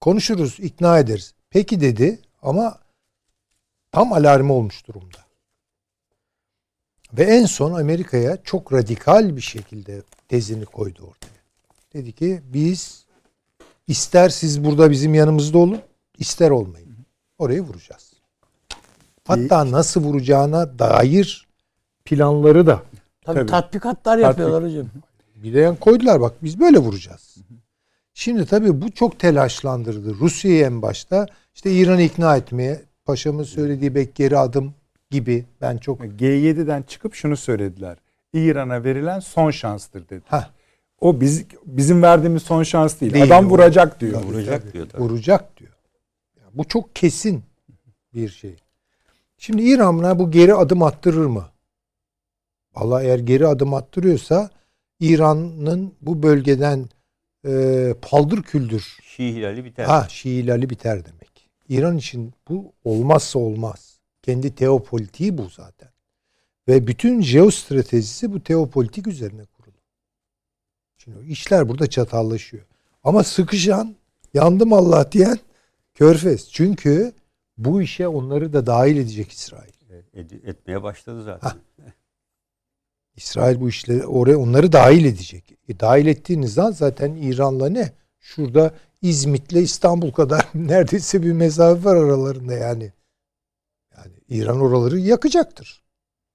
konuşuruz, 0.00 0.60
ikna 0.60 0.98
ederiz. 0.98 1.34
Peki 1.50 1.80
dedi 1.80 2.18
ama 2.42 2.78
tam 3.92 4.12
alarmı 4.12 4.52
olmuş 4.52 4.86
durumda. 4.86 5.23
Ve 7.18 7.22
en 7.22 7.46
son 7.46 7.72
Amerika'ya 7.72 8.38
çok 8.44 8.72
radikal 8.72 9.36
bir 9.36 9.40
şekilde 9.40 10.02
tezini 10.28 10.64
koydu 10.64 11.02
ortaya. 11.02 11.34
Dedi 11.94 12.12
ki 12.12 12.42
biz 12.44 13.04
ister 13.86 14.28
siz 14.28 14.64
burada 14.64 14.90
bizim 14.90 15.14
yanımızda 15.14 15.58
olun, 15.58 15.80
ister 16.18 16.50
olmayın. 16.50 16.96
Orayı 17.38 17.60
vuracağız. 17.60 18.12
Hatta 19.26 19.70
nasıl 19.70 20.02
vuracağına 20.02 20.78
dair 20.78 21.46
planları 22.04 22.66
da 22.66 22.82
Tabii, 23.24 23.38
Tabii. 23.38 23.50
tatbikatlar 23.50 24.18
yapıyorlar 24.18 24.64
hocam. 24.64 24.86
bir 25.36 25.54
de 25.54 25.60
yan 25.60 25.76
koydular 25.76 26.20
bak 26.20 26.32
biz 26.42 26.60
böyle 26.60 26.78
vuracağız. 26.78 27.36
Şimdi 28.14 28.46
tabii 28.46 28.80
bu 28.82 28.90
çok 28.90 29.18
telaşlandırdı 29.18 30.14
Rusya'yı 30.14 30.64
en 30.64 30.82
başta. 30.82 31.26
İşte 31.54 31.72
İran'ı 31.72 32.02
ikna 32.02 32.36
etmeye 32.36 32.82
paşamın 33.04 33.44
söylediği 33.44 33.94
bek 33.94 34.14
geri 34.14 34.38
adım 34.38 34.74
gibi 35.14 35.44
ben 35.60 35.76
çok 35.78 36.00
G7'den 36.00 36.82
çıkıp 36.82 37.14
şunu 37.14 37.36
söylediler. 37.36 37.98
İran'a 38.32 38.84
verilen 38.84 39.20
son 39.20 39.50
şanstır 39.50 40.08
dedi. 40.08 40.22
ha 40.28 40.50
O 41.00 41.20
biz 41.20 41.44
bizim 41.66 42.02
verdiğimiz 42.02 42.42
son 42.42 42.62
şans 42.62 43.00
değil. 43.00 43.14
Değil, 43.14 43.24
Adam 43.24 43.46
o- 43.46 43.50
vuracak 43.50 44.00
diyor. 44.00 44.12
Tabii, 44.22 44.26
Vuracak 44.32 44.62
tabii. 44.62 44.72
diyor 44.72 44.88
tabii. 44.88 45.02
vuracak 45.02 45.56
diyor. 45.56 45.72
Ya 46.36 46.42
bu 46.54 46.64
çok 46.64 46.96
kesin 46.96 47.42
bir 48.14 48.28
şey. 48.28 48.56
Şimdi 49.38 49.62
İran'a 49.62 50.18
bu 50.18 50.30
geri 50.30 50.54
adım 50.54 50.82
attırır 50.82 51.26
mı? 51.26 51.44
Vallahi 52.74 53.04
eğer 53.06 53.18
geri 53.18 53.46
adım 53.46 53.74
attırıyorsa 53.74 54.50
İran'ın 55.00 55.94
bu 56.02 56.22
bölgeden 56.22 56.88
e, 57.46 57.94
paldır 58.02 58.42
küldür 58.42 58.98
Şii 59.02 59.34
hilali 59.34 59.64
biter. 59.64 59.84
Ha 59.84 60.06
Şii 60.08 60.42
hilali 60.42 60.70
biter 60.70 61.04
demek. 61.04 61.50
İran 61.68 61.96
için 61.98 62.32
bu 62.48 62.72
olmazsa 62.84 63.38
olmaz. 63.38 63.93
Kendi 64.24 64.54
teopolitiği 64.54 65.38
bu 65.38 65.48
zaten. 65.48 65.88
Ve 66.68 66.86
bütün 66.86 67.22
jeostratejisi 67.22 68.32
bu 68.32 68.42
teopolitik 68.42 69.06
üzerine 69.06 69.44
kurulu. 69.44 69.76
Şimdi 70.96 71.26
işler 71.26 71.68
burada 71.68 71.86
çatallaşıyor. 71.86 72.66
Ama 73.02 73.24
sıkışan, 73.24 73.96
yandım 74.34 74.72
Allah 74.72 75.12
diyen 75.12 75.38
Körfez. 75.94 76.48
Çünkü 76.52 77.12
bu 77.58 77.82
işe 77.82 78.08
onları 78.08 78.52
da 78.52 78.66
dahil 78.66 78.96
edecek 78.96 79.32
İsrail. 79.32 79.72
Ed- 80.14 80.48
etmeye 80.48 80.82
başladı 80.82 81.24
zaten. 81.24 81.52
İsrail 83.16 83.60
bu 83.60 83.68
işleri 83.68 84.06
oraya 84.06 84.38
onları 84.38 84.72
dahil 84.72 85.04
edecek. 85.04 85.58
E, 85.68 85.80
dahil 85.80 86.06
ettiğinizden 86.06 86.70
zaten 86.70 87.14
İran'la 87.14 87.68
ne? 87.68 87.92
Şurada 88.20 88.74
İzmit'le 89.02 89.52
İstanbul 89.52 90.10
kadar 90.10 90.48
neredeyse 90.54 91.22
bir 91.22 91.32
mesafe 91.32 91.84
var 91.84 91.96
aralarında 91.96 92.54
yani. 92.54 92.92
Yani 94.04 94.16
İran 94.28 94.60
oraları 94.60 94.98
yakacaktır. 94.98 95.82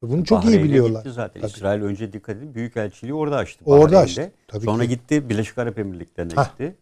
Bunu 0.02 0.26
çok 0.26 0.46
iyi 0.46 0.64
biliyorlar. 0.64 1.00
Gitti 1.04 1.14
zaten. 1.14 1.42
Tabii. 1.42 1.52
İsrail 1.52 1.82
önce 1.82 2.14
dikkat 2.14 2.38
edin 2.38 2.56
Büyükelçiliği 2.56 3.14
orada 3.14 3.38
açtı. 3.38 3.66
Orada 3.66 4.00
açtı. 4.00 4.32
Tabii 4.48 4.66
Sonra 4.66 4.84
ki. 4.84 4.90
gitti 4.90 5.30
Birleşik 5.30 5.58
Arap 5.58 5.80
Emirlikleri'ne 5.80 6.34
Hah. 6.34 6.52
gitti. 6.52 6.76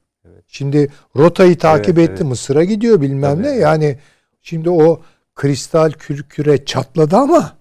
Şimdi 0.48 0.90
rotayı 1.16 1.58
takip 1.58 1.98
Evet, 1.98 2.10
etti. 2.10 2.20
evet. 2.22 2.30
Mısır'a 2.30 2.64
gidiyor 2.64 3.02
bilmem 3.02 3.36
Tabii. 3.36 3.44
ne. 3.44 3.50
Yani 3.52 4.00
şimdi 4.42 4.70
o 4.70 5.02
kristal 5.36 5.92
kür 5.92 6.24
küre 6.24 6.66
çatladı 6.66 7.16
ama 7.16 7.58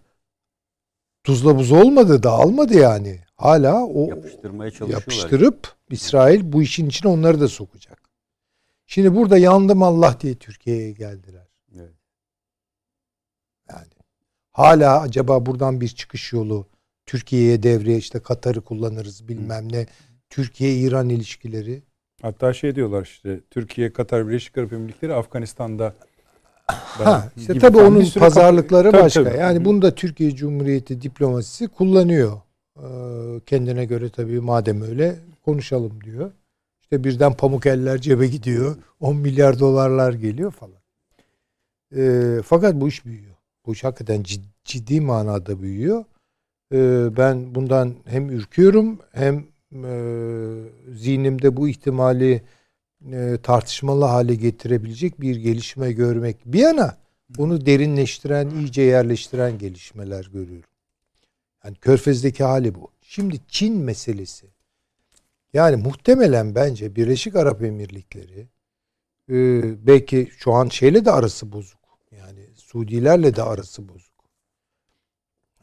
tuzla 1.25 1.57
buz 1.59 1.73
olmadı, 1.73 2.23
dağılmadı 2.23 2.75
yani. 2.79 3.21
Hala 3.37 3.85
o 3.85 4.09
Yapıştırmaya 4.09 4.71
çalışıyorlar. 4.71 4.95
yapıştırıp 4.99 5.75
İsrail 5.91 6.53
bu 6.53 6.63
işin 6.63 6.87
içine 6.87 7.11
onları 7.13 7.41
da 7.41 7.49
sokacak. 7.49 8.11
Şimdi 8.87 9.15
burada 9.17 9.39
yandım 9.39 9.83
Allah 9.83 10.17
diye 10.21 10.35
Türkiye'ye 10.35 10.93
geldiler. 10.93 11.49
Evet. 11.77 11.95
Yani 13.71 13.87
hala 14.57 15.01
acaba 15.01 15.47
buradan 15.47 15.81
bir 15.81 15.89
çıkış 15.89 16.33
yolu 16.33 16.67
Türkiye'ye 17.07 17.63
devreye 17.63 17.99
işte 17.99 18.19
Katar'ı 18.21 18.61
kullanırız 18.61 19.29
bilmem 19.29 19.73
ne. 19.73 19.87
Türkiye-İran 20.31 21.09
ilişkileri. 21.09 21.83
Hatta 22.23 22.53
şey 22.53 22.75
diyorlar 22.75 23.03
işte 23.03 23.41
Türkiye, 23.51 23.93
Katar, 23.93 24.29
Birleşik 24.29 24.59
Arap 24.59 24.73
Emirlikleri 24.73 25.15
Afganistan'da 25.15 25.95
Ha, 26.67 27.29
işte 27.37 27.59
tabii 27.59 27.79
onun 27.79 28.11
pazarlıkları 28.19 28.91
Tabii, 28.93 29.03
başka. 29.03 29.25
tabii. 29.25 29.39
Yani 29.39 29.65
bunu 29.65 29.83
da 29.83 29.95
Türkiye 29.95 30.37
Cumhuriyeti 30.37 31.03
diplomasisi 31.03 31.69
kullanıyor. 31.69 32.41
Ee, 32.79 32.83
kendine 33.47 33.85
göre 33.85 34.11
tabii 34.11 34.41
madem 34.41 34.83
öyle 34.83 35.17
konuşalım 35.45 36.01
diyor. 36.05 36.31
İşte 36.83 37.05
birden 37.05 37.33
pamuk 37.33 37.67
eller 37.67 38.01
cebe 38.01 38.27
gidiyor. 38.27 38.77
10 39.01 39.17
milyar 39.17 39.59
dolarlar 39.59 40.13
geliyor 40.13 40.51
falan. 40.51 40.81
Ee, 41.97 42.43
fakat 42.45 42.75
bu 42.75 42.89
iş 42.89 43.05
büyüyor. 43.05 43.36
Bu 43.67 43.73
iş 43.73 43.85
hakikaten 43.85 44.23
ciddi, 44.23 44.47
ciddi 44.65 45.01
manada 45.01 45.63
büyüyor. 45.63 46.05
Ee, 46.73 47.09
ben 47.17 47.55
bundan 47.55 47.95
hem 48.05 48.31
ürküyorum 48.31 48.99
hem 49.13 49.47
e, 49.85 49.93
zihnimde 50.95 51.57
bu 51.57 51.69
ihtimali 51.69 52.43
e, 53.13 53.39
tartışmalı 53.43 54.05
hale 54.05 54.35
getirebilecek 54.35 55.21
bir 55.21 55.37
gelişme 55.37 55.93
görmek 55.93 56.37
bir 56.47 56.59
yana 56.59 56.97
bunu 57.29 57.67
derinleştiren, 57.67 58.51
iyice 58.51 58.83
yerleştiren 58.83 59.59
gelişmeler 59.59 60.31
görüyorum. 60.33 60.71
Yani 61.65 61.77
Körfez'deki 61.77 62.45
hali 62.45 62.75
bu. 62.75 62.91
Şimdi 63.03 63.41
Çin 63.49 63.77
meselesi. 63.77 64.47
Yani 65.53 65.77
muhtemelen 65.77 66.55
bence 66.55 66.97
Birleşik 66.97 67.37
Arap 67.37 67.63
Emirlikleri 67.63 68.49
e, 69.31 69.37
belki 69.87 70.31
şu 70.39 70.53
an 70.53 70.69
şeyle 70.69 71.05
de 71.05 71.11
arası 71.11 71.53
bozuk. 71.53 71.76
Suudilerle 72.67 73.37
de 73.37 73.43
arası 73.43 73.89
bozuk. 73.89 74.13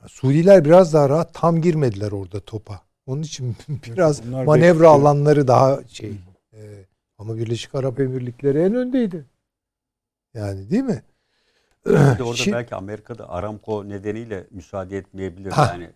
Suudiler 0.07 0.65
biraz 0.65 0.93
daha 0.93 1.09
rahat 1.09 1.33
tam 1.33 1.61
girmediler 1.61 2.11
orada 2.11 2.39
topa. 2.39 2.81
Onun 3.05 3.21
için 3.21 3.55
biraz 3.87 4.27
Bunlar 4.27 4.45
manevra 4.45 4.73
bekliyor. 4.73 4.91
alanları 4.91 5.47
daha 5.47 5.83
şey. 5.87 6.13
e, 6.53 6.85
ama 7.17 7.37
Birleşik 7.37 7.75
Arap 7.75 7.99
Emirlikleri 7.99 8.59
en 8.59 8.75
öndeydi. 8.75 9.25
Yani 10.33 10.69
değil 10.69 10.83
mi? 10.83 11.03
De 11.85 12.23
orada 12.23 12.35
Şimdi- 12.35 12.55
belki 12.57 12.75
Amerika'da 12.75 13.29
Aramco 13.29 13.89
nedeniyle 13.89 14.47
müsaade 14.51 14.97
etmeyebilir. 14.97 15.51
Ha, 15.51 15.77
yani 15.79 15.89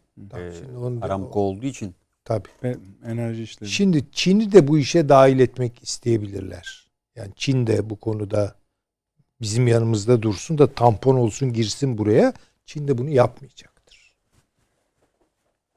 e, 0.48 0.52
şimdi 0.60 0.78
onu 0.78 1.06
Aramco 1.06 1.40
olduğu 1.40 1.66
için 1.66 1.96
Tabii. 2.26 2.50
Ve 2.64 2.78
enerji 3.06 3.44
işleri. 3.44 3.70
Şimdi 3.70 4.12
Çin'i 4.12 4.52
de 4.52 4.68
bu 4.68 4.78
işe 4.78 5.10
dahil 5.10 5.40
etmek 5.40 5.84
isteyebilirler. 5.84 6.88
Yani 7.16 7.32
Çin 7.36 7.68
de 7.68 7.90
bu 7.90 7.96
konuda 7.96 8.56
bizim 9.42 9.68
yanımızda 9.68 10.22
dursun 10.22 10.58
da 10.58 10.74
tampon 10.74 11.16
olsun 11.16 11.54
girsin 11.54 11.98
buraya. 11.98 12.34
Çin 12.66 12.88
de 12.88 12.98
bunu 12.98 13.10
yapmayacaktır. 13.10 14.16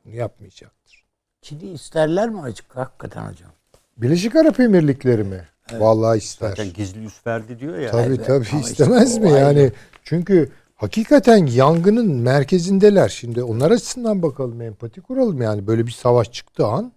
Bunu 0.05 0.15
yapmayacaktır. 0.15 1.05
Çin'i 1.43 1.71
isterler 1.71 2.29
mi 2.29 2.41
açık 2.41 2.77
hakikaten 2.77 3.31
hocam? 3.31 3.51
Birleşik 3.97 4.37
Arap 4.37 4.61
Emirlikleri 4.61 5.25
mi? 5.25 5.49
Vallahi 5.73 6.19
ister. 6.19 6.49
zaten 6.49 6.73
gizli 6.73 7.05
üs 7.05 7.27
verdi 7.27 7.59
diyor 7.59 7.79
ya. 7.79 7.91
Tabii 7.91 8.03
Evet, 8.03 8.27
tabii 8.27 8.47
ama 8.53 8.61
işte 8.61 8.71
istemez 8.71 9.19
o 9.19 9.21
mi 9.21 9.31
yani? 9.31 9.73
Çünkü 10.05 10.53
hakikaten 10.75 11.47
yangının 11.47 12.13
merkezindeler. 12.13 13.09
Şimdi 13.09 13.43
onlar 13.43 13.71
açısından 13.71 14.23
bakalım 14.23 14.63
empati 14.63 15.01
kuralım 15.01 15.43
yani 15.43 15.67
böyle 15.67 15.87
bir 15.87 15.93
savaş 15.93 16.33
çıktığı 16.33 16.67
an 16.67 16.93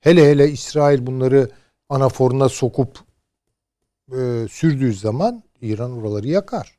hele 0.00 0.30
hele 0.30 0.50
İsrail 0.50 1.06
bunları 1.06 1.50
anaforuna 1.88 2.48
sokup 2.48 2.98
e, 4.12 4.46
sürdüğü 4.50 4.94
zaman 4.94 5.42
İran 5.62 5.92
oraları 5.92 6.28
yakar. 6.28 6.78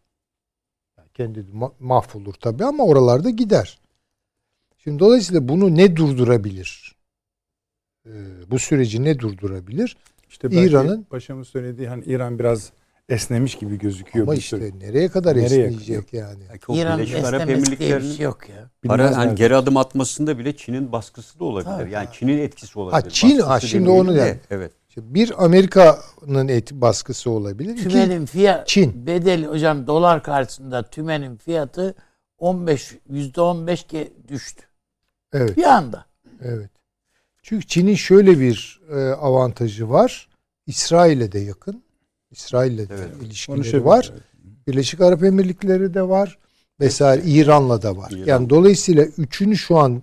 Yani 0.98 1.10
kendi 1.14 1.46
mahvolur 1.80 2.34
tabii 2.34 2.66
ama 2.66 2.84
oralarda 2.86 3.30
gider. 3.30 3.80
Şimdi 4.78 5.00
dolayısıyla 5.00 5.48
bunu 5.48 5.76
ne 5.78 5.96
durdurabilir? 5.96 6.96
E, 8.06 8.12
bu 8.52 8.60
süreci 8.60 9.04
ne 9.04 9.20
durdurabilir? 9.20 9.98
İşte 10.30 10.48
İran'ın- 10.48 11.04
paşamın 11.04 11.44
söylediği 11.44 11.88
hani 11.88 12.06
İran 12.06 12.40
biraz 12.40 12.72
esnemiş 13.10 13.56
gibi 13.56 13.78
gözüküyor. 13.80 14.26
Ama 14.28 14.36
işte 14.36 14.58
sürü. 14.58 14.80
nereye 14.80 15.08
kadar 15.10 15.38
Nereye 15.38 15.46
esneyecek 15.46 16.14
yani? 16.14 16.44
Belki 16.50 16.72
o 16.72 16.76
İran 16.76 16.98
Birleşik 17.00 17.26
Arap 17.26 17.42
esnemesi 17.42 17.80
diye 17.80 17.98
bir 17.98 18.14
şey 18.14 18.26
yok 18.26 18.50
ya. 18.50 18.70
para 18.86 19.18
hani 19.18 19.36
geri 19.36 19.56
adım 19.56 19.78
atmasında 19.78 20.38
bile 20.38 20.56
Çin'in 20.56 20.92
baskısı 20.92 21.40
da 21.40 21.44
olabilir. 21.44 21.70
Tabii. 21.78 21.92
yani 21.92 22.10
Çin'in 22.14 22.38
etkisi 22.38 22.80
olabilir. 22.80 23.12
Çin- 23.12 23.42
ha, 23.42 23.60
şimdi 23.60 23.90
onu 23.90 24.18
yani. 24.18 24.40
Evet. 24.50 24.72
İşte 24.92 25.14
Bir 25.14 25.46
Amerika'nın 25.46 26.48
et 26.48 26.72
baskısı 26.72 27.30
olabilir. 27.32 27.78
Tümenin 27.90 28.26
fiyat 28.26 28.68
Çin. 28.68 29.08
bedeli 29.08 29.48
hocam 29.48 29.88
dolar 29.88 30.24
karşısında 30.24 30.84
tümenin 30.90 31.38
fiyatı 31.38 31.96
15 32.38 32.96
%15 33.10 33.86
ge- 33.86 34.10
düştü. 34.28 34.64
evet, 35.34 35.58
Bir 35.58 35.64
anda. 35.64 36.06
evet. 36.42 36.70
Çünkü 37.44 37.68
Çin'in 37.68 37.96
şöyle 37.96 38.40
bir 38.40 38.82
e, 38.92 38.96
avantajı 39.10 39.90
var. 39.90 40.30
İsrail'e 40.68 41.32
de 41.32 41.40
yakın. 41.40 41.84
İsrail'le 42.32 42.78
de 42.90 42.94
Evet. 42.96 43.10
ilişkileri 43.22 43.58
Konuşabilir. 43.58 43.86
var. 43.86 44.14
Birleşik 44.68 45.02
Arap 45.02 45.24
Emirlikleri 45.24 45.94
de 45.94 46.02
var. 46.10 46.38
Vesaire 46.80 47.22
İran'la 47.26 47.82
da 47.82 47.98
var. 47.98 48.12
İran. 48.12 48.26
Yani 48.26 48.50
dolayısıyla 48.50 49.04
üçünü 49.06 49.58
şu 49.58 49.78
an 49.78 50.02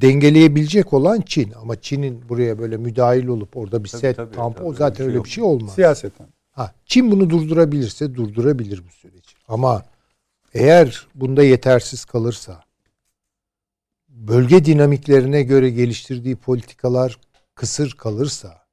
dengeleyebilecek 0.00 0.92
olan 0.92 1.20
Çin. 1.20 1.52
Ama 1.52 1.80
Çin'in 1.80 2.28
buraya 2.28 2.58
böyle 2.58 2.76
müdahil 2.76 3.26
olup 3.26 3.56
orada 3.56 3.84
bir 3.84 3.88
Tabii, 3.88 4.00
set 4.00 4.16
tabii, 4.16 4.34
tampon 4.34 4.58
tabii, 4.58 4.68
öyle 4.68 4.78
zaten 4.78 4.94
bir 4.94 4.96
şey 4.96 5.06
öyle 5.06 5.24
bir 5.24 5.30
şey 5.30 5.44
olmaz. 5.44 5.74
Siyaseten. 5.74 6.26
Ha, 6.50 6.74
Çin 6.86 7.10
bunu 7.10 7.30
durdurabilirse 7.30 8.14
durdurabilir 8.14 8.84
bu 8.86 8.90
süreci. 8.90 9.36
Ama 9.48 9.82
eğer 10.54 11.06
bunda 11.14 11.42
yetersiz 11.42 12.04
kalırsa 12.04 12.60
bölge 14.08 14.64
dinamiklerine 14.64 15.42
göre 15.42 15.70
geliştirdiği 15.70 16.36
politikalar 16.36 17.18
kısır 17.54 17.90
kalırsa 17.90 18.66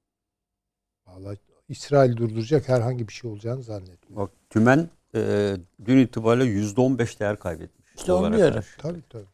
vallahi 1.07 1.37
İsrail 1.69 2.17
durduracak 2.17 2.69
herhangi 2.69 3.07
bir 3.07 3.13
şey 3.13 3.31
olacağını 3.31 3.63
zannetmiyorum. 3.63 4.15
Bak 4.27 4.31
tümen 4.49 4.89
e, 5.15 5.55
dün 5.85 5.97
itibariyle 5.97 6.59
%15 6.65 7.19
değer 7.19 7.39
kaybetmiş. 7.39 7.89
İşte 7.95 8.13
onu 8.13 8.37
diyorum. 8.37 8.63
Tabii 8.77 9.01
tabii. 9.09 9.32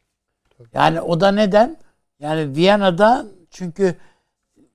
Yani 0.74 1.02
o 1.02 1.22
da 1.22 1.32
neden? 1.32 1.78
Yani 2.20 2.56
Viyana'da 2.56 3.26
çünkü 3.52 3.96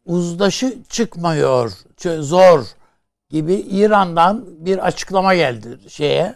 uzlaşı 0.04 0.82
çıkmıyor, 0.88 1.72
zor 2.20 2.66
gibi 3.30 3.54
İran'dan 3.54 4.44
bir 4.66 4.86
açıklama 4.86 5.34
geldi 5.34 5.78
şeye, 5.88 6.34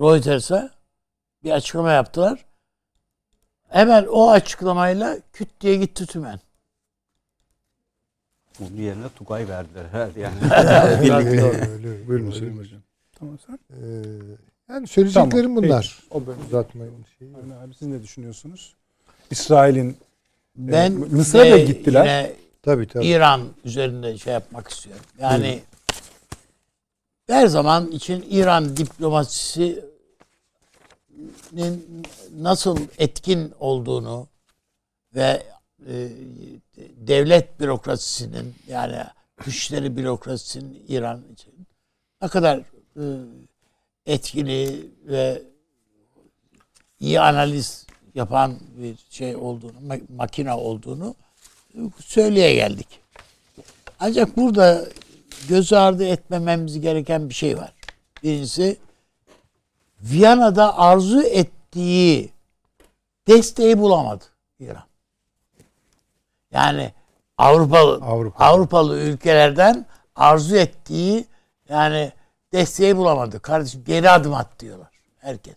Reuters'a 0.00 0.70
bir 1.44 1.50
açıklama 1.50 1.92
yaptılar. 1.92 2.44
Hemen 3.68 4.06
o 4.10 4.30
açıklamayla 4.30 5.16
küt 5.32 5.48
diye 5.60 5.76
gitti 5.76 6.06
tümen. 6.06 6.40
Onun 8.60 8.76
yerine 8.76 9.08
Tugay 9.08 9.48
verdiler 9.48 9.84
herhalde 9.92 10.20
yani. 10.20 10.34
Öyle, 11.00 11.70
öyle, 11.70 12.08
Buyurun 12.08 12.26
öyle. 12.26 12.38
Sayın 12.38 12.58
Hocam. 12.58 12.80
Tamam 13.18 13.38
sen. 13.46 13.58
Ee, 13.70 14.47
yani 14.68 14.86
söyleyeceklerim 14.86 15.54
Tamam, 15.54 15.56
bunlar. 15.56 15.98
O 16.10 16.26
bölüm. 16.26 16.38
Uzatmayın 16.46 16.94
şeyi. 17.18 17.36
Avni 17.36 17.54
abi 17.54 17.74
siz 17.74 17.88
ne 17.88 18.02
düşünüyorsunuz? 18.02 18.74
İsrail'in 19.30 19.96
Ben 20.56 20.92
Mısır'a 20.92 21.44
de 21.44 21.50
da 21.50 21.58
gittiler. 21.58 22.04
Yine 22.04 22.32
Tabii 22.62 22.88
tabii. 22.88 23.06
İran 23.06 23.40
üzerinde 23.64 24.18
şey 24.18 24.32
yapmak 24.32 24.68
istiyorum. 24.68 25.04
Yani 25.20 25.62
her 27.26 27.46
zaman 27.46 27.90
için 27.90 28.26
İran 28.30 28.76
diplomasisinin 28.76 29.82
nasıl 32.38 32.78
etkin 32.98 33.52
olduğunu 33.60 34.28
ve 35.14 35.42
e, 35.86 36.08
devlet 36.96 37.60
bürokrasisinin 37.60 38.54
yani 38.68 38.96
dışişleri 39.46 39.96
bürokrasisinin 39.96 40.84
İran 40.88 41.24
için 41.32 41.66
ne 42.22 42.28
kadar 42.28 42.58
e, 42.96 43.04
etkili 44.08 44.86
ve 45.06 45.42
iyi 47.00 47.20
analiz 47.20 47.86
yapan 48.14 48.56
bir 48.76 48.96
şey 49.10 49.36
olduğunu, 49.36 49.78
ma- 49.88 50.12
makine 50.16 50.52
olduğunu 50.52 51.14
söyleye 52.00 52.54
geldik. 52.54 53.00
Ancak 54.00 54.36
burada 54.36 54.84
göz 55.48 55.72
ardı 55.72 56.06
etmememiz 56.06 56.80
gereken 56.80 57.28
bir 57.28 57.34
şey 57.34 57.56
var. 57.56 57.72
Birincisi 58.22 58.76
Viyana'da 60.02 60.78
arzu 60.78 61.22
ettiği 61.22 62.30
desteği 63.28 63.78
bulamadı 63.78 64.24
İran. 64.60 64.84
Yani 66.52 66.92
Avrupalı 67.38 68.04
Avrupa. 68.04 68.44
Avrupalı 68.44 69.00
ülkelerden 69.00 69.86
arzu 70.16 70.56
ettiği 70.56 71.26
yani 71.68 72.12
desteği 72.52 72.96
bulamadı. 72.96 73.40
Kardeşim 73.40 73.84
geri 73.84 74.10
adım 74.10 74.34
at 74.34 74.60
diyorlar 74.60 74.90
herkes. 75.18 75.56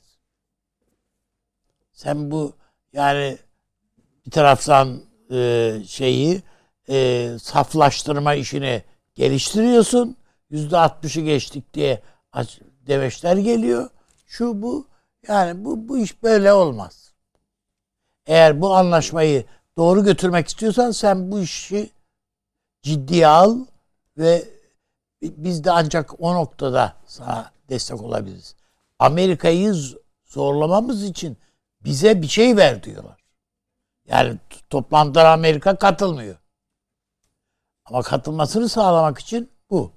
Sen 1.93 2.31
bu 2.31 2.53
yani 2.93 3.37
bir 4.25 4.31
taraftan 4.31 5.01
e, 5.31 5.73
şeyi 5.87 6.43
e, 6.89 7.27
saflaştırma 7.41 8.33
işini 8.33 8.83
geliştiriyorsun. 9.15 10.17
Yüzde 10.49 10.77
altmışı 10.77 11.21
geçtik 11.21 11.73
diye 11.73 12.01
demeçler 12.87 13.37
geliyor. 13.37 13.89
Şu 14.27 14.61
bu 14.61 14.87
yani 15.27 15.65
bu 15.65 15.87
bu 15.89 15.97
iş 15.97 16.23
böyle 16.23 16.53
olmaz. 16.53 17.13
Eğer 18.25 18.61
bu 18.61 18.75
anlaşmayı 18.75 19.45
doğru 19.77 20.03
götürmek 20.03 20.47
istiyorsan 20.47 20.91
sen 20.91 21.31
bu 21.31 21.39
işi 21.39 21.89
ciddiye 22.81 23.27
al 23.27 23.65
ve 24.17 24.60
biz 25.21 25.63
de 25.63 25.71
ancak 25.71 26.21
o 26.21 26.35
noktada 26.35 26.93
sana 27.05 27.51
destek 27.69 28.01
olabiliriz. 28.01 28.55
Amerika'yı 28.99 29.75
zorlamamız 30.25 31.03
için 31.03 31.37
bize 31.83 32.21
bir 32.21 32.27
şey 32.27 32.57
ver 32.57 32.83
diyorlar. 32.83 33.21
Yani 34.07 34.37
toplantılara 34.69 35.31
Amerika 35.31 35.75
katılmıyor. 35.75 36.35
Ama 37.85 38.01
katılmasını 38.01 38.69
sağlamak 38.69 39.19
için 39.19 39.49
bu. 39.69 39.91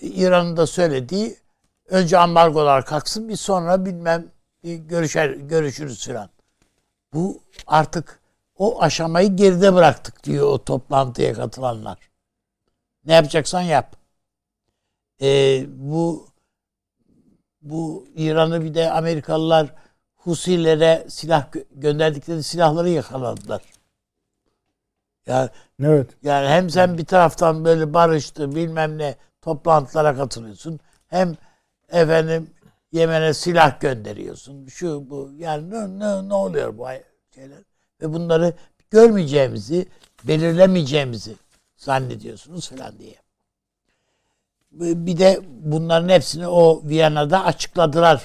E, 0.00 0.06
İran'ın 0.06 0.56
da 0.56 0.66
söylediği 0.66 1.36
önce 1.88 2.18
ambargolar 2.18 2.84
kalksın 2.84 3.28
bir 3.28 3.36
sonra 3.36 3.84
bilmem 3.84 4.26
bir 4.64 4.74
görüşer 4.74 5.30
görüşürüz 5.30 6.06
filan. 6.06 6.30
Bu 7.14 7.40
artık 7.66 8.20
o 8.58 8.82
aşamayı 8.82 9.36
geride 9.36 9.74
bıraktık 9.74 10.24
diyor 10.24 10.46
o 10.46 10.64
toplantıya 10.64 11.34
katılanlar. 11.34 12.11
Ne 13.04 13.12
yapacaksan 13.14 13.60
yap. 13.62 13.96
Ee, 15.22 15.64
bu 15.68 16.28
bu 17.62 18.06
İran'ı 18.16 18.62
bir 18.64 18.74
de 18.74 18.90
Amerikalılar 18.90 19.74
Husilere 20.16 21.06
silah 21.08 21.48
gö- 21.50 21.64
gönderdikleri 21.72 22.42
silahları 22.42 22.88
yakaladılar. 22.88 23.62
Yani, 25.26 25.50
evet 25.82 26.10
yani 26.22 26.48
hem 26.48 26.70
sen 26.70 26.98
bir 26.98 27.04
taraftan 27.04 27.64
böyle 27.64 27.94
barıştı 27.94 28.54
bilmem 28.54 28.98
ne 28.98 29.16
toplantılara 29.42 30.16
katılıyorsun. 30.16 30.80
Hem 31.08 31.36
efendim 31.88 32.50
Yemen'e 32.92 33.34
silah 33.34 33.80
gönderiyorsun. 33.80 34.66
Şu 34.66 35.10
bu 35.10 35.30
yani 35.38 35.70
ne, 35.70 35.98
ne, 35.98 36.28
ne 36.28 36.34
oluyor 36.34 36.78
bu 36.78 36.86
şeyler? 37.34 37.58
Ve 38.02 38.12
bunları 38.12 38.54
görmeyeceğimizi, 38.90 39.86
belirlemeyeceğimizi 40.24 41.36
zannediyorsunuz 41.82 42.68
falan 42.68 42.98
diye. 42.98 43.16
Bir 44.72 45.18
de 45.18 45.40
bunların 45.44 46.08
hepsini 46.08 46.48
o 46.48 46.82
Viyana'da 46.84 47.44
açıkladılar. 47.44 48.22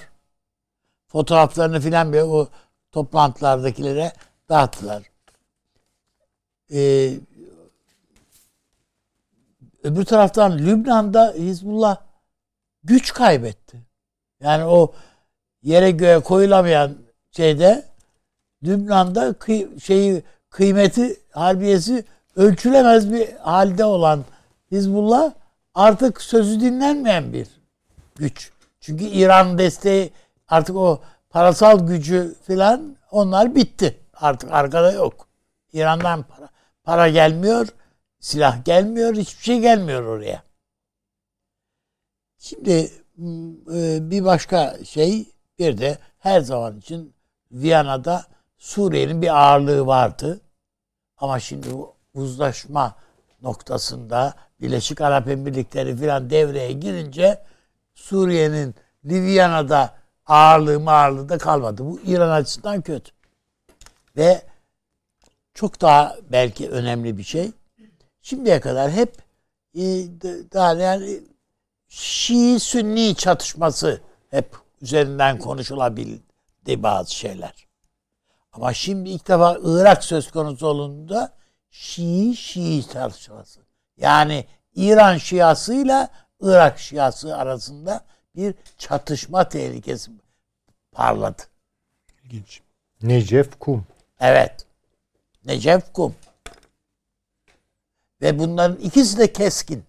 Fotoğraflarını 1.07 1.79
filan 1.79 2.13
bir 2.13 2.21
o 2.21 2.47
toplantılardakilere 2.91 4.13
dağıttılar. 4.49 5.03
Ee, 6.73 7.13
öbür 9.83 10.05
taraftan 10.05 10.57
Lübnan'da 10.57 11.33
Hizbullah 11.37 11.97
güç 12.83 13.13
kaybetti. 13.13 13.81
Yani 14.41 14.65
o 14.65 14.93
yere 15.61 15.91
göğe 15.91 16.19
koyulamayan 16.19 16.97
şeyde 17.31 17.85
Lübnan'da 18.63 19.33
kıy, 19.33 19.79
şeyi 19.79 20.23
kıymeti 20.49 21.19
harbiyesi 21.31 22.05
ölçülemez 22.37 23.13
bir 23.13 23.33
halde 23.33 23.85
olan 23.85 24.25
Hizbullah 24.71 25.33
artık 25.73 26.21
sözü 26.21 26.59
dinlenmeyen 26.59 27.33
bir 27.33 27.47
güç. 28.15 28.51
Çünkü 28.79 29.03
İran 29.03 29.57
desteği 29.57 30.11
artık 30.47 30.75
o 30.75 31.01
parasal 31.29 31.87
gücü 31.87 32.35
filan 32.43 32.95
onlar 33.11 33.55
bitti. 33.55 33.99
Artık 34.13 34.51
arkada 34.51 34.91
yok. 34.91 35.27
İran'dan 35.73 36.23
para, 36.23 36.49
para 36.83 37.09
gelmiyor, 37.09 37.67
silah 38.19 38.65
gelmiyor, 38.65 39.15
hiçbir 39.15 39.43
şey 39.43 39.59
gelmiyor 39.59 40.05
oraya. 40.05 40.43
Şimdi 42.37 42.91
e, 43.73 44.09
bir 44.11 44.25
başka 44.25 44.77
şey 44.85 45.25
bir 45.59 45.77
de 45.77 45.97
her 46.19 46.41
zaman 46.41 46.77
için 46.77 47.15
Viyana'da 47.51 48.25
Suriye'nin 48.57 49.21
bir 49.21 49.37
ağırlığı 49.41 49.87
vardı. 49.87 50.41
Ama 51.17 51.39
şimdi 51.39 51.73
bu 51.73 51.96
uzlaşma 52.17 52.95
noktasında 53.41 54.33
Birleşik 54.61 55.01
Arap 55.01 55.27
Emirlikleri 55.27 55.97
falan 55.97 56.29
devreye 56.29 56.71
girince 56.71 57.43
Suriye'nin 57.95 58.75
Livya'da 59.05 59.95
ağırlığı 60.25 60.91
ağırlığı 60.91 61.29
da 61.29 61.37
kalmadı. 61.37 61.85
Bu 61.85 61.99
İran 62.05 62.29
açısından 62.29 62.81
kötü. 62.81 63.11
Ve 64.17 64.41
çok 65.53 65.81
daha 65.81 66.15
belki 66.31 66.69
önemli 66.69 67.17
bir 67.17 67.23
şey. 67.23 67.51
Şimdiye 68.21 68.59
kadar 68.59 68.91
hep 68.91 69.17
e, 69.75 69.83
daha 70.53 70.73
yani 70.73 71.19
Şii-Sünni 71.87 73.15
çatışması 73.15 74.01
hep 74.29 74.55
üzerinden 74.81 75.39
konuşulabildi 75.39 76.83
bazı 76.83 77.15
şeyler. 77.15 77.67
Ama 78.53 78.73
şimdi 78.73 79.09
ilk 79.09 79.27
defa 79.27 79.57
Irak 79.63 80.03
söz 80.03 80.31
konusu 80.31 80.67
olduğunda 81.77 82.33
Şii-Şii 82.33 82.93
çatışması. 82.93 83.59
Yani 83.97 84.45
İran 84.75 85.17
Şiasıyla 85.17 86.09
Irak 86.41 86.79
Şiası 86.79 87.37
arasında 87.37 88.05
bir 88.35 88.55
çatışma 88.77 89.49
tehlikesi 89.49 90.11
parladı. 90.91 91.43
İlginç. 92.23 92.61
Necef 93.01 93.59
Kum. 93.59 93.85
Evet. 94.19 94.65
Necef 95.45 95.93
Kum. 95.93 96.15
Ve 98.21 98.39
bunların 98.39 98.77
ikisi 98.79 99.17
de 99.17 99.33
keskin. 99.33 99.83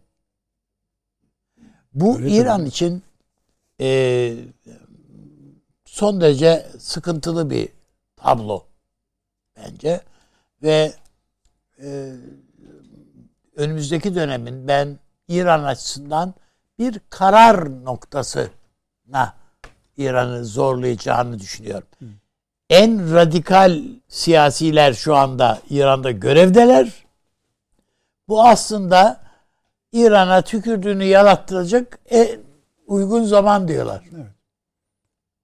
Bu 1.95 2.17
Öyle 2.19 2.31
İran 2.31 2.59
tabii. 2.59 2.69
için 2.69 3.03
e, 3.81 4.35
son 5.85 6.21
derece 6.21 6.67
sıkıntılı 6.79 7.51
bir 7.51 7.69
tablo 8.17 8.67
bence 9.57 10.01
ve 10.63 10.93
e, 11.83 12.13
önümüzdeki 13.57 14.15
dönemin 14.15 14.69
ben 14.69 14.99
İran 15.29 15.65
açısından 15.65 16.35
bir 16.79 17.01
karar 17.11 17.85
noktasına 17.85 19.35
İran'ı 19.97 20.45
zorlayacağını 20.45 21.39
düşünüyorum. 21.39 21.89
Hı. 21.99 22.05
En 22.71 23.15
radikal 23.15 23.83
siyasiler 24.09 24.93
şu 24.93 25.17
anda 25.17 25.59
İran'da 25.71 26.11
görevdeler. 26.11 26.93
Bu 28.29 28.45
aslında 28.45 29.21
İran'a 29.93 30.43
tükürdüğünü 30.43 31.05
yalattıracak 31.05 31.99
en 32.07 32.41
uygun 32.87 33.25
zaman 33.25 33.69
diyorlar. 33.69 34.05
Evet. 34.17 34.27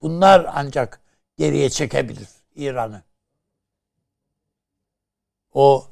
Bunlar 0.01 0.47
ancak 0.53 1.01
geriye 1.37 1.69
çekebilir 1.69 2.27
İran'ı. 2.55 3.01
O 5.53 5.87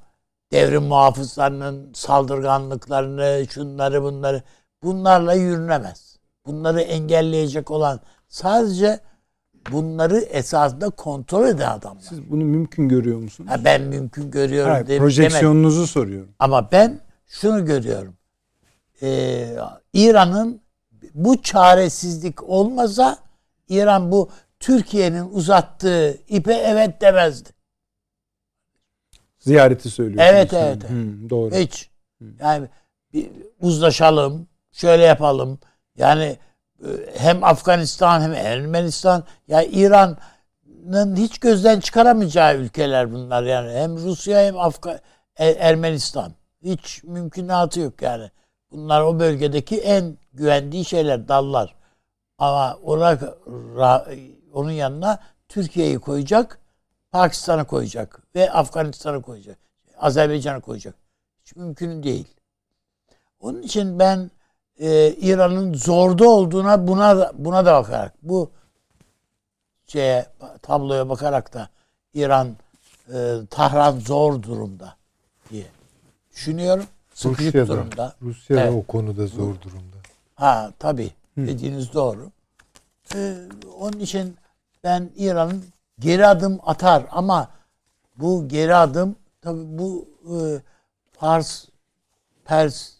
devrim 0.53 0.83
muhafızlarının 0.83 1.89
saldırganlıklarını, 1.93 3.45
şunları 3.49 4.03
bunları 4.03 4.43
bunlarla 4.83 5.33
yürünemez. 5.33 6.17
Bunları 6.45 6.81
engelleyecek 6.81 7.71
olan 7.71 7.99
sadece 8.27 8.99
bunları 9.71 10.17
esasında 10.19 10.89
kontrol 10.89 11.47
eden 11.47 11.71
adamlar. 11.71 12.01
Siz 12.01 12.31
bunu 12.31 12.43
mümkün 12.43 12.89
görüyor 12.89 13.17
musunuz? 13.17 13.49
Ha, 13.49 13.65
ben 13.65 13.81
mümkün 13.81 14.31
görüyorum. 14.31 14.71
Hayır, 14.71 14.87
demek, 14.87 15.01
projeksiyonunuzu 15.01 15.77
demek. 15.77 15.89
soruyorum. 15.89 16.29
Ama 16.39 16.71
ben 16.71 16.99
şunu 17.27 17.65
görüyorum. 17.65 18.13
Ee, 19.01 19.55
İran'ın 19.93 20.61
bu 21.13 21.41
çaresizlik 21.41 22.43
olmasa 22.43 23.17
İran 23.69 24.11
bu 24.11 24.29
Türkiye'nin 24.59 25.29
uzattığı 25.33 26.17
ipe 26.27 26.53
evet 26.53 27.01
demezdi. 27.01 27.49
Ziyareti 29.43 29.89
söylüyorsunuz. 29.89 30.35
Evet 30.35 30.53
evet. 30.53 30.89
Hmm, 30.89 31.29
doğru. 31.29 31.55
Hiç. 31.55 31.89
Yani 32.39 32.67
bir 33.13 33.29
uzlaşalım, 33.61 34.47
şöyle 34.71 35.03
yapalım. 35.03 35.59
Yani 35.97 36.37
e, 36.79 36.87
hem 37.17 37.43
Afganistan 37.43 38.21
hem 38.21 38.33
Ermenistan 38.33 39.23
ya 39.47 39.63
İran'ın 39.63 41.15
hiç 41.15 41.39
gözden 41.39 41.79
çıkaramayacağı 41.79 42.57
ülkeler 42.57 43.11
bunlar 43.11 43.43
yani. 43.43 43.71
Hem 43.71 43.97
Rusya 43.97 44.45
hem 44.45 44.57
Afgan 44.57 44.99
e, 45.37 45.49
Ermenistan. 45.49 46.33
Hiç 46.63 47.03
mümkünatı 47.03 47.79
yok 47.79 48.01
yani. 48.01 48.31
Bunlar 48.71 49.01
o 49.01 49.19
bölgedeki 49.19 49.81
en 49.81 50.17
güvendiği 50.33 50.85
şeyler, 50.85 51.27
dallar. 51.27 51.75
Ama 52.37 52.77
ona 52.83 53.19
onun 54.53 54.71
yanına 54.71 55.19
Türkiye'yi 55.49 55.99
koyacak, 55.99 56.59
Pakistan'ı 57.13 57.65
koyacak 57.65 58.21
ve 58.35 58.51
Afganistan'ı 58.51 59.21
koyacak. 59.21 59.57
Azerbaycan'ı 59.97 60.61
koyacak. 60.61 60.95
Hiç 61.41 61.55
mümkün 61.55 62.03
değil. 62.03 62.27
Onun 63.39 63.61
için 63.61 63.99
ben 63.99 64.31
e, 64.79 65.09
İran'ın 65.09 65.73
zorda 65.73 66.29
olduğuna 66.29 66.87
buna 66.87 67.31
buna 67.33 67.65
da 67.65 67.73
bakarak 67.73 68.13
bu 68.21 68.51
şeye 69.87 70.25
tabloya 70.61 71.09
bakarak 71.09 71.53
da 71.53 71.69
İran 72.13 72.55
e, 73.13 73.37
Tahran 73.49 73.99
zor 73.99 74.41
durumda 74.41 74.95
diye 75.49 75.65
düşünüyorum. 76.35 76.85
Sıkıcı 77.13 77.67
durumda. 77.67 78.15
Rusya 78.21 78.59
evet. 78.59 78.73
o 78.73 78.83
konuda 78.87 79.27
zor 79.27 79.61
durumda. 79.61 79.97
Ha 80.35 80.71
tabii. 80.79 81.11
Dediğiniz 81.37 81.93
doğru. 81.93 82.31
Ee, 83.15 83.35
onun 83.79 83.99
için 83.99 84.35
ben 84.83 85.09
İran'ın 85.15 85.72
geri 85.99 86.27
adım 86.27 86.59
atar 86.65 87.03
ama 87.11 87.47
bu 88.15 88.47
geri 88.47 88.75
adım 88.75 89.15
tabii 89.41 89.77
bu 89.77 90.07
e, 90.25 90.37
Fars 91.11 91.65
Pers 92.45 92.93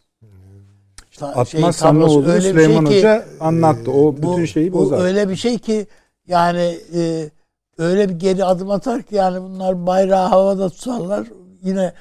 işte 1.12 1.26
Atmaz 1.26 1.80
şey, 1.80 1.94
ne 1.94 2.04
olur 2.04 2.42
Süleyman 2.42 2.86
şey 2.86 2.98
Hoca 2.98 3.20
ki, 3.20 3.30
anlattı. 3.40 3.92
O 3.92 4.18
bu, 4.18 4.34
bütün 4.34 4.46
şeyi 4.46 4.74
bozar. 4.74 5.00
Bu 5.00 5.04
öyle 5.04 5.30
bir 5.30 5.36
şey 5.36 5.60
ki 5.60 5.88
yani 6.28 6.78
e, 6.96 7.30
öyle 7.78 8.10
bir 8.10 8.14
geri 8.14 8.46
adım 8.46 8.72
atar 8.72 9.02
ki 9.02 9.16
yani 9.16 9.42
bunlar 9.42 9.86
bayrağı 9.88 10.28
havada 10.28 10.70
tutarlar. 10.70 11.28
Yine 11.62 11.94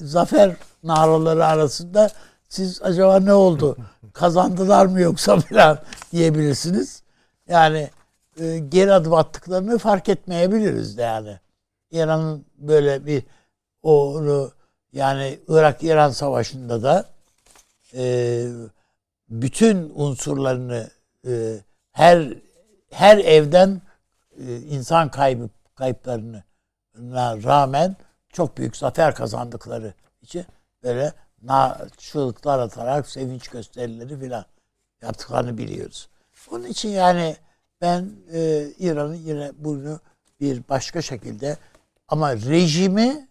zafer 0.00 0.56
naraları 0.82 1.46
arasında 1.46 2.10
siz 2.48 2.82
acaba 2.82 3.20
ne 3.20 3.32
oldu? 3.32 3.76
Kazandılar 4.12 4.86
mı 4.86 5.00
yoksa 5.00 5.40
falan 5.40 5.78
diyebilirsiniz. 6.12 7.02
Yani 7.48 7.90
e, 8.40 8.58
geri 8.58 8.92
adım 8.92 9.14
attıklarını 9.14 9.78
fark 9.78 10.08
etmeyebiliriz 10.08 10.98
de 10.98 11.02
yani. 11.02 11.40
İran'ın 11.90 12.46
böyle 12.58 13.06
bir 13.06 13.22
onu 13.82 14.52
yani 14.92 15.38
Irak-İran 15.48 16.10
savaşında 16.10 16.82
da 16.82 17.06
e, 17.94 18.46
bütün 19.28 19.92
unsurlarını 19.94 20.90
e, 21.26 21.58
her 21.92 22.34
her 22.90 23.18
evden 23.18 23.82
e, 24.38 24.56
insan 24.56 25.10
kaybı 25.10 25.48
kayıplarına 25.74 26.44
rağmen 27.44 27.96
çok 28.28 28.58
büyük 28.58 28.76
zafer 28.76 29.14
kazandıkları 29.14 29.94
için 30.22 30.46
böyle 30.82 31.12
na, 31.42 31.86
çığlıklar 31.96 32.58
atarak 32.58 33.08
sevinç 33.08 33.48
gösterileri 33.48 34.20
filan 34.20 34.44
yaptıklarını 35.02 35.58
biliyoruz. 35.58 36.08
Onun 36.50 36.64
için 36.64 36.88
yani 36.88 37.36
ben 37.82 38.10
e, 38.32 38.68
İran'ın 38.78 39.14
yine 39.14 39.52
bunu 39.58 40.00
bir 40.40 40.62
başka 40.68 41.02
şekilde 41.02 41.56
ama 42.08 42.36
rejimi 42.36 43.28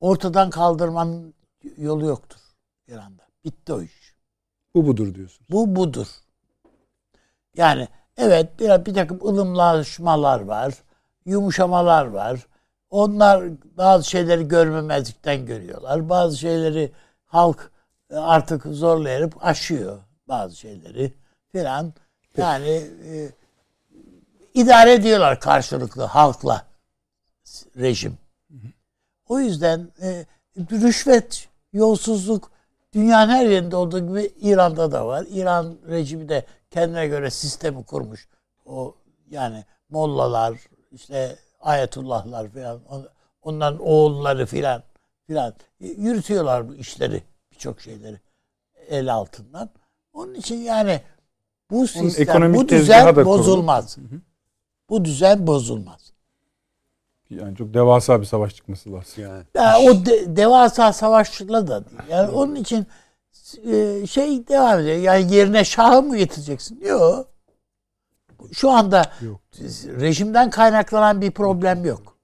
ortadan 0.00 0.50
kaldırmanın 0.50 1.34
yolu 1.78 2.06
yoktur 2.06 2.40
İran'da. 2.88 3.22
Bitti 3.44 3.72
o 3.72 3.82
iş. 3.82 4.14
Bu 4.74 4.86
budur 4.86 5.14
diyorsunuz. 5.14 5.50
Bu 5.50 5.76
budur. 5.76 6.06
Yani 7.56 7.88
evet 8.16 8.60
bir, 8.60 8.86
bir 8.86 8.94
takım 8.94 9.20
ılımlaşmalar 9.28 10.40
var. 10.40 10.74
Yumuşamalar 11.24 12.06
var. 12.06 12.46
Onlar 12.90 13.44
bazı 13.76 14.10
şeyleri 14.10 14.48
görmemezlikten 14.48 15.46
görüyorlar. 15.46 16.08
Bazı 16.08 16.38
şeyleri 16.38 16.92
halk 17.26 17.72
artık 18.12 18.62
zorlayarak 18.62 19.32
aşıyor 19.40 19.98
bazı 20.28 20.56
şeyleri 20.56 21.12
filan. 21.52 21.92
Yani 22.36 22.82
e, 23.04 23.30
idare 24.56 24.92
ediyorlar 24.92 25.40
karşılıklı 25.40 26.04
halkla 26.04 26.66
rejim. 27.76 28.18
O 29.28 29.40
yüzden 29.40 29.88
e, 30.02 30.26
rüşvet, 30.56 31.48
yolsuzluk 31.72 32.50
dünyanın 32.94 33.32
her 33.32 33.46
yerinde 33.46 33.76
olduğu 33.76 34.08
gibi 34.08 34.32
İran'da 34.40 34.92
da 34.92 35.06
var. 35.06 35.26
İran 35.30 35.76
rejimi 35.88 36.28
de 36.28 36.46
kendine 36.70 37.06
göre 37.06 37.30
sistemi 37.30 37.84
kurmuş. 37.84 38.28
O 38.66 38.94
yani 39.30 39.64
mollalar, 39.90 40.58
işte 40.92 41.36
ayetullahlar 41.60 42.48
filan, 42.48 42.80
onların 43.42 43.80
oğulları 43.80 44.46
filan 44.46 44.82
filan 45.26 45.54
yürütüyorlar 45.80 46.68
bu 46.68 46.74
işleri, 46.74 47.22
birçok 47.52 47.80
şeyleri 47.80 48.20
el 48.88 49.14
altından. 49.14 49.70
Onun 50.12 50.34
için 50.34 50.56
yani 50.56 51.00
bu 51.70 51.86
sistem, 51.86 52.54
bu 52.54 52.68
düzen 52.68 53.16
bozulmaz. 53.16 53.96
Hı 53.96 54.00
hı. 54.00 54.20
Bu 54.90 55.04
düzen 55.04 55.46
bozulmaz. 55.46 56.12
Yani 57.30 57.56
çok 57.56 57.74
devasa 57.74 58.20
bir 58.20 58.26
savaş 58.26 58.56
çıkması 58.56 58.92
lazım. 58.92 59.24
Yani, 59.24 59.44
yani 59.54 59.90
o 59.90 60.06
de, 60.06 60.36
devasa 60.36 60.92
savaşla 60.92 61.66
da 61.66 61.84
değil. 61.84 62.10
Yani 62.10 62.30
onun 62.30 62.54
için 62.54 62.86
e, 63.64 64.06
şey 64.06 64.48
devam 64.48 64.80
ediyor. 64.80 64.96
Yani 64.96 65.34
yerine 65.34 65.64
şahı 65.64 66.02
mı 66.02 66.16
getireceksin? 66.16 66.80
Yok. 66.80 67.28
Şu 68.52 68.70
anda 68.70 69.12
yok. 69.20 69.40
rejimden 70.00 70.50
kaynaklanan 70.50 71.20
bir 71.20 71.30
problem 71.30 71.84
yok. 71.84 72.16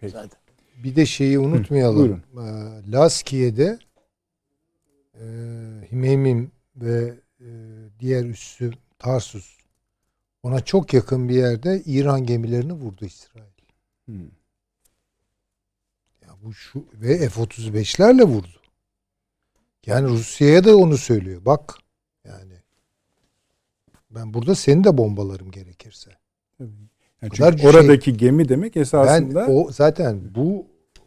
Peki. 0.00 0.12
Zaten. 0.12 0.40
Bir 0.84 0.96
de 0.96 1.06
şeyi 1.06 1.38
unutmayalım. 1.38 2.22
Hı, 2.34 2.40
ee, 2.40 2.92
Laskiye'de 2.92 3.78
e, 5.14 5.24
Himemim 5.92 6.52
ve 6.76 7.14
e, 7.40 7.48
diğer 8.00 8.24
üssü 8.24 8.72
Tarsus 8.98 9.56
ona 10.44 10.60
çok 10.60 10.94
yakın 10.94 11.28
bir 11.28 11.34
yerde 11.34 11.82
İran 11.86 12.26
gemilerini 12.26 12.72
vurdu 12.72 13.04
İsrail. 13.04 13.44
Hmm. 14.04 14.30
Ya 16.22 16.28
bu 16.42 16.54
şu 16.54 16.84
ve 16.94 17.28
F-35'lerle 17.28 18.22
vurdu. 18.22 18.60
Yani 19.86 20.08
Rusya'ya 20.08 20.64
da 20.64 20.76
onu 20.76 20.98
söylüyor. 20.98 21.44
Bak 21.44 21.74
yani 22.24 22.52
ben 24.10 24.34
burada 24.34 24.54
seni 24.54 24.84
de 24.84 24.98
bombalarım 24.98 25.50
gerekirse. 25.50 26.10
Yani 26.60 27.32
çünkü 27.32 27.68
oradaki 27.68 28.04
şey, 28.04 28.14
gemi 28.14 28.48
demek 28.48 28.76
esasında 28.76 29.46
ben 29.46 29.52
o 29.52 29.70
zaten 29.72 30.34
bu 30.34 30.66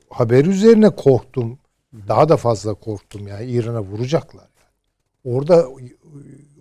haber 0.10 0.46
üzerine 0.46 0.90
korktum. 0.90 1.60
Daha 2.08 2.30
da 2.30 2.38
fazla 2.38 2.74
korktum 2.74 3.28
yani 3.28 3.46
İran'a 3.46 3.82
vuracaklar. 3.82 4.48
Orada 5.24 5.68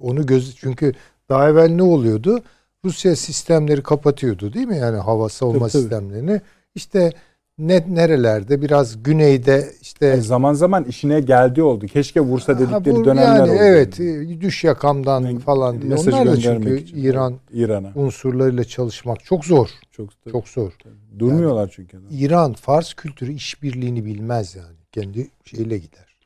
onu 0.01 0.27
göz 0.27 0.57
çünkü 0.57 0.93
daha 1.29 1.49
evvel 1.49 1.69
ne 1.69 1.83
oluyordu? 1.83 2.43
Rusya 2.87 3.17
sistemleri 3.17 3.83
kapatıyordu 3.83 4.53
değil 4.53 4.67
mi? 4.67 4.79
Yani 4.79 4.97
hava 4.97 5.29
savunma 5.29 5.59
tabii, 5.59 5.73
tabii. 5.73 5.83
sistemlerini. 5.83 6.41
İşte 6.75 7.13
ne 7.59 7.85
nerelerde 7.89 8.63
biraz 8.63 9.03
güneyde 9.03 9.73
işte 9.83 10.07
yani 10.07 10.23
zaman 10.23 10.53
zaman 10.55 10.85
işine 10.85 11.21
geldi 11.21 11.63
oldu. 11.63 11.87
Keşke 11.87 12.21
vursa 12.21 12.59
dedikleri 12.59 12.95
ha, 12.95 13.01
bu, 13.01 13.05
dönemler 13.05 13.37
yani, 13.37 13.51
oldu. 13.51 13.59
Evet, 13.61 13.99
düş 14.41 14.65
yakamdan 14.65 15.21
yani, 15.21 15.39
falan 15.39 15.83
diye. 15.83 15.95
Onlar 15.95 16.27
da 16.27 16.41
çünkü 16.41 16.79
için. 16.79 16.97
İran 16.97 17.35
İran'a 17.53 17.93
unsurlarıyla 17.95 18.65
çalışmak 18.65 19.25
çok 19.25 19.45
zor. 19.45 19.69
Çok 19.91 20.11
çok 20.31 20.49
zor. 20.49 20.73
Durmuyorlar 21.19 21.61
yani, 21.61 21.71
çünkü. 21.73 21.99
İran 22.11 22.53
Fars 22.53 22.95
kültürü 22.95 23.33
işbirliğini 23.33 24.05
bilmez 24.05 24.57
yani. 24.57 24.77
Kendi 24.93 25.31
şeyle 25.45 25.79
gider. 25.79 26.17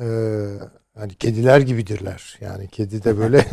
Ee, 0.00 0.06
hani 0.98 1.14
kediler 1.14 1.60
gibidirler. 1.60 2.38
Yani 2.40 2.68
kedi 2.68 3.04
de 3.04 3.18
böyle 3.18 3.44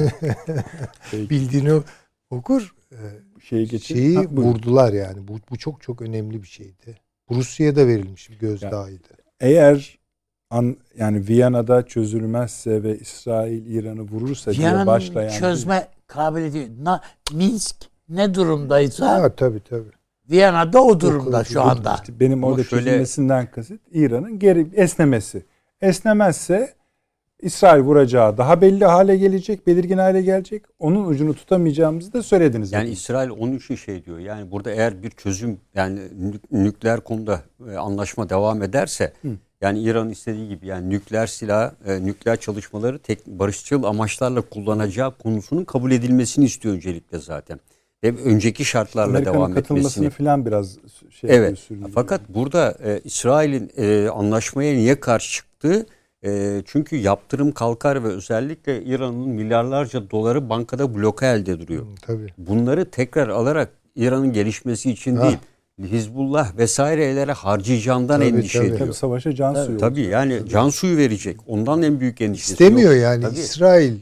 bildiğini 1.14 1.82
okur. 2.30 2.76
Ee, 2.92 2.96
şeyi, 3.44 3.68
geçir. 3.68 3.96
şeyi 3.96 4.16
ha, 4.16 4.24
vurdular 4.32 4.94
yani. 4.94 5.28
Bu, 5.28 5.38
bu 5.52 5.58
çok 5.58 5.82
çok 5.82 6.02
önemli 6.02 6.44
bir 6.44 6.48
şeydi. 6.48 6.98
Rusya'ya 7.32 7.76
verilmiş 7.76 8.30
bir 8.30 8.40
gözdağıydı. 8.40 9.08
Yani, 9.10 9.54
eğer 9.54 10.00
an, 10.50 10.78
yani 10.98 11.28
Viyana'da 11.28 11.86
çözülmezse 11.86 12.84
ve 12.84 13.00
İsrail 13.00 13.66
İran'ı 13.66 14.02
vurursa 14.02 14.54
diye 14.54 14.86
başlayan 14.86 15.40
çözme 15.40 15.88
kabiliyeti 16.08 16.84
Na, 16.84 17.02
Minsk 17.34 17.76
ne 18.10 18.34
durumdaysa 18.34 19.24
ha, 19.24 19.36
tabii 19.36 19.60
tabii. 19.60 19.92
Viyana'da 20.30 20.84
o 20.84 21.00
durumda 21.00 21.44
şu 21.44 21.62
anda. 21.62 21.96
İşte 21.96 22.20
benim 22.20 22.44
orada 22.44 22.64
şöyle... 22.64 22.84
çözülmesinden 22.84 23.52
kasıt 23.52 23.82
İran'ın 23.92 24.40
geri 24.40 24.68
esnemesi. 24.74 25.46
Esnemezse 25.82 26.74
İsrail 27.46 27.82
vuracağı 27.82 28.38
daha 28.38 28.62
belli 28.62 28.86
hale 28.86 29.18
gelecek, 29.18 29.68
belirgin 29.68 29.98
hale 29.98 30.22
gelecek. 30.22 30.64
Onun 30.80 31.06
ucunu 31.06 31.34
tutamayacağımızı 31.34 32.14
da 32.14 32.24
söylediniz. 32.24 32.72
Yani 32.72 32.90
İsrail 32.90 33.30
onun 33.30 33.54
için 33.54 33.76
şey 33.76 34.06
diyor. 34.06 34.20
Yani 34.20 34.52
burada 34.52 34.72
eğer 34.72 35.04
bir 35.04 35.10
çözüm 35.10 35.58
yani 35.76 36.00
nükleer 36.52 37.02
konuda 37.02 37.42
e, 37.72 37.76
anlaşma 37.76 38.30
devam 38.30 38.64
ederse 38.64 39.14
Hı. 39.22 39.28
yani 39.62 39.80
İran 39.82 40.10
istediği 40.10 40.50
gibi 40.50 40.68
yani 40.68 40.90
nükleer 40.90 41.28
silah, 41.28 41.72
e, 41.88 42.06
nükleer 42.06 42.38
çalışmaları 42.38 43.00
tek 43.00 43.28
barışçıl 43.28 43.84
amaçlarla 43.84 44.42
kullanacağı 44.42 45.18
konusunun 45.18 45.64
kabul 45.64 45.92
edilmesini 45.92 46.46
istiyor 46.46 46.76
öncelikle 46.76 47.20
zaten. 47.20 47.60
Ve 48.04 48.14
önceki 48.26 48.66
şartlarla 48.66 49.10
Amerika'nın 49.10 49.38
devam 49.38 49.54
katılmasını 49.54 50.10
falan 50.10 50.46
biraz 50.46 50.78
şey 51.10 51.30
Evet. 51.34 51.70
Fakat 51.94 52.22
burada 52.30 52.78
e, 52.84 53.02
İsrail'in 53.04 53.72
e, 53.78 54.10
anlaşmaya 54.10 54.74
niye 54.74 55.00
karşı 55.00 55.32
çıktığı 55.32 55.86
e, 56.26 56.62
çünkü 56.66 56.96
yaptırım 56.96 57.52
kalkar 57.52 58.04
ve 58.04 58.08
özellikle 58.08 58.84
İran'ın 58.84 59.30
milyarlarca 59.30 60.12
doları 60.12 60.50
bankada 60.50 60.96
bloka 60.96 61.26
elde 61.36 61.60
duruyor. 61.60 61.84
Hmm, 61.84 61.96
tabii. 61.96 62.34
Bunları 62.38 62.92
tekrar 62.92 63.28
alarak 63.30 63.70
İran'ın 63.96 64.34
gelişmesi 64.34 64.92
için 64.92 65.16
ha. 65.16 65.24
değil 65.24 65.38
Hizbullah 65.80 66.58
vesairelere 66.58 67.32
harcayacağından 67.32 68.20
tabii, 68.20 68.30
endişe 68.30 68.58
tabii. 68.58 68.68
ediyor. 68.68 68.80
Tabii 68.80 68.94
savaşa 68.94 69.36
can 69.36 69.66
suyu. 69.66 69.78
Tabii 69.78 70.02
yani 70.02 70.40
tabii. 70.40 70.50
can 70.50 70.70
suyu 70.70 70.98
verecek. 70.98 71.40
Ondan 71.48 71.84
en 71.84 72.00
büyük 72.00 72.22
endişesi 72.22 72.52
İstemiyor 72.52 72.94
yok. 72.94 73.02
yani 73.04 73.24
tabii. 73.24 73.36
İsrail 73.40 73.98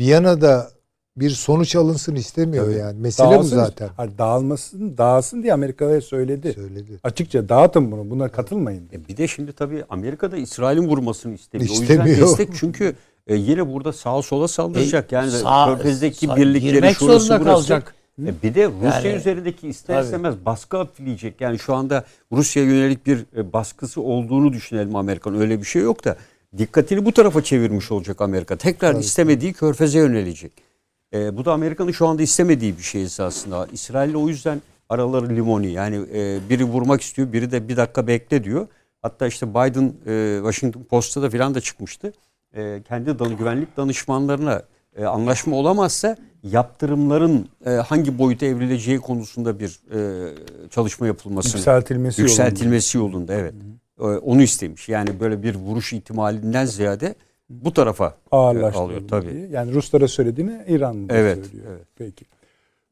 Viyana'da 0.00 0.70
bir 1.20 1.30
sonuç 1.30 1.76
alınsın 1.76 2.14
istemiyor 2.14 2.64
Tabii. 2.64 2.76
yani. 2.76 3.00
Mesele 3.00 3.30
dağılsın, 3.30 3.58
bu 3.58 3.62
zaten. 3.64 3.88
Hayır, 3.96 4.12
dağılmasın, 4.18 4.98
dağılsın 4.98 5.42
diye 5.42 5.52
Amerika'ya 5.52 6.00
söyledi. 6.00 6.52
Söyledi. 6.52 7.00
Açıkça 7.04 7.48
dağıtın 7.48 7.92
bunu. 7.92 8.10
Buna 8.10 8.28
katılmayın. 8.28 8.88
E 8.92 9.08
bir 9.08 9.16
de 9.16 9.28
şimdi 9.28 9.52
tabii 9.52 9.84
Amerika'da 9.90 10.36
İsrail'in 10.36 10.88
vurmasını 10.88 11.34
istemiyor. 11.34 11.72
istemiyor. 11.72 12.04
O 12.04 12.08
yüzden 12.08 12.26
destek 12.26 12.48
çünkü 12.54 12.94
e, 13.26 13.34
yine 13.36 13.72
burada 13.72 13.92
sağa 13.92 14.22
sola 14.22 14.48
saldıracak. 14.48 15.12
E, 15.12 15.16
yani 15.16 15.30
sağ, 15.30 15.66
Körfez'deki 15.66 16.26
sağ, 16.26 16.36
birlikleri 16.36 16.94
şurası 16.94 17.28
burası. 17.28 17.44
Kalacak. 17.44 17.94
E 18.26 18.42
bir 18.42 18.54
de 18.54 18.68
Rusya 18.68 19.10
yani, 19.10 19.18
üzerindeki 19.18 19.68
ister 19.68 20.02
istemez 20.02 20.34
baskı 20.46 20.76
hafifleyecek. 20.76 21.40
Yani 21.40 21.58
şu 21.58 21.74
anda 21.74 22.04
Rusya 22.32 22.62
yönelik 22.62 23.06
bir 23.06 23.26
e, 23.36 23.52
baskısı 23.52 24.00
olduğunu 24.00 24.52
düşünelim 24.52 24.96
Amerikan. 24.96 25.40
Öyle 25.40 25.58
bir 25.58 25.64
şey 25.64 25.82
yok 25.82 26.04
da 26.04 26.16
dikkatini 26.58 27.04
bu 27.04 27.12
tarafa 27.12 27.42
çevirmiş 27.42 27.92
olacak 27.92 28.20
Amerika. 28.20 28.56
Tekrar 28.56 28.92
Tabii. 28.92 29.00
istemediği 29.00 29.52
Körfez'e 29.52 29.98
yönelecek. 29.98 30.69
E, 31.14 31.36
bu 31.36 31.44
da 31.44 31.52
Amerika'nın 31.52 31.92
şu 31.92 32.06
anda 32.06 32.22
istemediği 32.22 32.78
bir 32.78 32.82
şey 32.82 33.02
esasında. 33.02 33.66
İsrail'le 33.72 34.14
o 34.14 34.28
yüzden 34.28 34.62
araları 34.88 35.28
limoni. 35.28 35.72
Yani 35.72 35.96
e, 36.14 36.38
biri 36.50 36.64
vurmak 36.64 37.00
istiyor, 37.00 37.32
biri 37.32 37.52
de 37.52 37.68
bir 37.68 37.76
dakika 37.76 38.06
bekle 38.06 38.44
diyor. 38.44 38.66
Hatta 39.02 39.26
işte 39.26 39.50
Biden 39.50 39.92
e, 40.06 40.36
Washington 40.42 40.82
Post'ta 40.82 41.22
da 41.22 41.30
filan 41.30 41.54
da 41.54 41.60
çıkmıştı. 41.60 42.12
E, 42.54 42.82
kendi 42.88 43.18
dan 43.18 43.36
güvenlik 43.36 43.76
danışmanlarına 43.76 44.62
e, 44.96 45.04
anlaşma 45.04 45.56
olamazsa 45.56 46.16
yaptırımların 46.42 47.48
e, 47.66 47.70
hangi 47.70 48.18
boyuta 48.18 48.46
evrileceği 48.46 48.98
konusunda 48.98 49.60
bir 49.60 49.80
e, 49.94 50.32
çalışma 50.70 51.06
yapılması 51.06 51.56
yükseltilmesi, 51.56 52.22
yükseltilmesi 52.22 52.98
yolunda. 52.98 53.32
yolunda 53.32 53.34
evet. 53.34 53.54
Hı 53.98 54.04
hı. 54.04 54.14
E, 54.14 54.18
onu 54.18 54.42
istemiş. 54.42 54.88
Yani 54.88 55.20
böyle 55.20 55.42
bir 55.42 55.54
vuruş 55.54 55.92
ihtimalinden 55.92 56.64
ziyade 56.64 57.14
bu 57.50 57.72
tarafa 57.72 58.14
ağırlaştırılıyor 58.30 59.08
tabii. 59.08 59.32
Diye. 59.32 59.48
Yani 59.48 59.72
Ruslara 59.72 60.08
söylediğini 60.08 60.64
İran 60.68 61.06
evet, 61.08 61.46
söylüyor. 61.46 61.66
Evet. 61.70 61.86
Peki. 61.96 62.24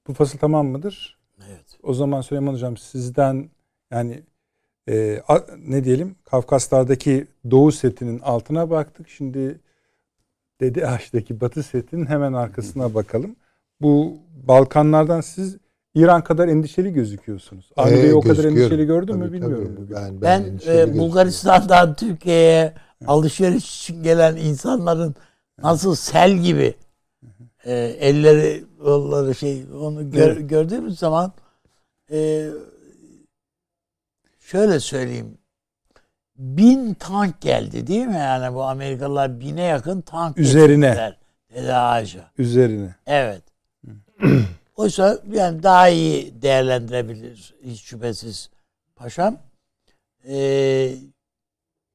Bu 0.09 0.15
fasıl 0.15 0.39
tamam 0.39 0.67
mıdır? 0.67 1.19
Evet. 1.49 1.79
O 1.83 1.95
zaman 1.95 2.21
Süleyman 2.21 2.53
Hocam 2.53 2.77
sizden 2.77 3.51
yani 3.91 4.23
e, 4.89 5.23
a, 5.29 5.39
ne 5.67 5.85
diyelim 5.85 6.17
Kafkaslardaki 6.25 7.27
Doğu 7.51 7.73
setinin 7.73 8.19
altına 8.19 8.71
baktık. 8.71 9.09
Şimdi 9.09 9.61
Ağaç'taki 10.87 11.41
Batı 11.41 11.63
setinin 11.63 12.07
hemen 12.07 12.33
arkasına 12.33 12.95
bakalım. 12.95 13.37
bu 13.81 14.17
Balkanlardan 14.47 15.21
siz 15.21 15.57
İran 15.95 16.25
kadar 16.25 16.49
endişeli 16.49 16.93
gözüküyorsunuz. 16.93 17.71
Avni 17.77 17.99
Ee, 17.99 18.15
o 18.15 18.21
kadar 18.21 18.45
endişeli 18.45 18.87
gördün 18.87 19.17
mü 19.19 19.33
bilmiyorum 19.33 19.65
tabii. 19.67 19.77
bugün. 19.77 19.97
Ben, 19.97 20.21
ben, 20.21 20.61
Ben 20.67 20.89
e. 20.89 20.99
Bulgaristan'dan 20.99 21.95
Türkiye'ye 21.95 22.75
alışveriş 23.07 23.81
için 23.81 24.03
gelen 24.03 24.37
insanların 24.37 25.15
nasıl 25.63 25.95
sel 25.95 26.33
gibi 26.33 26.75
e, 27.65 27.75
elleri 27.77 28.65
yolları 28.85 29.35
şey 29.35 29.65
onu 29.81 30.11
gör- 30.11 30.37
Evet. 30.37 30.51
gördüğümüz 30.51 30.99
zaman 30.99 31.33
e, 32.11 32.49
şöyle 34.41 34.81
söyleyeyim 34.81 35.39
bin 36.37 36.95
tank 36.95 37.41
geldi 37.41 37.87
değil 37.87 38.07
mi 38.07 38.15
yani 38.17 38.55
bu 38.55 38.63
Amerikalılar 38.65 39.41
bine 39.41 39.63
yakın 39.63 40.01
tank 40.01 40.39
Üzerine. 40.39 41.15
Ağaca. 41.73 42.31
Üzerine. 42.39 42.95
Evet. 43.07 43.43
Oysa 44.77 45.19
yani 45.33 45.63
daha 45.63 45.89
iyi 45.89 46.43
değerlendirebilir 46.43 47.55
hiç 47.65 47.81
şüphesiz 47.83 48.51
paşam. 48.97 49.39
Ee, 50.29 50.95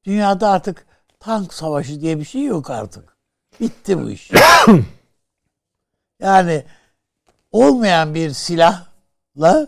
dünyada 0.05 0.49
artık 0.49 0.85
tank 1.23 1.53
savaşı 1.53 2.01
diye 2.01 2.19
bir 2.19 2.25
şey 2.25 2.43
yok 2.43 2.69
artık. 2.69 3.17
Bitti 3.59 4.03
bu 4.03 4.09
iş. 4.09 4.31
yani 6.19 6.65
olmayan 7.51 8.15
bir 8.15 8.31
silahla 8.31 9.67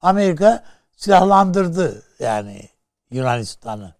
Amerika 0.00 0.64
silahlandırdı 0.96 2.02
yani 2.18 2.68
Yunanistan'ı. 3.10 3.94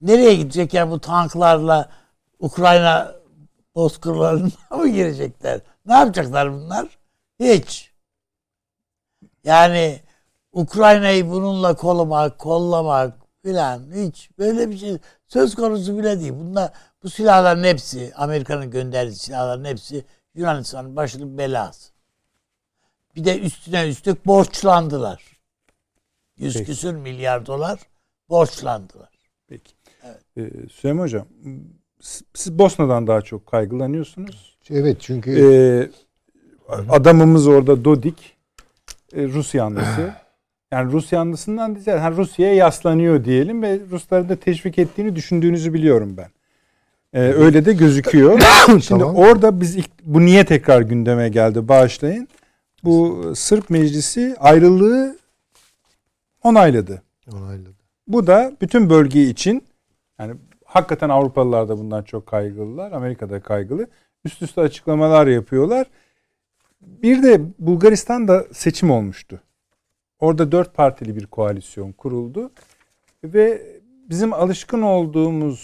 Nereye 0.00 0.34
gidecek 0.34 0.74
yani 0.74 0.90
bu 0.90 1.00
tanklarla 1.00 1.88
Ukrayna 2.38 3.14
bozkırlarına 3.74 4.76
mı 4.76 4.88
girecekler? 4.88 5.60
Ne 5.86 5.94
yapacaklar 5.94 6.52
bunlar? 6.52 6.88
Hiç. 7.40 7.92
Yani 9.44 10.00
Ukrayna'yı 10.52 11.30
bununla 11.30 11.76
kollamak, 11.76 12.38
kollamak 12.38 13.21
filan 13.46 13.82
hiç 13.94 14.30
böyle 14.38 14.70
bir 14.70 14.78
şey 14.78 14.98
söz 15.28 15.54
konusu 15.54 15.98
bile 15.98 16.20
değil. 16.20 16.32
Bunlar 16.32 16.72
bu 17.02 17.10
silahların 17.10 17.64
hepsi 17.64 18.12
Amerika'nın 18.16 18.70
gönderdiği 18.70 19.16
silahların 19.16 19.64
hepsi 19.64 20.04
Yunanistan'ın 20.34 20.96
başının 20.96 21.38
belası. 21.38 21.92
Bir 23.16 23.24
de 23.24 23.38
üstüne 23.40 23.88
üstlük 23.88 24.26
borçlandılar. 24.26 25.22
Yüz 26.36 26.54
Peki. 26.54 26.66
küsür 26.66 26.94
milyar 26.94 27.46
dolar 27.46 27.80
borçlandılar. 28.28 29.08
Peki. 29.48 29.72
Ee, 30.36 30.50
Süleyman 30.72 31.02
Hocam 31.04 31.26
siz- 32.34 32.58
Bosna'dan 32.58 33.06
daha 33.06 33.22
çok 33.22 33.46
kaygılanıyorsunuz. 33.46 34.58
Evet 34.70 34.96
çünkü 35.00 35.30
Ee, 35.40 35.90
adamımız 36.88 37.46
orada 37.48 37.84
Dodik 37.84 38.36
e, 39.12 39.22
Rus 39.28 39.54
yanlısı. 39.54 40.14
Yani 40.72 40.92
Rus 40.92 41.12
yanlısından 41.12 41.74
değil, 41.74 41.86
yani 41.86 42.16
Rusya'ya 42.16 42.54
yaslanıyor 42.54 43.24
diyelim 43.24 43.62
ve 43.62 43.80
Rusları 43.90 44.28
da 44.28 44.36
teşvik 44.36 44.78
ettiğini 44.78 45.16
düşündüğünüzü 45.16 45.74
biliyorum 45.74 46.16
ben. 46.16 46.28
Ee, 47.12 47.20
öyle 47.20 47.64
de 47.64 47.72
gözüküyor. 47.72 48.40
Şimdi 48.66 48.86
Tamam. 48.88 49.16
orada 49.16 49.60
biz 49.60 49.76
ilk, 49.76 49.90
bu 50.04 50.20
niye 50.20 50.44
tekrar 50.44 50.80
gündeme 50.80 51.28
geldi 51.28 51.68
bağışlayın. 51.68 52.28
Bu 52.84 53.22
Sırp 53.36 53.70
Meclisi 53.70 54.36
ayrılığı 54.40 55.18
onayladı. 56.42 57.02
onayladı. 57.32 57.74
Bu 58.06 58.26
da 58.26 58.52
bütün 58.60 58.90
bölge 58.90 59.22
için 59.22 59.64
yani 60.18 60.34
hakikaten 60.64 61.08
Avrupalılar 61.08 61.68
da 61.68 61.78
bundan 61.78 62.02
çok 62.02 62.26
kaygılılar. 62.26 62.92
Amerika'da 62.92 63.40
kaygılı. 63.40 63.86
Üst 64.24 64.42
üste 64.42 64.60
açıklamalar 64.60 65.26
yapıyorlar. 65.26 65.86
Bir 66.80 67.22
de 67.22 67.40
Bulgaristan'da 67.58 68.44
seçim 68.52 68.90
olmuştu. 68.90 69.40
Orada 70.22 70.52
dört 70.52 70.74
partili 70.74 71.16
bir 71.16 71.26
koalisyon 71.26 71.92
kuruldu. 71.92 72.50
Ve 73.24 73.62
bizim 74.10 74.32
alışkın 74.32 74.82
olduğumuz 74.82 75.60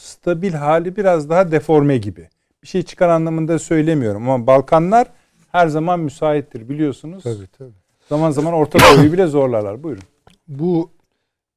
stabil 0.00 0.52
hali 0.52 0.96
biraz 0.96 1.30
daha 1.30 1.50
deforme 1.50 1.96
gibi. 1.96 2.28
Bir 2.62 2.68
şey 2.68 2.82
çıkar 2.82 3.08
anlamında 3.08 3.58
söylemiyorum 3.58 4.30
ama 4.30 4.46
Balkanlar 4.46 5.06
her 5.52 5.68
zaman 5.68 6.00
müsaittir 6.00 6.68
biliyorsunuz. 6.68 7.22
Tabii 7.22 7.46
tabii. 7.58 7.72
Zaman 8.08 8.30
zaman 8.30 8.52
Orta 8.54 8.78
Doğu'yu 8.78 9.12
bile 9.12 9.26
zorlarlar. 9.26 9.82
Buyurun. 9.82 10.04
Bu 10.48 10.90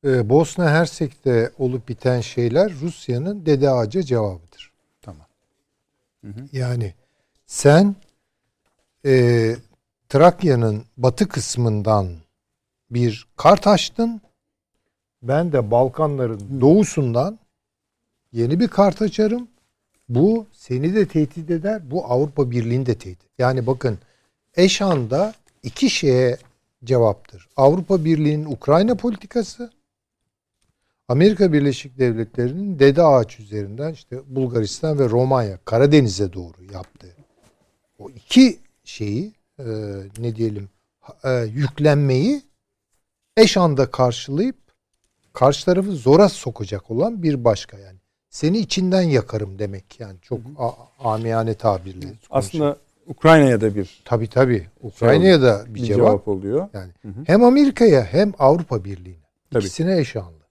e, 0.05 0.29
Bosna 0.29 0.69
Hersek'te 0.69 1.51
olup 1.57 1.87
biten 1.89 2.21
şeyler 2.21 2.71
Rusya'nın 2.81 3.45
Dede 3.45 3.69
Ağaca 3.69 4.01
cevabıdır. 4.01 4.71
Tamam. 5.01 5.27
Yani 6.51 6.93
sen 7.45 7.95
e, 9.05 9.55
Trakya'nın 10.09 10.83
batı 10.97 11.27
kısmından 11.27 12.07
bir 12.89 13.27
kart 13.35 13.67
açtın. 13.67 14.21
Ben 15.21 15.51
de 15.51 15.71
Balkanların 15.71 16.61
doğusundan 16.61 17.39
yeni 18.31 18.59
bir 18.59 18.67
kart 18.67 19.01
açarım. 19.01 19.47
Bu 20.09 20.45
seni 20.51 20.95
de 20.95 21.07
tehdit 21.07 21.51
eder. 21.51 21.91
Bu 21.91 22.05
Avrupa 22.05 22.51
Birliği'ni 22.51 22.85
de 22.85 22.97
tehdit. 22.97 23.29
Yani 23.37 23.67
bakın 23.67 23.99
eş 24.55 24.81
anda 24.81 25.33
iki 25.63 25.89
şeye 25.89 26.37
cevaptır. 26.83 27.47
Avrupa 27.57 28.05
Birliği'nin 28.05 28.45
Ukrayna 28.45 28.95
politikası 28.95 29.71
Amerika 31.07 31.53
Birleşik 31.53 31.99
Devletleri'nin 31.99 32.79
Dede 32.79 33.03
Ağaç 33.03 33.39
üzerinden 33.39 33.93
işte 33.93 34.19
Bulgaristan 34.27 34.99
ve 34.99 35.09
Romanya 35.09 35.59
Karadeniz'e 35.65 36.33
doğru 36.33 36.63
yaptığı 36.73 37.15
o 37.99 38.09
iki 38.09 38.59
şeyi 38.83 39.33
e, 39.59 39.65
ne 40.19 40.35
diyelim 40.35 40.69
e, 41.23 41.31
yüklenmeyi 41.31 42.41
eş 43.37 43.57
anda 43.57 43.91
karşılayıp 43.91 44.55
karşı 45.33 45.65
tarafı 45.65 45.91
zora 45.91 46.29
sokacak 46.29 46.91
olan 46.91 47.23
bir 47.23 47.43
başka 47.43 47.77
yani. 47.77 47.99
Seni 48.29 48.57
içinden 48.57 49.01
yakarım 49.01 49.59
demek 49.59 49.99
yani 49.99 50.15
çok 50.21 50.39
amiyane 50.99 51.53
tabirle. 51.53 51.93
konuşayım. 51.93 52.19
Aslında 52.29 52.77
Ukrayna'ya 53.07 53.61
da 53.61 53.75
bir 53.75 54.01
tabii 54.05 54.27
tabii 54.27 54.67
Ukrayna'ya 54.81 55.41
da 55.41 55.65
bir, 55.67 55.73
bir 55.73 55.83
cevap. 55.83 55.97
cevap 55.97 56.27
oluyor. 56.27 56.69
Yani 56.73 56.91
Hı 57.01 57.07
hı. 57.07 57.23
hem 57.27 57.43
Amerika'ya 57.43 58.03
hem 58.03 58.33
Avrupa 58.39 58.83
Birliği'ne. 58.83 59.27
Tabii. 59.51 59.63
İkisine 59.63 59.97
eş 59.97 60.15
anlı. 60.15 60.47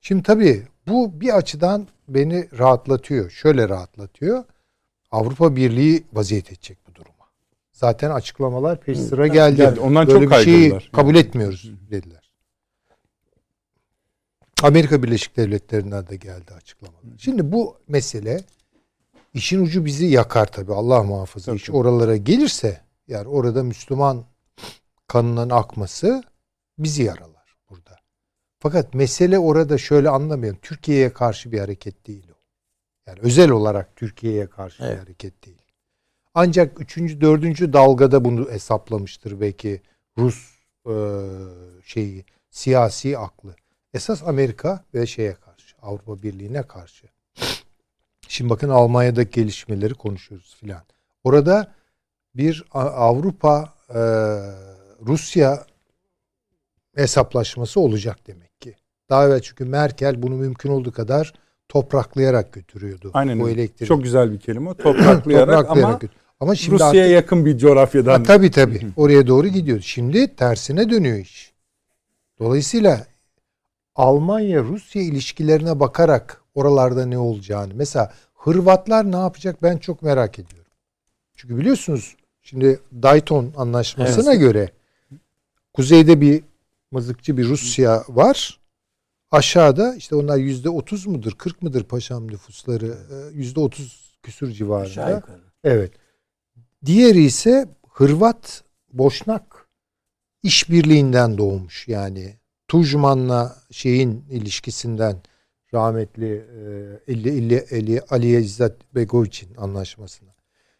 Şimdi 0.00 0.22
tabii 0.22 0.62
bu 0.88 1.20
bir 1.20 1.36
açıdan 1.36 1.88
beni 2.08 2.48
rahatlatıyor. 2.58 3.30
Şöyle 3.30 3.68
rahatlatıyor. 3.68 4.44
Avrupa 5.10 5.56
Birliği 5.56 6.04
vaziyet 6.12 6.52
edecek. 6.52 6.78
Zaten 7.72 8.10
açıklamalar 8.10 8.80
peş 8.80 8.98
sıra 8.98 9.26
geldi. 9.26 9.56
geldi. 9.56 9.80
Ondan 9.80 10.06
Böyle 10.06 10.24
çok 10.24 10.30
bir 10.38 10.44
şeyi 10.44 10.78
kabul 10.92 11.14
etmiyoruz 11.14 11.70
dediler. 11.90 12.32
Amerika 14.62 15.02
Birleşik 15.02 15.36
Devletleri'nden 15.36 16.06
de 16.08 16.16
geldi 16.16 16.54
açıklamalar. 16.54 17.02
Şimdi 17.18 17.52
bu 17.52 17.76
mesele 17.88 18.40
işin 19.34 19.64
ucu 19.64 19.84
bizi 19.84 20.06
yakar 20.06 20.46
tabii. 20.46 20.72
Allah 20.72 21.02
muhafaza. 21.02 21.44
Tabii, 21.46 21.56
İş 21.56 21.70
oralara 21.70 22.16
gelirse 22.16 22.80
yani 23.08 23.28
orada 23.28 23.62
Müslüman 23.62 24.24
kanının 25.08 25.50
akması 25.50 26.22
bizi 26.78 27.02
yaralar 27.02 27.56
burada. 27.70 27.96
Fakat 28.58 28.94
mesele 28.94 29.38
orada 29.38 29.78
şöyle 29.78 30.08
anlamayın. 30.08 30.58
Türkiye'ye 30.62 31.12
karşı 31.12 31.52
bir 31.52 31.58
hareket 31.58 32.06
değil 32.06 32.26
o. 32.30 32.36
Yani 33.06 33.18
özel 33.22 33.50
olarak 33.50 33.96
Türkiye'ye 33.96 34.46
karşı 34.46 34.82
Evet. 34.84 34.94
bir 34.94 34.98
hareket 34.98 35.46
değil. 35.46 35.61
Ancak 36.34 36.80
üçüncü, 36.80 37.20
dördüncü 37.20 37.72
dalgada 37.72 38.24
bunu 38.24 38.50
hesaplamıştır 38.50 39.40
belki 39.40 39.80
Rus 40.18 40.58
e, 40.86 40.94
şeyi, 41.84 42.24
siyasi 42.50 43.18
aklı. 43.18 43.54
Esas 43.94 44.22
Amerika 44.22 44.84
ve 44.94 45.06
şeye 45.06 45.34
karşı, 45.34 45.76
Avrupa 45.82 46.22
Birliği'ne 46.22 46.62
karşı. 46.62 47.06
Şimdi 48.28 48.50
bakın 48.50 48.68
Almanya'daki 48.68 49.40
gelişmeleri 49.40 49.94
konuşuyoruz 49.94 50.56
filan. 50.60 50.82
Orada 51.24 51.72
bir 52.34 52.64
Avrupa 52.72 53.74
e, 53.88 54.00
Rusya 55.06 55.66
hesaplaşması 56.94 57.80
olacak 57.80 58.26
demek 58.26 58.60
ki. 58.60 58.74
Daha 59.10 59.26
evvel 59.26 59.40
çünkü 59.40 59.64
Merkel 59.64 60.22
bunu 60.22 60.34
mümkün 60.34 60.70
olduğu 60.70 60.92
kadar 60.92 61.32
topraklayarak 61.68 62.52
götürüyordu. 62.52 63.10
Aynen 63.14 63.40
bu 63.40 63.48
öyle. 63.48 63.60
elektrik. 63.60 63.88
Çok 63.88 64.02
güzel 64.02 64.32
bir 64.32 64.40
kelime. 64.40 64.70
o. 64.70 64.74
Topraklayarak, 64.74 65.70
ama 65.70 65.92
götür- 65.92 66.10
ama 66.42 66.54
şimdi 66.54 66.74
Rusya'ya 66.74 67.04
artık 67.04 67.14
yakın 67.14 67.46
bir 67.46 67.58
coğrafyadan. 67.58 68.18
Ha, 68.18 68.22
tabii 68.22 68.50
tabii. 68.50 68.86
Oraya 68.96 69.26
doğru 69.26 69.48
gidiyor. 69.48 69.80
Şimdi 69.80 70.36
tersine 70.36 70.90
dönüyor 70.90 71.18
iş. 71.18 71.52
Dolayısıyla 72.38 73.06
Almanya-Rusya 73.94 75.02
ilişkilerine 75.02 75.80
bakarak 75.80 76.42
oralarda 76.54 77.06
ne 77.06 77.18
olacağını. 77.18 77.74
Mesela 77.74 78.12
Hırvatlar 78.34 79.12
ne 79.12 79.16
yapacak 79.16 79.62
ben 79.62 79.76
çok 79.76 80.02
merak 80.02 80.38
ediyorum. 80.38 80.72
Çünkü 81.36 81.58
biliyorsunuz 81.58 82.16
şimdi 82.42 82.80
Dayton 83.02 83.52
anlaşmasına 83.56 84.34
göre 84.34 84.70
kuzeyde 85.72 86.20
bir 86.20 86.44
mızıkçı 86.90 87.36
bir 87.36 87.48
Rusya 87.48 88.04
var. 88.08 88.60
Aşağıda 89.30 89.94
işte 89.94 90.14
onlar 90.14 90.36
yüzde 90.36 90.70
otuz 90.70 91.06
mudur, 91.06 91.32
kırk 91.32 91.62
mıdır 91.62 91.84
paşam 91.84 92.26
nüfusları? 92.26 92.86
Ee, 92.86 93.36
Yüzde 93.36 93.60
otuz 93.60 94.16
küsür 94.22 94.52
civarında. 94.52 94.86
Aşağı 94.90 95.14
yukarı. 95.14 95.40
Evet. 95.64 96.01
Diğeri 96.86 97.22
ise 97.22 97.68
Hırvat 97.88 98.64
Boşnak 98.92 99.68
işbirliğinden 100.42 101.38
doğmuş 101.38 101.88
yani 101.88 102.36
Tujman'la 102.68 103.56
şeyin 103.70 104.24
ilişkisinden 104.30 105.16
rahmetli 105.74 106.34
e, 106.34 107.12
Eli, 107.12 107.28
Eli, 107.28 107.54
Eli, 107.54 108.00
Ali 108.10 108.36
İzzet 108.36 108.94
Begoviç'in 108.94 109.54
anlaşmasına. 109.54 110.34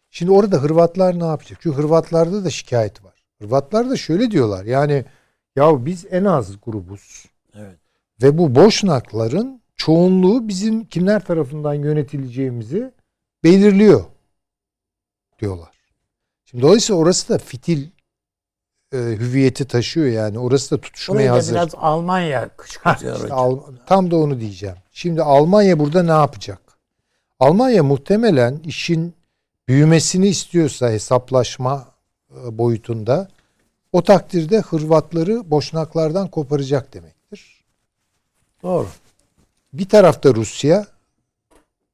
Şimdi 0.09 0.31
orada 0.31 0.57
Hırvatlar 0.57 1.19
ne 1.19 1.25
yapacak? 1.25 1.59
Çünkü 1.61 1.77
Hırvatlarda 1.77 2.45
da 2.45 2.49
şikayet 2.49 3.03
var. 3.03 3.25
Hırvatlar 3.41 3.89
da 3.89 3.97
şöyle 3.97 4.31
diyorlar. 4.31 4.65
Yani 4.65 5.05
ya 5.55 5.85
biz 5.85 6.05
en 6.11 6.25
az 6.25 6.61
grubuz. 6.61 7.25
Evet. 7.55 7.79
Ve 8.21 8.37
bu 8.37 8.55
Boşnakların 8.55 9.61
çoğunluğu 9.75 10.47
bizim 10.47 10.85
kimler 10.85 11.25
tarafından 11.25 11.73
yönetileceğimizi 11.73 12.91
belirliyor 13.43 14.05
diyorlar. 15.39 15.72
Şimdi 16.45 16.63
dolayısıyla 16.63 17.01
orası 17.01 17.29
da 17.29 17.37
fitil 17.37 17.87
e, 18.93 18.97
hüviyeti 18.97 19.65
taşıyor 19.65 20.07
yani. 20.07 20.39
Orası 20.39 20.77
da 20.77 20.81
tutuşmaya 20.81 21.15
Oraya 21.15 21.29
da 21.31 21.35
hazır. 21.35 21.53
biraz 21.55 21.75
Almanya 21.75 22.49
kışkırtıyor 22.57 23.15
İşte. 23.15 23.33
Al- 23.33 23.59
tam 23.85 24.11
da 24.11 24.15
onu 24.15 24.39
diyeceğim. 24.39 24.75
Şimdi 24.91 25.21
Almanya 25.23 25.79
burada 25.79 26.03
ne 26.03 26.11
yapacak? 26.11 26.59
Almanya 27.39 27.83
muhtemelen 27.83 28.59
işin 28.65 29.13
büyümesini 29.67 30.27
istiyorsa 30.27 30.89
hesaplaşma 30.89 31.87
e, 32.31 32.57
boyutunda 32.57 33.27
o 33.91 34.03
takdirde 34.03 34.59
Hırvatları 34.61 35.51
Boşnaklardan 35.51 36.27
koparacak 36.27 36.93
demektir. 36.93 37.63
Doğru. 38.63 38.87
Bir 39.73 39.89
tarafta 39.89 40.35
Rusya 40.35 40.85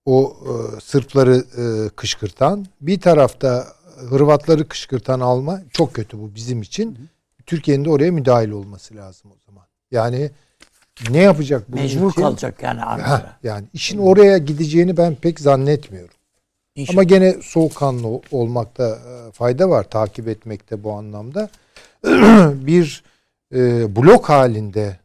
o 0.05 0.38
e, 0.45 0.81
Sırpları 0.81 1.35
e, 1.57 1.89
kışkırtan, 1.89 2.65
bir 2.81 3.01
tarafta 3.01 3.67
Hırvatları 4.09 4.67
kışkırtan 4.67 5.19
Alman 5.19 5.61
çok 5.71 5.93
kötü 5.93 6.19
bu 6.19 6.35
bizim 6.35 6.61
için. 6.61 7.09
Türkiye'nin 7.45 7.85
de 7.85 7.89
oraya 7.89 8.11
müdahil 8.11 8.49
olması 8.49 8.95
lazım 8.95 9.31
o 9.31 9.35
zaman. 9.45 9.65
Yani 9.91 10.31
ne 11.09 11.17
yapacak 11.17 11.71
bu 11.71 11.76
Mecbur 11.76 12.09
ülke? 12.11 12.21
kalacak 12.21 12.63
yani 12.63 12.81
Ankara. 12.84 13.38
yani 13.43 13.65
işin 13.73 13.97
oraya 13.97 14.38
gideceğini 14.38 14.97
ben 14.97 15.15
pek 15.15 15.39
zannetmiyorum. 15.39 16.15
İnşallah. 16.76 16.95
Ama 16.95 17.03
gene 17.03 17.35
soğukkanlı 17.41 18.07
ol- 18.07 18.21
olmakta 18.31 18.89
e, 18.89 19.31
fayda 19.31 19.69
var 19.69 19.84
takip 19.89 20.27
etmekte 20.27 20.84
bu 20.84 20.91
anlamda. 20.93 21.49
bir 22.65 23.03
e, 23.55 23.95
blok 23.95 24.30
halinde 24.30 24.99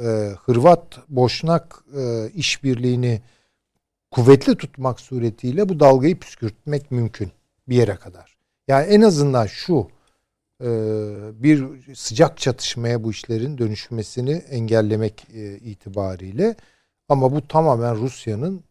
e, 0.00 0.30
Hırvat 0.44 0.82
Boşnak 1.08 1.84
e, 1.98 2.30
işbirliğini 2.34 3.20
kuvvetli 4.10 4.56
tutmak 4.56 5.00
suretiyle 5.00 5.68
bu 5.68 5.80
dalgayı 5.80 6.18
püskürtmek 6.18 6.90
mümkün 6.90 7.30
bir 7.68 7.76
yere 7.76 7.96
kadar. 7.96 8.35
Yani 8.68 8.86
en 8.86 9.00
azından 9.00 9.46
şu 9.46 9.88
e, 10.62 10.68
bir 11.42 11.64
sıcak 11.94 12.38
çatışmaya 12.38 13.04
bu 13.04 13.10
işlerin 13.10 13.58
dönüşmesini 13.58 14.32
engellemek 14.32 15.26
e, 15.34 15.56
itibariyle 15.58 16.54
ama 17.08 17.32
bu 17.32 17.48
tamamen 17.48 17.96
Rusya'nın 17.96 18.64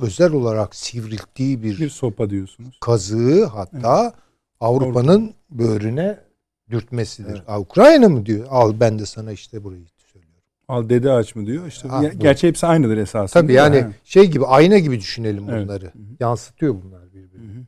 özel 0.00 0.32
olarak 0.32 0.74
sivrilttiği 0.74 1.62
bir 1.62 1.78
Bir 1.78 1.90
sopa 1.90 2.30
diyorsunuz. 2.30 2.78
kazığı 2.80 3.44
hatta 3.44 4.12
Avrupa'nın 4.60 5.34
böğrüne 5.50 6.18
dürtmesidir. 6.70 7.42
Aa, 7.46 7.60
Ukrayna 7.60 8.08
mı 8.08 8.26
diyor? 8.26 8.46
Al 8.50 8.74
ben 8.80 8.98
de 8.98 9.06
sana 9.06 9.32
işte 9.32 9.64
burayı 9.64 9.84
söylüyorum. 10.12 10.42
Al 10.68 10.88
dede 10.88 11.12
aç 11.12 11.34
mı 11.34 11.46
diyor. 11.46 11.66
İşte 11.66 11.88
Ha, 11.88 12.02
doğru. 12.02 12.18
gerçi 12.18 12.48
hepsi 12.48 12.66
aynıdır 12.66 12.96
esasında. 12.96 13.42
Tabii 13.42 13.52
yani 13.52 13.80
Ha. 13.80 13.90
şey 14.04 14.30
gibi 14.30 14.46
ayna 14.46 14.78
gibi 14.78 15.00
düşünelim 15.00 15.50
Evet. 15.50 15.64
bunları. 15.64 15.84
Hı 15.84 15.88
hı. 15.98 16.02
Yansıtıyor 16.20 16.74
bunlar 16.84 17.06
birbirini. 17.14 17.52
hı. 17.58 17.64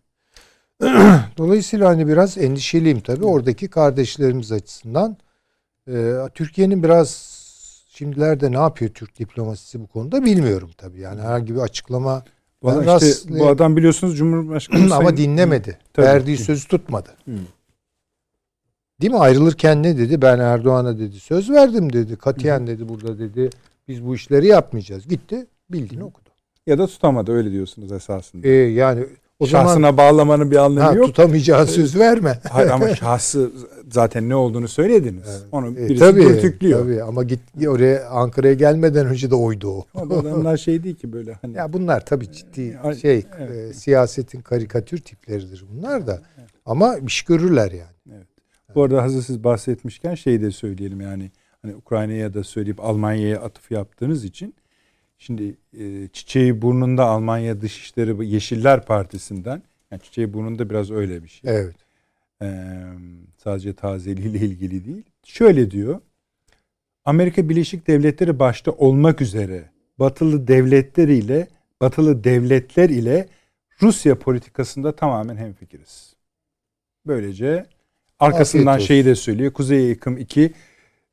Dolayısıyla 1.39 1.89
hani 1.89 2.09
biraz 2.09 2.39
endişeliyim 2.39 3.01
tabii 3.01 3.24
oradaki 3.24 3.69
kardeşlerimiz 3.69 4.52
açısından. 4.52 5.16
Ee, 5.89 6.15
Türkiye'nin 6.35 6.82
biraz 6.82 7.35
şimdilerde 7.89 8.52
ne 8.52 8.56
yapıyor 8.56 8.90
Türk 8.90 9.19
diplomasisi 9.19 9.81
bu 9.81 9.86
konuda 9.86 10.24
bilmiyorum 10.24 10.70
tabii. 10.78 11.01
Yani 11.01 11.20
herhangi 11.20 11.55
bir 11.55 11.61
açıklama 11.61 12.24
Ben 12.65 12.69
işte, 12.69 12.85
rastlayayım. 12.86 13.47
bu 13.47 13.51
adam 13.51 13.77
biliyorsunuz 13.77 14.16
Cumhurbaşkanı 14.19 14.85
ama 14.94 14.94
Sayın- 15.09 15.16
dinlemedi. 15.16 15.78
Tabii. 15.93 16.06
Verdiği 16.06 16.36
sözü 16.39 16.69
tutmadı. 16.69 17.09
Hı. 17.24 17.32
Değil 19.01 19.12
mi? 19.12 19.19
Ayrılırken 19.19 19.82
ne 19.82 19.98
dedi? 19.98 20.23
Ben 20.23 20.39
Erdoğan'a 20.39 20.98
dedi 20.98 21.20
söz 21.20 21.51
verdim 21.51 21.93
dedi. 21.93 22.16
Katiyen 22.16 22.66
dedi 22.66 22.89
burada 22.89 23.19
dedi. 23.19 23.51
Biz 23.89 24.06
bu 24.06 24.15
işleri 24.15 24.47
yapmayacağız. 24.47 25.09
Gitti 25.09 25.47
bildiğini 25.70 26.05
okudu. 26.05 26.28
Ya 26.66 26.78
da 26.78 26.86
tutamadı 26.86 27.32
öyle 27.32 27.51
diyorsunuz 27.51 27.93
esasında. 27.93 28.48
Ee, 28.48 28.51
yani 28.52 29.06
o 29.40 29.47
Şahsına 29.47 29.73
zaman 29.73 29.97
bağlamanın 29.97 30.51
bir 30.51 30.56
anlamı 30.56 30.86
ha, 30.86 30.93
yok. 30.94 31.06
tutamayacağı 31.06 31.66
söz 31.66 31.98
verme. 31.98 32.39
Hayır 32.51 32.70
ama 32.70 32.89
şahsı 32.94 33.51
zaten 33.93 34.28
ne 34.28 34.35
olduğunu 34.35 34.69
söylediniz. 34.69 35.44
Onu 35.52 35.70
E, 35.70 35.77
birisi 35.77 35.98
tabii, 35.98 36.23
dürtüklüyor. 36.23 36.81
tabii 36.81 37.02
ama 37.02 37.23
git 37.23 37.40
oraya 37.69 38.09
Ankara'ya 38.09 38.55
gelmeden 38.55 39.06
önce 39.06 39.31
de 39.31 39.35
oydu 39.35 39.69
o. 39.70 39.85
Ama 39.94 40.15
adamlar 40.15 40.56
şey 40.56 40.82
değil 40.85 40.97
ki 40.97 41.12
böyle 41.12 41.32
hani 41.43 41.56
Ya 41.56 41.73
bunlar 41.73 42.05
tabii 42.06 42.32
ciddi 42.32 42.78
Ay, 42.82 42.97
şey 42.97 43.27
evet. 43.39 43.70
e, 43.70 43.74
siyasetin 43.74 44.40
karikatür 44.40 44.98
tipleridir 44.98 45.65
bunlar 45.73 46.06
da. 46.06 46.23
Ama 46.66 46.97
iş 46.98 47.23
görürler 47.23 47.73
yani. 47.73 48.20
Bu 48.74 48.82
arada 48.82 49.02
hazır 49.02 49.23
siz 49.23 49.44
bahsetmişken 49.44 50.15
şey 50.15 50.40
de 50.43 50.51
söyleyelim 50.51 51.01
yani 51.01 51.31
hani 51.62 51.74
Ukrayna'ya 51.74 52.35
da 52.35 52.44
söyleyip 52.44 52.81
Almanya'ya 52.85 53.40
atıf 53.40 53.70
yaptığınız 53.70 54.24
için 54.24 54.55
şimdi 55.25 55.57
e, 55.79 56.09
çiçeği 56.13 56.63
burnunda 56.63 57.05
Almanya 57.05 57.61
Dışişleri 57.61 58.27
Yeşiller 58.27 58.85
Partisi'nden 58.85 59.63
yani 59.91 60.03
çiçeği 60.03 60.33
burnunda 60.33 60.71
biraz 60.71 60.91
öyle 60.91 61.23
bir 61.23 61.29
şey. 61.29 61.51
Evet. 61.51 61.75
Ee, 62.43 62.47
sadece 63.37 63.73
tazeliğiyle 63.73 64.39
ilgili 64.39 64.85
değil. 64.85 65.03
Şöyle 65.25 65.71
diyor. 65.71 66.01
Amerika 67.05 67.49
Birleşik 67.49 67.87
Devletleri 67.87 68.39
başta 68.39 68.71
olmak 68.71 69.21
üzere 69.21 69.65
batılı 69.99 70.49
devletler 70.49 71.09
ile 71.09 71.49
batılı 71.81 72.25
devletler 72.25 72.89
ile 72.89 73.29
Rusya 73.83 74.19
politikasında 74.19 74.97
tamamen 74.97 75.37
hemfikiriz. 75.37 76.15
Böylece 77.07 77.67
arkasından 78.19 78.79
şeyi 78.79 79.05
de 79.05 79.15
söylüyor. 79.15 79.53
Kuzey 79.53 79.89
Yakım 79.89 80.19
2 80.19 80.53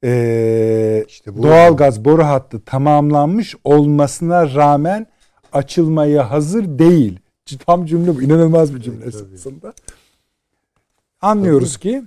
ee, 0.03 1.05
İşte 1.07 1.37
bu- 1.37 1.43
doğalgaz 1.43 2.05
boru 2.05 2.23
hattı 2.23 2.61
tamamlanmış 2.65 3.55
olmasına 3.63 4.55
rağmen 4.55 5.07
açılmaya 5.53 6.31
hazır 6.31 6.65
değil. 6.79 7.19
Tam 7.65 7.85
cümle 7.85 8.15
bu. 8.15 8.21
İnanılmaz 8.21 8.75
bir 8.75 8.79
cümle 8.81 9.03
Evet, 9.03 9.13
tabii. 9.13 9.33
esasında. 9.33 9.73
Anlıyoruz 11.21 11.77
ki 11.77 12.03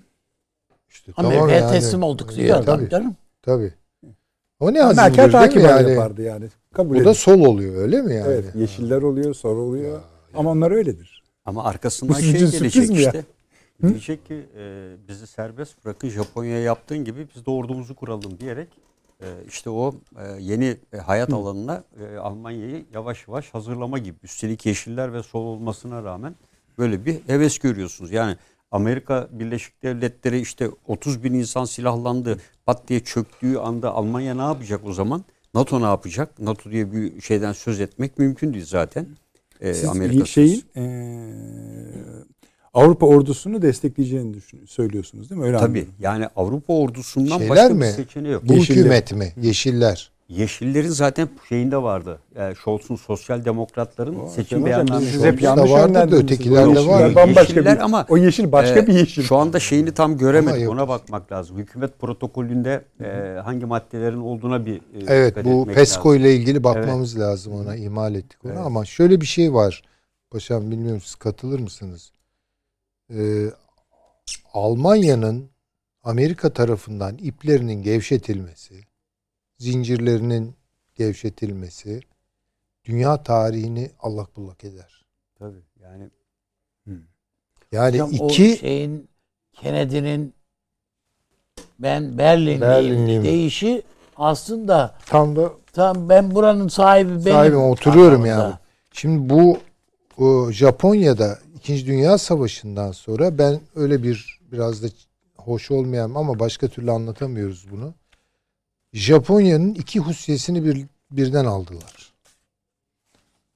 İşte 0.89 1.13
Amerika'ya 1.17 1.59
yani. 1.61 1.71
teslim 1.71 2.03
olduk 2.03 2.37
diyor 2.37 2.49
Tabii, 2.57 2.65
adam 2.65 2.79
tabii. 2.79 2.91
canım. 2.91 3.17
Tabii. 3.43 3.75
O 4.61 4.75
ne 4.75 4.81
hazırdır 4.81 5.17
değil 5.17 5.27
mi 5.29 5.33
takip 5.33 5.63
yani? 5.63 5.91
yapardı 5.91 6.23
yani. 6.23 6.49
Kabul 6.73 6.91
Bu 6.91 6.97
edin. 6.97 7.05
da 7.05 7.15
sol 7.15 7.41
oluyor 7.41 7.77
öyle 7.83 8.03
mi 8.03 8.15
yani? 8.15 8.27
evet, 8.27 8.45
yeşiller 8.55 9.03
oluyor, 9.03 9.35
sarı 9.35 9.55
oluyor. 9.55 9.93
Ya, 9.93 10.01
Ama 10.35 10.51
onlar 10.51 10.71
öyledir. 10.71 11.23
Ama 11.45 11.65
arkasından 11.65 12.15
şey 12.15 12.33
gelecek 12.33 12.91
mi 12.91 13.03
ya? 13.03 13.13
İşte. 13.79 13.89
Diyecek 13.89 14.27
ki 14.27 14.47
e, 14.59 14.95
bizi 15.09 15.27
serbest 15.27 15.85
bırakın 15.85 16.09
Japonya'ya 16.09 16.61
yaptığın 16.63 17.05
gibi 17.05 17.29
biz 17.37 17.47
de 17.47 17.51
ordumuzu 17.51 17.95
kuralım 17.95 18.41
diyerek 18.41 18.69
e, 19.21 19.27
işte 19.49 19.71
o 19.71 19.95
e, 20.19 20.43
yeni 20.43 20.77
e, 20.93 20.97
hayat 20.97 21.33
alanına 21.33 21.85
e, 22.01 22.17
Almanya'yı 22.17 22.85
yavaş 22.95 23.29
yavaş 23.29 23.55
hazırlama 23.55 23.99
gibi. 23.99 24.17
Üstelik 24.23 24.67
yeşiller 24.67 25.13
ve 25.13 25.23
sol 25.23 25.45
olmasına 25.47 26.03
rağmen 26.05 26.35
böyle 26.79 27.07
bir 27.07 27.17
heves 27.27 27.59
görüyorsunuz. 27.59 28.13
Yani 28.13 28.37
Amerika 28.71 29.29
Birleşik 29.33 29.83
Devletleri 29.83 30.41
işte 30.41 30.69
30 30.87 31.25
bin 31.25 31.35
insan 31.35 31.65
silahlandı 31.65 32.39
pat 32.67 32.89
diye 32.89 33.01
çöktüğü 33.01 33.59
anda 33.59 33.91
Almanya 33.95 34.35
ne 34.35 34.43
yapacak 34.43 34.81
o 34.87 34.93
zaman? 34.93 35.25
NATO 35.55 35.81
ne 35.81 35.85
yapacak? 35.85 36.39
NATO 36.41 36.71
diye 36.71 36.93
bir 36.93 37.21
şeyden 37.21 37.53
söz 37.53 37.81
etmek 37.81 38.19
mümkün 38.19 38.55
değil 38.55 38.65
zaten. 38.67 39.07
E, 39.61 39.75
Siz 39.75 39.89
Amerika'sız. 39.89 40.29
şeyin 40.29 40.65
eee, 40.77 41.35
Avrupa 42.75 43.07
ordusunu 43.07 43.63
destekleyeceğini 43.63 44.35
düşün, 44.35 44.61
söylüyorsunuz 44.67 45.31
değil 45.31 45.41
mi? 45.41 45.47
Öyle 45.47 45.57
Tabii 45.59 45.67
anlıyorum. 45.69 45.93
yani 46.01 46.29
Avrupa 46.37 46.73
ordusundan 46.73 47.39
Şeyler 47.39 47.51
başka 47.51 47.69
mi? 47.75 47.81
bir 47.81 47.87
seçeneği 47.87 48.35
yok. 48.35 48.43
Bu 48.49 48.53
Yeşiller. 48.53 48.79
hükümet 48.79 49.13
mi? 49.13 49.33
Yeşiller. 49.43 50.11
Yeşillerin 50.29 50.89
zaten 50.89 51.29
şeyinde 51.49 51.77
vardı. 51.83 52.19
Yani 52.39 52.55
Scholz'un 52.57 52.97
sosyal 52.97 53.45
demokratların 53.45 54.21
O, 54.21 54.29
seçim 54.29 54.65
beyannamesi. 54.65 55.11
siz 55.13 55.25
hep 55.25 55.43
yanlış 55.43 55.71
vardı 55.71 55.95
da 55.95 55.99
yönlendirdiniz. 55.99 56.23
ötekiler 56.25 56.65
de 56.65 56.67
O 56.69 56.71
yeşiller 56.75 56.93
var. 57.01 57.15
Bambaşka 57.15 57.41
Yeşiller 57.41 57.77
bir, 57.77 57.81
ama, 57.83 58.07
o 58.09 58.17
yeşil 58.17 58.53
başka 58.53 58.81
Ee, 58.81 58.87
bir 58.87 58.93
yeşil. 58.95 59.23
Şu 59.23 59.37
anda 59.37 59.61
şeyini 59.61 59.93
tam 59.93 60.19
göremedik. 60.19 60.69
Ona 60.69 60.89
bakmak 60.89 61.33
lazım. 61.33 61.59
Hükümet 61.59 61.99
protokolünde 62.01 62.85
e, 63.01 63.41
hangi 63.45 63.67
maddelerin 63.67 64.21
olduğuna 64.21 64.67
bir 64.67 64.77
e, 64.77 64.81
Evet 65.07 65.45
bu 65.45 65.67
PESCO 65.75 66.09
lazım. 66.09 66.21
ile 66.23 66.35
ilgili 66.37 66.65
bakmamız 66.65 67.19
lazım 67.19 67.53
ona. 67.55 67.77
ihmal 67.77 68.15
ettik 68.15 68.39
onu 68.45 68.53
Evet. 68.53 68.63
ama 68.67 68.85
şöyle 68.85 69.21
bir 69.21 69.27
şey 69.27 69.55
var. 69.55 69.83
Paşam 70.31 70.71
bilmiyorum 70.71 71.01
siz 71.05 71.15
katılır 71.15 71.61
mısınız? 71.61 72.11
Ee, 73.11 73.47
Almanya'nın 74.53 75.51
Amerika 76.03 76.53
tarafından 76.53 77.19
iplerinin 77.19 77.83
gevşetilmesi, 77.83 78.81
zincirlerinin 79.59 80.55
gevşetilmesi 80.95 82.01
dünya 82.85 83.23
tarihini 83.23 83.91
allak 84.01 84.37
bullak 84.37 84.65
eder. 84.65 85.05
Tabii 85.39 85.63
yani 85.83 86.11
Yani 87.73 88.03
Hocam 88.03 88.11
o 88.21 88.29
iki 88.29 88.57
şeyin 88.57 89.09
Kennedy'nin 89.53 90.35
ben 91.79 92.19
Berlinliyim 92.19 92.61
Berlinliyim. 92.61 93.25
deyişi 93.25 93.83
aslında 94.17 94.95
tam 95.07 95.37
da 95.37 95.53
tam 95.73 96.09
ben 96.09 96.35
buranın 96.35 96.69
sahibi 96.69 97.11
benim. 97.11 97.23
Sahibim, 97.23 97.63
oturuyorum 97.63 98.27
yani. 98.27 98.55
Şimdi 98.93 99.31
bu 99.31 99.59
o, 100.19 100.51
Japonya'da 100.53 101.39
İkinci 101.65 101.87
Dünya 101.87 102.19
Savaşı'ndan 102.19 102.93
sonra 102.93 103.39
ben 103.39 103.61
öyle 103.75 104.03
bir 104.03 104.41
biraz 104.53 104.83
da 104.83 104.87
hoş 105.37 105.71
olmayan 105.71 106.15
ama 106.15 106.39
başka 106.39 106.69
türlü 106.69 106.91
anlatamıyoruz 106.91 107.71
bunu. 107.71 107.95
Japonya'nın 108.93 109.75
iki 109.75 110.01
hususiyesini 110.01 110.65
bir, 110.65 110.87
birden 111.11 111.45
aldılar. 111.45 112.13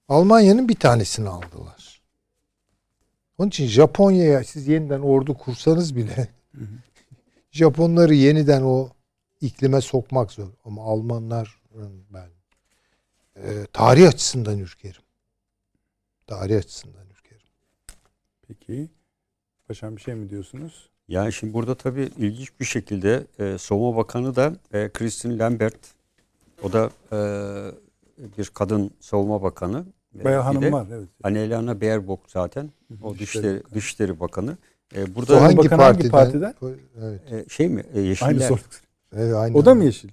Almanya'nın 0.08 0.68
bir 0.68 0.74
tanesini 0.74 1.28
aldılar. 1.28 2.02
Onun 3.38 3.48
için 3.48 3.66
Japonya'ya 3.66 4.44
siz 4.44 4.68
yeniden 4.68 5.00
ordu 5.00 5.34
kursanız 5.34 5.96
bile 5.96 6.28
Japonları 7.50 8.14
yeniden 8.14 8.62
o 8.62 8.88
iklime 9.40 9.80
sokmak 9.80 10.32
zor. 10.32 10.48
Ama 10.64 10.82
Almanların 10.82 12.04
ben 12.10 12.28
e, 13.36 13.66
tarih 13.72 14.08
açısından 14.08 14.58
ürkerim. 14.58 15.02
Tarih 16.26 16.58
açısından. 16.58 17.07
Peki. 18.48 18.88
Paşam 19.68 19.96
bir 19.96 20.00
şey 20.00 20.14
mi 20.14 20.30
diyorsunuz? 20.30 20.88
Yani 21.08 21.32
şimdi 21.32 21.54
burada 21.54 21.74
tabii 21.74 22.10
ilginç 22.18 22.60
bir 22.60 22.64
şekilde 22.64 23.26
e, 23.38 23.58
Savunma 23.58 23.96
Bakanı 23.96 24.36
da 24.36 24.52
e, 24.72 24.88
Christine 24.92 25.38
Lambert. 25.38 25.78
O 26.62 26.72
da 26.72 26.90
e, 27.12 27.18
bir 28.38 28.50
kadın 28.54 28.90
savunma 29.00 29.42
bakanı. 29.42 29.84
E, 30.20 30.24
Bayağı 30.24 30.40
bir 30.40 30.44
hanım 30.44 30.62
de 30.62 30.72
var 30.72 30.86
evet. 30.92 31.08
Annelena 31.22 31.80
Baerbock 31.80 32.22
zaten. 32.30 32.70
O 33.02 33.14
Dışişleri 33.14 33.18
Dışişleri, 33.18 33.60
Bakanı. 33.64 33.74
Dışişleri 33.74 34.20
Bakanı. 34.20 34.56
E, 34.94 35.02
O 35.02 35.14
burada 35.14 35.42
hangi 35.42 35.56
Bakan 35.56 35.78
hangi 35.78 36.08
partiden? 36.10 36.52
partiden? 36.52 36.78
Evet. 37.02 37.20
e, 37.32 37.48
şey 37.48 37.68
mi? 37.68 37.84
E, 37.94 38.00
Yeşiller. 38.00 38.28
Aynı 38.28 38.40
soru. 38.42 38.60
evet 39.16 39.34
aynı. 39.34 39.56
O 39.56 39.64
da 39.64 39.74
mı 39.74 39.84
yeşil? 39.84 40.08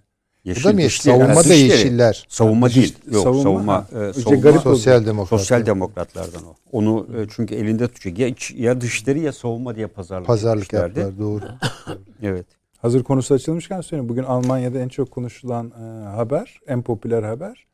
Yeşil 0.45 0.63
da 0.63 0.73
mı 0.73 0.81
yeşil? 0.81 1.03
Savunma 1.03 1.43
da 1.43 1.53
yeşiller. 1.53 2.25
Savunma 2.29 2.69
değil. 2.69 2.95
Yok 3.11 3.23
savunma, 3.23 3.43
savunma. 3.43 3.87
e, 4.05 4.09
İşte 4.09 4.21
savunma 4.21 4.41
garip. 4.41 4.61
Sosyal 4.61 5.05
demokrat. 5.05 5.39
sosyal 5.39 5.65
demokratlardan 5.65 6.43
o. 6.45 6.55
Onu 6.71 7.07
e, 7.17 7.25
çünkü 7.35 7.55
elinde 7.55 7.87
tutacak. 7.87 8.19
Ya, 8.19 8.27
iç- 8.27 8.53
ya 8.57 8.81
dışişleri 8.81 9.19
ya 9.19 9.33
savunma 9.33 9.75
diye 9.75 9.87
pazarlık, 9.87 10.27
Pazarlık 10.27 10.73
yaptılar 10.73 11.19
doğru. 11.19 11.43
Evet. 12.21 12.45
Hazır 12.77 13.03
konusu 13.03 13.33
açılmışken 13.33 13.81
söyleyeyim. 13.81 14.09
Bugün 14.09 14.23
Almanya'da 14.23 14.79
en 14.79 14.87
çok 14.87 15.11
konuşulan 15.11 15.71
e, 15.81 16.05
haber, 16.05 16.59
en 16.67 16.81
popüler 16.81 17.23
haber 17.23 17.65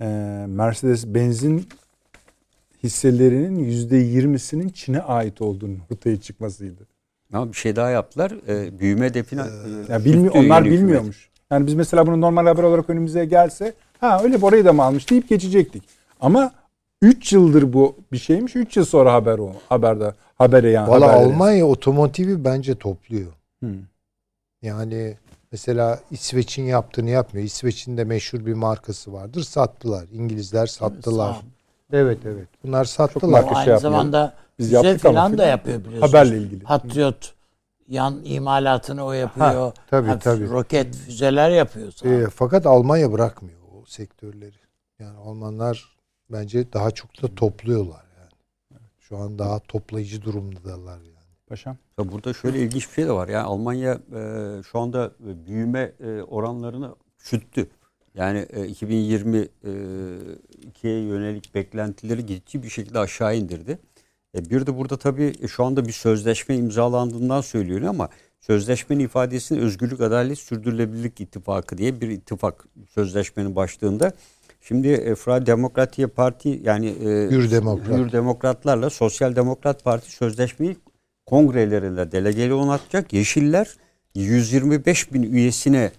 e, 0.00 0.06
Mercedes 0.48 1.06
benzin 1.06 1.68
hisselerinin 2.82 3.64
%20'sinin 3.88 4.68
Çin'e 4.68 5.00
ait 5.00 5.42
olduğunu 5.42 5.76
ortaya 5.92 6.20
çıkmasıydı. 6.20 6.86
Ama 7.32 7.48
bir 7.52 7.56
şey 7.56 7.76
daha 7.76 7.90
yaptılar. 7.90 8.32
E, 8.48 8.78
büyüme 8.80 9.06
hedefine 9.06 9.40
e, 9.40 9.92
Yani 9.92 10.04
bilmiyor, 10.04 10.32
sürttü 10.34 10.46
onlar 10.46 10.64
bilmiyormuş. 10.64 11.28
Yani 11.50 11.66
biz 11.66 11.74
mesela 11.74 12.06
bunu 12.06 12.20
normal 12.20 12.46
haber 12.46 12.62
olarak 12.62 12.90
önümüze 12.90 13.24
gelse 13.24 13.74
ha 14.00 14.20
öyle 14.22 14.38
orayı 14.42 14.64
da 14.64 14.72
mı 14.72 14.82
almış 14.82 15.10
deyip 15.10 15.28
geçecektik. 15.28 15.82
Ama 16.20 16.52
3 17.02 17.32
yıldır 17.32 17.72
bu 17.72 17.96
bir 18.12 18.18
şeymiş. 18.18 18.56
3 18.56 18.76
yıl 18.76 18.84
sonra 18.84 19.12
haber 19.12 19.38
o. 19.38 19.52
Haberde 19.68 20.12
habere 20.34 20.70
yani. 20.70 20.88
Valla. 20.88 21.12
Almanya 21.12 21.66
otomotivi 21.66 22.44
bence 22.44 22.74
topluyor. 22.74 23.32
Hı. 23.62 23.70
Yani 24.62 25.16
mesela 25.52 26.00
İsveç'in 26.10 26.64
yaptığını 26.64 27.10
yapmıyor. 27.10 27.46
İsveç'in 27.46 27.96
de 27.96 28.04
meşhur 28.04 28.46
bir 28.46 28.54
markası 28.54 29.12
vardır. 29.12 29.42
Sattılar. 29.42 30.04
İngilizler 30.12 30.66
sattılar. 30.66 31.36
Evet 31.92 32.18
evet. 32.24 32.48
Bunlar 32.64 32.84
sattılar. 32.84 33.32
marka 33.32 33.46
Ama 33.46 33.54
şey 33.54 33.60
aynı 33.60 33.70
yapmıyor. 33.70 33.92
zamanda 33.92 34.34
Biz 34.58 34.72
bize 34.72 34.98
falan 34.98 35.32
da 35.32 35.36
filan. 35.36 35.48
yapıyor 35.50 35.78
biliyorsunuz. 35.78 36.08
Haberle 36.08 36.38
ilgili. 36.38 36.62
Patriot 36.62 37.35
yan 37.88 38.20
imalatını 38.24 39.04
o 39.04 39.12
yapıyor. 39.12 39.72
tabii, 39.90 40.08
Hafif 40.08 40.24
tabii. 40.24 40.50
Roket 40.50 40.96
füzeler 40.96 41.50
yapıyor. 41.50 41.92
Ee, 42.04 42.26
fakat 42.34 42.66
Almanya 42.66 43.12
bırakmıyor 43.12 43.58
o 43.72 43.84
sektörleri. 43.86 44.56
Yani 44.98 45.18
Almanlar 45.18 45.96
bence 46.30 46.72
daha 46.72 46.90
çok 46.90 47.22
da 47.22 47.34
topluyorlar 47.34 48.04
yani. 48.20 48.30
Şu 48.98 49.16
an 49.16 49.38
daha 49.38 49.58
toplayıcı 49.58 50.22
durumdalar 50.22 50.98
yani. 50.98 51.16
Paşam. 51.46 51.76
Ya 51.98 52.12
Burada 52.12 52.34
şöyle 52.34 52.58
ilginç 52.58 52.88
bir 52.88 52.92
şey 52.94 53.06
de 53.06 53.12
var. 53.12 53.28
Yani 53.28 53.44
Almanya 53.44 53.92
e, 53.92 54.62
şu 54.62 54.78
anda 54.78 55.12
e, 55.28 55.46
büyüme 55.46 55.92
e, 56.00 56.22
oranlarını 56.22 56.94
küçülttü. 57.18 57.70
Yani 58.14 58.38
e, 58.38 58.60
2022'ye 58.60 61.00
yönelik 61.02 61.54
beklentileri 61.54 62.26
ciddi 62.26 62.62
bir 62.62 62.68
şekilde 62.68 62.98
aşağı 62.98 63.36
indirdi. 63.36 63.78
E, 64.36 64.50
bir 64.50 64.66
de 64.66 64.78
burada 64.78 64.96
tabii 64.96 65.32
e, 65.42 65.48
şu 65.48 65.64
anda 65.64 65.86
bir 65.86 65.92
sözleşme 65.92 66.56
imzalandığından 66.56 67.40
söyleniyor 67.40 67.90
ama 67.90 68.08
sözleşmenin 68.40 69.04
ifadesini 69.04 69.60
Özgürlük, 69.60 70.00
Adalet, 70.00 70.38
Sürdürülebilirlik 70.38 71.20
İttifakı 71.20 71.78
diye 71.78 72.00
bir 72.00 72.08
ittifak 72.08 72.64
sözleşmenin 72.94 73.56
başlığında. 73.56 74.12
Şimdi 74.60 74.88
e, 74.88 75.14
Fra 75.14 75.46
Demokratiye 75.46 76.06
Parti 76.06 76.60
yani 76.64 76.86
e, 76.88 77.30
Hür 77.30 77.50
Demokrat. 77.50 77.98
Hür 77.98 78.12
Demokratlarla 78.12 78.90
Sosyal 78.90 79.36
Demokrat 79.36 79.84
Parti 79.84 80.10
sözleşmeyi 80.10 80.76
kongrelerinde 81.26 82.12
delegeli 82.12 82.54
onatacak. 82.54 83.12
Yeşiller 83.12 83.76
125 84.14 85.12
bin 85.12 85.22
üyesine 85.22 85.90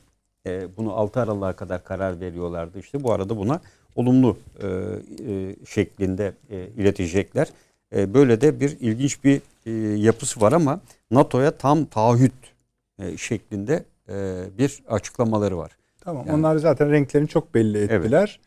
e, 0.48 0.78
bunu 0.78 0.94
6 0.94 1.20
Aralık'a 1.20 1.56
kadar 1.56 1.84
karar 1.84 2.20
veriyorlardı. 2.20 2.80
İşte 2.80 3.04
bu 3.04 3.14
arada 3.14 3.38
buna 3.38 3.62
olumlu 3.96 4.38
e, 4.62 4.68
e, 4.68 5.56
şeklinde 5.66 6.34
e, 6.50 6.68
iletecekler. 6.78 7.48
E, 7.96 8.14
böyle 8.14 8.42
de 8.42 8.60
bir 8.60 8.78
ilginç 8.80 9.24
bir 9.24 9.42
e, 9.66 9.72
yapısı 10.00 10.42
var 10.42 10.52
ama 10.52 10.80
NATO'ya 11.12 11.52
tam 11.58 11.86
taahhüt 11.86 12.34
e, 13.00 13.18
şeklinde 13.18 13.86
e, 14.10 14.44
bir 14.58 14.84
açıklamaları 14.90 15.58
var. 15.58 15.72
Tamam. 16.02 16.28
Yani- 16.28 16.38
Onlar 16.38 16.58
zaten 16.58 16.92
renklerini 16.92 17.28
çok 17.28 17.54
belli 17.54 17.78
Evet. 17.78 17.92
ettiler. 17.92 18.40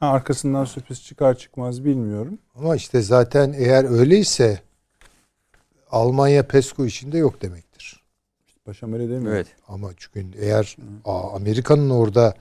Ha, 0.00 0.06
arkasından 0.08 0.64
sürpriz 0.64 1.02
çıkar 1.04 1.34
çıkmaz 1.38 1.84
bilmiyorum. 1.84 2.38
Ama 2.54 2.76
işte 2.76 3.00
zaten 3.02 3.52
eğer 3.58 3.98
öyleyse 3.98 4.60
Almanya 5.90 6.46
PESCO 6.46 6.84
içinde 6.86 7.18
yok 7.18 7.42
demektir. 7.42 8.02
Paşam 8.64 8.92
öyle 8.92 9.08
demiyor. 9.10 9.34
Evet. 9.34 9.46
Ama 9.68 9.90
çünkü 9.96 10.26
eğer 10.38 10.76
Amerika'nın 11.34 11.90
orada 11.90 12.34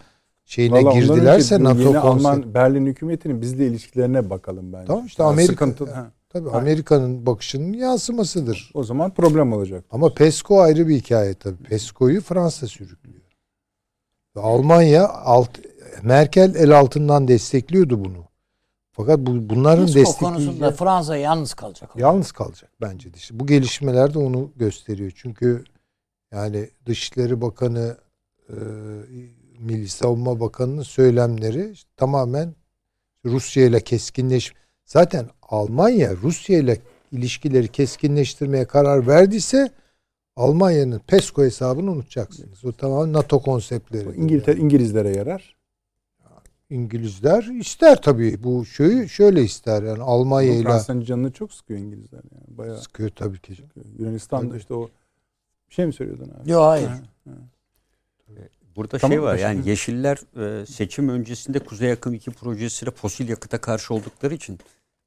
şeyine 0.45 0.83
Vallahi 0.83 0.99
girdilerse 0.99 1.59
bu 1.59 1.63
NATO 1.63 1.79
yeni 1.79 1.99
konsept. 2.01 2.25
Alman 2.25 2.53
Berlin 2.53 2.85
hükümetinin 2.85 3.41
bizle 3.41 3.67
ilişkilerine 3.67 4.29
bakalım 4.29 4.73
bence. 4.73 4.87
Tamam 4.87 5.05
işte 5.05 5.23
Amerika- 5.23 5.45
sıkıntı- 5.51 5.91
ha. 5.93 6.11
Tabii 6.35 6.49
Aynen. 6.49 6.59
Amerika'nın 6.59 7.25
bakışının 7.25 7.73
yansımasıdır. 7.73 8.71
O 8.73 8.83
zaman 8.83 9.13
problem 9.13 9.53
olacak. 9.53 9.85
Ama 9.91 10.13
PESCO 10.13 10.59
ayrı 10.59 10.87
bir 10.87 10.95
hikaye 10.95 11.33
tabii. 11.33 11.63
PESCO'yu 11.63 12.21
Fransa 12.21 12.67
sürüklüyor. 12.67 13.21
Ve 14.35 14.41
Almanya 14.41 15.09
alt, 15.09 15.49
Merkel 16.03 16.55
el 16.55 16.79
altından 16.79 17.27
destekliyordu 17.27 18.05
bunu. 18.05 18.25
Fakat 18.91 19.19
bu, 19.19 19.49
bunların 19.49 19.93
PESCO 19.93 20.25
konusunda 20.25 20.71
Fransa 20.71 21.17
yalnız 21.17 21.53
kalacak. 21.53 21.89
yalnız 21.95 22.31
kalacak 22.31 22.71
bence 22.81 23.13
de. 23.13 23.17
İşte 23.17 23.39
bu 23.39 23.47
gelişmeler 23.47 24.13
de 24.13 24.19
onu 24.19 24.51
gösteriyor. 24.55 25.11
Çünkü 25.15 25.63
yani 26.31 26.69
Dışişleri 26.85 27.41
Bakanı 27.41 27.97
e, 28.49 28.55
Milli 29.59 29.89
Savunma 29.89 30.39
Bakanı'nın 30.39 30.83
söylemleri 30.83 31.71
işte 31.71 31.89
tamamen 31.97 32.55
Rusya 33.25 33.65
ile 33.65 33.79
keskinleş. 33.79 34.53
Zaten 34.85 35.29
Almanya 35.49 36.15
Rusya 36.15 36.59
ile 36.59 36.79
ilişkileri 37.11 37.67
keskinleştirmeye 37.67 38.65
karar 38.65 39.07
verdiyse 39.07 39.71
Almanya'nın 40.35 40.99
PESCO 40.99 41.43
hesabını 41.43 41.91
unutacaksınız. 41.91 42.65
O 42.65 42.71
tamamen 42.71 43.13
NATO 43.13 43.39
konseptleri. 43.39 44.15
İngiltere, 44.15 44.59
İngilizlere 44.59 45.17
yarar. 45.17 45.55
İngilizler 46.69 47.43
ister 47.43 48.01
tabii. 48.01 48.43
Bu 48.43 48.65
şeyi 48.65 49.09
şöyle 49.09 49.43
ister 49.43 49.83
yani 49.83 50.03
Almanya 50.03 50.53
ile 50.53 50.63
Fransa'nın 50.63 51.01
canını 51.01 51.31
çok 51.31 51.53
sıkıyor 51.53 51.79
İngilizler 51.79 52.21
yani. 52.33 52.57
Bayağı 52.57 52.81
sıkıyor 52.81 53.09
tabii 53.09 53.39
ki. 53.39 53.55
sıkıyor. 53.55 53.85
Yunanistan'da 53.99 54.57
işte 54.57 54.73
o 54.73 54.89
bir 55.69 55.73
şey 55.73 55.85
mi 55.85 55.93
söylüyordun 55.93 56.31
abi? 56.41 56.51
Yok 56.51 56.63
hayır. 56.63 56.87
Ha. 56.87 57.31
Burada 58.75 58.97
Tamam, 58.97 59.11
şey 59.11 59.21
var 59.21 59.35
yani 59.35 59.69
Yeşiller 59.69 60.17
e, 60.61 60.65
seçim 60.65 61.09
öncesinde 61.09 61.59
Kuzey 61.59 61.91
Akım 61.91 62.13
2 62.13 62.31
projesiyle 62.31 62.91
fosil 62.91 63.29
yakıta 63.29 63.57
karşı 63.57 63.93
oldukları 63.93 64.33
için 64.33 64.59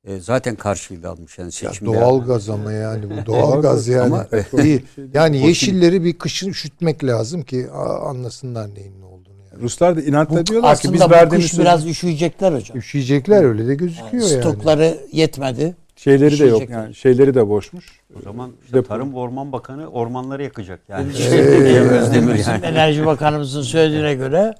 e, 0.06 0.20
zaten 0.20 0.54
karşıydı 0.56 1.08
almış 1.08 1.38
yani 1.38 1.46
Ya 1.46 1.50
seçimde. 1.50 1.92
doğal 1.92 2.24
gaz 2.26 2.48
ama 2.50 2.72
yani 2.72 3.04
bu 3.10 3.26
doğal 3.26 3.62
gaz 3.62 3.88
yani. 3.88 4.02
Ama- 4.14 4.26
değil. 4.56 4.86
Yani 5.14 5.46
yeşilleri 5.46 6.04
bir 6.04 6.12
kışın 6.18 6.48
üşütmek 6.48 7.04
lazım 7.04 7.42
ki 7.42 7.66
anlasınlar 8.02 8.74
neyin 8.74 9.00
ne 9.00 9.04
olduğunu 9.04 9.42
yani. 9.52 9.62
Ruslar 9.62 9.96
da 9.96 10.02
inatla 10.02 10.40
Bu, 10.40 10.46
diyorlar 10.46 10.70
ki 10.70 10.78
aslında 10.88 10.94
biz 10.94 11.10
verdiğimiz 11.10 11.44
kış 11.44 11.50
sözü- 11.50 11.62
biraz 11.62 11.86
üşüyecekler 11.86 12.52
hocam. 12.52 12.78
Üşüyecekler 12.78 13.44
öyle 13.44 13.66
de 13.68 13.74
gözüküyor 13.74 14.28
yani. 14.30 14.42
Stokları 14.42 14.98
yetmedi. 15.12 15.76
şeyleri 15.96 16.38
de 16.38 16.44
yok 16.46 16.70
yani 16.70 16.94
şeyleri 16.94 17.34
de 17.34 17.48
boşmuş. 17.48 18.00
O 18.18 18.22
zaman 18.22 18.52
işte 18.64 18.76
Depo. 18.76 18.88
Tarım 18.88 19.12
ve 19.14 19.18
Orman 19.18 19.52
Bakanı 19.52 19.88
ormanları 19.88 20.42
yakacak 20.42 20.80
yani. 20.88 21.12
İşte 21.12 21.30
Cem 21.74 21.88
Özdemir 21.88 22.34
bizim 22.34 22.52
yani. 22.52 22.66
Enerji 22.66 23.06
Bakanımızın 23.06 23.62
söylediğine 23.62 24.14
göre 24.14 24.54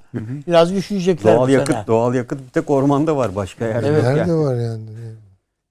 biraz 0.47 0.73
üşüyecekler 0.73 1.37
Doğal 1.37 1.49
yakıt, 1.49 1.75
sene. 1.75 1.87
doğal 1.87 2.15
yakıt 2.15 2.39
bir 2.47 2.49
tek 2.53 2.71
ormanda 2.71 3.17
var 3.17 3.35
başka 3.37 3.67
yerde 3.67 3.87
Evet. 3.89 4.05
yok 4.05 4.15
Nerede 4.15 4.31
yani. 4.31 4.41
var 4.41 4.55
yani? 4.57 4.83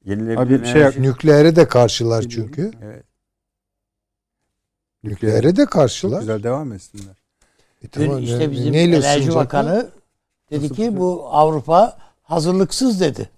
Abi 0.08 0.62
bir 0.62 0.66
şey 0.66 0.82
enerji- 0.82 1.02
Nükleere 1.02 1.56
de 1.56 1.68
karşılar 1.68 2.22
çünkü. 2.30 2.72
Evet. 2.84 3.04
Nükleere 5.04 5.56
de 5.56 5.62
Çok 5.64 5.72
karşılar. 5.72 6.20
güzel 6.20 6.44
devam 6.44 6.74
etsinler. 6.74 7.16
E 7.82 7.92
Dün 7.94 8.06
tamam, 8.06 8.24
işte 8.24 8.40
ne- 8.40 8.52
bizim 8.52 8.74
neyle 8.74 8.96
Enerji? 8.98 9.36
Bakanı 9.36 9.90
dedi 10.52 10.64
Nasıl 10.64 10.76
ki 10.76 10.94
bir- 10.94 10.98
bu 11.00 11.28
Avrupa 11.32 11.98
hazırlıksız 12.24 13.02
dedi. 13.02 13.30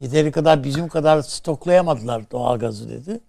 Yeteri 0.00 0.32
kadar 0.32 0.64
bizim 0.64 0.88
kadar 0.88 1.22
stoklayamadılar 1.22 2.30
doğalgazı 2.30 2.88
dedi. 2.88 3.20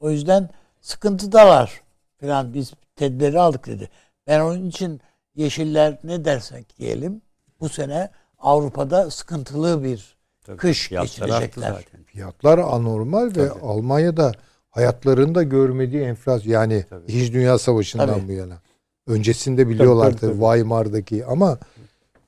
O 0.00 0.10
yüzden 0.10 0.50
sıkıntıdalar 0.80 1.80
falan 2.20 2.54
biz 2.54 2.72
tedbiri 2.96 3.40
aldık 3.40 3.66
dedi. 3.66 3.90
Ben 4.26 4.40
onun 4.40 4.68
için 4.68 5.00
yeşiller 5.34 5.98
ne 6.04 6.24
dersek 6.24 6.78
diyelim 6.78 7.22
bu 7.60 7.68
sene 7.68 8.10
Avrupa'da 8.38 9.10
sıkıntılı 9.10 9.84
bir 9.84 10.16
Tabii, 10.50 10.58
kış 10.58 10.88
fiyatlar 10.88 11.26
geçirecekler. 11.26 11.68
zaten. 11.70 12.02
Fiyatlar 12.04 12.58
anormal 12.58 13.36
ve 13.36 13.50
Almanya'da 13.50 14.32
hayatlarında 14.70 15.42
görmediği 15.42 16.02
enflasyon 16.02 16.52
yani 16.52 16.84
Tabii. 16.90 17.04
İkinci 17.04 17.32
Dünya 17.32 17.58
Savaşı'ndan 17.58 18.06
Tabii. 18.08 18.28
bu 18.28 18.32
yana. 18.32 18.58
Öncesinde 19.06 19.68
biliyorlardı 19.68 20.16
tabii, 20.16 20.30
tabii. 20.32 20.40
Weimar'daki 20.40 21.26
ama 21.26 21.58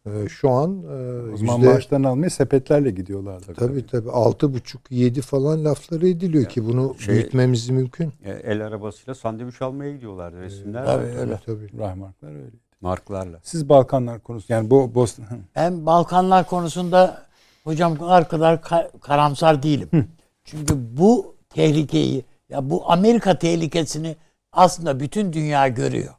e, 0.07 0.29
şu 0.29 0.51
an 0.51 0.71
e, 0.83 1.33
O 1.33 1.37
zaman 1.37 1.57
yüzde 1.57 1.69
maaşlarını 1.73 2.09
almaya 2.09 2.31
sepetlerle 2.31 2.91
gidiyorlardı. 2.91 3.55
tabii 3.55 3.87
tabii 3.87 4.11
altı 4.11 4.55
buçuk 4.55 4.81
yedi 4.91 5.21
falan 5.21 5.65
lafları 5.65 6.09
ediliyor 6.09 6.45
ki 6.45 6.67
bunu 6.67 6.95
şey- 6.99 7.15
büyütmemiz 7.15 7.69
mümkün. 7.69 8.13
E, 8.25 8.31
El 8.31 8.67
arabasıyla 8.67 9.15
sandviç 9.15 9.63
almaya 9.63 9.93
gidiyorlardı 9.93 10.41
resimler. 10.43 10.87
Tabii 10.87 11.05
var. 11.15 11.19
öyle. 11.21 11.41
Tabii. 11.47 11.79
Rahmarklar 11.79 12.29
öyle. 12.31 12.51
Marklarla. 12.81 13.39
Siz 13.43 13.69
Balkanlar 13.69 14.21
konusu 14.21 14.53
yani 14.53 14.71
bu 14.71 14.95
Bosna 14.95 15.25
Ben 15.57 15.87
Balkanlar 15.87 16.47
konusunda 16.47 17.23
hocam 17.65 17.99
kadar 17.99 18.55
ka- 18.55 19.01
karamsar 19.01 19.63
değilim. 19.63 20.13
Çünkü 20.45 20.97
bu 20.97 21.37
tehlikeyi 21.49 22.25
ya 22.49 22.71
bu 22.71 22.93
Amerika 22.93 23.39
tehlikesini 23.39 24.17
aslında 24.53 25.01
bütün 25.01 25.33
dünya 25.33 25.69
görüyor. 25.69 26.15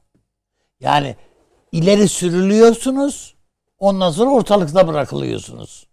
Yani 0.79 1.15
ileri 1.71 2.07
sürülüyorsunuz 2.07 3.35
ondan 3.79 4.11
sonra 4.11 4.29
ortalıkta 4.31 4.87
bırakılıyorsunuz. 4.87 5.87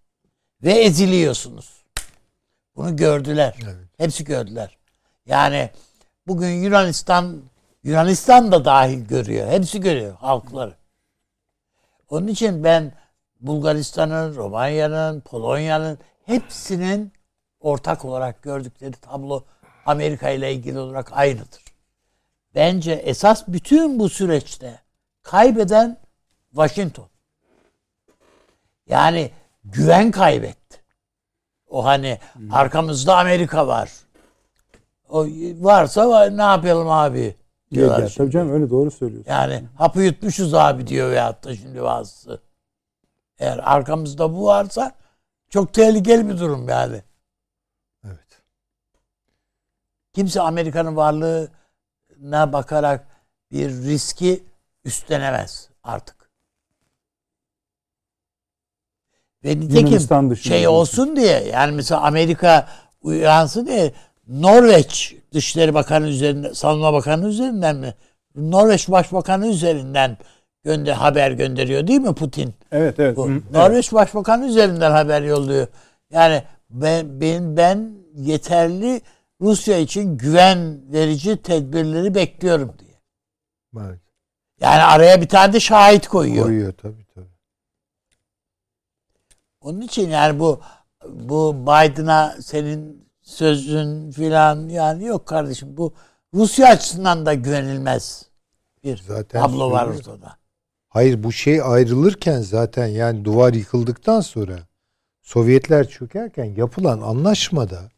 Ve 0.63 0.73
eziliyorsunuz. 0.73 1.85
Bunu 2.77 2.97
gördüler. 2.97 3.55
Hepsi 3.97 4.25
gördüler. 4.25 4.79
Yani 5.27 5.71
bugün 6.27 6.49
Yunanistan 6.49 7.43
Yunanistan 7.83 8.53
da 8.53 8.65
dahil 8.65 9.01
görüyor. 9.05 9.49
Hepsi 9.49 9.81
görüyor 9.81 10.15
halkları. 10.15 10.75
Onun 12.09 12.27
için 12.27 12.65
ben 12.65 12.93
Bulgaristan'ın, 13.41 14.37
Romanya'nın, 14.37 15.21
Polonya'nın 15.21 15.99
hepsinin 16.27 17.13
ortak 17.61 18.05
olarak 18.05 18.43
gördükleri 18.43 18.93
tablo 18.93 19.45
Amerika 19.87 20.31
ile 20.31 20.53
ilgili 20.53 20.79
olarak 20.79 21.13
aynıdır. 21.13 21.65
Bence 22.55 22.93
esas 22.93 23.49
bütün 23.49 23.99
bu 23.99 24.09
süreçte 24.09 24.81
kaybeden 25.23 25.99
Washington. 26.51 27.09
Yani 28.87 29.31
güven 29.65 30.11
kaybetti. 30.11 30.83
O 31.69 31.85
hani 31.85 32.19
arkamızda 32.53 33.19
Amerika 33.19 33.67
var. 33.67 33.91
O 35.09 35.27
varsa 35.61 36.09
var, 36.09 36.37
ne 36.37 36.43
yapalım 36.43 36.89
abi 36.89 37.35
diyorlar. 37.73 37.99
Gel. 37.99 38.13
Tabii 38.17 38.31
canım 38.31 38.53
öyle 38.53 38.71
doğru 38.71 38.91
söylüyorsun. 38.91 39.31
Yani 39.31 39.65
hapı 39.77 40.01
yutmuşuz 40.03 40.55
abi 40.55 40.87
diyor 40.87 41.11
veyahut 41.11 41.45
da 41.45 41.57
şimdi 41.57 41.83
bazısı. 41.83 42.41
Eğer 43.41 43.61
arkamızda 43.63 44.35
bu 44.35 44.45
varsa 44.45 44.93
çok 45.49 45.75
tehlikeli 45.75 46.29
bir 46.29 46.39
durum 46.39 46.69
yani. 46.69 47.03
Evet. 48.05 48.43
Kimse 50.13 50.41
Amerika'nın 50.41 50.97
varlığına 50.97 52.53
bakarak 52.53 53.07
bir 53.53 53.71
riski 53.71 54.45
üstlenemez 54.85 55.69
artık. 55.83 56.31
Ve 59.45 59.61
nitekim 59.61 60.37
şey 60.37 60.69
olsun 60.69 61.17
diye 61.17 61.45
yani 61.45 61.73
mesela 61.73 62.01
Amerika 62.01 62.69
uyansın 63.03 63.67
diye 63.67 63.93
Norveç 64.29 65.17
Dışişleri 65.33 65.75
Bakanı 65.75 66.09
üzerinden, 66.09 66.53
Savunma 66.53 66.93
Bakanı 66.93 67.29
üzerinden 67.29 67.77
mi? 67.77 67.95
Norveç 68.35 68.89
Başbakanı 68.89 69.47
üzerinden 69.47 70.19
gönder 70.63 70.93
haber 70.93 71.31
gönderiyor 71.31 71.87
değil 71.87 72.01
mi 72.01 72.15
Putin? 72.15 72.55
Evet 72.73 73.01
evet. 73.01 73.17
Bu 73.17 73.29
Hı, 73.29 73.33
evet. 73.33 73.51
Norveç 73.53 73.93
Başbakanı 73.93 74.47
üzerinden 74.47 74.91
haber 74.91 75.23
yolluyor. 75.23 75.67
Yani 76.11 76.43
ben 76.71 77.21
ben, 77.21 77.57
ben 77.57 77.93
yeterli 78.15 79.01
Rusya 79.41 79.79
için 79.79 80.19
güven 80.19 80.81
verici 80.93 81.37
tedbirleri 81.37 82.15
bekliyorum 82.15 82.75
diye. 82.79 83.01
Evet. 83.87 84.01
Yani 84.61 84.83
araya 84.83 85.21
bir 85.21 85.29
tane 85.29 85.53
de 85.53 85.61
şahit 85.61 86.09
koyuyor. 86.09 86.45
Koyuyor 86.45 86.73
tabii 86.73 87.05
tabii. 87.15 87.27
Onun 89.61 89.81
için 89.81 90.09
yani 90.09 90.41
bu 90.41 90.61
bu 91.09 91.55
Biden'a 91.63 92.37
senin 92.43 93.09
sözün 93.23 94.11
filan 94.11 94.69
yani 94.69 95.05
yok 95.05 95.27
kardeşim 95.27 95.77
bu 95.77 95.95
Rusya 96.35 96.69
açısından 96.69 97.27
da 97.27 97.35
güvenilmez 97.35 98.27
bir 98.85 98.97
Zaten 98.97 99.43
tablo 99.43 99.71
var 99.71 99.87
ortada. 99.87 100.40
Hayır 100.91 101.23
bu 101.23 101.33
şey 101.33 101.63
ayrılırken 101.63 102.41
zaten 102.41 102.87
yani 102.87 103.25
duvar 103.25 103.55
yıkıldıktan 103.55 104.21
sonra 104.21 104.59
Sovyetler 105.23 105.89
çökerken 105.89 106.45
yapılan 106.45 107.01
anlaşmada 107.01 107.91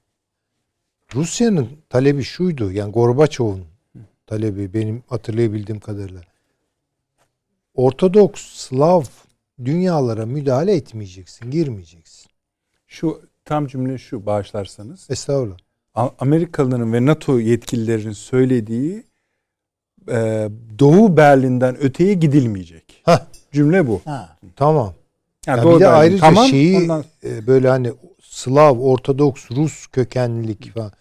Rusya'nın 1.14 1.69
talebi 1.89 2.23
şuydu. 2.24 2.73
Yani 2.73 2.93
Gorbaçov'un 2.93 3.64
talebi 4.27 4.74
benim 4.74 5.02
hatırlayabildiğim 5.06 5.81
kadarıyla. 5.81 6.20
Ortodoks 7.74 8.43
Slav 8.43 9.02
dünyalara 9.64 10.27
müdahale 10.27 10.74
etmeyeceksin, 10.74 11.51
girmeyeceksin. 11.51 12.31
Şu 12.86 13.20
tam 13.44 13.66
cümle 13.66 13.98
şu 13.98 14.27
bağışlarsanız. 14.27 15.06
Estağfurullah. 15.10 15.56
Amerikalıların 15.94 16.93
ve 16.93 17.06
NATO 17.06 17.39
yetkililerinin 17.39 18.12
söylediği 18.12 19.05
e, 20.09 20.49
Doğu 20.79 21.16
Berlin'den 21.16 21.77
öteye 21.83 22.15
gidilmeyecek. 22.15 23.03
Hah. 23.05 23.20
Cümle 23.53 23.87
bu. 23.87 24.01
Ha. 24.05 24.37
Tamam. 24.57 24.95
Yani 25.47 25.59
Ya 25.59 25.62
Doğu 25.65 25.74
bir 25.77 25.81
de 25.81 25.85
Berlin 25.85 25.99
ayrıca 26.01 26.20
tamam, 26.20 26.47
şeyi 26.47 26.79
ondan- 26.79 27.05
e, 27.24 27.47
böyle 27.47 27.69
hani 27.69 27.93
Slav, 28.20 28.79
Ortodoks, 28.79 29.51
Rus 29.51 29.87
kökenlilik 29.87 30.74
falan. 30.74 30.93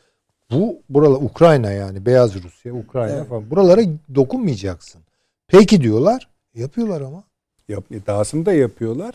Bu 0.51 0.77
buralar 0.89 1.15
Ukrayna 1.21 1.71
yani 1.71 2.05
Beyaz 2.05 2.43
Rusya, 2.43 2.73
Ukrayna 2.73 3.15
Evet. 3.15 3.27
falan. 3.29 3.51
Buralara 3.51 3.81
dokunmayacaksın. 4.15 5.01
Peki 5.47 5.81
diyorlar. 5.81 6.27
Yapıyorlar 6.55 7.01
ama. 7.01 7.23
Yap, 7.69 7.83
dahasını 8.07 8.45
da 8.45 8.53
yapıyorlar. 8.53 9.13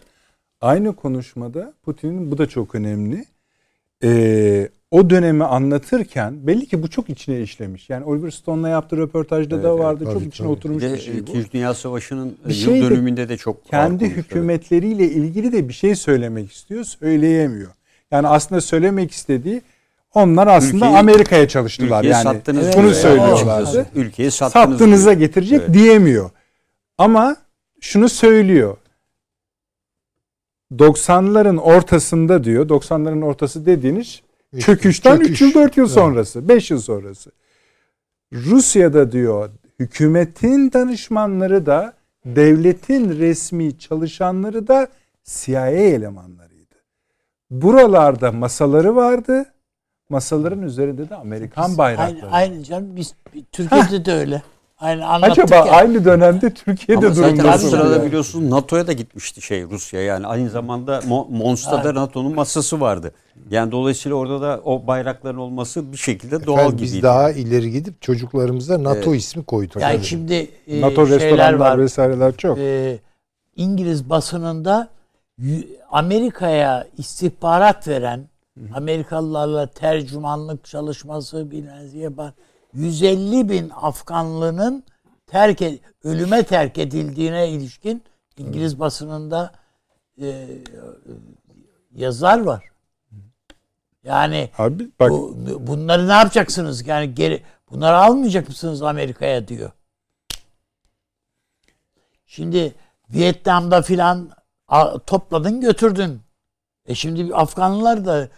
Aynı 0.61 0.97
konuşmada 0.97 1.73
Putin'in 1.85 2.31
bu 2.31 2.39
da 2.39 2.47
çok 2.49 2.75
önemli. 2.75 3.25
Ee, 4.05 4.69
o 4.97 5.11
dönemi 5.11 5.45
anlatırken 5.45 6.47
belli 6.47 6.67
ki 6.67 6.83
bu 6.83 6.91
çok 6.91 7.11
içine 7.11 7.41
işlemiş. 7.41 7.91
Yani 7.91 8.05
Oliver 8.05 8.31
Stone'la 8.31 8.69
yaptığı 8.69 8.97
röportajda 8.97 9.55
Evet, 9.55 9.65
da 9.65 9.69
evet, 9.71 9.81
vardı. 9.81 10.05
çok 10.05 10.15
tabii, 10.15 10.25
içine 10.25 10.47
tabii. 10.47 10.57
oturmuş 10.57 10.83
Bir 10.83 10.89
de 10.91 10.95
bir 10.95 10.99
şey 10.99 11.15
bu. 11.15 11.19
İkinci 11.31 11.53
Dünya 11.53 11.75
Savaşı'nın 11.75 12.37
Bir 12.49 12.55
yıl 12.55 12.65
şey 12.65 12.81
de 12.83 12.91
dönümünde 12.91 13.29
de 13.29 13.37
çok 13.37 13.65
Kendi 13.65 13.99
konuştu, 13.99 14.15
evet. 14.17 14.27
hükümetleriyle 14.31 15.05
ilgili 15.11 15.53
de 15.53 15.69
bir 15.69 15.75
şey 15.75 15.95
söylemek 15.95 16.53
istiyor, 16.53 16.85
söyleyemiyor. 16.85 17.71
Yani 18.11 18.29
aslında 18.29 18.61
söylemek 18.61 19.11
istediği 19.11 19.63
onlar 20.15 20.47
aslında 20.47 20.87
Ülkeyi- 20.87 20.99
Amerika'ya 20.99 21.49
çalıştılar. 21.49 21.99
Ülkeyi 21.99 22.13
yani 22.13 22.23
sattınız 22.23 22.65
Evet, 22.65 22.77
bunu 22.77 22.87
evet, 22.87 22.97
söylüyorlardı. 22.97 23.71
evet. 23.77 23.87
Ülkeyi 23.95 24.31
sattınız. 24.31 24.71
Sattığınıza 24.79 25.11
diyor. 25.11 25.21
getirecek 25.21 25.61
Evet. 25.65 25.75
diyemiyor. 25.75 26.31
Ama 26.99 27.37
şunu 27.81 28.09
söylüyor. 28.09 28.77
90'ların 30.73 31.59
ortasında 31.59 32.45
diyor. 32.45 32.69
90'ların 32.69 33.25
ortası 33.25 33.67
dediğiniz 33.67 34.21
çöküşten 34.61 35.21
3 35.21 35.41
yıl 35.41 35.55
4 35.55 35.77
yıl 35.77 35.89
sonrası, 35.89 36.49
5 36.49 36.71
yıl 36.71 36.79
sonrası. 36.79 37.31
Rusya'da 38.33 39.13
diyor 39.13 39.51
hükümetin 39.81 40.73
danışmanları 40.73 41.67
da 41.67 41.93
devletin 42.27 43.19
resmi 43.19 43.79
çalışanları 43.79 44.69
da 44.69 44.89
CIA 45.25 45.69
elemanlarıydı. 45.69 46.75
Buralarda 47.51 48.33
masaları 48.33 48.97
vardı. 48.97 49.45
Masaların 50.09 50.63
üzerinde 50.63 51.09
de 51.09 51.15
Amerikan 51.15 51.79
bayrakları. 51.79 52.31
Aynı, 52.31 52.53
aynı 52.53 52.65
canım 52.65 52.97
biz 52.97 53.15
Türkiye'de 53.53 54.05
de 54.05 54.13
öyle. 54.13 54.43
Aynı 54.79 55.07
anlattık 55.07 55.45
Acaba 55.45 55.57
ya. 55.57 55.73
aynı 55.73 56.05
dönemde 56.05 56.55
Türkiye'de 56.55 57.07
Ama 57.07 57.17
durum 57.17 57.39
nasıl? 57.39 57.69
sırada 57.71 57.93
yani? 57.97 58.07
biliyorsunuz 58.07 58.51
NATO'ya 58.51 58.87
da 58.87 58.93
gitmişti 58.93 59.43
şey 59.43 59.63
Rusya 59.65 60.03
yani 60.03 60.27
aynı 60.27 60.51
zamanda 60.51 60.99
Mo- 60.99 61.37
Monsta'da. 61.37 61.95
NATO'nun 61.95 62.35
masası 62.35 62.81
vardı. 62.81 63.13
Yani 63.51 63.73
dolayısıyla 63.73 64.17
orada 64.17 64.41
da 64.41 64.61
o 64.65 64.87
bayrakların 64.87 65.37
olması 65.39 65.93
bir 65.93 65.97
şekilde 65.97 66.47
doğal 66.47 66.59
Efendim, 66.59 66.77
gibiydi. 66.77 66.95
biz 66.95 67.03
daha 67.03 67.31
ileri 67.31 67.71
gidip 67.71 68.03
çocuklarımıza 68.03 68.83
NATO 68.85 69.11
Evet. 69.11 69.21
ismi 69.21 69.45
koyduk. 69.45 69.83
Yani 69.83 69.95
Yani 69.95 70.05
şimdi 70.05 70.49
e, 70.67 70.81
NATO 70.81 71.07
şeyler 71.07 71.21
restoranlar 71.21 71.59
var. 71.71 71.79
vesaireler 71.79 72.37
çok. 72.37 72.59
e, 72.59 72.99
İngiliz 73.57 74.11
basınında 74.11 74.89
Amerika'ya 75.91 76.87
istihbarat 76.99 77.89
veren 77.89 78.29
Amerikalılarla 78.75 79.67
tercümanlık 79.67 80.65
çalışması 80.65 81.51
bilmez 81.51 81.95
yapar. 81.95 82.33
150 82.73 83.49
bin 83.49 83.71
Afganlının 83.75 84.85
terk 85.27 85.61
ed- 85.61 85.79
ölüme 86.05 86.43
terk 86.43 86.79
edildiğine 86.79 87.49
ilişkin 87.49 88.03
İngiliz 88.37 88.81
basınında 88.81 89.53
e, 90.21 90.49
yazar 91.95 92.41
var. 92.41 92.65
Yani 94.05 94.51
Abi 94.59 94.91
bak 95.01 95.11
bu, 95.11 95.35
bunları 95.67 96.09
ne 96.09 96.13
yapacaksınız? 96.13 96.87
Yani 96.87 97.15
geri 97.15 97.43
bunları 97.71 97.97
almayacak 97.97 98.49
mısınız 98.49 98.83
Amerika'ya 98.83 99.49
diyor. 99.49 99.71
Şimdi 102.27 102.75
Vietnam'da 103.11 103.83
filan 103.83 104.31
topladın 105.07 105.61
götürdün. 105.61 106.21
E 106.87 106.95
şimdi 106.95 107.35
Afganlılar 107.35 108.05
da 108.07 108.29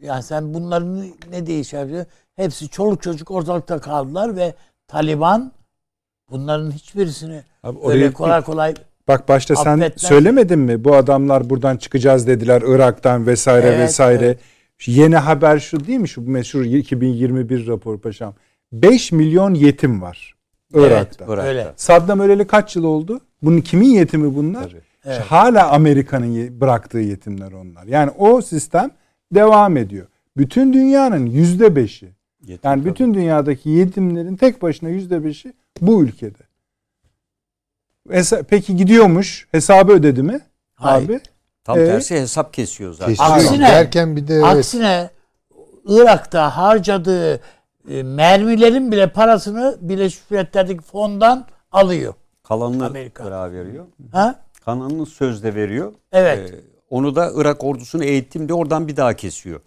yani 0.00 0.22
sen 0.22 0.54
bunların 0.54 1.06
ne 1.30 1.46
değişebilir? 1.46 2.06
Hepsi 2.40 2.68
çoluk 2.68 3.02
çocuk 3.02 3.30
ortalıkta 3.30 3.78
kaldılar 3.80 4.36
ve 4.36 4.54
Taliban 4.88 5.52
bunların 6.30 6.70
hiçbirisini 6.70 7.42
Abi 7.62 7.78
öyle 7.78 8.04
oraya- 8.04 8.12
kolay 8.12 8.42
kolay 8.42 8.74
Bak 9.08 9.28
başta 9.28 9.56
sen 9.56 9.78
Affetmez. 9.78 10.02
söylemedin 10.08 10.58
mi? 10.58 10.84
Bu 10.84 10.94
adamlar 10.96 11.50
buradan 11.50 11.76
çıkacağız 11.76 12.26
dediler 12.26 12.62
Irak'tan 12.66 13.26
vesaire 13.26 13.66
Evet, 13.66 13.78
vesaire. 13.80 14.24
evet. 14.24 14.38
Yeni 14.86 15.16
haber 15.16 15.58
şu 15.58 15.86
değil 15.86 15.98
mi? 15.98 16.08
Şu 16.08 16.22
meşhur 16.30 16.64
2021 16.64 17.66
rapor 17.66 17.98
paşam. 18.00 18.34
5 18.72 19.12
milyon 19.12 19.54
yetim 19.54 20.02
var 20.02 20.34
Irak'ta. 20.74 21.24
Evet, 21.28 21.38
öyle. 21.44 21.72
Saddam 21.76 22.20
öleli 22.20 22.46
kaç 22.46 22.76
yıl 22.76 22.84
oldu? 22.84 23.20
Bunun 23.42 23.60
kimin 23.60 23.88
yetimi 23.90 24.34
bunlar? 24.34 24.62
Tabii. 24.62 24.80
Evet. 25.04 25.20
Hala 25.20 25.70
Amerika'nın 25.70 26.60
bıraktığı 26.60 26.98
yetimler 26.98 27.52
onlar. 27.52 27.86
Yani 27.86 28.10
o 28.18 28.40
sistem 28.42 28.90
devam 29.34 29.76
ediyor. 29.76 30.06
Bütün 30.36 30.72
dünyanın 30.72 31.26
yüzde 31.26 31.76
beşi. 31.76 32.08
Yetim 32.46 32.70
Yani 32.70 32.80
tabii. 32.80 32.90
bütün 32.90 33.14
dünyadaki 33.14 33.70
yetimlerin 33.70 34.36
tek 34.36 34.62
başına 34.62 34.88
yüzde 34.88 35.24
beşi 35.24 35.52
bu 35.80 36.02
ülkede. 36.04 36.38
Hesa- 38.10 38.42
Peki 38.42 38.76
gidiyormuş. 38.76 39.48
Hesabı 39.52 39.92
ödedi 39.92 40.22
mi? 40.22 40.40
Hayır. 40.74 41.04
Abi. 41.06 41.20
Tam 41.64 41.78
Ee, 41.78 41.86
tersi 41.86 42.14
hesap 42.20 42.54
kesiyor 42.54 42.92
zaten. 42.94 43.14
Kesiyor. 43.14 43.30
Aksine- 43.30 43.68
Derken 43.68 44.16
bir 44.16 44.28
de 44.28 44.34
evet, 44.34 44.44
Aksine 44.44 45.10
Irak'ta 45.86 46.56
harcadığı 46.56 47.40
e, 47.90 48.02
mermilerin 48.02 48.92
bile 48.92 49.12
parasını 49.12 49.78
Birleşmiş 49.80 50.30
Milletler'deki 50.30 50.82
fondan 50.82 51.46
alıyor. 51.72 52.14
Kalanını 52.42 52.86
Amerika. 52.86 53.24
Irak'a 53.24 53.52
veriyor. 53.52 53.86
Ha? 54.12 54.40
Kalanını 54.64 55.06
sözde 55.06 55.54
veriyor. 55.54 55.92
Evet. 56.12 56.50
Ee, 56.50 56.60
onu 56.90 57.16
da 57.16 57.30
Irak 57.34 57.64
ordusunu 57.64 58.04
eğittim 58.04 58.48
de 58.48 58.54
oradan 58.54 58.88
bir 58.88 58.96
daha 58.96 59.14
kesiyor. 59.14 59.60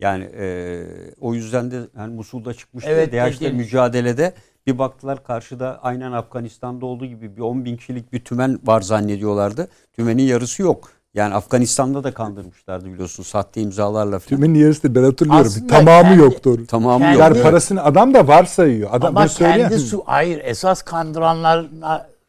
Yani 0.00 0.24
e, 0.24 0.84
o 1.20 1.34
yüzden 1.34 1.70
de 1.70 1.80
hani 1.96 2.14
Musul'da 2.14 2.54
çıkmıştı 2.54 2.90
Evet, 2.90 3.12
DH'de 3.12 3.50
mücadelede 3.50 4.32
bir 4.66 4.78
baktılar 4.78 5.24
karşıda 5.24 5.78
aynen 5.82 6.12
Afganistan'da 6.12 6.86
olduğu 6.86 7.06
gibi 7.06 7.36
bir 7.36 7.40
10 7.42 7.64
bin 7.64 7.76
kişilik 7.76 8.12
bir 8.12 8.20
tümen 8.24 8.58
var 8.64 8.80
zannediyorlardı. 8.80 9.68
Tümenin 9.92 10.22
yarısı 10.22 10.62
yok. 10.62 10.90
Yani 11.14 11.34
Afganistan'da 11.34 12.04
da 12.04 12.14
kandırmışlardı 12.14 12.92
biliyorsun 12.92 13.22
sahte 13.22 13.60
imzalarla 13.60 14.18
falan. 14.18 14.40
Tümün 14.42 14.54
yarısı 14.54 14.94
ben 14.94 15.02
hatırlıyorum. 15.02 15.46
Aslında 15.46 15.66
Tamamı 15.66 16.02
kendi- 16.08 16.18
yoktu. 16.22 16.50
onun. 16.56 16.64
Tamamı 16.64 17.04
Kendi- 17.04 17.18
yok. 17.18 17.28
Yani 17.30 17.42
parasını 17.42 17.84
adam 17.84 18.14
da 18.14 18.28
varsayıyor. 18.28 18.88
Adam 18.92 19.16
Ama 19.16 19.26
kendi 19.26 19.78
su 19.78 20.02
hayır 20.06 20.40
esas 20.44 20.82
kandıranlar 20.82 21.66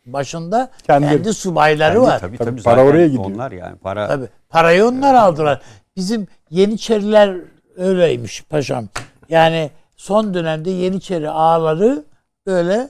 başında 0.05 0.69
Kendi- 0.83 1.07
kendi, 1.07 1.33
subayları 1.33 1.93
Tabii, 1.93 2.03
var. 2.03 2.19
Tabii, 2.19 2.37
Tabii, 2.37 2.49
tabii, 2.49 2.63
para 2.63 2.85
oraya 2.85 3.07
gidiyor. 3.07 3.25
Onlar 3.25 3.51
yani 3.51 3.75
para 3.77 4.07
Tabii. 4.07 4.27
Parayı 4.49 4.85
onlar 4.85 5.13
aldılar. 5.13 5.61
Bizim 5.95 6.27
Yeniçeriler 6.49 7.35
öyleymiş 7.79 8.43
paşam. 8.49 8.87
Yani 9.29 9.71
son 9.95 10.33
dönemde 10.33 10.69
Yeniçeri 10.69 11.29
ağaları 11.29 12.03
böyle 12.45 12.89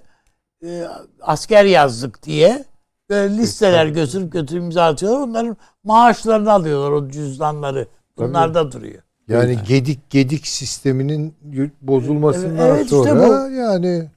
e, 0.63 0.87
asker 1.21 1.65
yazdık 1.65 2.23
diye 2.23 2.65
böyle 3.09 3.37
listeler 3.37 3.85
götürüp 3.85 4.31
götürüp 4.31 4.63
imza 4.63 4.85
atıyorlar. 4.85 5.21
Onların 5.21 5.57
maaşlarını 5.83 6.51
alıyorlar 6.51 6.91
o 6.91 7.09
cüzdanları. 7.09 7.87
Bunlar 8.17 8.53
da 8.53 8.71
duruyor. 8.71 9.01
yani 9.27 9.57
gedik 9.67 10.09
gedik 10.09 10.47
sisteminin 10.47 11.33
bozulmasından 11.81 12.67
Evet, 12.67 12.83
işte 12.83 12.95
sonra 12.95 13.47
yani 13.49 14.09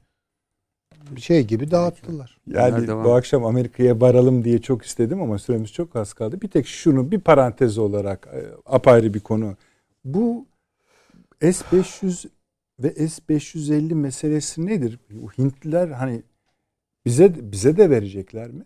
şey 1.16 1.46
gibi 1.46 1.70
dağıttılar. 1.70 2.38
Yani 2.46 2.74
Nerede 2.74 3.04
bu 3.04 3.14
akşam 3.14 3.44
Amerika'ya 3.44 4.00
varalım 4.00 4.44
diye 4.44 4.58
çok 4.58 4.84
istedim 4.84 5.22
ama 5.22 5.38
süremiz 5.38 5.72
çok 5.72 5.96
az 5.96 6.12
kaldı. 6.12 6.40
Bir 6.40 6.48
tek 6.48 6.66
şunu 6.66 7.10
bir 7.10 7.20
parantez 7.20 7.78
olarak 7.78 8.28
e, 8.34 8.40
apayrı 8.66 9.14
bir 9.14 9.20
konu. 9.20 9.56
Bu 10.04 10.46
S-500 11.43 12.28
ve 12.78 13.09
S-550 13.09 13.94
meselesi 13.94 14.66
nedir? 14.66 14.98
Bu 15.10 15.32
Hintliler 15.32 15.89
hani 15.89 16.23
bize 17.06 17.52
bize 17.52 17.77
de 17.77 17.90
verecekler 17.90 18.48
mi? 18.48 18.64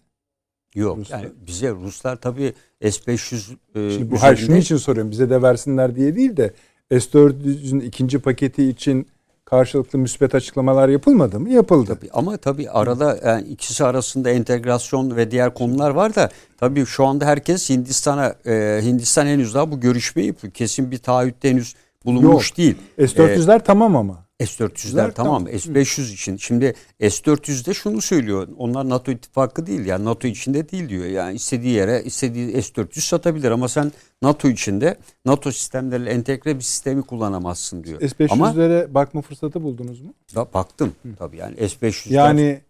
yok. 0.77 0.99
Ruslar. 0.99 1.19
Yani 1.19 1.33
bize 1.47 1.71
Ruslar 1.71 2.17
tabii 2.17 2.53
S-500 2.83 3.57
e, 3.75 3.91
Şimdi 3.91 4.11
bu 4.11 4.23
hayır 4.23 4.37
şunun 4.37 4.57
için 4.57 4.77
soruyorum. 4.77 5.11
Bize 5.11 5.31
de 5.31 5.43
versinler 5.43 5.97
diye 5.97 6.17
değil 6.17 6.37
de 6.37 6.53
S-400'ün 6.91 7.81
ikinci 7.81 8.19
paketi 8.19 8.65
için 8.65 9.07
karşılıklı 9.45 9.99
müspet 9.99 10.35
açıklamalar 10.35 10.89
yapılmadı 10.89 11.41
mı? 11.41 11.51
Yapıldı. 11.51 11.95
Tabii, 11.95 12.11
ama 12.13 12.37
tabii 12.37 12.71
arada 12.71 13.19
yani 13.25 13.49
ikisi 13.49 13.85
arasında 13.85 14.31
entegrasyon 14.31 15.17
ve 15.17 15.31
diğer 15.31 15.55
konular 15.55 15.91
var 15.91 16.15
da 16.15 16.31
tabii 16.57 16.87
şu 16.87 17.05
anda 17.05 17.27
herkes 17.27 17.71
Hindistan'a 17.71 18.35
e, 18.47 18.81
Hindistan 18.83 19.27
henüz 19.27 19.55
daha 19.55 19.71
bu 19.71 19.81
görüşmeyi. 19.81 20.35
Kesin 20.55 20.91
bir 20.91 20.99
taahhütte 20.99 21.51
henüz 21.51 21.75
bulunmuş 22.07 22.51
Yok. 22.51 22.59
değil. 22.59 22.77
S-400'ler 22.99 23.65
tamam 23.65 23.97
ama. 23.97 24.27
S-400'ler 24.41 25.13
tamam. 25.13 25.49
S-500 25.49 26.13
için. 26.13 26.37
Şimdi 26.37 26.75
S-400'de 27.01 27.75
şunu 27.75 28.01
söylüyor. 28.01 28.49
Onlar 28.59 28.89
NATO 28.89 29.13
ittifakı 29.13 29.67
değil. 29.67 29.87
Yani 29.87 30.05
NATO 30.05 30.29
içinde 30.29 30.69
değil 30.69 30.89
diyor. 30.89 31.05
Yani 31.05 31.35
istediği 31.35 31.73
yere 31.73 32.03
istediği 32.03 32.63
S-400 32.63 33.01
satabilir 33.01 33.51
ama 33.51 33.69
sen 33.69 33.93
NATO 34.23 34.49
içinde 34.49 34.97
NATO 35.25 35.53
sistemleriyle 35.53 36.11
entegre 36.11 36.57
bir 36.57 36.61
sistemi 36.61 37.03
kullanamazsın 37.03 37.85
diyor. 37.85 38.01
Ama 38.31 38.53
S-500'lere 38.53 38.95
bakma 38.95 39.21
fırsatı 39.23 39.63
buldunuz 39.63 40.01
mu? 40.01 40.15
da 40.35 40.47
baktım 40.55 40.93
tabii 41.19 41.37
yani 41.37 41.57
S-500'ler 41.69 42.15
Yani 42.15 42.61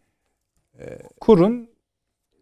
kurun 1.20 1.68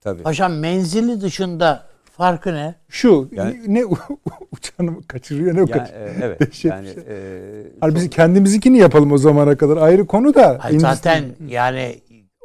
tabii. 0.00 0.22
Paşam 0.22 0.58
menzili 0.58 1.20
dışında 1.20 1.93
farkı 2.16 2.55
ne? 2.55 2.74
şu 2.89 3.28
Yani- 3.32 3.61
ne, 3.74 3.85
uçağını 4.53 5.03
kaçırıyor 5.09 5.55
ne 5.55 5.59
Yani, 5.59 5.70
kaçırıyor. 5.70 6.07
e, 6.07 6.12
evet. 6.23 6.41
Dehşet 6.41 6.73
yani 6.73 6.86
şey. 6.95 7.03
e, 7.82 7.95
biz 7.95 8.03
çok- 8.05 8.12
kendimizinkini 8.12 8.78
yapalım 8.78 9.12
o 9.12 9.19
zamana 9.19 9.57
kadar 9.57 9.77
ayrı 9.77 10.07
konu 10.07 10.35
da. 10.35 10.59
Hayır, 10.61 10.78
zaten 10.78 11.24
yani 11.49 12.01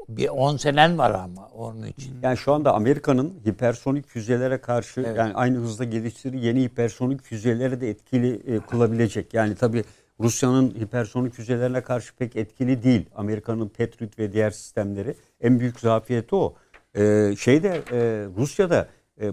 bir 0.09 0.29
10 0.29 0.57
senen 0.57 0.97
var 0.97 1.11
ama 1.11 1.47
onun 1.47 1.85
için. 1.87 2.13
yani 2.23 2.37
şu 2.37 2.53
anda 2.53 2.73
Amerika'nın 2.73 3.33
hipersonik 3.47 4.07
füzelere 4.07 4.57
karşı 4.57 5.01
Evet. 5.01 5.17
yani 5.17 5.33
aynı 5.33 5.57
hızda 5.57 5.83
geliştirdiği 5.83 6.45
yeni 6.45 6.63
hipersonik 6.63 7.21
füzeleri 7.23 7.81
de 7.81 7.89
etkili 7.89 8.55
e, 8.55 8.59
kılabilecek. 8.59 9.33
Yani 9.33 9.55
tabii 9.55 9.83
Rusya'nın 10.19 10.69
hipersonik 10.69 11.33
füzelerine 11.33 11.81
karşı 11.81 12.15
pek 12.15 12.35
etkili 12.35 12.83
değil. 12.83 13.05
Amerika'nın 13.15 13.67
Patriot 13.67 14.19
ve 14.19 14.33
diğer 14.33 14.51
sistemleri 14.51 15.15
en 15.41 15.59
büyük 15.59 15.79
zafiyeti 15.79 16.35
o. 16.35 16.53
E, 16.95 17.33
şeyde 17.39 17.81
e, 17.91 18.25
Rusya'da 18.37 18.87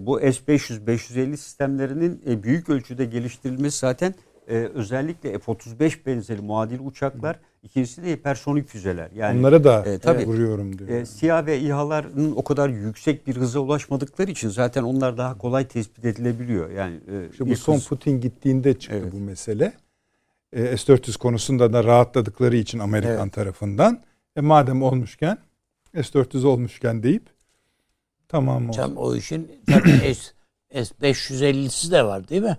bu 0.05 0.19
S-500, 0.19 0.87
550 0.87 1.37
sistemlerinin 1.37 2.21
e, 2.29 2.43
büyük 2.43 2.69
ölçüde 2.69 3.05
geliştirilmesi 3.05 3.79
zaten 3.79 4.15
e, 4.47 4.53
özellikle 4.55 5.39
F-35 5.39 6.05
benzeri 6.05 6.41
muadil 6.41 6.79
uçaklar, 6.79 7.39
ikincisi 7.63 8.03
de 8.03 8.11
hipersonik 8.11 8.67
füzeler. 8.69 9.09
Yani 9.15 9.39
Onlara 9.39 9.63
da 9.63 9.85
e, 9.85 9.99
tabii. 9.99 10.25
vuruyorum 10.25 10.79
diyor. 10.79 10.89
e, 10.89 11.05
SİHA 11.05 11.45
ve 11.45 11.59
İHA'ların 11.59 12.33
o 12.35 12.43
kadar 12.43 12.69
yüksek 12.69 13.27
bir 13.27 13.35
hıza 13.35 13.59
ulaşmadıkları 13.59 14.31
için 14.31 14.49
zaten 14.49 14.83
onlar 14.83 15.17
daha 15.17 15.37
kolay 15.37 15.67
tespit 15.67 16.05
edilebiliyor. 16.05 16.69
Yani 16.69 16.95
e, 16.95 17.29
İşte 17.31 17.49
bu 17.49 17.55
son 17.55 17.75
hız- 17.75 17.87
Putin 17.87 18.21
gittiğinde 18.21 18.79
çıktı 18.79 18.99
Evet. 19.01 19.13
bu 19.13 19.17
mesele. 19.19 19.73
E, 20.53 20.77
S-400 20.77 21.17
konusunda 21.17 21.73
da 21.73 21.83
rahatladıkları 21.83 22.55
için 22.57 22.79
Amerikan 22.79 23.21
Evet. 23.23 23.33
tarafından. 23.33 23.99
E, 24.35 24.41
madem 24.41 24.81
olmuşken 24.83 25.37
S-400 25.93 26.45
olmuşken 26.45 27.03
deyip 27.03 27.23
tamam 28.29 28.69
olsun. 28.69 28.81
Hocam 28.81 28.97
o 28.97 29.15
işin 29.15 29.51
S, 30.13 30.31
S550'si 30.73 31.91
de 31.91 32.03
var 32.05 32.29
değil 32.29 32.41
mi? 32.41 32.57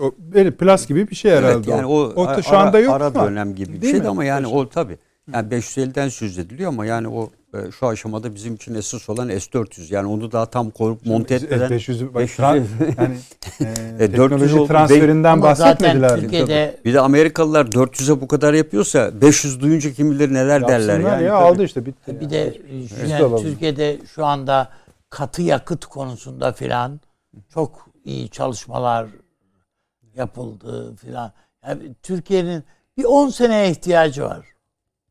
O, 0.00 0.12
böyle 0.18 0.50
plus 0.50 0.86
gibi 0.86 1.08
bir 1.10 1.14
şey 1.16 1.30
herhalde. 1.32 1.52
Evet, 1.54 1.68
yani 1.68 1.86
o, 1.86 2.12
şu 2.42 2.50
ara, 2.50 2.58
anda 2.58 2.78
yok 2.80 2.94
ara 2.94 3.14
dönem 3.14 3.54
gibi 3.54 3.72
bir 3.72 3.80
Değil 3.82 3.92
şey 3.94 4.00
mi? 4.02 4.08
ama 4.08 4.24
yani 4.24 4.46
o 4.46 4.68
tabii. 4.68 4.98
Yani 5.34 5.48
550'den 5.48 6.08
söz 6.08 6.38
ediliyor 6.38 6.68
ama 6.68 6.86
yani 6.86 7.08
o 7.08 7.30
e, 7.54 7.70
şu 7.70 7.86
aşamada 7.86 8.34
bizim 8.34 8.54
için 8.54 8.74
esas 8.74 9.08
olan 9.08 9.30
S400. 9.30 9.94
Yani 9.94 10.08
onu 10.08 10.32
daha 10.32 10.46
tam 10.46 10.70
korup 10.70 11.06
monte 11.06 11.34
etmeden 11.34 11.68
S-500'ü 11.78 12.14
bak, 12.14 12.22
500 12.22 12.38
tran- 12.38 12.64
yani 12.98 13.16
e, 13.60 14.04
E, 14.04 14.12
400 14.12 14.12
teknoloji 14.12 14.54
oldu. 14.58 14.68
transferinden 14.68 15.42
bahsetmediler. 15.42 16.20
Türkiye'de 16.20 16.76
bir 16.84 16.94
de 16.94 17.00
Amerikalılar 17.00 17.66
400'e 17.66 18.20
bu 18.20 18.28
kadar 18.28 18.54
yapıyorsa 18.54 19.20
500 19.20 19.60
duyunca 19.60 19.92
kim 19.92 20.10
bilir 20.10 20.34
neler 20.34 20.68
derler. 20.68 20.98
Yapsınlar 20.98 21.12
Yani 21.12 21.24
ya 21.24 21.38
tabii. 21.38 21.44
aldı 21.44 21.64
işte 21.64 21.86
bitti. 21.86 22.20
bir 22.20 22.30
de 22.30 22.54
Biz 22.72 22.92
yani 23.10 23.10
de 23.20 23.24
alalım. 23.24 23.42
Türkiye'de 23.42 23.98
şu 24.14 24.24
anda 24.26 24.68
katı 25.14 25.42
yakıt 25.42 25.84
konusunda 25.86 26.52
filan 26.52 27.00
çok 27.48 27.88
iyi 28.04 28.28
çalışmalar 28.30 29.06
yapıldı 30.14 30.96
filan. 30.96 31.32
Yani 31.66 31.94
Türkiye'nin 32.02 32.64
bir 32.96 33.04
10 33.04 33.28
seneye 33.28 33.70
ihtiyacı 33.70 34.22
var. 34.24 34.46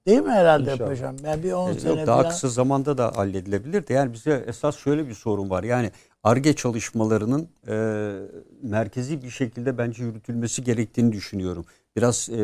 Değil 0.08 0.20
mi 0.22 0.32
herhalde 0.32 0.74
İnşallah. 0.74 0.90
paşam? 0.90 1.16
Yani 1.26 1.44
bir 1.44 1.52
10 1.52 1.70
Yok, 1.70 1.80
sene 1.80 2.08
daha 2.08 2.18
filan- 2.20 2.30
kısa 2.32 2.50
zamanda 2.50 2.98
da 2.98 3.12
halledilebilir 3.16 3.88
de 3.88 3.94
yani 3.94 4.14
bize 4.14 4.44
esas 4.48 4.78
şöyle 4.78 5.08
bir 5.08 5.14
sorun 5.14 5.50
var. 5.50 5.64
Yani 5.64 5.92
ARGE 6.24 6.56
çalışmalarının 6.56 7.50
e, 7.68 7.74
merkezi 8.62 9.24
bir 9.24 9.30
şekilde 9.30 9.78
bence 9.78 10.04
yürütülmesi 10.04 10.64
gerektiğini 10.64 11.12
düşünüyorum. 11.12 11.66
Biraz 11.96 12.30
e, 12.30 12.40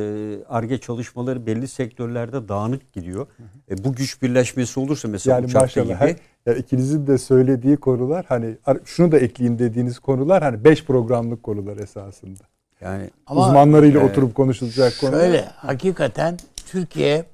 ARGE 0.50 0.78
çalışmaları 0.78 1.46
belli 1.46 1.68
sektörlerde 1.68 2.48
dağınık 2.48 2.94
gidiyor. 2.94 3.28
E, 3.72 3.84
bu 3.84 3.94
güç 3.94 4.22
birleşmesi 4.22 4.80
olursa 4.80 5.08
mesela 5.08 5.36
Yani 5.36 5.46
uçakta 5.46 5.84
gibi. 5.84 5.94
her, 5.94 6.16
yani 6.46 6.58
ikinizin 6.60 7.08
de 7.08 7.18
söylediği 7.18 7.78
konular 7.78 8.26
hani 8.30 8.58
şunu 8.86 9.12
da 9.12 9.20
ekleyin 9.20 9.60
dediğiniz 9.60 10.00
konular 10.00 10.44
hani 10.44 10.64
5 10.64 10.86
programlık 10.86 11.44
konular 11.44 11.78
esasında. 11.78 12.44
Yani 12.82 13.10
Ama 13.28 13.48
Uzmanlarıyla 13.48 14.02
e, 14.02 14.04
oturup 14.04 14.36
konuşulacak 14.36 14.94
konular. 15.02 15.20
Şöyle 15.20 15.42
hakikaten 15.42 16.38
Türkiye 16.72 17.26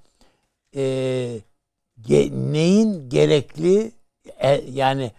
e, 0.75 0.81
ge- 2.07 2.53
neyin 2.53 3.09
gerekli 3.09 3.91
e, 4.39 4.61
yani 4.71 5.11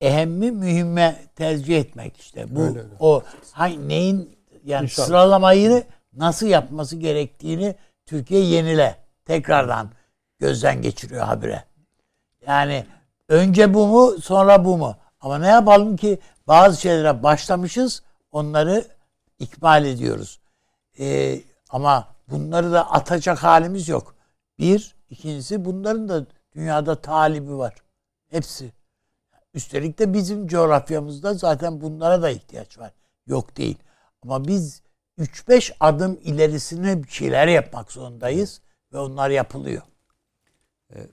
ehemmi 0.00 0.50
mühimme 0.50 1.16
tercih 1.36 1.78
etmek 1.78 2.16
işte. 2.16 2.46
Bu 2.56 2.60
Öyle, 2.60 2.78
öyle. 2.78 2.88
o 3.00 3.22
hangi, 3.52 3.88
neyin 3.88 4.30
yani 4.64 4.84
İnşallah. 4.84 5.06
sıralamayı 5.06 5.82
nasıl 6.18 6.46
yapması 6.46 6.96
gerektiğini 6.96 7.74
Türkiye 8.06 8.44
yenile 8.44 8.96
tekrardan 9.24 9.90
gözden 10.38 10.82
geçiriyor 10.82 11.24
habire. 11.24 11.64
Yani 12.46 12.86
önce 13.28 13.74
bu 13.74 13.86
mu 13.86 14.20
sonra 14.20 14.64
bu 14.64 14.78
mu? 14.78 14.96
Ama 15.20 15.38
ne 15.38 15.46
yapalım 15.46 15.96
ki 15.96 16.18
bazı 16.46 16.80
şeylere 16.80 17.22
başlamışız 17.22 18.02
onları 18.32 18.84
ikmal 19.38 19.84
ediyoruz. 19.84 20.40
Ee, 21.00 21.40
ama 21.70 22.08
bunları 22.28 22.72
da 22.72 22.90
atacak 22.90 23.42
halimiz 23.42 23.88
yok. 23.88 24.14
Bir, 24.58 24.96
ikincisi 25.10 25.64
bunların 25.64 26.08
da 26.08 26.26
dünyada 26.54 26.94
talibi 26.94 27.58
var. 27.58 27.74
Hepsi. 28.30 28.72
Üstelik 29.54 29.98
de 29.98 30.12
bizim 30.12 30.46
coğrafyamızda 30.46 31.34
zaten 31.34 31.80
bunlara 31.80 32.22
da 32.22 32.30
ihtiyaç 32.30 32.78
var. 32.78 32.92
Yok 33.26 33.56
değil. 33.56 33.78
Ama 34.22 34.48
biz 34.48 34.82
3-5 35.18 35.72
adım 35.80 36.18
ilerisine 36.24 37.02
bir 37.02 37.08
şeyler 37.08 37.46
yapmak 37.46 37.92
zorundayız 37.92 38.60
ve 38.92 38.98
onlar 38.98 39.30
yapılıyor. 39.30 39.82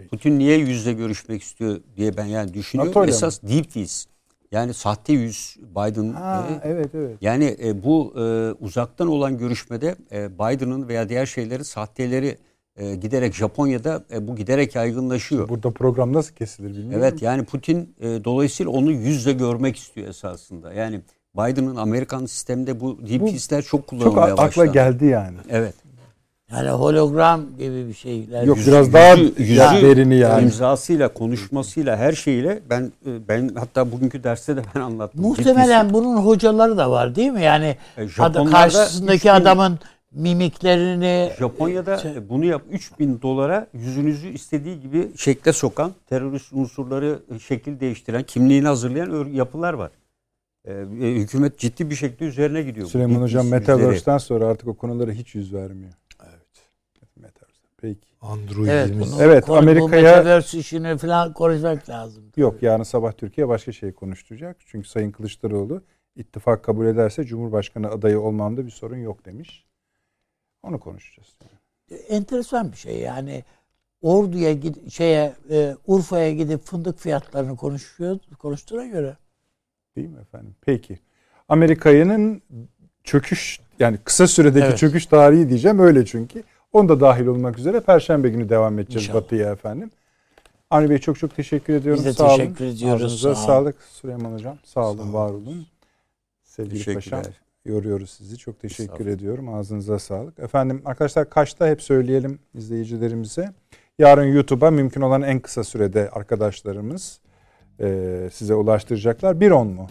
Putin 0.09 0.39
niye 0.39 0.57
yüzle 0.57 0.93
görüşmek 0.93 1.41
istiyor 1.41 1.79
diye 1.95 2.17
ben 2.17 2.25
yani 2.25 2.53
düşünüyorum. 2.53 2.91
NATO 2.91 3.03
ile 3.03 3.11
mi? 3.11 3.15
Esas 3.15 3.43
deep 3.43 3.71
face. 3.71 4.15
Yani 4.51 4.73
sahte 4.73 5.13
yüz 5.13 5.57
Biden 5.59 6.13
Ha, 6.13 6.47
e, 6.49 6.67
evet 6.67 6.89
evet. 6.95 7.17
Yani 7.21 7.57
e, 7.63 7.83
bu 7.83 8.13
e, 8.17 8.51
uzaktan 8.51 9.07
olan 9.07 9.37
görüşmede 9.37 9.95
e, 10.11 10.39
Biden'ın 10.39 10.87
veya 10.87 11.09
diğer 11.09 11.25
şeyleri 11.25 11.65
sahteleri 11.65 12.37
e, 12.75 12.95
giderek 12.95 13.33
Japonya'da 13.33 14.03
e, 14.11 14.27
bu 14.27 14.35
giderek 14.35 14.75
yaygınlaşıyor. 14.75 15.49
Burada 15.49 15.71
program 15.71 16.13
nasıl 16.13 16.35
kesilir 16.35 16.69
bilmiyorum. 16.69 17.03
Evet 17.03 17.21
yani 17.21 17.45
Putin 17.45 17.95
e, 17.99 18.23
dolayısıyla 18.23 18.71
onu 18.71 18.91
yüzle 18.91 19.33
görmek 19.33 19.77
istiyor 19.77 20.07
esasında. 20.07 20.73
Yani 20.73 21.01
Biden'ın 21.37 21.75
Amerikan 21.75 22.25
sisteminde 22.25 22.79
bu 22.79 22.97
deep 23.09 23.21
Bu 23.21 23.25
face'ler 23.27 23.61
çok 23.61 23.69
Çok 23.81 23.87
kullanılmaya 23.87 24.35
a- 24.35 24.41
akla 24.41 24.65
geldi 24.65 25.05
yani. 25.05 25.37
Evet. 25.49 25.73
Yani 26.51 26.69
hologram 26.69 27.41
gibi 27.57 27.87
bir 27.87 27.93
şeyler. 27.93 28.43
Yok 28.43 28.57
Yüzü- 28.57 28.67
biraz 28.71 28.93
daha 28.93 29.13
yüzü- 29.15 29.33
yüzü- 29.43 29.81
derini 29.81 30.15
yani. 30.15 30.43
imzasıyla, 30.43 31.07
konuşmasıyla, 31.13 31.97
her 31.97 32.13
şeyiyle 32.13 32.59
ben 32.69 32.91
e, 33.05 33.27
ben 33.27 33.49
hatta 33.55 33.91
bugünkü 33.91 34.23
derste 34.23 34.57
de 34.57 34.61
ben 34.75 34.79
anlattım. 34.81 35.21
Muhtemelen 35.21 35.93
bunun 35.93 36.17
hocaları 36.17 36.77
da 36.77 36.91
var 36.91 37.15
değil 37.15 37.31
mi? 37.31 37.41
Yani 37.43 37.75
E, 37.97 38.03
ad- 38.19 38.51
karşısındaki 38.51 39.15
3000 39.17 39.29
adamın 39.29 39.79
mimiklerini 40.11 41.31
Japonya'da 41.39 41.97
şey- 41.97 42.11
e, 42.11 42.29
bunu 42.29 42.45
yap 42.45 42.61
3000 42.71 43.21
dolara 43.21 43.67
yüzünüzü 43.73 44.27
istediği 44.27 44.79
gibi 44.81 45.07
şekle 45.17 45.53
sokan, 45.53 45.91
terörist 46.09 46.53
unsurları 46.53 47.19
şekil 47.47 47.79
değiştiren, 47.79 48.23
kimliğini 48.23 48.67
hazırlayan 48.67 49.25
yapılar 49.33 49.73
var. 49.73 49.91
E, 50.65 50.73
e, 50.73 51.13
hükümet 51.15 51.57
ciddi 51.57 51.89
bir 51.89 51.95
şekilde 51.95 52.25
üzerine 52.25 52.61
gidiyor. 52.61 52.87
Süleyman 52.87 53.15
Bu 53.15 53.21
Hocam. 53.21 53.47
Metaverse'den 53.47 54.17
sonra 54.17 54.47
artık 54.47 54.67
o 54.67 54.73
konulara 54.73 55.11
hiç 55.11 55.35
yüz 55.35 55.53
vermiyor. 55.53 55.93
Evet. 56.23 56.69
Metaverse. 57.15 57.61
Peki. 57.77 58.07
Androidimiz. 58.21 58.69
Evet, 58.69 58.99
bunu, 58.99 59.21
Evet, 59.21 59.49
Amerika'ya- 59.49 60.17
metaverse 60.17 60.57
işini 60.57 60.97
falan 60.97 61.33
konuşmak 61.33 61.89
lazım. 61.89 62.23
Yok 62.37 62.63
yarın 62.63 62.83
sabah 62.83 63.11
Türkiye 63.11 63.47
başka 63.47 63.71
şey 63.71 63.91
konuşturacak. 63.91 64.57
Çünkü 64.65 64.87
Sayın 64.87 65.11
Kılıçdaroğlu 65.11 65.81
ittifak 66.15 66.63
kabul 66.63 66.85
ederse 66.85 67.23
Cumhurbaşkanı 67.23 67.89
adayı 67.89 68.19
olmamda 68.19 68.65
bir 68.65 68.71
sorun 68.71 68.97
yok 68.97 69.25
demiş. 69.25 69.65
Onu 70.63 70.79
konuşacağız. 70.79 71.37
Enteresan 72.09 72.71
bir 72.71 72.77
şey 72.77 72.99
yani. 72.99 73.43
Ordu'ya 74.01 74.53
gid 74.53 74.89
şeye 74.89 75.33
e, 75.49 75.75
Urfa'ya 75.87 76.33
gidip 76.33 76.63
fındık 76.63 76.99
fiyatlarını 76.99 77.55
konuşuyor 77.57 78.19
konuştuğuna 78.39 78.85
göre. 78.85 79.17
Değil 79.95 80.09
mi 80.09 80.19
efendim? 80.21 80.55
Peki. 80.61 80.99
Amerika'nın 81.49 82.41
çöküş 83.03 83.59
yani 83.79 83.97
kısa 84.03 84.27
süredeki 84.27 84.65
Evet. 84.65 84.77
çöküş 84.77 85.05
tarihi 85.05 85.49
diyeceğim 85.49 85.79
öyle 85.79 86.05
çünkü. 86.05 86.43
Onda 86.73 86.99
dahil 86.99 87.25
olmak 87.25 87.59
üzere 87.59 87.79
Perşembe 87.79 88.29
günü 88.29 88.49
devam 88.49 88.79
edeceğiz 88.79 89.03
İnşallah. 89.07 89.21
Batı'ya 89.23 89.51
efendim. 89.51 89.91
Avni 90.69 90.89
Bey 90.89 90.97
çok 90.97 91.19
çok 91.19 91.35
teşekkür 91.35 91.73
ediyorum. 91.73 91.99
Biz 91.99 92.05
de 92.05 92.13
sağ 92.13 92.35
teşekkür 92.37 92.65
olun. 92.65 92.73
ediyoruz, 92.75 93.03
Ağzınıza 93.03 93.35
sağ 93.35 93.41
olun. 93.41 93.47
sağlık 93.47 93.75
Süleyman 93.83 94.33
Hocam. 94.33 94.57
Sağ 94.63 94.89
olun, 94.89 94.97
Sağ 94.97 95.03
olun. 95.03 95.13
var 95.13 95.29
olun. 95.29 95.67
Sevgili. 96.43 96.93
Paşam 96.93 97.21
yoruyoruz 97.65 98.09
sizi. 98.09 98.37
Çok 98.37 98.59
teşekkür 98.59 99.05
ediyorum. 99.07 99.53
Ağzınıza 99.53 99.99
sağlık. 99.99 100.39
Efendim 100.39 100.81
arkadaşlar 100.85 101.29
kaçta 101.29 101.67
hep 101.67 101.81
söyleyelim 101.81 102.39
izleyicilerimize. 102.53 103.53
Yarın 103.99 104.23
YouTube'a 104.33 104.71
mümkün 104.71 105.01
olan 105.01 105.21
en 105.21 105.39
kısa 105.39 105.63
sürede 105.63 106.09
arkadaşlarımız 106.09 107.19
e, 107.79 108.29
size 108.33 108.55
ulaştıracaklar. 108.55 109.35
1.10 109.35 109.73
mu? 109.73 109.87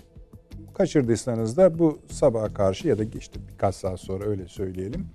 Kaçırdıysanız 0.74 1.56
da 1.56 1.78
bu 1.78 1.98
sabaha 2.10 2.54
karşı 2.54 2.88
ya 2.88 2.98
da 2.98 3.02
işte 3.18 3.40
birkaç 3.52 3.74
saat 3.74 4.00
sonra 4.00 4.24
öyle 4.24 4.48
söyleyelim. 4.48 5.06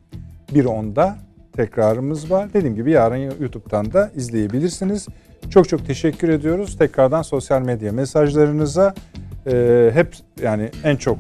1.10'da 0.54 1.18
tekrarımız 1.54 2.32
var. 2.32 2.54
Dediğim 2.54 2.76
gibi 2.76 2.92
yarın 2.92 3.18
YouTube'dan 3.42 3.94
da 3.94 4.12
izleyebilirsiniz. 4.16 5.08
Çok 5.50 5.70
çok 5.70 5.86
teşekkür 5.86 6.30
ediyoruz. 6.30 6.78
Tekrardan 6.78 7.22
sosyal 7.22 7.62
medya 7.62 7.92
mesajlarınıza 7.92 8.94
e, 9.48 9.92
hep 9.94 10.16
yani 10.42 10.70
en 10.84 10.96
çok 10.96 11.18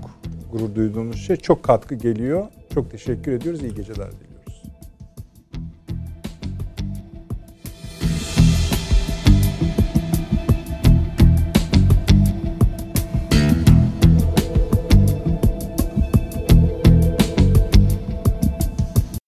gurur 0.52 0.76
duyduğumuz 0.76 1.18
şey 1.18 1.36
çok 1.36 1.64
katkı 1.64 1.96
geliyor. 1.96 2.48
Çok 2.74 2.92
teşekkür 2.92 3.32
ediyoruz. 3.32 3.64
İyi 3.64 3.76
geceler 3.76 4.12
diliyorum. 4.12 4.29